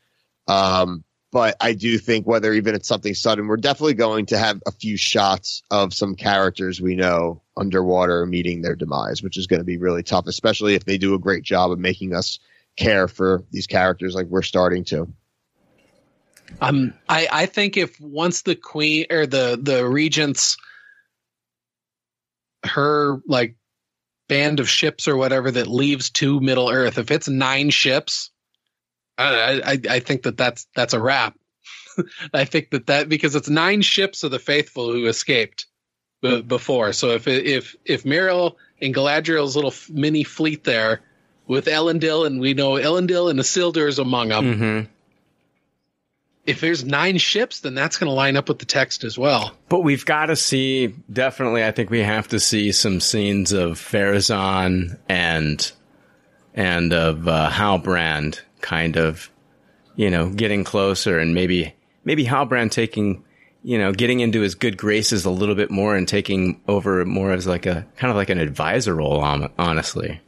um 0.48 1.02
but 1.32 1.56
i 1.60 1.72
do 1.72 1.98
think 1.98 2.26
whether 2.26 2.52
even 2.52 2.74
it's 2.74 2.86
something 2.86 3.14
sudden 3.14 3.48
we're 3.48 3.56
definitely 3.56 3.94
going 3.94 4.26
to 4.26 4.38
have 4.38 4.62
a 4.66 4.72
few 4.72 4.96
shots 4.96 5.62
of 5.72 5.92
some 5.92 6.14
characters 6.14 6.80
we 6.80 6.94
know 6.94 7.42
underwater 7.56 8.24
meeting 8.26 8.62
their 8.62 8.76
demise 8.76 9.22
which 9.22 9.36
is 9.36 9.48
going 9.48 9.60
to 9.60 9.64
be 9.64 9.78
really 9.78 10.04
tough 10.04 10.26
especially 10.28 10.74
if 10.74 10.84
they 10.84 10.96
do 10.96 11.14
a 11.14 11.18
great 11.18 11.42
job 11.42 11.72
of 11.72 11.78
making 11.78 12.14
us 12.14 12.38
care 12.76 13.08
for 13.08 13.44
these 13.50 13.66
characters 13.66 14.14
like 14.14 14.26
we're 14.26 14.42
starting 14.42 14.84
to. 14.84 15.08
Um, 16.60 16.94
I, 17.08 17.28
I 17.30 17.46
think 17.46 17.76
if 17.76 17.98
once 18.00 18.42
the 18.42 18.54
queen 18.54 19.06
or 19.10 19.26
the 19.26 19.58
the 19.60 19.86
regent's 19.86 20.56
her 22.64 23.20
like 23.26 23.56
band 24.28 24.60
of 24.60 24.68
ships 24.68 25.08
or 25.08 25.16
whatever 25.16 25.50
that 25.50 25.66
leaves 25.66 26.10
to 26.10 26.40
Middle 26.40 26.70
Earth, 26.70 26.98
if 26.98 27.10
it's 27.10 27.28
nine 27.28 27.70
ships, 27.70 28.30
I 29.18 29.60
I, 29.64 29.78
I 29.90 30.00
think 30.00 30.22
that 30.22 30.36
that's 30.36 30.66
that's 30.74 30.94
a 30.94 31.00
wrap. 31.00 31.36
I 32.34 32.44
think 32.44 32.70
that 32.70 32.86
that 32.86 33.08
because 33.08 33.34
it's 33.34 33.48
nine 33.48 33.82
ships 33.82 34.24
of 34.24 34.30
the 34.30 34.38
faithful 34.38 34.92
who 34.92 35.06
escaped 35.06 35.66
b- 36.22 36.42
before. 36.42 36.92
So 36.92 37.10
if 37.10 37.26
if 37.28 37.76
if 37.84 38.04
Míriel 38.04 38.56
and 38.80 38.94
Galadriel's 38.94 39.54
little 39.56 39.74
mini 39.90 40.24
fleet 40.24 40.64
there 40.64 41.02
with 41.46 41.66
Elendil 41.66 42.26
and 42.26 42.40
we 42.40 42.54
know 42.54 42.72
Elendil 42.72 43.30
and 43.30 43.38
Isildur 43.38 43.88
is 43.88 43.98
among 43.98 44.28
them 44.30 44.44
Mm-hmm. 44.44 44.90
if 46.46 46.60
there's 46.60 46.84
nine 46.84 47.18
ships, 47.18 47.60
then 47.60 47.74
that's 47.74 47.98
going 47.98 48.08
to 48.08 48.14
line 48.14 48.36
up 48.36 48.48
with 48.48 48.58
the 48.58 48.64
text 48.64 49.04
as 49.04 49.16
well. 49.18 49.52
But 49.68 49.80
we've 49.80 50.04
got 50.04 50.26
to 50.26 50.36
see, 50.36 50.88
definitely, 51.12 51.64
I 51.64 51.70
think 51.70 51.90
we 51.90 52.00
have 52.00 52.28
to 52.28 52.40
see 52.40 52.72
some 52.72 52.98
scenes 53.00 53.52
of 53.52 53.78
Pharazôn 53.78 54.98
and, 55.08 55.72
and 56.54 56.92
of, 56.92 57.28
uh, 57.28 57.48
Halbrand 57.50 58.40
kind 58.62 58.96
of, 58.96 59.30
you 59.96 60.08
know, 60.08 60.30
getting 60.30 60.64
closer 60.64 61.18
and 61.18 61.34
maybe, 61.34 61.74
maybe 62.04 62.24
Halbrand 62.24 62.70
taking, 62.70 63.22
you 63.62 63.76
know, 63.76 63.92
getting 63.92 64.20
into 64.20 64.40
his 64.40 64.54
good 64.54 64.76
graces 64.78 65.24
a 65.26 65.30
little 65.30 65.54
bit 65.54 65.70
more 65.70 65.94
and 65.94 66.08
taking 66.08 66.60
over 66.66 67.04
more 67.04 67.32
as 67.32 67.46
like 67.46 67.66
a, 67.66 67.86
kind 67.96 68.10
of 68.10 68.16
like 68.16 68.30
an 68.30 68.38
advisor 68.38 68.94
role, 68.94 69.20
hon- 69.20 69.52
honestly. 69.58 70.20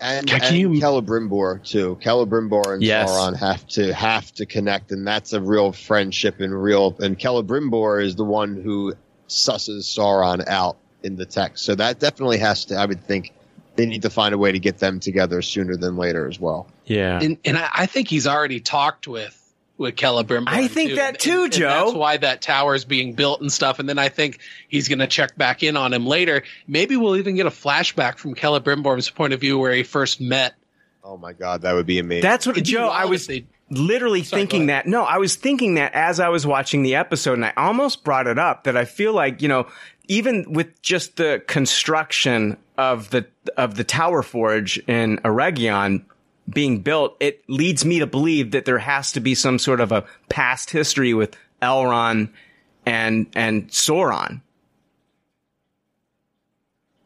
and, 0.00 0.26
Can 0.26 0.42
and 0.42 0.56
you- 0.56 0.68
Celebrimbor 0.80 1.64
too. 1.64 1.98
Celebrimbor 2.02 2.74
and 2.74 2.82
Yes. 2.82 3.08
Sauron 3.10 3.36
have 3.36 3.66
to 3.68 3.94
have 3.94 4.32
to 4.34 4.44
connect, 4.46 4.92
and 4.92 5.06
that's 5.06 5.32
a 5.32 5.40
real 5.40 5.72
friendship 5.72 6.40
and 6.40 6.52
real. 6.62 6.94
And 6.98 7.18
Celebrimbor 7.18 8.02
is 8.04 8.16
the 8.16 8.24
one 8.24 8.60
who 8.60 8.92
susses 9.28 9.84
Sauron 9.84 10.46
out 10.48 10.76
in 11.02 11.16
the 11.16 11.24
text, 11.26 11.64
so 11.64 11.74
that 11.74 11.98
definitely 12.00 12.38
has 12.38 12.66
to. 12.66 12.74
I 12.76 12.84
would 12.84 13.02
think 13.06 13.32
they 13.76 13.86
need 13.86 14.02
to 14.02 14.10
find 14.10 14.34
a 14.34 14.38
way 14.38 14.52
to 14.52 14.58
get 14.58 14.78
them 14.78 15.00
together 15.00 15.42
sooner 15.42 15.76
than 15.76 15.96
later 15.96 16.28
as 16.28 16.38
well. 16.40 16.68
Yeah. 16.84 17.20
And, 17.20 17.38
and 17.44 17.56
I, 17.58 17.68
I 17.72 17.86
think 17.86 18.08
he's 18.08 18.26
already 18.26 18.60
talked 18.60 19.06
with 19.08 19.42
with 19.78 19.94
Celebrimbor. 19.96 20.44
I 20.48 20.68
think 20.68 20.94
that 20.94 21.08
And- 21.10 21.18
too, 21.18 21.42
and 21.44 21.52
Joe. 21.52 21.68
that's 21.68 21.92
why 21.92 22.16
that 22.16 22.40
tower 22.40 22.74
is 22.74 22.86
being 22.86 23.12
built 23.12 23.42
and 23.42 23.52
stuff. 23.52 23.78
And 23.78 23.86
then 23.86 23.98
I 23.98 24.08
think 24.08 24.38
he's 24.68 24.88
going 24.88 25.00
to 25.00 25.06
check 25.06 25.36
back 25.36 25.62
in 25.62 25.76
on 25.76 25.92
him 25.92 26.06
later. 26.06 26.44
Maybe 26.66 26.96
we'll 26.96 27.16
even 27.16 27.36
get 27.36 27.44
a 27.44 27.50
flashback 27.50 28.16
from 28.16 28.34
Celebrimbor's 28.34 29.10
point 29.10 29.34
of 29.34 29.40
view 29.40 29.58
where 29.58 29.72
he 29.74 29.82
first 29.82 30.18
met. 30.18 30.54
Oh 31.04 31.18
my 31.18 31.34
god, 31.34 31.60
that 31.62 31.74
would 31.74 31.84
be 31.86 31.98
amazing. 31.98 32.22
That's 32.22 32.46
what, 32.46 32.56
It'd 32.56 32.64
Joe, 32.66 32.88
I 32.88 33.04
was 33.04 33.26
they- 33.26 33.44
literally 33.68 34.22
Sorry, 34.22 34.40
thinking 34.40 34.66
that. 34.68 34.86
No, 34.86 35.02
I 35.02 35.18
was 35.18 35.36
thinking 35.36 35.74
that 35.74 35.92
as 35.92 36.20
I 36.20 36.30
was 36.30 36.46
watching 36.46 36.82
the 36.82 36.94
episode 36.94 37.34
and 37.34 37.44
I 37.44 37.52
almost 37.58 38.02
brought 38.02 38.26
it 38.28 38.38
up 38.38 38.64
that 38.64 38.78
I 38.78 38.86
feel 38.86 39.12
like, 39.12 39.42
you 39.42 39.48
know, 39.48 39.66
even 40.08 40.52
with 40.54 40.80
just 40.80 41.16
the 41.16 41.42
construction 41.46 42.56
of 42.78 43.10
the, 43.10 43.26
of 43.56 43.74
the 43.74 43.84
Tower 43.84 44.22
Forge 44.22 44.78
in 44.86 45.18
Eregion 45.18 46.04
being 46.48 46.80
built, 46.80 47.16
it 47.20 47.42
leads 47.48 47.84
me 47.84 47.98
to 47.98 48.06
believe 48.06 48.52
that 48.52 48.64
there 48.64 48.78
has 48.78 49.12
to 49.12 49.20
be 49.20 49.34
some 49.34 49.58
sort 49.58 49.80
of 49.80 49.92
a 49.92 50.04
past 50.28 50.70
history 50.70 51.14
with 51.14 51.36
Elrond 51.60 52.30
and, 52.84 53.26
and 53.34 53.68
Sauron. 53.68 54.40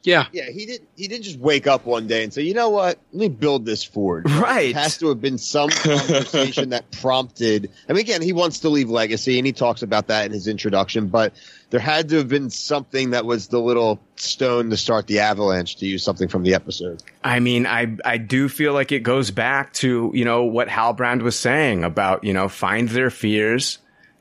Yeah. 0.03 0.27
Yeah, 0.33 0.51
he 0.51 0.65
didn't 0.67 0.89
He 0.97 1.09
didn't 1.09 1.25
just 1.25 1.39
wake 1.39 1.67
up 1.67 1.85
one 1.85 2.07
day 2.07 2.25
and 2.25 2.33
say, 2.33 2.43
"You 2.43 2.55
know 2.55 2.71
what? 2.71 2.99
Let 3.13 3.21
me 3.21 3.29
build 3.29 3.67
this 3.67 3.85
forge." 3.85 4.25
Right. 4.41 4.71
It 4.71 4.77
has 4.77 4.97
to 4.99 5.09
have 5.09 5.21
been 5.21 5.37
some 5.37 5.69
conversation 5.71 6.71
that 6.71 6.91
prompted. 6.93 7.71
I 7.89 7.93
mean, 7.93 8.01
again, 8.01 8.23
he 8.23 8.33
wants 8.33 8.61
to 8.61 8.71
leave 8.71 8.89
legacy, 8.89 9.39
and 9.39 9.47
he 9.47 9.53
talks 9.53 9.83
about 9.83 10.07
that 10.09 10.25
in 10.27 10.33
his 10.33 10.49
introduction. 10.49 11.09
But 11.09 11.35
there 11.69 11.81
had 11.81 12.09
to 12.09 12.17
have 12.17 12.29
been 12.29 12.49
something 12.49 13.11
that 13.11 13.27
was 13.27 13.49
the 13.49 13.61
little 13.61 14.01
stone 14.17 14.71
to 14.71 14.77
start 14.77 15.07
the 15.07 15.19
avalanche, 15.19 15.77
to 15.77 15.87
use 15.87 16.03
something 16.03 16.29
from 16.29 16.43
the 16.43 16.55
episode. 16.55 17.03
I 17.23 17.41
mean, 17.41 17.67
I 17.67 17.97
I 18.05 18.17
do 18.17 18.49
feel 18.49 18.73
like 18.73 18.93
it 18.93 19.01
goes 19.01 19.31
back 19.31 19.75
to 19.75 20.11
you 20.15 20.25
know 20.25 20.45
what 20.45 20.69
Halbrand 20.69 21.21
was 21.21 21.39
saying 21.39 21.85
about 21.85 22.25
you 22.25 22.33
know 22.33 22.49
find 22.49 22.89
their 22.89 23.11
fears, 23.11 23.79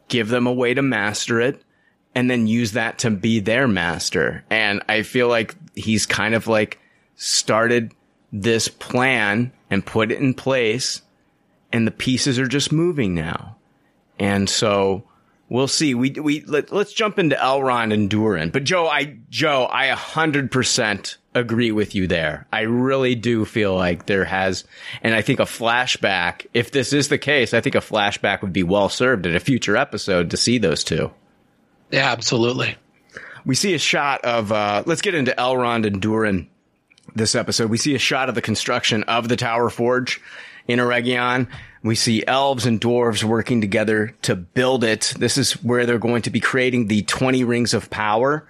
give 0.10 0.28
them 0.28 0.46
a 0.48 0.54
way 0.54 0.74
to 0.74 0.82
master 0.82 1.40
it, 1.40 1.64
and 2.20 2.30
then 2.30 2.48
use 2.48 2.74
that 2.74 2.98
to 2.98 3.10
be 3.10 3.40
their 3.40 3.66
master. 3.66 4.44
And 4.50 4.84
I 4.90 5.04
feel 5.04 5.30
like 5.30 5.56
he's 5.74 6.06
kind 6.06 6.36
of 6.36 6.48
like 6.48 6.78
started 7.16 7.94
this 8.34 8.68
plan 8.68 9.54
and 9.70 9.86
put 9.86 10.12
it 10.12 10.20
in 10.20 10.34
place, 10.34 11.02
and 11.72 11.88
the 11.88 11.92
pieces 11.92 12.38
are 12.38 12.46
just 12.46 12.74
moving 12.74 13.16
now. 13.16 13.56
And 14.20 14.50
so 14.50 15.06
we'll 15.48 15.70
see. 15.70 15.96
We 15.96 16.12
we 16.12 16.42
let, 16.42 16.74
let's 16.74 16.92
jump 16.92 17.20
into 17.20 17.38
Elrond 17.38 17.94
and 17.94 18.10
Durin. 18.10 18.50
But 18.50 18.66
Joe, 18.66 18.90
I 18.90 19.16
Joe, 19.30 19.64
I 19.72 19.86
a 19.86 19.96
hundred 19.96 20.52
percent 20.52 21.16
agree 21.34 21.72
with 21.72 21.96
you 21.96 22.06
there. 22.06 22.48
I 22.52 22.64
really 22.64 23.16
do 23.16 23.46
feel 23.46 23.76
like 23.76 24.08
there 24.08 24.26
has, 24.26 24.66
and 25.02 25.16
I 25.16 25.22
think 25.22 25.40
a 25.40 25.44
flashback. 25.44 26.48
If 26.54 26.72
this 26.72 26.92
is 26.92 27.08
the 27.08 27.18
case, 27.18 27.54
I 27.54 27.62
think 27.62 27.76
a 27.76 27.80
flashback 27.80 28.42
would 28.42 28.52
be 28.52 28.64
well 28.64 28.90
served 28.90 29.26
in 29.26 29.38
a 29.38 29.40
future 29.40 29.78
episode 29.78 30.32
to 30.32 30.36
see 30.36 30.58
those 30.58 30.84
two. 30.84 31.12
Yeah, 31.92 32.12
absolutely. 32.12 32.76
We 33.46 33.56
see 33.56 33.74
a 33.74 33.80
shot 33.80 34.24
of. 34.26 34.52
Uh, 34.52 34.84
let's 34.86 35.02
get 35.02 35.16
into 35.16 35.34
Elrond 35.38 35.86
and 35.88 36.02
Durin. 36.02 36.50
This 37.16 37.34
episode, 37.34 37.72
we 37.72 37.78
see 37.78 37.96
a 37.96 38.00
shot 38.00 38.30
of 38.30 38.36
the 38.36 38.42
construction 38.42 39.04
of 39.04 39.28
the 39.28 39.36
Tower 39.36 39.70
Forge 39.70 40.22
in 40.68 40.78
Eregion. 40.78 41.48
We 41.82 41.96
see 41.96 42.24
elves 42.28 42.68
and 42.68 42.80
dwarves 42.80 43.24
working 43.24 43.62
together 43.62 44.14
to 44.24 44.36
build 44.36 44.84
it. 44.84 45.14
This 45.18 45.38
is 45.38 45.54
where 45.64 45.86
they're 45.88 45.98
going 45.98 46.22
to 46.24 46.30
be 46.30 46.40
creating 46.40 46.86
the 46.88 47.02
20 47.02 47.44
rings 47.46 47.74
of 47.74 47.90
power. 47.90 48.46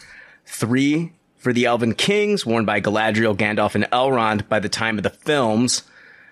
Three 0.46 1.14
for 1.38 1.54
the 1.54 1.66
elven 1.66 1.94
kings, 1.94 2.46
worn 2.46 2.66
by 2.66 2.82
Galadriel, 2.82 3.38
Gandalf, 3.38 3.76
and 3.76 3.86
Elrond 3.86 4.50
by 4.50 4.60
the 4.60 4.68
time 4.68 4.98
of 4.98 5.04
the 5.04 5.10
films. 5.10 5.84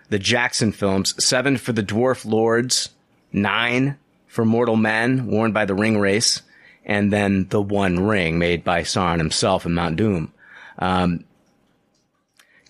the 0.10 0.20
Jackson 0.20 0.72
films, 0.72 1.22
seven 1.24 1.58
for 1.58 1.72
the 1.74 1.84
Dwarf 1.84 2.26
Lords, 2.26 2.90
nine 3.32 3.98
for 4.26 4.44
Mortal 4.46 4.76
Men, 4.76 5.28
worn 5.28 5.52
by 5.52 5.66
the 5.66 5.76
Ringwraiths, 5.76 6.42
and 6.88 7.12
then 7.14 7.48
the 7.50 7.62
One 7.62 8.00
Ring 8.08 8.40
made 8.40 8.64
by 8.64 8.82
Sauron 8.82 9.18
himself 9.18 9.66
and 9.66 9.76
Mount 9.76 9.98
Doom. 9.98 10.34
Um, 10.80 11.26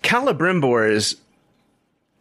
Celebrimbor 0.02 0.90
is 0.90 1.16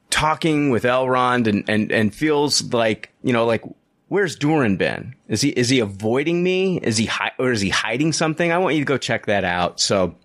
talking 0.10 0.70
with 0.70 0.84
Elrond 0.84 1.48
and, 1.48 1.68
and, 1.70 1.92
and 1.92 2.14
feels 2.14 2.72
like, 2.74 3.12
you 3.24 3.34
know, 3.34 3.46
like, 3.46 3.64
where's 4.10 4.36
Durin 4.36 4.78
been? 4.78 5.16
Is 5.28 5.42
he, 5.42 5.50
is 5.50 5.70
he 5.70 5.80
avoiding 5.80 6.44
me? 6.44 6.78
Is 6.78 6.98
he, 6.98 7.08
hi- 7.08 7.34
or 7.40 7.52
is 7.52 7.62
he 7.62 7.70
hiding 7.70 8.14
something? 8.14 8.52
I 8.52 8.58
want 8.60 8.76
you 8.76 8.82
to 8.82 8.86
go 8.86 8.98
check 8.98 9.26
that 9.26 9.44
out. 9.44 9.80
So 9.80 10.16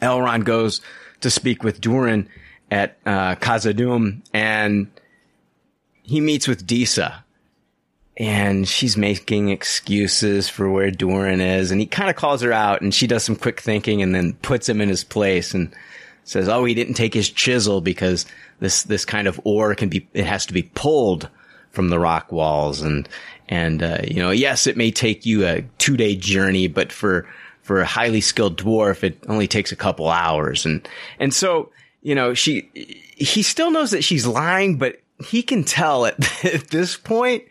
Elrond 0.00 0.44
goes 0.44 0.80
to 1.20 1.30
speak 1.30 1.62
with 1.62 1.80
Durin 1.80 2.28
at, 2.70 2.96
uh, 3.04 3.34
Khazad-dûm 3.36 4.22
and 4.32 4.90
he 6.02 6.20
meets 6.20 6.48
with 6.48 6.66
Disa 6.66 7.24
and 8.16 8.66
she's 8.66 8.96
making 8.96 9.50
excuses 9.50 10.48
for 10.48 10.70
where 10.70 10.90
Durin 10.90 11.40
is 11.40 11.70
and 11.70 11.80
he 11.80 11.86
kind 11.86 12.08
of 12.08 12.16
calls 12.16 12.42
her 12.42 12.52
out 12.52 12.80
and 12.80 12.94
she 12.94 13.06
does 13.06 13.24
some 13.24 13.36
quick 13.36 13.60
thinking 13.60 14.02
and 14.02 14.14
then 14.14 14.34
puts 14.34 14.68
him 14.68 14.80
in 14.80 14.88
his 14.88 15.04
place 15.04 15.54
and 15.54 15.74
says, 16.24 16.48
"Oh, 16.48 16.64
he 16.64 16.74
didn't 16.74 16.94
take 16.94 17.14
his 17.14 17.30
chisel 17.30 17.80
because 17.80 18.26
this 18.60 18.82
this 18.84 19.04
kind 19.04 19.28
of 19.28 19.40
ore 19.44 19.74
can 19.74 19.88
be 19.88 20.08
it 20.12 20.24
has 20.24 20.46
to 20.46 20.52
be 20.52 20.62
pulled 20.62 21.28
from 21.76 21.90
the 21.90 21.98
rock 21.98 22.32
walls. 22.32 22.80
And 22.80 23.08
and 23.48 23.82
uh, 23.82 23.98
you 24.02 24.20
know, 24.20 24.30
yes, 24.30 24.66
it 24.66 24.76
may 24.76 24.90
take 24.90 25.26
you 25.26 25.46
a 25.46 25.62
two 25.78 25.96
day 25.96 26.16
journey, 26.16 26.66
but 26.66 26.90
for 26.90 27.28
for 27.62 27.80
a 27.80 27.86
highly 27.86 28.20
skilled 28.20 28.58
dwarf, 28.58 29.04
it 29.04 29.18
only 29.28 29.46
takes 29.46 29.72
a 29.72 29.76
couple 29.76 30.08
hours. 30.08 30.66
And 30.66 30.88
and 31.20 31.32
so 31.32 31.70
you 32.02 32.14
know 32.14 32.34
she 32.34 32.70
he 33.14 33.42
still 33.42 33.70
knows 33.70 33.92
that 33.92 34.02
she's 34.02 34.26
lying, 34.26 34.78
but 34.78 35.00
he 35.24 35.42
can 35.42 35.64
tell 35.64 36.06
at, 36.06 36.44
at 36.44 36.68
this 36.68 36.96
point, 36.96 37.44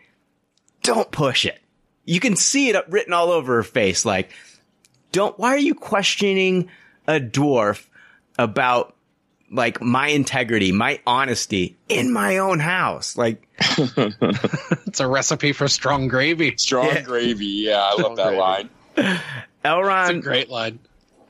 don't 0.86 1.10
push 1.10 1.44
it. 1.44 1.60
You 2.04 2.20
can 2.20 2.36
see 2.36 2.70
it 2.70 2.88
written 2.88 3.12
all 3.12 3.30
over 3.30 3.56
her 3.56 3.62
face, 3.62 4.04
like, 4.04 4.30
don't. 5.12 5.38
Why 5.38 5.50
are 5.50 5.58
you 5.58 5.74
questioning 5.74 6.68
a 7.06 7.20
dwarf? 7.20 7.86
about 8.38 8.94
like 9.50 9.80
my 9.80 10.08
integrity, 10.08 10.72
my 10.72 11.00
honesty 11.06 11.76
in 11.88 12.12
my 12.12 12.38
own 12.38 12.58
house. 12.58 13.16
Like 13.16 13.46
it's 13.58 15.00
a 15.00 15.06
recipe 15.06 15.52
for 15.52 15.68
strong 15.68 16.08
gravy. 16.08 16.56
Strong 16.56 16.86
yeah. 16.86 17.02
gravy. 17.02 17.46
Yeah, 17.46 17.78
I 17.78 18.02
love 18.02 18.16
that 18.16 18.28
gravy. 18.28 18.40
line. 18.40 18.70
Elrond, 19.64 20.22
great 20.22 20.50
line. 20.50 20.78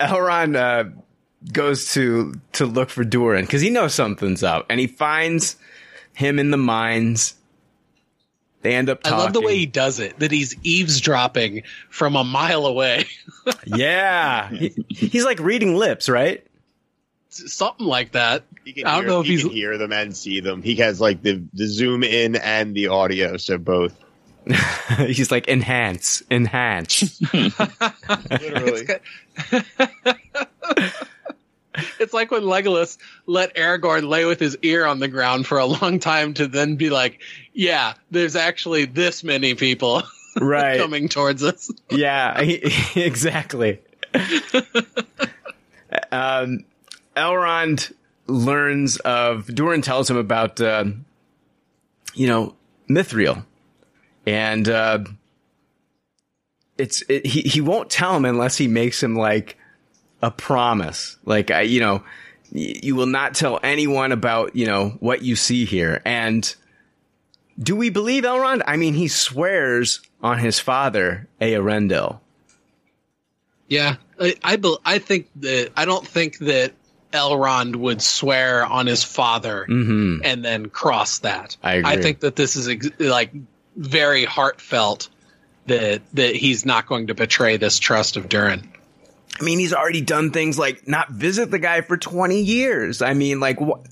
Elrond 0.00 0.56
uh, 0.56 0.90
goes 1.52 1.92
to 1.94 2.34
to 2.52 2.66
look 2.66 2.90
for 2.90 3.04
Durin 3.04 3.44
because 3.44 3.60
he 3.60 3.70
knows 3.70 3.94
something's 3.94 4.42
up, 4.42 4.66
and 4.70 4.80
he 4.80 4.86
finds 4.86 5.56
him 6.14 6.38
in 6.38 6.50
the 6.50 6.56
mines. 6.56 7.34
They 8.66 8.74
end 8.74 8.90
up. 8.90 9.01
Talking. 9.01 9.20
I 9.20 9.22
love 9.22 9.32
the 9.32 9.40
way 9.40 9.56
he 9.56 9.66
does 9.66 10.01
it. 10.01 10.18
That 10.18 10.32
he's 10.32 10.56
eavesdropping 10.64 11.62
from 11.88 12.16
a 12.16 12.24
mile 12.24 12.66
away. 12.66 13.05
yeah, 13.64 14.51
he, 14.51 14.74
he's 14.88 15.24
like 15.24 15.38
reading 15.38 15.76
lips, 15.76 16.09
right? 16.09 16.44
something 17.30 17.86
like 17.86 18.12
that. 18.12 18.43
I 18.66 18.72
don't 18.72 18.94
hear, 18.94 19.06
know 19.06 19.20
if 19.20 19.26
he 19.26 19.32
he's 19.34 19.43
can 19.43 19.52
hear 19.52 19.78
them 19.78 19.93
and 19.93 20.16
see 20.16 20.40
them. 20.40 20.62
He 20.62 20.74
has 20.76 21.01
like 21.01 21.22
the 21.22 21.44
the 21.52 21.66
zoom 21.66 22.02
in 22.02 22.34
and 22.34 22.74
the 22.74 22.88
audio, 22.88 23.36
so 23.36 23.56
both. 23.56 23.97
he's 24.98 25.30
like 25.30 25.47
enhance, 25.47 26.24
enhance. 26.28 27.20
Literally. 27.32 28.86
it's 32.01 32.12
like 32.12 32.32
when 32.32 32.43
Legolas 32.43 32.98
let 33.26 33.55
Aragorn 33.55 34.09
lay 34.09 34.24
with 34.24 34.40
his 34.40 34.59
ear 34.62 34.86
on 34.86 34.98
the 34.98 35.09
ground 35.09 35.47
for 35.47 35.59
a 35.59 35.66
long 35.66 36.01
time 36.01 36.34
to 36.34 36.48
then 36.48 36.74
be 36.74 36.90
like, 36.90 37.20
"Yeah, 37.56 37.94
there's 38.10 38.36
actually 38.36 38.84
this 38.84 39.24
many 39.24 39.54
people." 39.54 40.02
right 40.38 40.78
coming 40.78 41.08
towards 41.08 41.42
us 41.42 41.70
yeah 41.88 42.42
he, 42.42 42.60
exactly 43.00 43.80
um 46.12 46.62
Elrond 47.16 47.92
learns 48.26 48.96
of 48.98 49.46
Durin 49.46 49.82
tells 49.82 50.10
him 50.10 50.16
about 50.16 50.60
uh, 50.60 50.84
you 52.14 52.26
know 52.26 52.54
Mithril, 52.88 53.44
and 54.26 54.68
uh, 54.68 55.04
it's 56.78 57.02
it, 57.08 57.26
he 57.26 57.42
he 57.42 57.60
won't 57.60 57.90
tell 57.90 58.16
him 58.16 58.24
unless 58.24 58.56
he 58.56 58.68
makes 58.68 59.02
him 59.02 59.16
like 59.16 59.56
a 60.22 60.30
promise, 60.30 61.18
like 61.24 61.50
I 61.50 61.62
you 61.62 61.80
know 61.80 62.02
you 62.52 62.94
will 62.94 63.06
not 63.06 63.34
tell 63.34 63.58
anyone 63.62 64.12
about 64.12 64.54
you 64.54 64.66
know 64.66 64.90
what 65.00 65.22
you 65.22 65.36
see 65.36 65.64
here 65.64 66.02
and. 66.04 66.54
Do 67.58 67.76
we 67.76 67.90
believe 67.90 68.24
Elrond? 68.24 68.62
I 68.66 68.76
mean, 68.76 68.94
he 68.94 69.08
swears 69.08 70.00
on 70.22 70.38
his 70.38 70.58
father, 70.58 71.28
Eärendil. 71.40 72.20
Yeah, 73.68 73.96
I, 74.20 74.34
I, 74.44 74.76
I 74.84 74.98
think 74.98 75.28
that 75.36 75.72
I 75.76 75.84
don't 75.86 76.06
think 76.06 76.38
that 76.38 76.72
Elrond 77.12 77.76
would 77.76 78.02
swear 78.02 78.64
on 78.64 78.86
his 78.86 79.02
father 79.02 79.66
mm-hmm. 79.68 80.20
and 80.24 80.44
then 80.44 80.68
cross 80.68 81.20
that. 81.20 81.56
I, 81.62 81.82
I 81.84 81.96
think 82.00 82.20
that 82.20 82.36
this 82.36 82.56
is 82.56 82.68
ex- 82.68 82.90
like 82.98 83.32
very 83.76 84.24
heartfelt 84.24 85.08
that 85.66 86.02
that 86.14 86.36
he's 86.36 86.64
not 86.64 86.86
going 86.86 87.08
to 87.08 87.14
betray 87.14 87.56
this 87.56 87.78
trust 87.78 88.16
of 88.16 88.28
Durin. 88.28 88.70
I 89.38 89.44
mean, 89.44 89.58
he's 89.58 89.74
already 89.74 90.00
done 90.00 90.30
things 90.30 90.58
like 90.58 90.86
not 90.86 91.10
visit 91.10 91.50
the 91.50 91.58
guy 91.58 91.80
for 91.80 91.96
20 91.96 92.40
years. 92.40 93.02
I 93.02 93.14
mean, 93.14 93.40
like 93.40 93.60
what? 93.60 93.86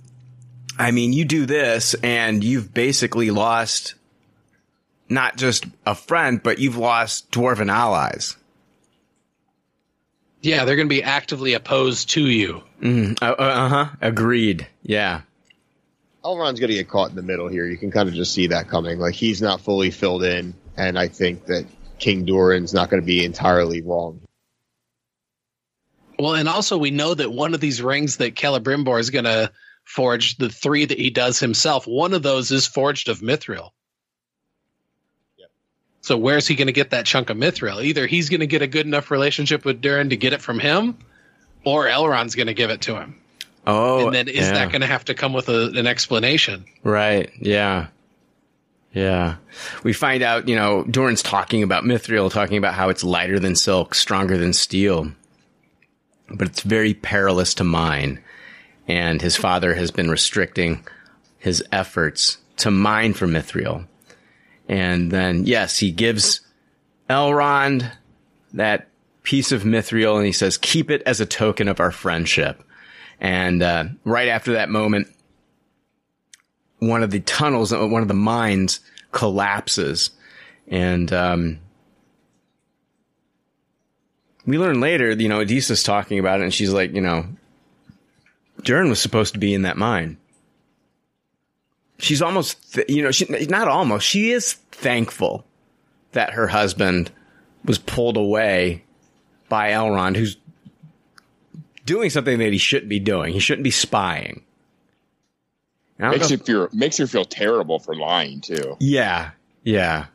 I 0.79 0.91
mean, 0.91 1.13
you 1.13 1.25
do 1.25 1.47
this 1.47 1.95
and 1.95 2.43
you've 2.43 2.73
basically 2.73 3.31
lost 3.31 3.95
not 5.09 5.37
just 5.37 5.67
a 5.87 5.95
friend, 5.95 6.43
but 6.43 6.59
you've 6.59 6.77
lost 6.77 7.31
dwarven 7.31 7.71
allies. 7.71 8.37
Yeah, 10.43 10.65
they're 10.65 10.77
going 10.77 10.89
to 10.89 10.95
be 10.95 11.03
actively 11.03 11.55
opposed 11.55 12.11
to 12.11 12.21
you. 12.21 12.63
Mm, 12.83 13.19
uh 13.23 13.69
huh. 13.69 13.87
Agreed. 14.01 14.67
Yeah. 14.83 15.23
Elrond's 16.23 16.61
going 16.61 16.71
to 16.71 16.77
get 16.77 16.89
caught 16.89 17.11
in 17.11 17.17
the 17.17 17.23
middle 17.23 17.49
here. 17.49 17.67
You 17.67 17.79
can 17.79 17.91
kind 17.91 18.09
of 18.09 18.15
just 18.15 18.35
see 18.35 18.49
that 18.49 18.69
coming. 18.69 18.99
Like 18.99 19.15
he's 19.15 19.41
not 19.41 19.61
fully 19.61 19.91
filled 19.91 20.25
in, 20.25 20.55
and 20.77 20.99
I 20.99 21.09
think 21.09 21.47
that 21.47 21.67
King 21.99 22.25
Durin's 22.25 22.75
not 22.75 22.91
going 22.91 23.01
to 23.03 23.07
be 23.07 23.25
entirely 23.25 23.83
wrong. 23.83 24.21
Well, 26.19 26.35
and 26.35 26.49
also 26.49 26.79
we 26.79 26.91
know 26.91 27.15
that 27.15 27.33
one 27.33 27.55
of 27.55 27.61
these 27.61 27.83
rings 27.83 28.19
that 28.19 28.35
Celebrimbor 28.35 29.01
is 29.01 29.11
going 29.11 29.25
to 29.25 29.51
forge, 29.85 30.37
the 30.37 30.49
three 30.49 30.85
that 30.85 30.99
he 30.99 31.11
does 31.11 31.41
himself, 31.41 31.87
one 31.87 32.15
of 32.15 32.23
those 32.23 32.51
is 32.51 32.67
forged 32.67 33.09
of 33.09 33.21
Mithril. 33.21 33.71
So 36.05 36.19
where's 36.19 36.47
he 36.47 36.55
going 36.55 36.67
to 36.67 36.73
get 36.73 36.91
that 36.91 37.07
chunk 37.07 37.31
of 37.31 37.39
mithril? 37.39 37.83
Either 37.83 38.07
he's 38.07 38.29
going 38.29 38.41
to 38.41 38.47
get 38.47 38.61
a 38.61 38.67
good 38.67 38.85
enough 38.85 39.11
relationship 39.11 39.65
with 39.65 39.81
Durin 39.81 40.11
to 40.11 40.19
get 40.19 40.35
it 40.35 40.43
from 40.43 40.59
him, 40.59 40.99
or 41.65 41.87
Elrond's 41.87 42.35
going 42.35 42.49
to 42.49 42.53
give 42.53 42.69
it 42.69 42.83
to 42.83 42.95
him. 43.01 43.19
Oh, 43.67 44.05
and 44.05 44.15
then 44.15 44.29
is 44.29 44.37
yeah. 44.47 44.53
that 44.53 44.71
going 44.71 44.83
to 44.83 44.87
have 44.87 45.07
to 45.07 45.15
come 45.15 45.33
with 45.33 45.49
a, 45.49 45.69
an 45.75 45.87
explanation? 45.87 46.67
Right. 46.83 47.31
Yeah. 47.41 47.87
Yeah. 48.93 49.37
We 49.83 49.95
find 49.95 50.23
out, 50.23 50.47
you 50.47 50.57
know, 50.57 50.85
Durin's 50.85 51.23
talking 51.23 51.63
about 51.63 51.85
mithril, 51.85 52.31
talking 52.31 52.59
about 52.59 52.75
how 52.75 52.91
it's 52.91 53.03
lighter 53.03 53.39
than 53.39 53.57
silk, 53.57 53.95
stronger 53.95 54.37
than 54.37 54.53
steel, 54.53 55.11
but 56.29 56.49
it's 56.49 56.61
very 56.61 56.93
perilous 56.93 57.55
to 57.55 57.65
mine. 57.65 58.23
And 58.87 59.23
his 59.23 59.37
father 59.37 59.75
has 59.75 59.91
been 59.91 60.11
restricting 60.11 60.87
his 61.39 61.65
efforts 61.73 62.39
to 62.59 62.71
mine 62.71 63.15
for 63.15 63.27
mithril. 63.27 63.87
And 64.69 65.11
then, 65.11 65.45
yes, 65.47 65.79
he 65.79 65.91
gives 65.91 66.41
Elrond 67.09 67.91
that 68.55 68.89
piece 69.23 69.53
of 69.53 69.63
mithril 69.63 70.17
and 70.17 70.27
he 70.27 70.33
says, 70.33 70.59
keep 70.59 70.91
it 70.91 71.03
as 71.07 71.21
a 71.21 71.27
token 71.27 71.69
of 71.69 71.81
our 71.81 71.91
friendship. 71.91 72.63
And, 73.21 73.63
uh, 73.63 73.87
right 74.05 74.29
after 74.29 74.55
that 74.55 74.69
moment, 74.69 75.09
one 76.79 77.03
of 77.03 77.11
the 77.11 77.21
tunnels, 77.21 77.73
uh, 77.73 77.87
one 77.87 78.03
of 78.03 78.09
the 78.09 78.15
mines 78.15 78.81
collapses. 79.13 80.11
And, 80.69 81.13
um, 81.13 81.61
we 84.47 84.59
learn 84.59 84.81
later, 84.81 85.13
you 85.13 85.29
know, 85.29 85.43
Disa's 85.45 85.83
talking 85.83 86.19
about 86.19 86.41
it 86.41 86.45
and 86.45 86.53
she's 86.53 86.73
like, 86.73 86.95
you 86.95 87.01
know, 87.01 87.27
Durin 88.65 88.89
was 88.89 89.01
supposed 89.01 89.35
to 89.35 89.41
be 89.41 89.55
in 89.55 89.63
that 89.63 89.77
mine 89.77 90.19
she's 91.99 92.23
almost, 92.23 92.75
th- 92.75 92.89
you 92.89 93.03
know, 93.03 93.11
she, 93.11 93.27
not 93.47 93.69
almost, 93.69 94.07
she 94.07 94.31
is 94.31 94.55
thankful 94.73 95.45
that 96.13 96.35
her 96.35 96.47
husband 96.47 97.11
was 97.65 97.79
pulled 97.79 98.17
away 98.17 98.85
by 99.49 99.71
Elrond, 99.71 100.17
who's 100.17 100.37
doing 101.85 102.11
something 102.11 102.39
that 102.39 102.53
he 102.53 102.59
shouldn't 102.59 102.89
be 102.89 103.01
doing. 103.01 103.33
He 103.33 103.41
shouldn't 103.41 103.65
be 103.65 103.71
spying. 103.71 104.43
Makes 105.99 106.31
you 106.31 106.39
feel 106.39 106.69
makes 106.73 106.97
her 106.97 107.07
feel 107.07 107.25
terrible 107.25 107.79
for 107.79 107.95
lying 107.95 108.41
too. 108.41 108.77
Yeah, 108.81 109.31
yeah, 109.63 110.07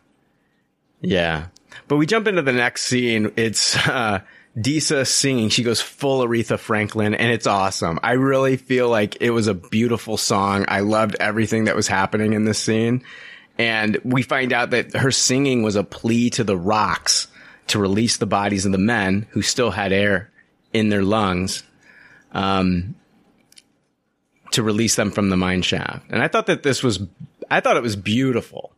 yeah. 0.99 1.47
But 1.88 1.95
we 1.95 2.05
jump 2.05 2.27
into 2.27 2.41
the 2.41 2.51
next 2.51 2.84
scene. 2.84 3.31
It's 3.38 3.77
uh, 3.88 4.19
Disa 4.59 5.05
singing, 5.05 5.49
she 5.49 5.63
goes 5.63 5.80
full 5.80 6.26
Aretha 6.26 6.57
Franklin 6.57 7.13
and 7.13 7.31
it's 7.31 7.47
awesome. 7.47 7.99
I 8.03 8.13
really 8.13 8.57
feel 8.57 8.89
like 8.89 9.17
it 9.21 9.30
was 9.30 9.47
a 9.47 9.53
beautiful 9.53 10.17
song. 10.17 10.65
I 10.67 10.80
loved 10.81 11.15
everything 11.19 11.65
that 11.65 11.76
was 11.76 11.88
happening 11.88 12.34
in 12.34 12.45
this 12.45 12.59
scene. 12.59 13.03
And 13.57 13.99
we 14.03 14.21
find 14.23 14.53
out 14.53 14.71
that 14.71 14.95
her 14.95 15.11
singing 15.11 15.63
was 15.63 15.76
a 15.76 15.84
plea 15.84 16.30
to 16.31 16.43
the 16.43 16.57
rocks 16.57 17.27
to 17.67 17.80
release 17.80 18.17
the 18.17 18.26
bodies 18.26 18.65
of 18.65 18.71
the 18.71 18.77
men 18.77 19.27
who 19.31 19.41
still 19.41 19.69
had 19.69 19.91
air 19.91 20.31
in 20.73 20.89
their 20.89 21.03
lungs, 21.03 21.63
um, 22.31 22.95
to 24.51 24.63
release 24.63 24.95
them 24.95 25.11
from 25.11 25.30
the 25.30 25.38
mine 25.38 25.61
shaft. 25.61 26.05
And 26.09 26.21
I 26.21 26.27
thought 26.27 26.47
that 26.47 26.63
this 26.63 26.81
was, 26.81 26.99
I 27.51 27.59
thought 27.59 27.77
it 27.77 27.84
was 27.84 27.95
beautiful. 27.95 28.71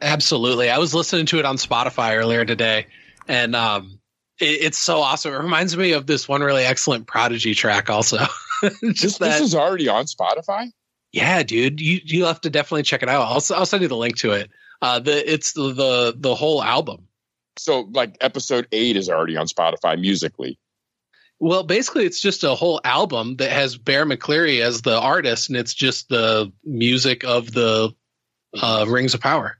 Absolutely. 0.00 0.70
I 0.70 0.78
was 0.78 0.94
listening 0.94 1.26
to 1.26 1.38
it 1.38 1.44
on 1.44 1.58
Spotify 1.58 2.16
earlier 2.16 2.44
today 2.44 2.86
and, 3.28 3.54
um, 3.54 3.99
it's 4.40 4.78
so 4.78 5.00
awesome. 5.00 5.32
It 5.32 5.38
reminds 5.38 5.76
me 5.76 5.92
of 5.92 6.06
this 6.06 6.28
one 6.28 6.42
really 6.42 6.64
excellent 6.64 7.06
Prodigy 7.06 7.54
track 7.54 7.90
also. 7.90 8.18
Just 8.92 9.18
this, 9.18 9.18
this 9.18 9.40
is 9.40 9.54
already 9.54 9.88
on 9.88 10.04
Spotify? 10.04 10.70
Yeah, 11.12 11.42
dude. 11.42 11.80
You, 11.80 12.00
you 12.04 12.24
have 12.26 12.40
to 12.42 12.50
definitely 12.50 12.82
check 12.82 13.02
it 13.02 13.08
out. 13.08 13.22
I'll, 13.22 13.56
I'll 13.56 13.66
send 13.66 13.82
you 13.82 13.88
the 13.88 13.96
link 13.96 14.16
to 14.18 14.32
it. 14.32 14.50
Uh, 14.82 14.98
the, 15.00 15.32
it's 15.32 15.52
the, 15.52 15.72
the, 15.72 16.14
the 16.16 16.34
whole 16.34 16.62
album. 16.62 17.08
So 17.58 17.88
like 17.92 18.16
episode 18.20 18.66
eight 18.72 18.96
is 18.96 19.08
already 19.08 19.36
on 19.36 19.46
Spotify 19.46 20.00
musically. 20.00 20.58
Well, 21.40 21.62
basically, 21.62 22.04
it's 22.04 22.20
just 22.20 22.44
a 22.44 22.54
whole 22.54 22.82
album 22.84 23.36
that 23.36 23.50
has 23.50 23.78
Bear 23.78 24.04
McCreary 24.04 24.60
as 24.60 24.82
the 24.82 24.98
artist, 24.98 25.48
and 25.48 25.56
it's 25.56 25.72
just 25.72 26.10
the 26.10 26.52
music 26.64 27.24
of 27.24 27.50
the 27.50 27.94
uh, 28.60 28.84
Rings 28.86 29.14
of 29.14 29.22
Power. 29.22 29.56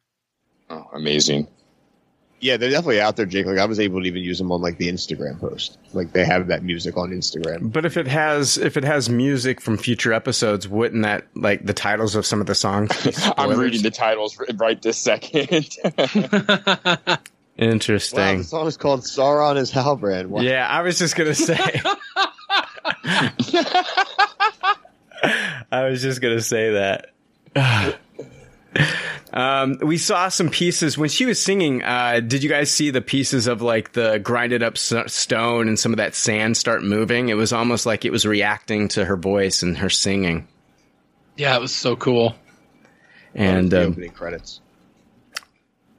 Oh, 0.68 0.84
amazing! 0.92 1.48
Yeah, 2.40 2.56
they're 2.56 2.70
definitely 2.70 3.02
out 3.02 3.16
there, 3.16 3.26
Jake. 3.26 3.44
Like 3.44 3.58
I 3.58 3.66
was 3.66 3.78
able 3.78 4.00
to 4.00 4.06
even 4.06 4.22
use 4.22 4.38
them 4.38 4.50
on 4.50 4.62
like 4.62 4.78
the 4.78 4.88
Instagram 4.88 5.38
post. 5.38 5.76
Like 5.92 6.12
they 6.12 6.24
have 6.24 6.46
that 6.46 6.62
music 6.62 6.96
on 6.96 7.10
Instagram. 7.10 7.70
But 7.70 7.84
if 7.84 7.98
it 7.98 8.06
has 8.06 8.56
if 8.56 8.78
it 8.78 8.84
has 8.84 9.10
music 9.10 9.60
from 9.60 9.76
future 9.76 10.12
episodes, 10.12 10.66
wouldn't 10.66 11.02
that 11.02 11.26
like 11.34 11.66
the 11.66 11.74
titles 11.74 12.14
of 12.14 12.24
some 12.24 12.40
of 12.40 12.46
the 12.46 12.54
songs? 12.54 12.90
I'm 13.36 13.58
reading 13.58 13.82
the 13.82 13.90
titles 13.90 14.40
right 14.54 14.80
this 14.80 14.96
second. 14.96 15.76
Interesting. 17.58 18.18
Wow, 18.18 18.36
the 18.36 18.44
song 18.44 18.66
is 18.66 18.78
called 18.78 19.00
Sauron 19.02 19.58
is 19.58 19.70
Halbrand. 19.70 20.28
Wow. 20.28 20.40
Yeah, 20.40 20.66
I 20.66 20.80
was 20.80 20.98
just 20.98 21.14
gonna 21.16 21.34
say. 21.34 21.58
I 25.70 25.84
was 25.84 26.00
just 26.00 26.22
gonna 26.22 26.40
say 26.40 26.72
that. 26.72 27.10
um, 29.32 29.78
we 29.82 29.98
saw 29.98 30.28
some 30.28 30.50
pieces 30.50 30.96
when 30.96 31.08
she 31.08 31.26
was 31.26 31.42
singing. 31.42 31.82
Uh, 31.82 32.20
did 32.20 32.42
you 32.42 32.48
guys 32.48 32.70
see 32.70 32.90
the 32.90 33.00
pieces 33.00 33.46
of 33.46 33.62
like 33.62 33.92
the 33.92 34.18
grinded 34.18 34.62
up 34.62 34.78
stone 34.78 35.68
and 35.68 35.78
some 35.78 35.92
of 35.92 35.98
that 35.98 36.14
sand 36.14 36.56
start 36.56 36.82
moving? 36.82 37.28
It 37.28 37.34
was 37.34 37.52
almost 37.52 37.86
like 37.86 38.04
it 38.04 38.12
was 38.12 38.26
reacting 38.26 38.88
to 38.88 39.04
her 39.04 39.16
voice 39.16 39.62
and 39.62 39.78
her 39.78 39.90
singing. 39.90 40.46
Yeah, 41.36 41.56
it 41.56 41.60
was 41.60 41.74
so 41.74 41.96
cool. 41.96 42.34
And 43.34 43.72
um, 43.72 43.92
opening 43.92 44.12
credits. 44.12 44.60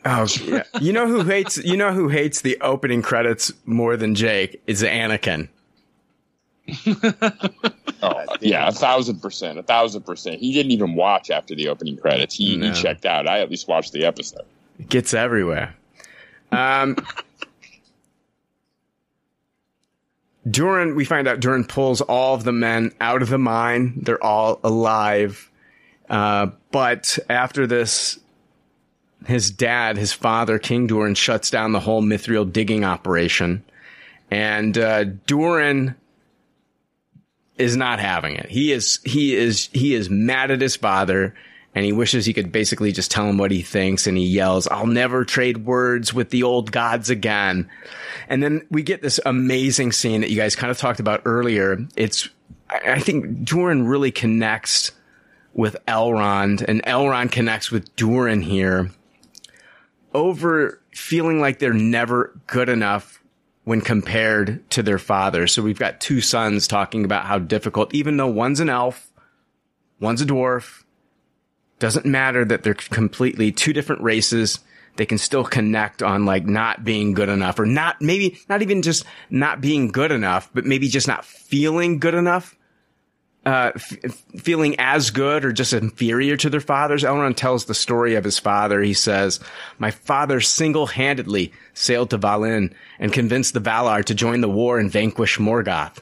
Oh 0.03 0.27
yeah. 0.43 0.63
you 0.81 0.93
know 0.93 1.07
who 1.07 1.23
hates 1.23 1.57
you 1.57 1.77
know 1.77 1.93
who 1.93 2.07
hates 2.09 2.41
the 2.41 2.59
opening 2.61 3.01
credits 3.01 3.53
more 3.65 3.97
than 3.97 4.15
Jake 4.15 4.61
is 4.65 4.81
Anakin. 4.81 5.47
oh 8.03 8.25
yeah, 8.39 8.67
a 8.67 8.71
thousand 8.71 9.21
percent, 9.21 9.59
a 9.59 9.63
thousand 9.63 10.03
percent. 10.03 10.39
He 10.39 10.53
didn't 10.53 10.71
even 10.71 10.95
watch 10.95 11.29
after 11.29 11.55
the 11.55 11.67
opening 11.67 11.97
credits. 11.97 12.35
He, 12.35 12.55
no. 12.57 12.71
he 12.71 12.81
checked 12.81 13.05
out. 13.05 13.27
I 13.27 13.39
at 13.39 13.49
least 13.49 13.67
watched 13.67 13.93
the 13.93 14.05
episode. 14.05 14.45
It 14.79 14.89
gets 14.89 15.13
everywhere. 15.13 15.75
Um, 16.51 16.97
Durin, 20.49 20.95
we 20.95 21.05
find 21.05 21.27
out 21.27 21.39
Durin 21.39 21.65
pulls 21.65 22.01
all 22.01 22.33
of 22.33 22.43
the 22.43 22.51
men 22.51 22.93
out 22.99 23.21
of 23.21 23.29
the 23.29 23.37
mine. 23.37 23.93
They're 24.01 24.23
all 24.23 24.59
alive. 24.63 25.49
Uh, 26.09 26.47
but 26.71 27.19
after 27.29 27.67
this 27.67 28.19
his 29.27 29.51
dad, 29.51 29.97
his 29.97 30.13
father, 30.13 30.57
King 30.57 30.87
Durin, 30.87 31.15
shuts 31.15 31.49
down 31.49 31.73
the 31.73 31.79
whole 31.79 32.01
Mithril 32.01 32.51
digging 32.51 32.83
operation. 32.83 33.63
And 34.31 34.77
uh, 34.77 35.03
Durin 35.27 35.95
is 37.57 37.75
not 37.75 37.99
having 37.99 38.35
it. 38.35 38.49
He 38.49 38.71
is 38.71 38.99
he 39.03 39.35
is 39.35 39.69
he 39.71 39.93
is 39.93 40.09
mad 40.09 40.51
at 40.51 40.61
his 40.61 40.75
father 40.75 41.33
and 41.73 41.85
he 41.85 41.93
wishes 41.93 42.25
he 42.25 42.33
could 42.33 42.51
basically 42.51 42.91
just 42.91 43.11
tell 43.11 43.25
him 43.27 43.37
what 43.37 43.51
he 43.51 43.61
thinks 43.61 44.07
and 44.07 44.17
he 44.17 44.25
yells, 44.25 44.67
I'll 44.67 44.87
never 44.87 45.23
trade 45.23 45.65
words 45.65 46.13
with 46.13 46.29
the 46.29 46.43
old 46.43 46.71
gods 46.71 47.09
again. 47.09 47.69
And 48.27 48.43
then 48.43 48.65
we 48.69 48.83
get 48.83 49.01
this 49.01 49.19
amazing 49.25 49.93
scene 49.93 50.21
that 50.21 50.29
you 50.29 50.35
guys 50.35 50.55
kind 50.55 50.71
of 50.71 50.77
talked 50.77 50.99
about 50.99 51.21
earlier. 51.25 51.85
It's 51.95 52.29
I 52.69 52.99
think 52.99 53.43
Durin 53.43 53.85
really 53.85 54.11
connects 54.11 54.91
with 55.53 55.75
Elrond 55.87 56.61
and 56.67 56.83
Elrond 56.83 57.31
connects 57.31 57.71
with 57.71 57.93
Durin 57.95 58.41
here 58.41 58.91
over 60.13 60.81
feeling 60.93 61.39
like 61.39 61.59
they're 61.59 61.73
never 61.73 62.37
good 62.47 62.69
enough 62.69 63.20
when 63.71 63.79
compared 63.79 64.69
to 64.69 64.83
their 64.83 64.97
father. 64.97 65.47
So 65.47 65.61
we've 65.61 65.79
got 65.79 66.01
two 66.01 66.19
sons 66.19 66.67
talking 66.67 67.05
about 67.05 67.25
how 67.25 67.39
difficult, 67.39 67.93
even 67.93 68.17
though 68.17 68.27
one's 68.27 68.59
an 68.59 68.67
elf, 68.67 69.09
one's 69.97 70.21
a 70.21 70.25
dwarf, 70.25 70.83
doesn't 71.79 72.05
matter 72.05 72.43
that 72.43 72.63
they're 72.63 72.73
completely 72.73 73.53
two 73.53 73.71
different 73.71 74.01
races. 74.01 74.59
They 74.97 75.05
can 75.05 75.17
still 75.17 75.45
connect 75.45 76.03
on 76.03 76.25
like 76.25 76.45
not 76.45 76.83
being 76.83 77.13
good 77.13 77.29
enough 77.29 77.59
or 77.59 77.65
not, 77.65 78.01
maybe 78.01 78.37
not 78.49 78.61
even 78.61 78.81
just 78.81 79.05
not 79.29 79.61
being 79.61 79.87
good 79.87 80.11
enough, 80.11 80.49
but 80.53 80.65
maybe 80.65 80.89
just 80.89 81.07
not 81.07 81.23
feeling 81.23 81.99
good 81.99 82.13
enough 82.13 82.57
uh, 83.45 83.71
f- 83.73 83.97
feeling 84.37 84.75
as 84.79 85.11
good 85.11 85.45
or 85.45 85.53
just 85.53 85.71
inferior 85.71 86.35
to 86.35 86.49
their 86.49 86.59
fathers. 86.59 87.03
Elrond 87.03 87.37
tells 87.37 87.63
the 87.63 87.73
story 87.73 88.15
of 88.15 88.25
his 88.25 88.37
father. 88.37 88.81
He 88.81 88.93
says, 88.93 89.39
my 89.79 89.91
father 89.91 90.41
single-handedly 90.41 91.53
sailed 91.73 92.09
to 92.09 92.17
Valinor 92.17 92.71
and 92.99 93.13
convinced 93.13 93.53
the 93.53 93.61
Valar 93.61 94.03
to 94.05 94.15
join 94.15 94.41
the 94.41 94.49
war 94.49 94.79
and 94.79 94.91
vanquish 94.91 95.37
Morgoth. 95.37 95.99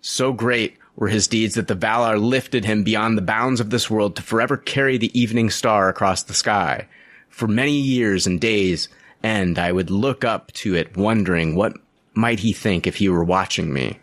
So 0.00 0.32
great 0.32 0.76
were 0.96 1.08
his 1.08 1.28
deeds 1.28 1.54
that 1.54 1.68
the 1.68 1.74
Valar 1.74 2.20
lifted 2.20 2.64
him 2.64 2.84
beyond 2.84 3.16
the 3.16 3.22
bounds 3.22 3.60
of 3.60 3.70
this 3.70 3.90
world 3.90 4.16
to 4.16 4.22
forever 4.22 4.56
carry 4.56 4.98
the 4.98 5.18
evening 5.18 5.50
star 5.50 5.88
across 5.88 6.22
the 6.22 6.34
sky. 6.34 6.86
For 7.28 7.48
many 7.48 7.72
years 7.72 8.26
and 8.26 8.40
days, 8.40 8.88
and 9.22 9.58
I 9.58 9.72
would 9.72 9.90
look 9.90 10.24
up 10.24 10.52
to 10.52 10.74
it 10.74 10.96
wondering 10.96 11.54
what 11.54 11.76
might 12.12 12.40
he 12.40 12.52
think 12.52 12.86
if 12.86 12.96
he 12.96 13.08
were 13.08 13.24
watching 13.24 13.72
me. 13.72 13.98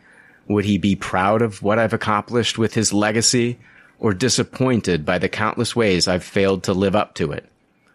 Would 0.47 0.65
he 0.65 0.77
be 0.77 0.95
proud 0.95 1.41
of 1.41 1.61
what 1.61 1.79
I've 1.79 1.93
accomplished 1.93 2.57
with 2.57 2.73
his 2.73 2.91
legacy 2.91 3.59
or 3.99 4.13
disappointed 4.13 5.05
by 5.05 5.17
the 5.17 5.29
countless 5.29 5.75
ways 5.75 6.07
I've 6.07 6.23
failed 6.23 6.63
to 6.63 6.73
live 6.73 6.95
up 6.95 7.13
to 7.15 7.31
it? 7.31 7.51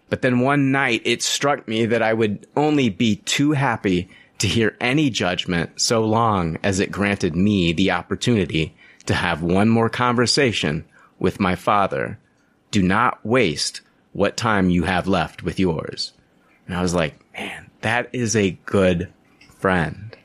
But 0.09 0.23
then 0.23 0.41
one 0.41 0.71
night 0.71 1.03
it 1.05 1.23
struck 1.23 1.67
me 1.67 1.87
that 1.87 2.03
I 2.03 2.13
would 2.13 2.47
only 2.57 2.89
be 2.89 3.17
too 3.17 3.53
happy 3.53 4.09
to 4.39 4.47
hear 4.47 4.77
any 4.81 5.11
judgment 5.11 5.81
so 5.81 6.05
long 6.05 6.59
as 6.63 6.79
it 6.79 6.93
granted 6.93 7.35
me 7.35 7.73
the 7.73 7.91
opportunity 7.91 8.75
to 9.07 9.15
have 9.15 9.43
one 9.43 9.69
more 9.69 9.89
conversation 9.89 10.85
with 11.19 11.41
my 11.41 11.55
father. 11.55 12.19
Do 12.71 12.83
not 12.83 13.25
waste 13.25 13.81
what 14.13 14.37
time 14.37 14.71
you 14.71 14.85
have 14.85 15.09
left 15.09 15.43
with 15.43 15.59
yours. 15.59 16.13
And 16.67 16.77
I 16.77 16.83
was 16.83 16.95
like, 16.95 17.15
man, 17.33 17.71
that 17.81 18.11
is 18.13 18.37
a 18.37 18.59
good 18.67 19.13
friend. 19.59 20.17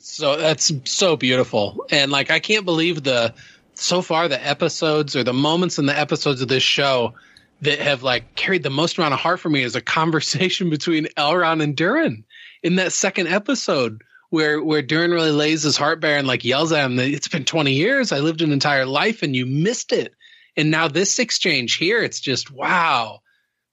So 0.00 0.36
that's 0.36 0.72
so 0.84 1.16
beautiful. 1.16 1.86
And 1.90 2.10
like 2.10 2.30
I 2.30 2.40
can't 2.40 2.64
believe 2.64 3.02
the 3.02 3.34
so 3.74 4.02
far 4.02 4.28
the 4.28 4.44
episodes 4.44 5.14
or 5.16 5.24
the 5.24 5.32
moments 5.32 5.78
in 5.78 5.86
the 5.86 5.98
episodes 5.98 6.42
of 6.42 6.48
this 6.48 6.62
show 6.62 7.14
that 7.62 7.80
have 7.80 8.02
like 8.02 8.34
carried 8.34 8.62
the 8.62 8.70
most 8.70 8.98
amount 8.98 9.14
of 9.14 9.20
heart 9.20 9.40
for 9.40 9.50
me 9.50 9.62
is 9.62 9.74
a 9.74 9.80
conversation 9.80 10.70
between 10.70 11.06
Elrond 11.16 11.62
and 11.62 11.76
Durin 11.76 12.24
in 12.62 12.76
that 12.76 12.92
second 12.92 13.28
episode 13.28 14.02
where 14.30 14.62
where 14.62 14.82
Durin 14.82 15.10
really 15.10 15.30
lays 15.30 15.62
his 15.62 15.76
heart 15.76 16.00
bare 16.00 16.18
and 16.18 16.26
like 16.26 16.44
yells 16.44 16.72
at 16.72 16.84
him 16.84 16.96
that 16.96 17.08
it's 17.08 17.28
been 17.28 17.44
20 17.44 17.72
years. 17.72 18.12
I 18.12 18.18
lived 18.18 18.42
an 18.42 18.52
entire 18.52 18.86
life 18.86 19.22
and 19.22 19.34
you 19.34 19.46
missed 19.46 19.92
it. 19.92 20.14
And 20.56 20.70
now 20.70 20.88
this 20.88 21.18
exchange 21.18 21.76
here 21.76 22.02
it's 22.02 22.20
just 22.20 22.50
wow. 22.50 23.20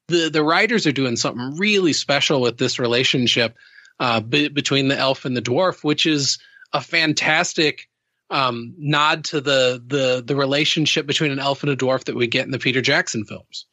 The 0.07 0.29
the 0.29 0.43
writers 0.43 0.87
are 0.87 0.91
doing 0.91 1.15
something 1.15 1.57
really 1.57 1.93
special 1.93 2.41
with 2.41 2.57
this 2.57 2.79
relationship 2.79 3.55
uh, 3.99 4.19
between 4.19 4.87
the 4.87 4.97
elf 4.97 5.25
and 5.25 5.35
the 5.35 5.41
dwarf, 5.41 5.83
which 5.83 6.05
is 6.05 6.37
a 6.73 6.81
fantastic 6.81 7.87
um, 8.29 8.75
nod 8.77 9.23
to 9.25 9.41
the 9.41 9.81
the 9.85 10.23
the 10.25 10.35
relationship 10.35 11.07
between 11.07 11.31
an 11.31 11.39
elf 11.39 11.63
and 11.63 11.71
a 11.71 11.75
dwarf 11.75 12.05
that 12.05 12.15
we 12.15 12.27
get 12.27 12.45
in 12.45 12.51
the 12.51 12.59
Peter 12.59 12.81
Jackson 12.81 13.25
films. 13.25 13.65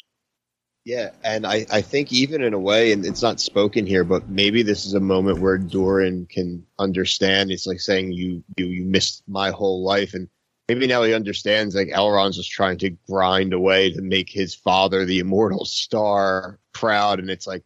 Yeah, 0.85 1.11
and 1.23 1.47
I, 1.47 1.65
I 1.71 1.81
think 1.81 2.13
even 2.13 2.43
in 2.43 2.55
a 2.55 2.59
way, 2.59 2.93
and 2.93 3.07
it's 3.07 3.23
not 3.23 3.39
spoken 3.39 3.87
here, 3.87 4.03
but 4.03 4.29
maybe 4.29 4.63
this 4.63 4.85
is 4.85 4.95
a 4.95 5.01
moment 5.01 5.39
where 5.39 5.57
Durin 5.57 6.27
can 6.27 6.67
understand. 6.79 7.53
It's 7.53 7.67
like 7.67 7.81
saying 7.81 8.13
you 8.13 8.43
you 8.57 8.67
you 8.67 8.85
missed 8.85 9.23
my 9.29 9.51
whole 9.51 9.85
life, 9.85 10.15
and 10.15 10.29
maybe 10.69 10.89
now 10.89 11.05
he 11.05 11.15
understands. 11.15 11.77
Like 11.77 11.89
Elrond's 11.89 12.37
just 12.37 12.51
trying 12.51 12.79
to 12.79 12.91
grind 13.09 13.53
away 13.53 13.93
to 13.93 14.03
make 14.03 14.29
his 14.29 14.57
father, 14.57 15.05
the 15.05 15.21
immortal 15.21 15.65
star, 15.65 16.59
proud, 16.73 17.21
and 17.21 17.31
it's 17.31 17.47
like 17.47 17.63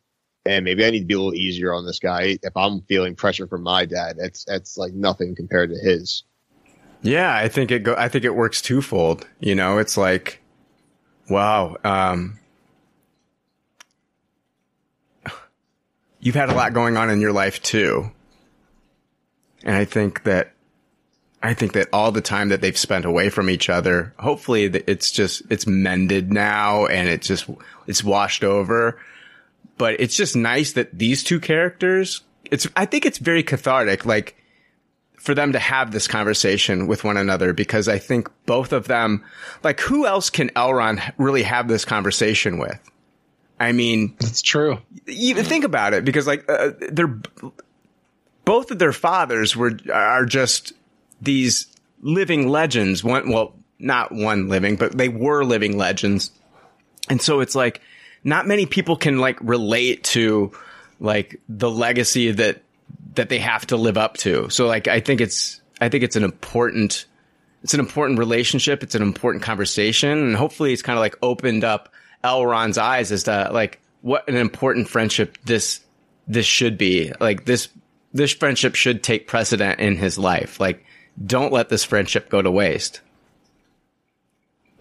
and 0.46 0.64
maybe 0.64 0.84
I 0.84 0.90
need 0.90 1.00
to 1.00 1.06
be 1.06 1.14
a 1.14 1.18
little 1.18 1.34
easier 1.34 1.74
on 1.74 1.84
this 1.84 1.98
guy. 1.98 2.38
If 2.42 2.56
I'm 2.56 2.80
feeling 2.82 3.16
pressure 3.16 3.46
from 3.46 3.62
my 3.62 3.84
dad, 3.84 4.16
that's 4.18 4.44
that's 4.44 4.76
like 4.76 4.92
nothing 4.92 5.34
compared 5.34 5.70
to 5.70 5.78
his. 5.78 6.22
Yeah, 7.02 7.34
I 7.34 7.48
think 7.48 7.70
it 7.70 7.80
go. 7.80 7.94
I 7.96 8.08
think 8.08 8.24
it 8.24 8.34
works 8.34 8.62
twofold. 8.62 9.26
You 9.40 9.54
know, 9.54 9.78
it's 9.78 9.96
like, 9.96 10.40
wow, 11.28 11.76
um, 11.84 12.38
you've 16.26 16.34
had 16.34 16.50
a 16.50 16.54
lot 16.54 16.72
going 16.72 16.96
on 16.96 17.08
in 17.08 17.20
your 17.20 17.32
life 17.32 17.62
too, 17.62 18.10
and 19.62 19.76
I 19.76 19.84
think 19.84 20.24
that, 20.24 20.52
I 21.40 21.54
think 21.54 21.74
that 21.74 21.88
all 21.92 22.10
the 22.10 22.20
time 22.20 22.48
that 22.48 22.60
they've 22.60 22.76
spent 22.76 23.04
away 23.04 23.30
from 23.30 23.48
each 23.48 23.70
other, 23.70 24.12
hopefully 24.18 24.64
it's 24.64 25.12
just 25.12 25.42
it's 25.50 25.68
mended 25.68 26.32
now 26.32 26.86
and 26.86 27.08
it 27.08 27.22
just 27.22 27.48
it's 27.86 28.02
washed 28.02 28.42
over. 28.42 28.98
But 29.78 30.00
it's 30.00 30.16
just 30.16 30.34
nice 30.34 30.72
that 30.72 30.98
these 30.98 31.22
two 31.22 31.38
characters. 31.38 32.22
It's 32.50 32.66
I 32.74 32.86
think 32.86 33.06
it's 33.06 33.18
very 33.18 33.44
cathartic. 33.44 34.04
Like 34.04 34.36
for 35.16 35.32
them 35.34 35.52
to 35.52 35.58
have 35.60 35.92
this 35.92 36.08
conversation 36.08 36.88
with 36.88 37.04
one 37.04 37.16
another 37.16 37.52
because 37.52 37.86
I 37.86 37.98
think 37.98 38.30
both 38.46 38.72
of 38.72 38.86
them, 38.86 39.24
like, 39.64 39.80
who 39.80 40.06
else 40.06 40.30
can 40.30 40.50
Elrond 40.50 41.12
really 41.18 41.42
have 41.42 41.68
this 41.68 41.84
conversation 41.84 42.58
with? 42.58 42.80
I 43.58 43.72
mean, 43.72 44.14
it's 44.20 44.42
true. 44.42 44.78
Even 45.06 45.44
think 45.44 45.64
about 45.64 45.94
it 45.94 46.04
because, 46.04 46.26
like, 46.26 46.44
uh, 46.48 46.72
they're 46.90 47.18
both 48.44 48.70
of 48.70 48.78
their 48.78 48.92
fathers 48.92 49.56
were 49.56 49.76
are 49.92 50.24
just 50.24 50.72
these 51.20 51.66
living 52.00 52.48
legends. 52.48 53.02
One, 53.02 53.30
well, 53.30 53.54
not 53.78 54.12
one 54.12 54.48
living, 54.48 54.76
but 54.76 54.96
they 54.96 55.08
were 55.08 55.44
living 55.44 55.76
legends, 55.76 56.30
and 57.08 57.20
so 57.20 57.40
it's 57.40 57.54
like 57.54 57.80
not 58.24 58.46
many 58.46 58.66
people 58.66 58.96
can 58.96 59.18
like 59.18 59.38
relate 59.40 60.04
to 60.04 60.52
like 61.00 61.40
the 61.48 61.70
legacy 61.70 62.30
that 62.32 62.62
that 63.14 63.28
they 63.28 63.38
have 63.38 63.66
to 63.66 63.76
live 63.76 63.96
up 63.96 64.16
to. 64.18 64.48
So 64.50 64.66
like 64.66 64.88
I 64.88 65.00
think 65.00 65.20
it's 65.20 65.60
I 65.80 65.88
think 65.88 66.04
it's 66.04 66.16
an 66.16 66.24
important 66.24 67.06
it's 67.62 67.74
an 67.74 67.80
important 67.80 68.18
relationship, 68.18 68.82
it's 68.82 68.94
an 68.94 69.02
important 69.02 69.42
conversation, 69.42 70.10
and 70.10 70.36
hopefully 70.36 70.72
it's 70.72 70.82
kind 70.82 70.96
of 70.96 71.00
like 71.00 71.16
opened 71.22 71.64
up 71.64 71.92
Elrond's 72.26 72.78
eyes 72.78 73.12
as 73.12 73.24
to 73.24 73.50
like 73.52 73.80
what 74.02 74.28
an 74.28 74.36
important 74.36 74.88
friendship 74.88 75.38
this 75.44 75.80
this 76.26 76.46
should 76.46 76.76
be. 76.76 77.12
Like 77.20 77.44
this 77.44 77.68
this 78.12 78.32
friendship 78.32 78.74
should 78.74 79.02
take 79.02 79.26
precedent 79.26 79.80
in 79.80 79.96
his 79.96 80.18
life. 80.18 80.60
Like 80.60 80.84
don't 81.24 81.52
let 81.52 81.68
this 81.68 81.84
friendship 81.84 82.28
go 82.28 82.42
to 82.42 82.50
waste. 82.50 83.00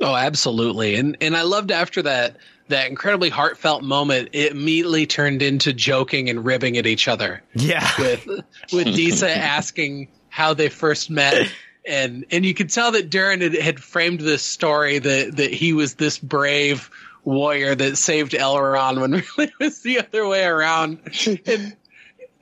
Oh, 0.02 0.16
absolutely. 0.16 0.96
And 0.96 1.18
and 1.22 1.36
I 1.36 1.44
loved 1.44 1.72
after 1.72 2.02
that 2.04 2.38
that 2.68 2.90
incredibly 2.90 3.30
heartfelt 3.30 3.84
moment, 3.84 4.30
it 4.34 4.52
immediately 4.52 5.06
turned 5.06 5.42
into 5.42 5.72
joking 5.72 6.30
and 6.30 6.44
ribbing 6.44 6.78
at 6.78 6.88
each 6.88 7.08
other. 7.08 7.44
Yeah. 7.54 7.90
With 8.00 8.28
with 8.74 8.86
Disa 8.96 9.30
asking 9.38 10.10
how 10.30 10.54
they 10.54 10.70
first 10.70 11.10
met. 11.10 11.50
And 11.88 12.26
and 12.32 12.46
you 12.46 12.54
could 12.54 12.72
tell 12.72 12.92
that 12.94 13.10
Durin 13.10 13.42
had, 13.42 13.54
had 13.54 13.80
framed 13.80 14.20
this 14.20 14.42
story 14.42 15.00
that, 15.00 15.38
that 15.38 15.54
he 15.54 15.74
was 15.74 15.96
this 15.96 16.18
brave 16.18 16.90
warrior 17.26 17.76
that 17.76 17.98
saved 17.98 18.32
Elrond 18.32 19.02
when 19.02 19.12
really 19.38 19.52
it 19.52 19.60
was 19.60 19.82
the 19.82 20.00
other 20.00 20.28
way 20.28 20.46
around. 20.46 21.00
And 21.46 21.76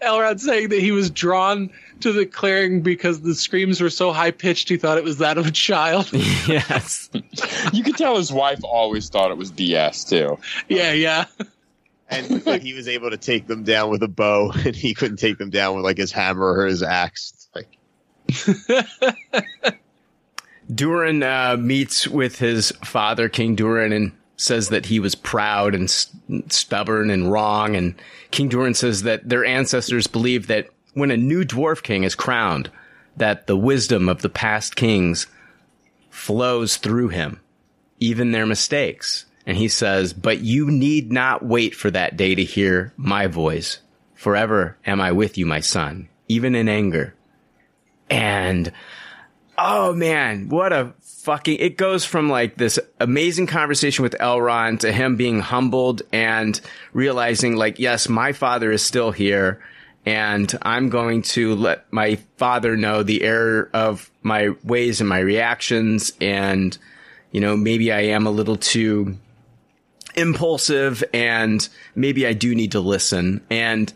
Elrond 0.02 0.40
saying 0.40 0.70
that 0.70 0.80
he 0.80 0.92
was 0.92 1.10
drawn 1.10 1.72
to 2.02 2.12
the 2.12 2.26
clearing 2.26 2.82
because 2.82 3.22
the 3.22 3.34
screams 3.34 3.80
were 3.82 3.90
so 3.90 4.12
high 4.12 4.32
pitched 4.32 4.70
he 4.70 4.78
thought 4.78 4.98
it 4.98 5.04
was 5.04 5.18
that 5.20 5.38
of 5.38 5.48
a 5.48 5.52
child. 5.52 6.12
yes. 6.14 7.10
you 7.72 7.84
could 7.84 7.96
tell 7.96 8.18
his 8.18 8.32
wife 8.32 8.60
always 8.64 9.10
thought 9.10 9.32
it 9.32 9.38
was 9.38 9.50
DS 9.52 10.04
too. 10.04 10.38
Yeah, 10.68 10.92
yeah. 10.92 11.26
And 12.10 12.46
like, 12.46 12.62
he 12.62 12.74
was 12.74 12.88
able 12.88 13.10
to 13.10 13.18
take 13.18 13.48
them 13.48 13.64
down 13.64 13.90
with 13.90 14.04
a 14.04 14.08
bow, 14.08 14.52
and 14.66 14.76
he 14.76 14.94
couldn't 14.94 15.18
take 15.18 15.38
them 15.38 15.50
down 15.50 15.76
with 15.76 15.86
like 15.86 15.98
his 15.98 16.12
hammer 16.12 16.60
or 16.60 16.66
his 16.68 16.84
axe. 16.84 17.48
Like, 17.56 17.70
Durin 20.74 21.24
uh, 21.24 21.58
meets 21.60 22.08
with 22.08 22.40
his 22.40 22.72
father, 22.84 23.30
King 23.30 23.56
Durin, 23.56 23.94
and 23.94 24.12
says 24.36 24.70
that 24.70 24.88
he 24.88 25.00
was 25.00 25.16
proud 25.16 25.76
and 25.76 25.90
st- 25.90 26.52
stubborn 26.52 27.10
and 27.10 27.32
wrong. 27.32 27.76
And 27.76 27.96
King 28.32 28.50
Durin 28.50 28.74
says 28.74 29.04
that 29.04 29.28
their 29.28 29.46
ancestors 29.46 30.08
believed 30.08 30.48
that 30.48 30.70
when 30.94 31.12
a 31.12 31.18
new 31.18 31.44
dwarf 31.44 31.84
king 31.84 32.04
is 32.04 32.16
crowned, 32.16 32.70
that 33.18 33.48
the 33.48 33.58
wisdom 33.58 34.10
of 34.10 34.22
the 34.22 34.30
past 34.30 34.76
kings 34.76 35.28
flows 36.10 36.78
through 36.78 37.10
him, 37.10 37.40
even 38.00 38.32
their 38.32 38.46
mistakes. 38.46 39.26
And 39.46 39.58
he 39.58 39.68
says, 39.68 40.14
but 40.14 40.40
you 40.40 40.72
need 40.72 41.12
not 41.12 41.46
wait 41.46 41.76
for 41.76 41.92
that 41.92 42.18
day 42.18 42.34
to 42.36 42.44
hear 42.44 42.94
my 42.98 43.28
voice. 43.28 43.80
Forever 44.16 44.78
am 44.86 45.02
I 45.02 45.12
with 45.12 45.38
you, 45.38 45.46
my 45.46 45.60
son, 45.60 46.08
even 46.28 46.56
in 46.56 46.70
anger. 46.70 47.14
And 48.10 48.72
oh 49.58 49.94
man, 49.94 50.50
what 50.50 50.72
a 50.72 50.94
fucking, 51.24 51.58
it 51.60 51.78
goes 51.78 52.04
from 52.04 52.28
like 52.28 52.58
this 52.58 52.78
amazing 53.00 53.48
conversation 53.48 54.04
with 54.04 54.14
Elrond 54.20 54.82
to 54.82 54.92
him 54.92 55.16
being 55.16 55.40
humbled 55.40 56.02
and 56.12 56.60
realizing 56.92 57.56
like, 57.56 57.80
yes, 57.80 58.10
my 58.10 58.34
father 58.34 58.74
is 58.74 58.86
still 58.86 59.12
here 59.12 59.64
and 60.06 60.54
I'm 60.62 60.90
going 60.90 61.22
to 61.22 61.56
let 61.56 61.92
my 61.94 62.16
father 62.36 62.76
know 62.76 63.04
the 63.04 63.24
error 63.24 63.70
of 63.74 64.12
my 64.22 64.50
ways 64.66 65.00
and 65.00 65.08
my 65.08 65.20
reactions. 65.20 66.12
And, 66.20 66.78
you 67.32 67.40
know, 67.40 67.56
maybe 67.56 67.94
I 67.94 68.02
am 68.02 68.28
a 68.28 68.32
little 68.32 68.58
too 68.58 69.18
impulsive 70.18 71.06
and 71.14 71.68
maybe 71.96 72.28
I 72.28 72.34
do 72.34 72.54
need 72.54 72.74
to 72.74 72.82
listen. 72.82 73.46
And 73.50 73.94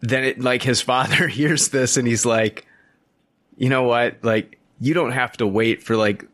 then 0.00 0.24
it, 0.24 0.40
like 0.40 0.64
his 0.64 0.80
father 0.90 1.28
hears 1.28 1.68
this 1.68 1.96
and 1.96 2.08
he's 2.08 2.26
like, 2.26 2.66
you 3.56 3.68
know 3.68 3.84
what? 3.84 4.16
Like, 4.22 4.58
you 4.84 4.94
don't 4.94 5.12
have 5.12 5.36
to 5.38 5.46
wait 5.46 5.82
for 5.82 5.96
like 5.96 6.26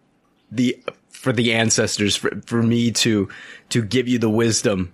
the, 0.51 0.83
for 1.11 1.33
the 1.33 1.53
ancestors 1.53 2.17
for, 2.17 2.31
for 2.47 2.63
me 2.63 2.91
to, 2.91 3.29
to 3.71 3.83
give 3.83 4.09
you 4.09 4.19
the 4.19 4.31
wisdom 4.31 4.93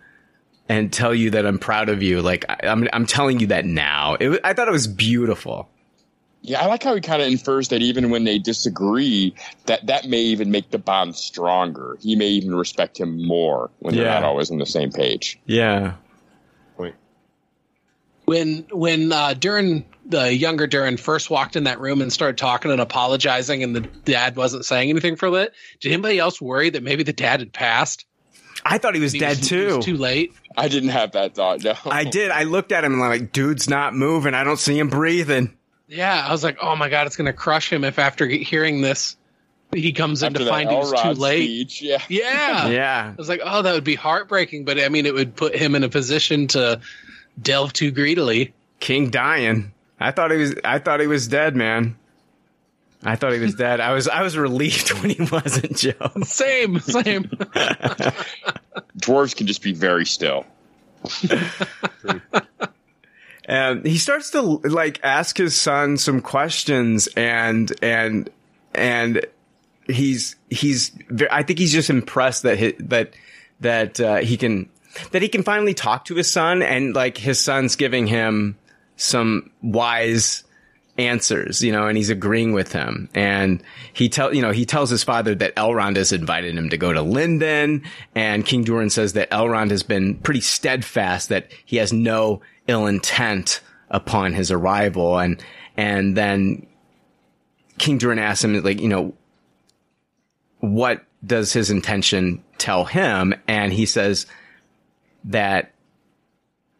and 0.68 0.92
tell 0.92 1.14
you 1.14 1.30
that 1.30 1.46
I'm 1.46 1.58
proud 1.58 1.88
of 1.88 2.02
you. 2.02 2.22
Like 2.22 2.44
I, 2.48 2.58
am 2.62 2.82
I'm, 2.82 2.88
I'm 2.92 3.06
telling 3.06 3.40
you 3.40 3.48
that 3.48 3.64
now. 3.64 4.14
It, 4.14 4.40
I 4.44 4.52
thought 4.52 4.68
it 4.68 4.72
was 4.72 4.86
beautiful. 4.86 5.68
Yeah, 6.42 6.60
I 6.60 6.66
like 6.66 6.82
how 6.82 6.94
he 6.94 7.00
kind 7.00 7.22
of 7.22 7.28
infers 7.28 7.68
that 7.68 7.82
even 7.82 8.10
when 8.10 8.24
they 8.24 8.38
disagree, 8.38 9.34
that 9.64 9.86
that 9.86 10.06
may 10.06 10.20
even 10.20 10.50
make 10.50 10.70
the 10.70 10.78
bond 10.78 11.16
stronger. 11.16 11.96
He 12.00 12.14
may 12.14 12.28
even 12.28 12.54
respect 12.54 13.00
him 13.00 13.26
more 13.26 13.70
when 13.80 13.96
they're 13.96 14.04
not 14.04 14.22
always 14.22 14.50
on 14.50 14.58
the 14.58 14.66
same 14.66 14.92
page. 14.92 15.40
Yeah. 15.46 15.94
When 18.26 18.66
when 18.70 19.12
uh, 19.12 19.34
Durin 19.34 19.84
the 20.08 20.32
younger 20.34 20.66
Durin 20.66 20.96
first 20.96 21.30
walked 21.30 21.56
in 21.56 21.64
that 21.64 21.80
room 21.80 22.00
and 22.00 22.12
started 22.12 22.38
talking 22.38 22.70
and 22.70 22.80
apologizing, 22.80 23.62
and 23.62 23.74
the 23.74 23.80
dad 23.80 24.36
wasn't 24.36 24.64
saying 24.64 24.88
anything 24.90 25.16
for 25.16 25.26
a 25.26 25.30
bit, 25.32 25.52
did 25.80 25.92
anybody 25.92 26.18
else 26.18 26.40
worry 26.40 26.70
that 26.70 26.82
maybe 26.82 27.02
the 27.02 27.12
dad 27.12 27.40
had 27.40 27.52
passed? 27.52 28.06
I 28.64 28.78
thought 28.78 28.94
he 28.94 29.00
was 29.00 29.12
He 29.12 29.18
dead 29.18 29.38
was- 29.38 29.48
too. 29.48 29.66
he 29.68 29.72
was 29.76 29.84
too 29.84 29.96
late. 29.96 30.32
I 30.56 30.68
didn't 30.68 30.88
have 30.90 31.12
that 31.12 31.34
thought. 31.34 31.62
No, 31.62 31.74
I 31.84 32.04
did. 32.04 32.30
I 32.30 32.44
looked 32.44 32.72
at 32.72 32.82
him 32.84 32.94
and 32.94 33.02
I'm 33.02 33.10
like, 33.10 33.32
dude's 33.32 33.68
not 33.68 33.94
moving. 33.94 34.32
I 34.32 34.42
don't 34.44 34.58
see 34.58 34.78
him 34.78 34.88
breathing. 34.88 35.54
Yeah, 35.88 36.26
I 36.26 36.32
was 36.32 36.42
like, 36.42 36.58
oh 36.62 36.74
my 36.74 36.88
god, 36.88 37.06
it's 37.06 37.16
gonna 37.16 37.32
crush 37.34 37.70
him 37.72 37.84
if 37.84 37.98
after 37.98 38.26
hearing 38.26 38.80
this, 38.80 39.16
he 39.72 39.92
comes 39.92 40.22
in 40.22 40.28
After 40.28 40.44
to 40.44 40.50
find 40.50 40.70
he 40.70 40.76
was 40.76 40.92
too 41.00 41.10
late. 41.10 41.44
speech, 41.44 41.82
yeah. 41.82 42.02
Yeah. 42.08 42.68
Yeah. 42.68 43.12
I 43.12 43.14
was 43.16 43.28
like, 43.28 43.40
oh, 43.44 43.62
that 43.62 43.72
would 43.74 43.84
be 43.84 43.94
heartbreaking, 43.96 44.64
but 44.64 44.80
I 44.80 44.88
mean, 44.88 45.04
it 45.06 45.12
would 45.14 45.36
put 45.36 45.54
him 45.54 45.74
in 45.74 45.84
a 45.84 45.88
position 45.88 46.46
to 46.48 46.80
delve 47.40 47.72
too 47.72 47.90
greedily. 47.90 48.54
King 48.80 49.10
dying. 49.10 49.72
I 49.98 50.10
thought 50.10 50.30
he 50.30 50.36
was. 50.36 50.54
I 50.64 50.78
thought 50.78 51.00
he 51.00 51.06
was 51.06 51.28
dead, 51.28 51.56
man. 51.56 51.96
I 53.02 53.16
thought 53.16 53.32
he 53.32 53.38
was 53.38 53.54
dead. 53.56 53.80
I 53.80 53.92
was. 53.92 54.08
I 54.08 54.22
was 54.22 54.36
relieved 54.36 54.92
when 55.00 55.10
he 55.10 55.22
wasn't, 55.30 55.76
Joe. 55.76 56.10
Same, 56.22 56.78
same. 56.80 57.24
Dwarves 58.98 59.36
can 59.36 59.46
just 59.46 59.62
be 59.62 59.72
very 59.72 60.06
still. 60.06 60.44
And 63.48 63.86
he 63.86 63.96
starts 63.96 64.30
to 64.30 64.42
like 64.42 64.98
ask 65.04 65.38
his 65.38 65.54
son 65.60 65.98
some 65.98 66.20
questions, 66.20 67.06
and 67.16 67.72
and 67.80 68.28
and 68.74 69.24
he's 69.86 70.34
he's. 70.50 70.90
ve- 71.08 71.28
I 71.30 71.44
think 71.44 71.60
he's 71.60 71.72
just 71.72 71.88
impressed 71.88 72.42
that 72.42 72.58
he, 72.58 72.72
that 72.80 73.14
that 73.60 74.00
uh, 74.00 74.16
he 74.16 74.36
can 74.36 74.68
that 75.12 75.22
he 75.22 75.28
can 75.28 75.44
finally 75.44 75.74
talk 75.74 76.06
to 76.06 76.16
his 76.16 76.28
son, 76.30 76.60
and 76.60 76.92
like 76.94 77.16
his 77.18 77.38
son's 77.38 77.76
giving 77.76 78.08
him 78.08 78.56
some 78.96 79.50
wise 79.62 80.44
answers, 80.98 81.62
you 81.62 81.72
know, 81.72 81.86
and 81.86 81.96
he's 81.96 82.10
agreeing 82.10 82.52
with 82.52 82.72
him. 82.72 83.08
And 83.14 83.62
he 83.92 84.08
tell, 84.08 84.34
you 84.34 84.42
know, 84.42 84.52
he 84.52 84.64
tells 84.64 84.90
his 84.90 85.04
father 85.04 85.34
that 85.34 85.54
Elrond 85.56 85.96
has 85.96 86.12
invited 86.12 86.56
him 86.56 86.70
to 86.70 86.78
go 86.78 86.92
to 86.92 87.02
Lindon. 87.02 87.82
And 88.14 88.46
King 88.46 88.64
Durin 88.64 88.90
says 88.90 89.12
that 89.12 89.30
Elrond 89.30 89.70
has 89.70 89.82
been 89.82 90.16
pretty 90.16 90.40
steadfast 90.40 91.28
that 91.28 91.50
he 91.64 91.76
has 91.76 91.92
no 91.92 92.40
ill 92.66 92.86
intent 92.86 93.60
upon 93.90 94.32
his 94.32 94.50
arrival. 94.50 95.18
And, 95.18 95.42
and 95.76 96.16
then 96.16 96.66
King 97.78 97.98
Durin 97.98 98.18
asks 98.18 98.44
him, 98.44 98.62
like, 98.62 98.80
you 98.80 98.88
know, 98.88 99.14
what 100.60 101.04
does 101.24 101.52
his 101.52 101.70
intention 101.70 102.42
tell 102.58 102.84
him? 102.84 103.34
And 103.46 103.72
he 103.72 103.86
says 103.86 104.26
that 105.24 105.72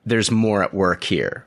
there's 0.06 0.30
more 0.30 0.62
at 0.62 0.72
work 0.72 1.04
here. 1.04 1.45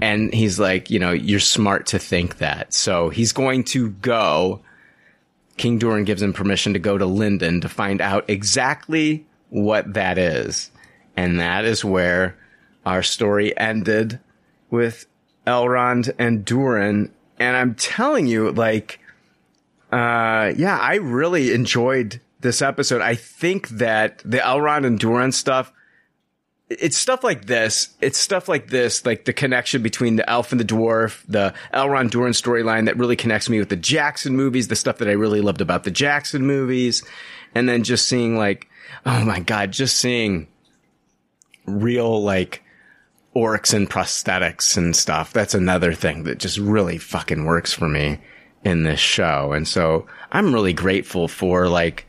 And 0.00 0.32
he's 0.32 0.58
like, 0.58 0.90
you 0.90 0.98
know, 0.98 1.12
you're 1.12 1.40
smart 1.40 1.86
to 1.88 1.98
think 1.98 2.38
that. 2.38 2.72
So 2.72 3.10
he's 3.10 3.32
going 3.32 3.64
to 3.64 3.90
go. 3.90 4.60
King 5.56 5.78
Durin 5.78 6.04
gives 6.04 6.22
him 6.22 6.32
permission 6.32 6.72
to 6.72 6.78
go 6.78 6.96
to 6.96 7.06
Lindon 7.06 7.60
to 7.60 7.68
find 7.68 8.00
out 8.00 8.28
exactly 8.28 9.26
what 9.50 9.94
that 9.94 10.16
is. 10.16 10.70
And 11.16 11.40
that 11.40 11.64
is 11.64 11.84
where 11.84 12.38
our 12.86 13.02
story 13.02 13.56
ended 13.58 14.20
with 14.70 15.06
Elrond 15.46 16.14
and 16.18 16.44
Durin. 16.44 17.12
And 17.38 17.56
I'm 17.56 17.74
telling 17.74 18.26
you, 18.26 18.52
like, 18.52 19.00
uh, 19.92 20.52
yeah, 20.56 20.78
I 20.78 20.96
really 20.96 21.52
enjoyed 21.52 22.20
this 22.40 22.62
episode. 22.62 23.02
I 23.02 23.14
think 23.16 23.68
that 23.70 24.22
the 24.24 24.38
Elrond 24.38 24.86
and 24.86 24.98
Durin 24.98 25.32
stuff, 25.32 25.72
it's 26.70 26.96
stuff 26.96 27.24
like 27.24 27.46
this. 27.46 27.88
It's 28.00 28.18
stuff 28.18 28.48
like 28.48 28.68
this, 28.68 29.04
like 29.04 29.24
the 29.24 29.32
connection 29.32 29.82
between 29.82 30.14
the 30.16 30.28
elf 30.30 30.52
and 30.52 30.60
the 30.60 30.64
dwarf, 30.64 31.24
the 31.26 31.52
Elrond 31.74 32.10
Durin 32.10 32.32
storyline 32.32 32.86
that 32.86 32.96
really 32.96 33.16
connects 33.16 33.50
me 33.50 33.58
with 33.58 33.68
the 33.68 33.76
Jackson 33.76 34.36
movies, 34.36 34.68
the 34.68 34.76
stuff 34.76 34.98
that 34.98 35.08
I 35.08 35.12
really 35.12 35.40
loved 35.40 35.60
about 35.60 35.82
the 35.82 35.90
Jackson 35.90 36.46
movies. 36.46 37.02
And 37.56 37.68
then 37.68 37.82
just 37.82 38.06
seeing 38.06 38.36
like, 38.36 38.68
oh 39.04 39.24
my 39.24 39.40
God, 39.40 39.72
just 39.72 39.96
seeing 39.96 40.46
real 41.66 42.22
like 42.22 42.62
orcs 43.34 43.74
and 43.74 43.90
prosthetics 43.90 44.76
and 44.76 44.94
stuff. 44.94 45.32
That's 45.32 45.54
another 45.54 45.92
thing 45.92 46.22
that 46.24 46.38
just 46.38 46.58
really 46.58 46.98
fucking 46.98 47.44
works 47.44 47.72
for 47.72 47.88
me 47.88 48.20
in 48.64 48.84
this 48.84 49.00
show. 49.00 49.52
And 49.52 49.66
so 49.66 50.06
I'm 50.30 50.54
really 50.54 50.72
grateful 50.72 51.26
for 51.26 51.68
like 51.68 52.06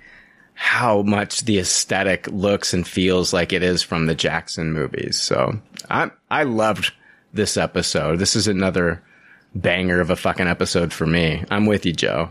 how 0.61 1.01
much 1.01 1.41
the 1.45 1.57
aesthetic 1.57 2.27
looks 2.27 2.71
and 2.71 2.87
feels 2.87 3.33
like 3.33 3.51
it 3.51 3.63
is 3.63 3.81
from 3.81 4.05
the 4.05 4.13
Jackson 4.13 4.71
movies. 4.71 5.19
So 5.19 5.59
I, 5.89 6.11
I 6.29 6.43
loved 6.43 6.93
this 7.33 7.57
episode. 7.57 8.19
This 8.19 8.35
is 8.35 8.47
another 8.47 9.01
banger 9.55 9.99
of 9.99 10.11
a 10.11 10.15
fucking 10.15 10.45
episode 10.47 10.93
for 10.93 11.07
me. 11.07 11.43
I'm 11.49 11.65
with 11.65 11.87
you, 11.87 11.93
Joe. 11.93 12.29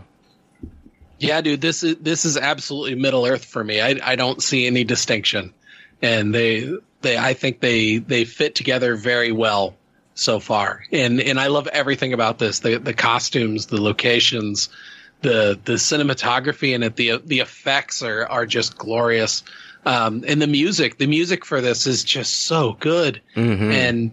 Yeah, 1.19 1.41
dude, 1.41 1.59
this 1.59 1.83
is 1.83 1.97
this 1.97 2.23
is 2.23 2.37
absolutely 2.37 2.95
Middle 2.95 3.25
Earth 3.25 3.43
for 3.43 3.61
me. 3.61 3.81
I 3.81 3.99
I 4.01 4.15
don't 4.15 4.41
see 4.41 4.65
any 4.65 4.85
distinction, 4.85 5.53
and 6.01 6.33
they 6.33 6.73
they 7.01 7.17
I 7.17 7.33
think 7.33 7.59
they 7.59 7.97
they 7.97 8.23
fit 8.23 8.55
together 8.55 8.95
very 8.95 9.33
well 9.33 9.75
so 10.15 10.39
far. 10.39 10.85
And 10.89 11.19
and 11.19 11.37
I 11.37 11.47
love 11.47 11.67
everything 11.67 12.13
about 12.13 12.39
this. 12.39 12.59
The 12.59 12.79
the 12.79 12.93
costumes, 12.93 13.65
the 13.65 13.81
locations, 13.81 14.69
the 15.21 15.59
the 15.63 15.73
cinematography 15.73 16.73
and 16.73 16.83
it 16.83 16.95
the 16.95 17.21
the 17.23 17.39
effects 17.39 18.01
are 18.01 18.25
are 18.27 18.45
just 18.45 18.77
glorious. 18.77 19.43
Um, 19.83 20.23
and 20.27 20.39
the 20.41 20.47
music, 20.47 20.99
the 20.99 21.07
music 21.07 21.43
for 21.43 21.59
this 21.59 21.87
is 21.87 22.03
just 22.03 22.45
so 22.45 22.73
good. 22.73 23.19
Mm-hmm. 23.35 23.71
And 23.71 24.11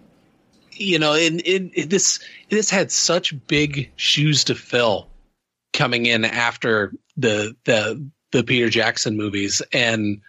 you 0.71 0.97
know, 0.97 1.13
in, 1.13 1.39
in, 1.41 1.69
in 1.71 1.89
this 1.89 2.19
this 2.49 2.69
had 2.69 2.91
such 2.91 3.35
big 3.47 3.91
shoes 3.95 4.45
to 4.45 4.55
fill 4.55 5.09
coming 5.73 6.05
in 6.05 6.25
after 6.25 6.93
the 7.17 7.55
the 7.65 8.09
the 8.31 8.43
Peter 8.43 8.69
Jackson 8.69 9.17
movies 9.17 9.61
and 9.73 10.21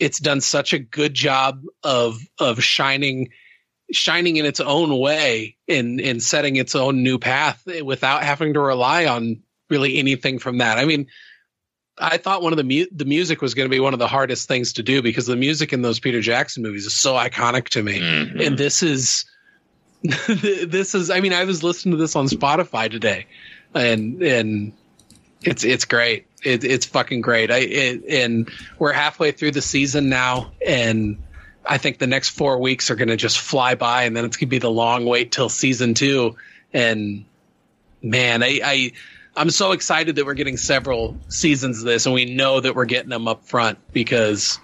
it's 0.00 0.18
done 0.18 0.40
such 0.40 0.72
a 0.72 0.78
good 0.78 1.14
job 1.14 1.62
of 1.82 2.18
of 2.38 2.62
shining 2.62 3.30
shining 3.92 4.36
in 4.36 4.46
its 4.46 4.60
own 4.60 4.98
way 4.98 5.56
in 5.66 6.00
in 6.00 6.20
setting 6.20 6.56
its 6.56 6.74
own 6.74 7.02
new 7.02 7.18
path 7.18 7.66
without 7.82 8.24
having 8.24 8.54
to 8.54 8.60
rely 8.60 9.06
on 9.06 9.42
really 9.70 9.98
anything 9.98 10.38
from 10.38 10.58
that. 10.58 10.78
I 10.78 10.84
mean, 10.84 11.06
I 11.98 12.16
thought 12.18 12.42
one 12.42 12.52
of 12.52 12.56
the 12.56 12.64
mu- 12.64 12.86
the 12.92 13.04
music 13.04 13.40
was 13.40 13.54
going 13.54 13.66
to 13.68 13.74
be 13.74 13.80
one 13.80 13.92
of 13.92 13.98
the 13.98 14.08
hardest 14.08 14.48
things 14.48 14.72
to 14.74 14.82
do 14.82 15.00
because 15.02 15.26
the 15.26 15.36
music 15.36 15.72
in 15.72 15.82
those 15.82 16.00
Peter 16.00 16.20
Jackson 16.20 16.62
movies 16.62 16.86
is 16.86 16.94
so 16.94 17.14
iconic 17.14 17.68
to 17.70 17.82
me, 17.82 18.00
Mm-hmm. 18.00 18.40
and 18.40 18.58
this 18.58 18.82
is 18.82 19.24
this 20.02 20.94
is. 20.94 21.10
I 21.10 21.20
mean, 21.20 21.32
I 21.32 21.44
was 21.44 21.62
listening 21.62 21.92
to 21.92 21.96
this 21.96 22.16
on 22.16 22.26
Spotify 22.26 22.90
today, 22.90 23.26
and 23.74 24.22
and 24.22 24.72
it's 25.42 25.64
it's 25.64 25.84
great. 25.84 26.26
It, 26.42 26.62
it's 26.64 26.84
fucking 26.84 27.20
great. 27.22 27.50
I 27.50 27.58
it, 27.58 28.04
and 28.08 28.50
we're 28.78 28.92
halfway 28.92 29.32
through 29.32 29.52
the 29.52 29.62
season 29.62 30.08
now, 30.10 30.52
and 30.66 31.16
I 31.64 31.78
think 31.78 31.98
the 31.98 32.06
next 32.06 32.30
four 32.30 32.58
weeks 32.58 32.90
are 32.90 32.96
going 32.96 33.08
to 33.08 33.16
just 33.16 33.38
fly 33.38 33.76
by, 33.76 34.02
and 34.02 34.14
then 34.16 34.24
it's 34.26 34.36
going 34.36 34.48
to 34.48 34.50
be 34.50 34.58
the 34.58 34.70
long 34.70 35.06
wait 35.06 35.32
till 35.32 35.48
season 35.48 35.94
two. 35.94 36.36
And 36.74 37.24
man, 38.02 38.42
I, 38.42 38.60
I 38.62 38.92
I'm 39.36 39.50
so 39.50 39.72
excited 39.72 40.16
that 40.16 40.26
we're 40.26 40.34
getting 40.34 40.56
several 40.56 41.16
seasons 41.28 41.78
of 41.80 41.84
this, 41.84 42.06
and 42.06 42.14
we 42.14 42.24
know 42.34 42.60
that 42.60 42.74
we're 42.74 42.84
getting 42.84 43.10
them 43.10 43.26
up 43.28 43.44
front 43.44 43.78
because 43.92 44.58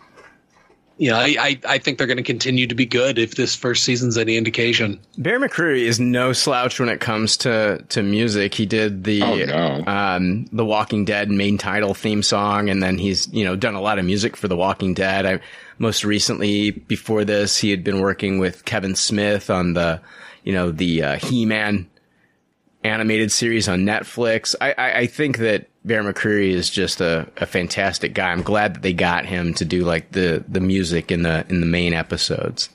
you 0.97 1.11
know 1.11 1.17
I 1.17 1.35
I, 1.41 1.61
I 1.67 1.79
think 1.79 1.99
they're 1.99 2.07
going 2.07 2.19
to 2.19 2.23
continue 2.23 2.67
to 2.69 2.75
be 2.75 2.87
good 2.87 3.19
if 3.19 3.35
this 3.35 3.57
first 3.57 3.83
season's 3.85 4.17
any 4.17 4.37
indication. 4.37 5.01
Bear 5.19 5.41
McCreary 5.41 5.83
is 5.85 5.99
no 5.99 6.33
slouch 6.33 6.79
when 6.79 6.89
it 6.89 7.01
comes 7.01 7.37
to, 7.39 7.85
to 7.89 8.03
music. 8.03 8.55
He 8.55 8.67
did 8.67 9.03
the 9.05 9.23
Oh, 9.23 9.37
no. 9.37 9.85
um, 9.87 10.45
the 10.53 10.65
Walking 10.65 11.05
Dead 11.05 11.31
main 11.31 11.59
title 11.59 11.95
theme 11.95 12.23
song, 12.23 12.69
and 12.71 12.83
then 12.83 12.97
he's 12.99 13.27
you 13.33 13.45
know 13.45 13.57
done 13.57 13.75
a 13.75 13.81
lot 13.81 13.99
of 13.99 14.05
music 14.05 14.37
for 14.37 14.47
The 14.47 14.57
Walking 14.57 14.95
Dead. 14.95 15.27
I 15.27 15.41
most 15.79 16.05
recently 16.05 16.71
before 16.71 17.25
this 17.25 17.57
he 17.57 17.71
had 17.71 17.83
been 17.83 18.01
working 18.01 18.39
with 18.39 18.65
Kevin 18.67 18.95
Smith 18.95 19.49
on 19.51 19.73
the 19.73 20.01
you 20.45 20.53
know 20.53 20.71
the 20.71 21.03
uh, 21.03 21.17
He 21.17 21.45
Man 21.47 21.89
animated 22.85 23.31
series 23.31 23.69
on 23.69 23.81
Netflix. 23.81 24.55
I, 24.61 24.75
I, 24.77 24.99
I 24.99 25.07
think 25.07 25.39
that 25.39 25.67
Bear 25.85 26.03
McCreary 26.03 26.51
is 26.51 26.71
just 26.71 27.01
a, 27.01 27.29
a 27.37 27.47
fantastic 27.47 28.15
guy. 28.15 28.31
I'm 28.31 28.43
glad 28.43 28.75
that 28.75 28.83
they 28.83 28.93
got 28.93 29.27
him 29.27 29.55
to 29.55 29.65
do 29.65 29.85
like 29.85 30.13
the, 30.13 30.45
the 30.49 30.61
music 30.61 31.11
in 31.11 31.23
the 31.23 31.45
in 31.49 31.61
the 31.61 31.67
main 31.67 31.93
episodes. 31.95 32.69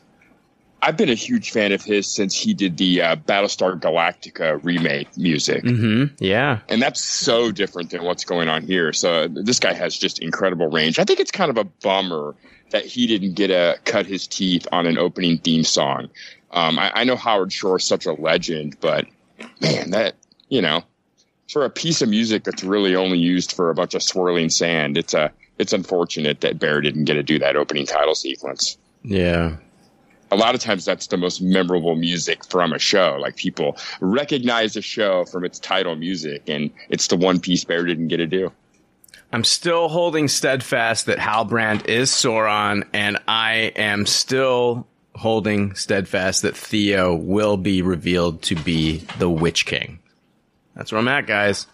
I've 0.82 0.98
been 0.98 1.10
a 1.10 1.16
huge 1.16 1.52
fan 1.52 1.72
of 1.72 1.84
his 1.84 2.06
since 2.06 2.36
he 2.36 2.54
did 2.54 2.78
the 2.78 3.02
uh, 3.02 3.16
Battlestar 3.16 3.80
Galactica 3.80 4.64
remake 4.64 5.18
music. 5.18 5.64
Mm-hmm. 5.64 6.14
Yeah. 6.24 6.60
And 6.70 6.80
that's 6.80 7.04
so 7.04 7.52
different 7.52 7.90
than 7.90 8.04
what's 8.04 8.24
going 8.24 8.50
on 8.50 8.62
here. 8.62 8.94
So 8.94 9.28
this 9.28 9.60
guy 9.60 9.74
has 9.74 9.98
just 9.98 10.20
incredible 10.20 10.68
range. 10.68 11.00
I 11.00 11.04
think 11.04 11.20
it's 11.20 11.32
kind 11.32 11.50
of 11.50 11.58
a 11.58 11.64
bummer 11.64 12.36
that 12.70 12.86
he 12.86 13.08
didn't 13.08 13.34
get 13.34 13.48
to 13.48 13.80
cut 13.86 14.06
his 14.06 14.28
teeth 14.28 14.68
on 14.72 14.86
an 14.86 15.00
opening 15.00 15.40
theme 15.40 15.64
song. 15.64 16.10
Um, 16.52 16.78
I, 16.78 16.92
I 16.94 17.04
know 17.04 17.16
Howard 17.16 17.52
Shore 17.52 17.78
is 17.78 17.84
such 17.84 18.06
a 18.06 18.14
legend, 18.14 18.78
but 18.80 19.08
man, 19.62 19.92
that, 19.92 20.16
you 20.50 20.62
know, 20.62 20.84
for 21.52 21.66
a 21.66 21.70
piece 21.70 22.02
of 22.02 22.10
music 22.10 22.44
that's 22.44 22.64
really 22.64 22.96
only 22.96 23.18
used 23.18 23.52
for 23.52 23.70
a 23.70 23.76
bunch 23.76 23.94
of 23.94 24.02
swirling 24.04 24.50
sand, 24.50 24.98
it's 24.98 25.14
a, 25.14 25.32
it's 25.58 25.74
unfortunate 25.74 26.42
that 26.42 26.60
Bear 26.60 26.82
didn't 26.82 27.06
get 27.06 27.14
to 27.16 27.24
do 27.24 27.40
that 27.40 27.56
opening 27.56 27.86
title 27.86 28.16
sequence 28.16 28.78
Yeah. 29.04 29.58
a 30.32 30.36
lot 30.36 30.56
of 30.56 30.62
times 30.62 30.84
that's 30.86 31.08
the 31.08 31.18
most 31.18 31.42
memorable 31.42 31.96
music 31.96 32.44
from 32.46 32.74
a 32.74 32.80
show. 32.80 33.18
Like 33.22 33.36
people 33.38 33.78
recognize 34.02 34.76
a 34.76 34.82
show 34.82 35.24
from 35.26 35.46
its 35.46 35.60
title 35.60 35.96
music, 35.96 36.44
and 36.48 36.72
it's 36.90 37.08
the 37.08 37.16
one 37.16 37.40
piece 37.40 37.64
Bear 37.64 37.86
didn't 37.86 38.08
get 38.10 38.18
to 38.18 38.28
do. 38.28 38.52
I'm 39.32 39.44
still 39.44 39.88
holding 39.90 40.28
steadfast 40.28 41.06
that 41.08 41.18
Halbrand 41.20 41.88
is 41.88 42.10
Sauron, 42.10 42.84
and 42.94 43.18
I 43.28 43.72
am 43.76 44.06
still 44.06 44.88
holding 45.16 45.74
steadfast 45.76 46.42
that 46.44 46.56
Theo 46.58 47.16
will 47.16 47.58
be 47.58 47.82
revealed 47.82 48.42
to 48.44 48.56
be 48.56 48.98
the 49.18 49.30
Witch 49.30 49.66
King. 49.66 50.00
That's 50.76 50.92
where 50.92 51.00
I'm 51.00 51.08
at, 51.08 51.26
guys. 51.26 51.68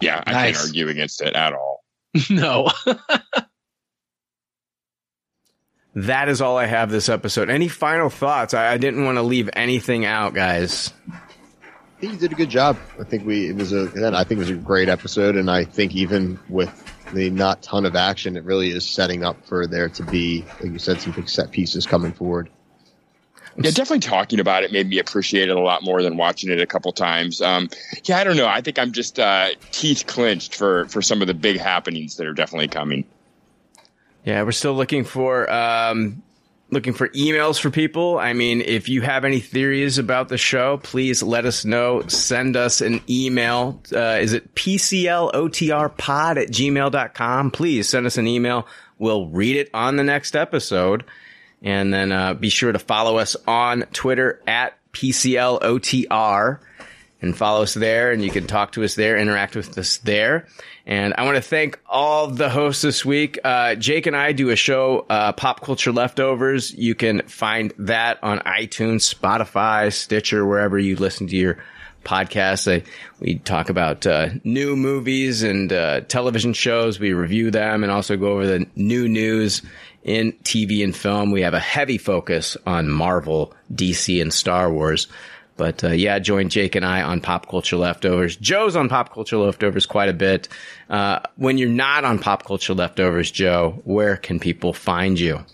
Yeah, 0.00 0.22
I 0.26 0.32
Nice. 0.32 0.56
can't 0.56 0.68
argue 0.68 0.88
against 0.88 1.20
it 1.20 1.34
at 1.34 1.52
all. 1.52 1.84
no. 2.30 2.70
That 5.96 6.28
is 6.28 6.40
all 6.40 6.56
I 6.56 6.66
have 6.66 6.90
this 6.90 7.08
episode. 7.08 7.50
Any 7.50 7.66
final 7.68 8.10
thoughts? 8.10 8.54
I, 8.54 8.72
I 8.72 8.78
didn't 8.78 9.04
want 9.04 9.18
to 9.18 9.22
leave 9.22 9.50
anything 9.54 10.04
out, 10.04 10.34
guys. 10.34 10.92
I 11.12 12.00
think 12.00 12.12
you 12.12 12.18
did 12.20 12.32
a 12.32 12.36
good 12.36 12.48
job. 12.48 12.78
I 12.98 13.04
think 13.04 13.26
we 13.26 13.48
it 13.48 13.56
was 13.56 13.72
a 13.72 13.86
again, 13.88 14.14
I 14.14 14.22
think 14.22 14.38
it 14.38 14.42
was 14.42 14.50
a 14.50 14.54
great 14.54 14.88
episode, 14.88 15.36
and 15.36 15.50
I 15.50 15.64
think 15.64 15.94
even 15.96 16.38
with 16.48 16.89
the 17.12 17.30
not 17.30 17.62
ton 17.62 17.86
of 17.86 17.96
action, 17.96 18.36
it 18.36 18.44
really 18.44 18.70
is 18.70 18.86
setting 18.86 19.24
up 19.24 19.44
for 19.46 19.66
there 19.66 19.88
to 19.88 20.02
be, 20.04 20.44
like 20.60 20.72
you 20.72 20.78
said, 20.78 21.00
some 21.00 21.12
big 21.12 21.28
set 21.28 21.50
pieces 21.50 21.86
coming 21.86 22.12
forward. 22.12 22.50
Yeah, 23.56 23.70
definitely 23.70 24.00
talking 24.00 24.40
about 24.40 24.62
it 24.62 24.72
made 24.72 24.88
me 24.88 24.98
appreciate 24.98 25.48
it 25.48 25.56
a 25.56 25.60
lot 25.60 25.82
more 25.82 26.02
than 26.02 26.16
watching 26.16 26.50
it 26.50 26.60
a 26.60 26.66
couple 26.66 26.92
times. 26.92 27.42
Um, 27.42 27.68
yeah, 28.04 28.18
I 28.18 28.24
don't 28.24 28.36
know. 28.36 28.46
I 28.46 28.60
think 28.60 28.78
I'm 28.78 28.92
just 28.92 29.18
uh, 29.18 29.50
teeth 29.72 30.06
clenched 30.06 30.54
for 30.54 30.86
for 30.86 31.02
some 31.02 31.20
of 31.20 31.26
the 31.26 31.34
big 31.34 31.58
happenings 31.58 32.16
that 32.16 32.26
are 32.26 32.32
definitely 32.32 32.68
coming. 32.68 33.04
Yeah, 34.24 34.42
we're 34.44 34.52
still 34.52 34.74
looking 34.74 35.04
for 35.04 35.50
um, 35.50 36.22
looking 36.70 36.92
for 36.92 37.08
emails 37.08 37.60
for 37.60 37.70
people. 37.70 38.18
I 38.18 38.32
mean, 38.32 38.60
if 38.60 38.88
you 38.88 39.02
have 39.02 39.24
any 39.24 39.40
theories 39.40 39.98
about 39.98 40.28
the 40.28 40.38
show, 40.38 40.78
please 40.78 41.22
let 41.22 41.44
us 41.44 41.64
know. 41.64 42.02
Send 42.06 42.56
us 42.56 42.80
an 42.80 43.00
email. 43.08 43.82
Uh, 43.92 44.18
is 44.20 44.32
it 44.32 44.54
pclotrpod 44.54 46.36
at 46.42 46.48
gmail.com? 46.48 47.50
Please 47.50 47.88
send 47.88 48.06
us 48.06 48.16
an 48.18 48.26
email. 48.26 48.66
We'll 48.98 49.26
read 49.28 49.56
it 49.56 49.70
on 49.74 49.96
the 49.96 50.04
next 50.04 50.36
episode. 50.36 51.04
And 51.62 51.92
then 51.92 52.12
uh, 52.12 52.34
be 52.34 52.48
sure 52.48 52.72
to 52.72 52.78
follow 52.78 53.18
us 53.18 53.36
on 53.46 53.82
Twitter 53.92 54.40
at 54.46 54.78
PCLOTR. 54.92 56.60
And 57.22 57.36
follow 57.36 57.62
us 57.62 57.74
there 57.74 58.10
and 58.12 58.24
you 58.24 58.30
can 58.30 58.46
talk 58.46 58.72
to 58.72 58.84
us 58.84 58.94
there, 58.94 59.16
interact 59.16 59.56
with 59.56 59.76
us 59.76 59.98
there. 59.98 60.46
And 60.86 61.14
I 61.16 61.24
want 61.24 61.36
to 61.36 61.42
thank 61.42 61.78
all 61.86 62.28
the 62.28 62.48
hosts 62.48 62.82
this 62.82 63.04
week. 63.04 63.38
Uh, 63.44 63.74
Jake 63.74 64.06
and 64.06 64.16
I 64.16 64.32
do 64.32 64.50
a 64.50 64.56
show, 64.56 65.06
uh, 65.08 65.32
Pop 65.32 65.60
Culture 65.60 65.92
Leftovers. 65.92 66.72
You 66.74 66.94
can 66.94 67.22
find 67.22 67.72
that 67.78 68.18
on 68.22 68.38
iTunes, 68.40 69.12
Spotify, 69.12 69.92
Stitcher, 69.92 70.44
wherever 70.44 70.78
you 70.78 70.96
listen 70.96 71.26
to 71.28 71.36
your 71.36 71.58
podcasts. 72.04 72.70
I, 72.70 72.82
we 73.20 73.38
talk 73.38 73.68
about 73.68 74.06
uh, 74.06 74.30
new 74.44 74.76
movies 74.76 75.42
and 75.42 75.72
uh, 75.72 76.00
television 76.00 76.52
shows. 76.52 76.98
We 76.98 77.12
review 77.12 77.50
them 77.50 77.82
and 77.82 77.92
also 77.92 78.16
go 78.16 78.32
over 78.32 78.46
the 78.46 78.66
new 78.74 79.08
news 79.08 79.62
in 80.02 80.32
TV 80.44 80.82
and 80.82 80.96
film. 80.96 81.30
We 81.30 81.42
have 81.42 81.54
a 81.54 81.60
heavy 81.60 81.98
focus 81.98 82.56
on 82.66 82.88
Marvel, 82.88 83.54
DC, 83.72 84.20
and 84.20 84.32
Star 84.32 84.72
Wars. 84.72 85.08
But 85.56 85.84
uh, 85.84 85.88
yeah, 85.88 86.18
join 86.18 86.48
Jake 86.48 86.74
and 86.74 86.84
I 86.84 87.02
on 87.02 87.20
Pop 87.20 87.48
Culture 87.48 87.76
Leftovers. 87.76 88.36
Joe's 88.36 88.76
on 88.76 88.88
Pop 88.88 89.12
Culture 89.12 89.36
Leftovers 89.36 89.86
quite 89.86 90.08
a 90.08 90.14
bit. 90.14 90.48
Uh, 90.88 91.20
when 91.36 91.58
you're 91.58 91.68
not 91.68 92.04
on 92.04 92.18
Pop 92.18 92.46
Culture 92.46 92.74
Leftovers, 92.74 93.30
Joe, 93.30 93.80
where 93.84 94.16
can 94.16 94.40
people 94.40 94.72
find 94.72 95.20
you? 95.20 95.44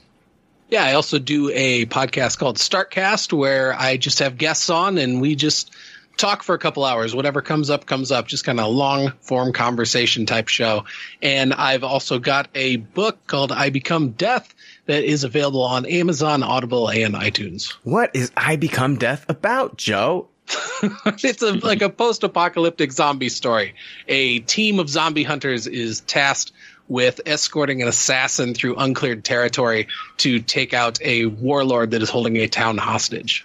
Yeah, 0.68 0.84
I 0.84 0.94
also 0.94 1.18
do 1.18 1.50
a 1.52 1.86
podcast 1.86 2.38
called 2.38 2.56
Startcast 2.56 3.32
where 3.32 3.72
I 3.74 3.96
just 3.96 4.18
have 4.18 4.36
guests 4.36 4.68
on 4.68 4.98
and 4.98 5.20
we 5.20 5.36
just 5.36 5.72
talk 6.16 6.42
for 6.42 6.54
a 6.54 6.58
couple 6.58 6.84
hours. 6.84 7.14
Whatever 7.14 7.42
comes 7.42 7.70
up, 7.70 7.86
comes 7.86 8.10
up. 8.10 8.26
Just 8.26 8.44
kind 8.44 8.58
of 8.58 8.72
long 8.72 9.12
form 9.20 9.52
conversation 9.52 10.26
type 10.26 10.48
show. 10.48 10.84
And 11.22 11.52
I've 11.54 11.84
also 11.84 12.18
got 12.18 12.48
a 12.54 12.76
book 12.76 13.26
called 13.26 13.52
I 13.52 13.70
Become 13.70 14.10
Death 14.10 14.52
that 14.86 15.04
is 15.04 15.24
available 15.24 15.62
on 15.62 15.86
Amazon, 15.86 16.42
Audible, 16.42 16.88
and 16.88 17.14
iTunes. 17.14 17.72
What 17.82 18.10
is 18.14 18.30
I 18.36 18.56
Become 18.56 18.96
Death 18.96 19.26
about, 19.28 19.76
Joe? 19.76 20.28
it's 21.22 21.42
a 21.42 21.52
like 21.54 21.82
a 21.82 21.90
post-apocalyptic 21.90 22.92
zombie 22.92 23.28
story. 23.28 23.74
A 24.08 24.40
team 24.40 24.78
of 24.78 24.88
zombie 24.88 25.24
hunters 25.24 25.66
is 25.66 26.00
tasked 26.02 26.52
with 26.88 27.20
escorting 27.26 27.82
an 27.82 27.88
assassin 27.88 28.54
through 28.54 28.76
uncleared 28.76 29.24
territory 29.24 29.88
to 30.18 30.38
take 30.38 30.72
out 30.72 31.00
a 31.02 31.26
warlord 31.26 31.90
that 31.90 32.02
is 32.02 32.10
holding 32.10 32.36
a 32.36 32.46
town 32.46 32.78
hostage. 32.78 33.44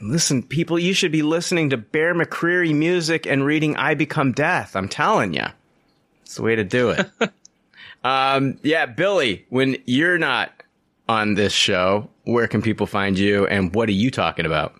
Listen, 0.00 0.42
people, 0.42 0.78
you 0.78 0.92
should 0.92 1.10
be 1.10 1.22
listening 1.22 1.70
to 1.70 1.76
Bear 1.76 2.14
McCreary 2.14 2.74
music 2.74 3.26
and 3.26 3.44
reading 3.44 3.76
I 3.76 3.94
Become 3.94 4.32
Death. 4.32 4.76
I'm 4.76 4.88
telling 4.88 5.34
you. 5.34 5.46
It's 6.22 6.36
the 6.36 6.42
way 6.42 6.54
to 6.54 6.64
do 6.64 6.90
it. 6.90 7.10
um, 8.04 8.58
yeah, 8.62 8.86
Billy, 8.86 9.46
when 9.48 9.78
you're 9.86 10.18
not 10.18 10.52
on 11.10 11.34
this 11.34 11.52
show, 11.52 12.08
where 12.22 12.46
can 12.46 12.62
people 12.62 12.86
find 12.86 13.18
you 13.18 13.44
and 13.48 13.74
what 13.74 13.88
are 13.88 13.92
you 13.92 14.12
talking 14.12 14.46
about? 14.46 14.76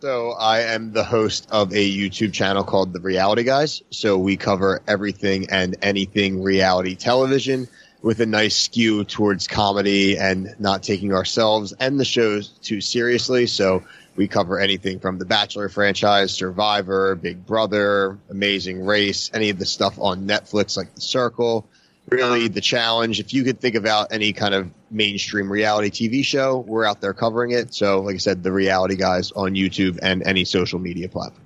So 0.00 0.32
I 0.32 0.62
am 0.62 0.92
the 0.92 1.04
host 1.04 1.46
of 1.52 1.72
a 1.72 1.76
YouTube 1.76 2.32
channel 2.32 2.64
called 2.64 2.92
The 2.92 2.98
Reality 2.98 3.44
Guys. 3.44 3.80
So 3.90 4.18
we 4.18 4.36
cover 4.36 4.82
everything 4.88 5.46
and 5.50 5.76
anything 5.80 6.42
reality 6.42 6.96
television 6.96 7.68
with 8.02 8.20
a 8.20 8.26
nice 8.26 8.56
skew 8.56 9.04
towards 9.04 9.46
comedy 9.46 10.18
and 10.18 10.56
not 10.58 10.82
taking 10.82 11.14
ourselves 11.14 11.72
and 11.78 12.00
the 12.00 12.04
shows 12.04 12.48
too 12.48 12.80
seriously. 12.80 13.46
So 13.46 13.84
we 14.16 14.26
cover 14.26 14.58
anything 14.58 14.98
from 14.98 15.18
the 15.18 15.24
Bachelor 15.24 15.68
franchise, 15.68 16.34
Survivor, 16.34 17.14
Big 17.14 17.46
Brother, 17.46 18.18
Amazing 18.28 18.84
Race, 18.84 19.30
any 19.32 19.50
of 19.50 19.60
the 19.60 19.66
stuff 19.66 20.00
on 20.00 20.26
Netflix 20.26 20.76
like 20.76 20.96
The 20.96 21.00
Circle, 21.00 21.64
really 22.10 22.48
the 22.48 22.60
challenge. 22.60 23.20
If 23.20 23.32
you 23.32 23.44
could 23.44 23.60
think 23.60 23.74
about 23.74 24.12
any 24.12 24.32
kind 24.32 24.54
of 24.54 24.70
mainstream 24.90 25.50
reality 25.50 25.90
TV 25.90 26.24
show, 26.24 26.58
we're 26.58 26.84
out 26.84 27.00
there 27.00 27.14
covering 27.14 27.50
it. 27.52 27.74
So, 27.74 28.00
like 28.00 28.14
I 28.14 28.18
said, 28.18 28.42
the 28.42 28.52
reality 28.52 28.96
guys 28.96 29.32
on 29.32 29.54
YouTube 29.54 29.98
and 30.02 30.22
any 30.22 30.44
social 30.44 30.78
media 30.78 31.08
platform. 31.08 31.44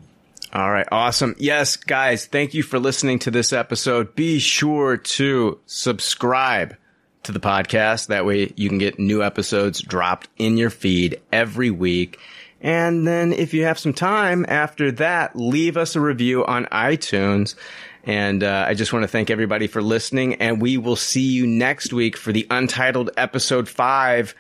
All 0.52 0.70
right, 0.70 0.86
awesome. 0.92 1.34
Yes, 1.38 1.76
guys, 1.76 2.26
thank 2.26 2.52
you 2.52 2.62
for 2.62 2.78
listening 2.78 3.18
to 3.20 3.30
this 3.30 3.54
episode. 3.54 4.14
Be 4.14 4.38
sure 4.38 4.98
to 4.98 5.58
subscribe 5.64 6.76
to 7.22 7.32
the 7.32 7.40
podcast. 7.40 8.08
That 8.08 8.26
way 8.26 8.52
you 8.56 8.68
can 8.68 8.78
get 8.78 8.98
new 8.98 9.22
episodes 9.22 9.80
dropped 9.80 10.28
in 10.36 10.58
your 10.58 10.68
feed 10.68 11.20
every 11.32 11.70
week. 11.70 12.18
And 12.60 13.06
then 13.06 13.32
if 13.32 13.54
you 13.54 13.64
have 13.64 13.78
some 13.78 13.92
time 13.94 14.44
after 14.48 14.92
that, 14.92 15.34
leave 15.34 15.76
us 15.76 15.96
a 15.96 16.00
review 16.00 16.44
on 16.44 16.66
iTunes. 16.66 17.54
And 18.04 18.42
uh, 18.42 18.64
I 18.68 18.74
just 18.74 18.92
want 18.92 19.04
to 19.04 19.08
thank 19.08 19.30
everybody 19.30 19.66
for 19.68 19.80
listening. 19.80 20.34
And 20.36 20.60
we 20.60 20.76
will 20.76 20.96
see 20.96 21.22
you 21.22 21.46
next 21.46 21.92
week 21.92 22.16
for 22.16 22.32
the 22.32 22.46
Untitled 22.50 23.10
episode 23.16 23.68
five. 23.68 24.34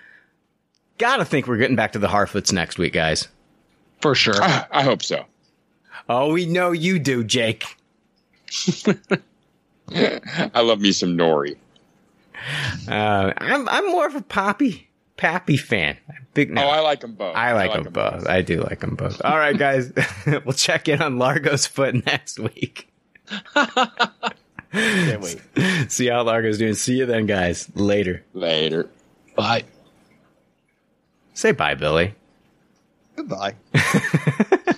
Gotta 0.98 1.24
think 1.24 1.46
we're 1.46 1.56
getting 1.58 1.76
back 1.76 1.92
to 1.92 1.98
the 1.98 2.08
Harfoots 2.08 2.52
next 2.52 2.78
week, 2.78 2.92
guys. 2.92 3.28
For 4.00 4.14
sure. 4.16 4.34
I, 4.42 4.66
I 4.70 4.82
hope 4.82 5.02
so. 5.02 5.24
Oh, 6.08 6.32
we 6.32 6.46
know 6.46 6.72
you 6.72 6.98
do, 6.98 7.22
Jake. 7.22 7.64
I 9.94 10.60
love 10.60 10.80
me 10.80 10.92
some 10.92 11.16
Nori. 11.16 11.56
Uh, 12.88 13.32
I'm 13.36 13.68
I'm 13.68 13.86
more 13.90 14.06
of 14.06 14.14
a 14.16 14.22
Poppy 14.22 14.88
Pappy 15.16 15.56
fan. 15.56 15.96
Big. 16.34 16.50
No, 16.50 16.64
Oh, 16.64 16.68
I 16.68 16.80
like 16.80 17.00
them 17.00 17.14
both. 17.14 17.36
I 17.36 17.52
like, 17.52 17.72
them, 17.72 17.86
'em 17.86 17.92
both. 17.92 18.26
I 18.26 18.42
do 18.42 18.60
like 18.62 18.80
them 18.80 18.96
both. 18.96 19.20
All 19.24 19.36
right, 19.36 19.56
guys. 19.56 19.92
we'll 20.26 20.54
check 20.54 20.88
in 20.88 21.00
on 21.02 21.18
Largo's 21.18 21.66
foot 21.66 22.04
next 22.06 22.38
week. 22.40 22.88
Can't 24.72 25.20
wait. 25.20 25.40
See 25.88 26.06
how 26.08 26.22
Largo's 26.22 26.58
doing. 26.58 26.74
See 26.74 26.98
you 26.98 27.06
then, 27.06 27.26
guys. 27.26 27.68
Later. 27.74 28.24
Later. 28.32 28.88
Bye. 29.36 29.64
Say 31.34 31.52
bye, 31.52 31.74
Billy. 31.74 32.14
Goodbye. 33.16 33.54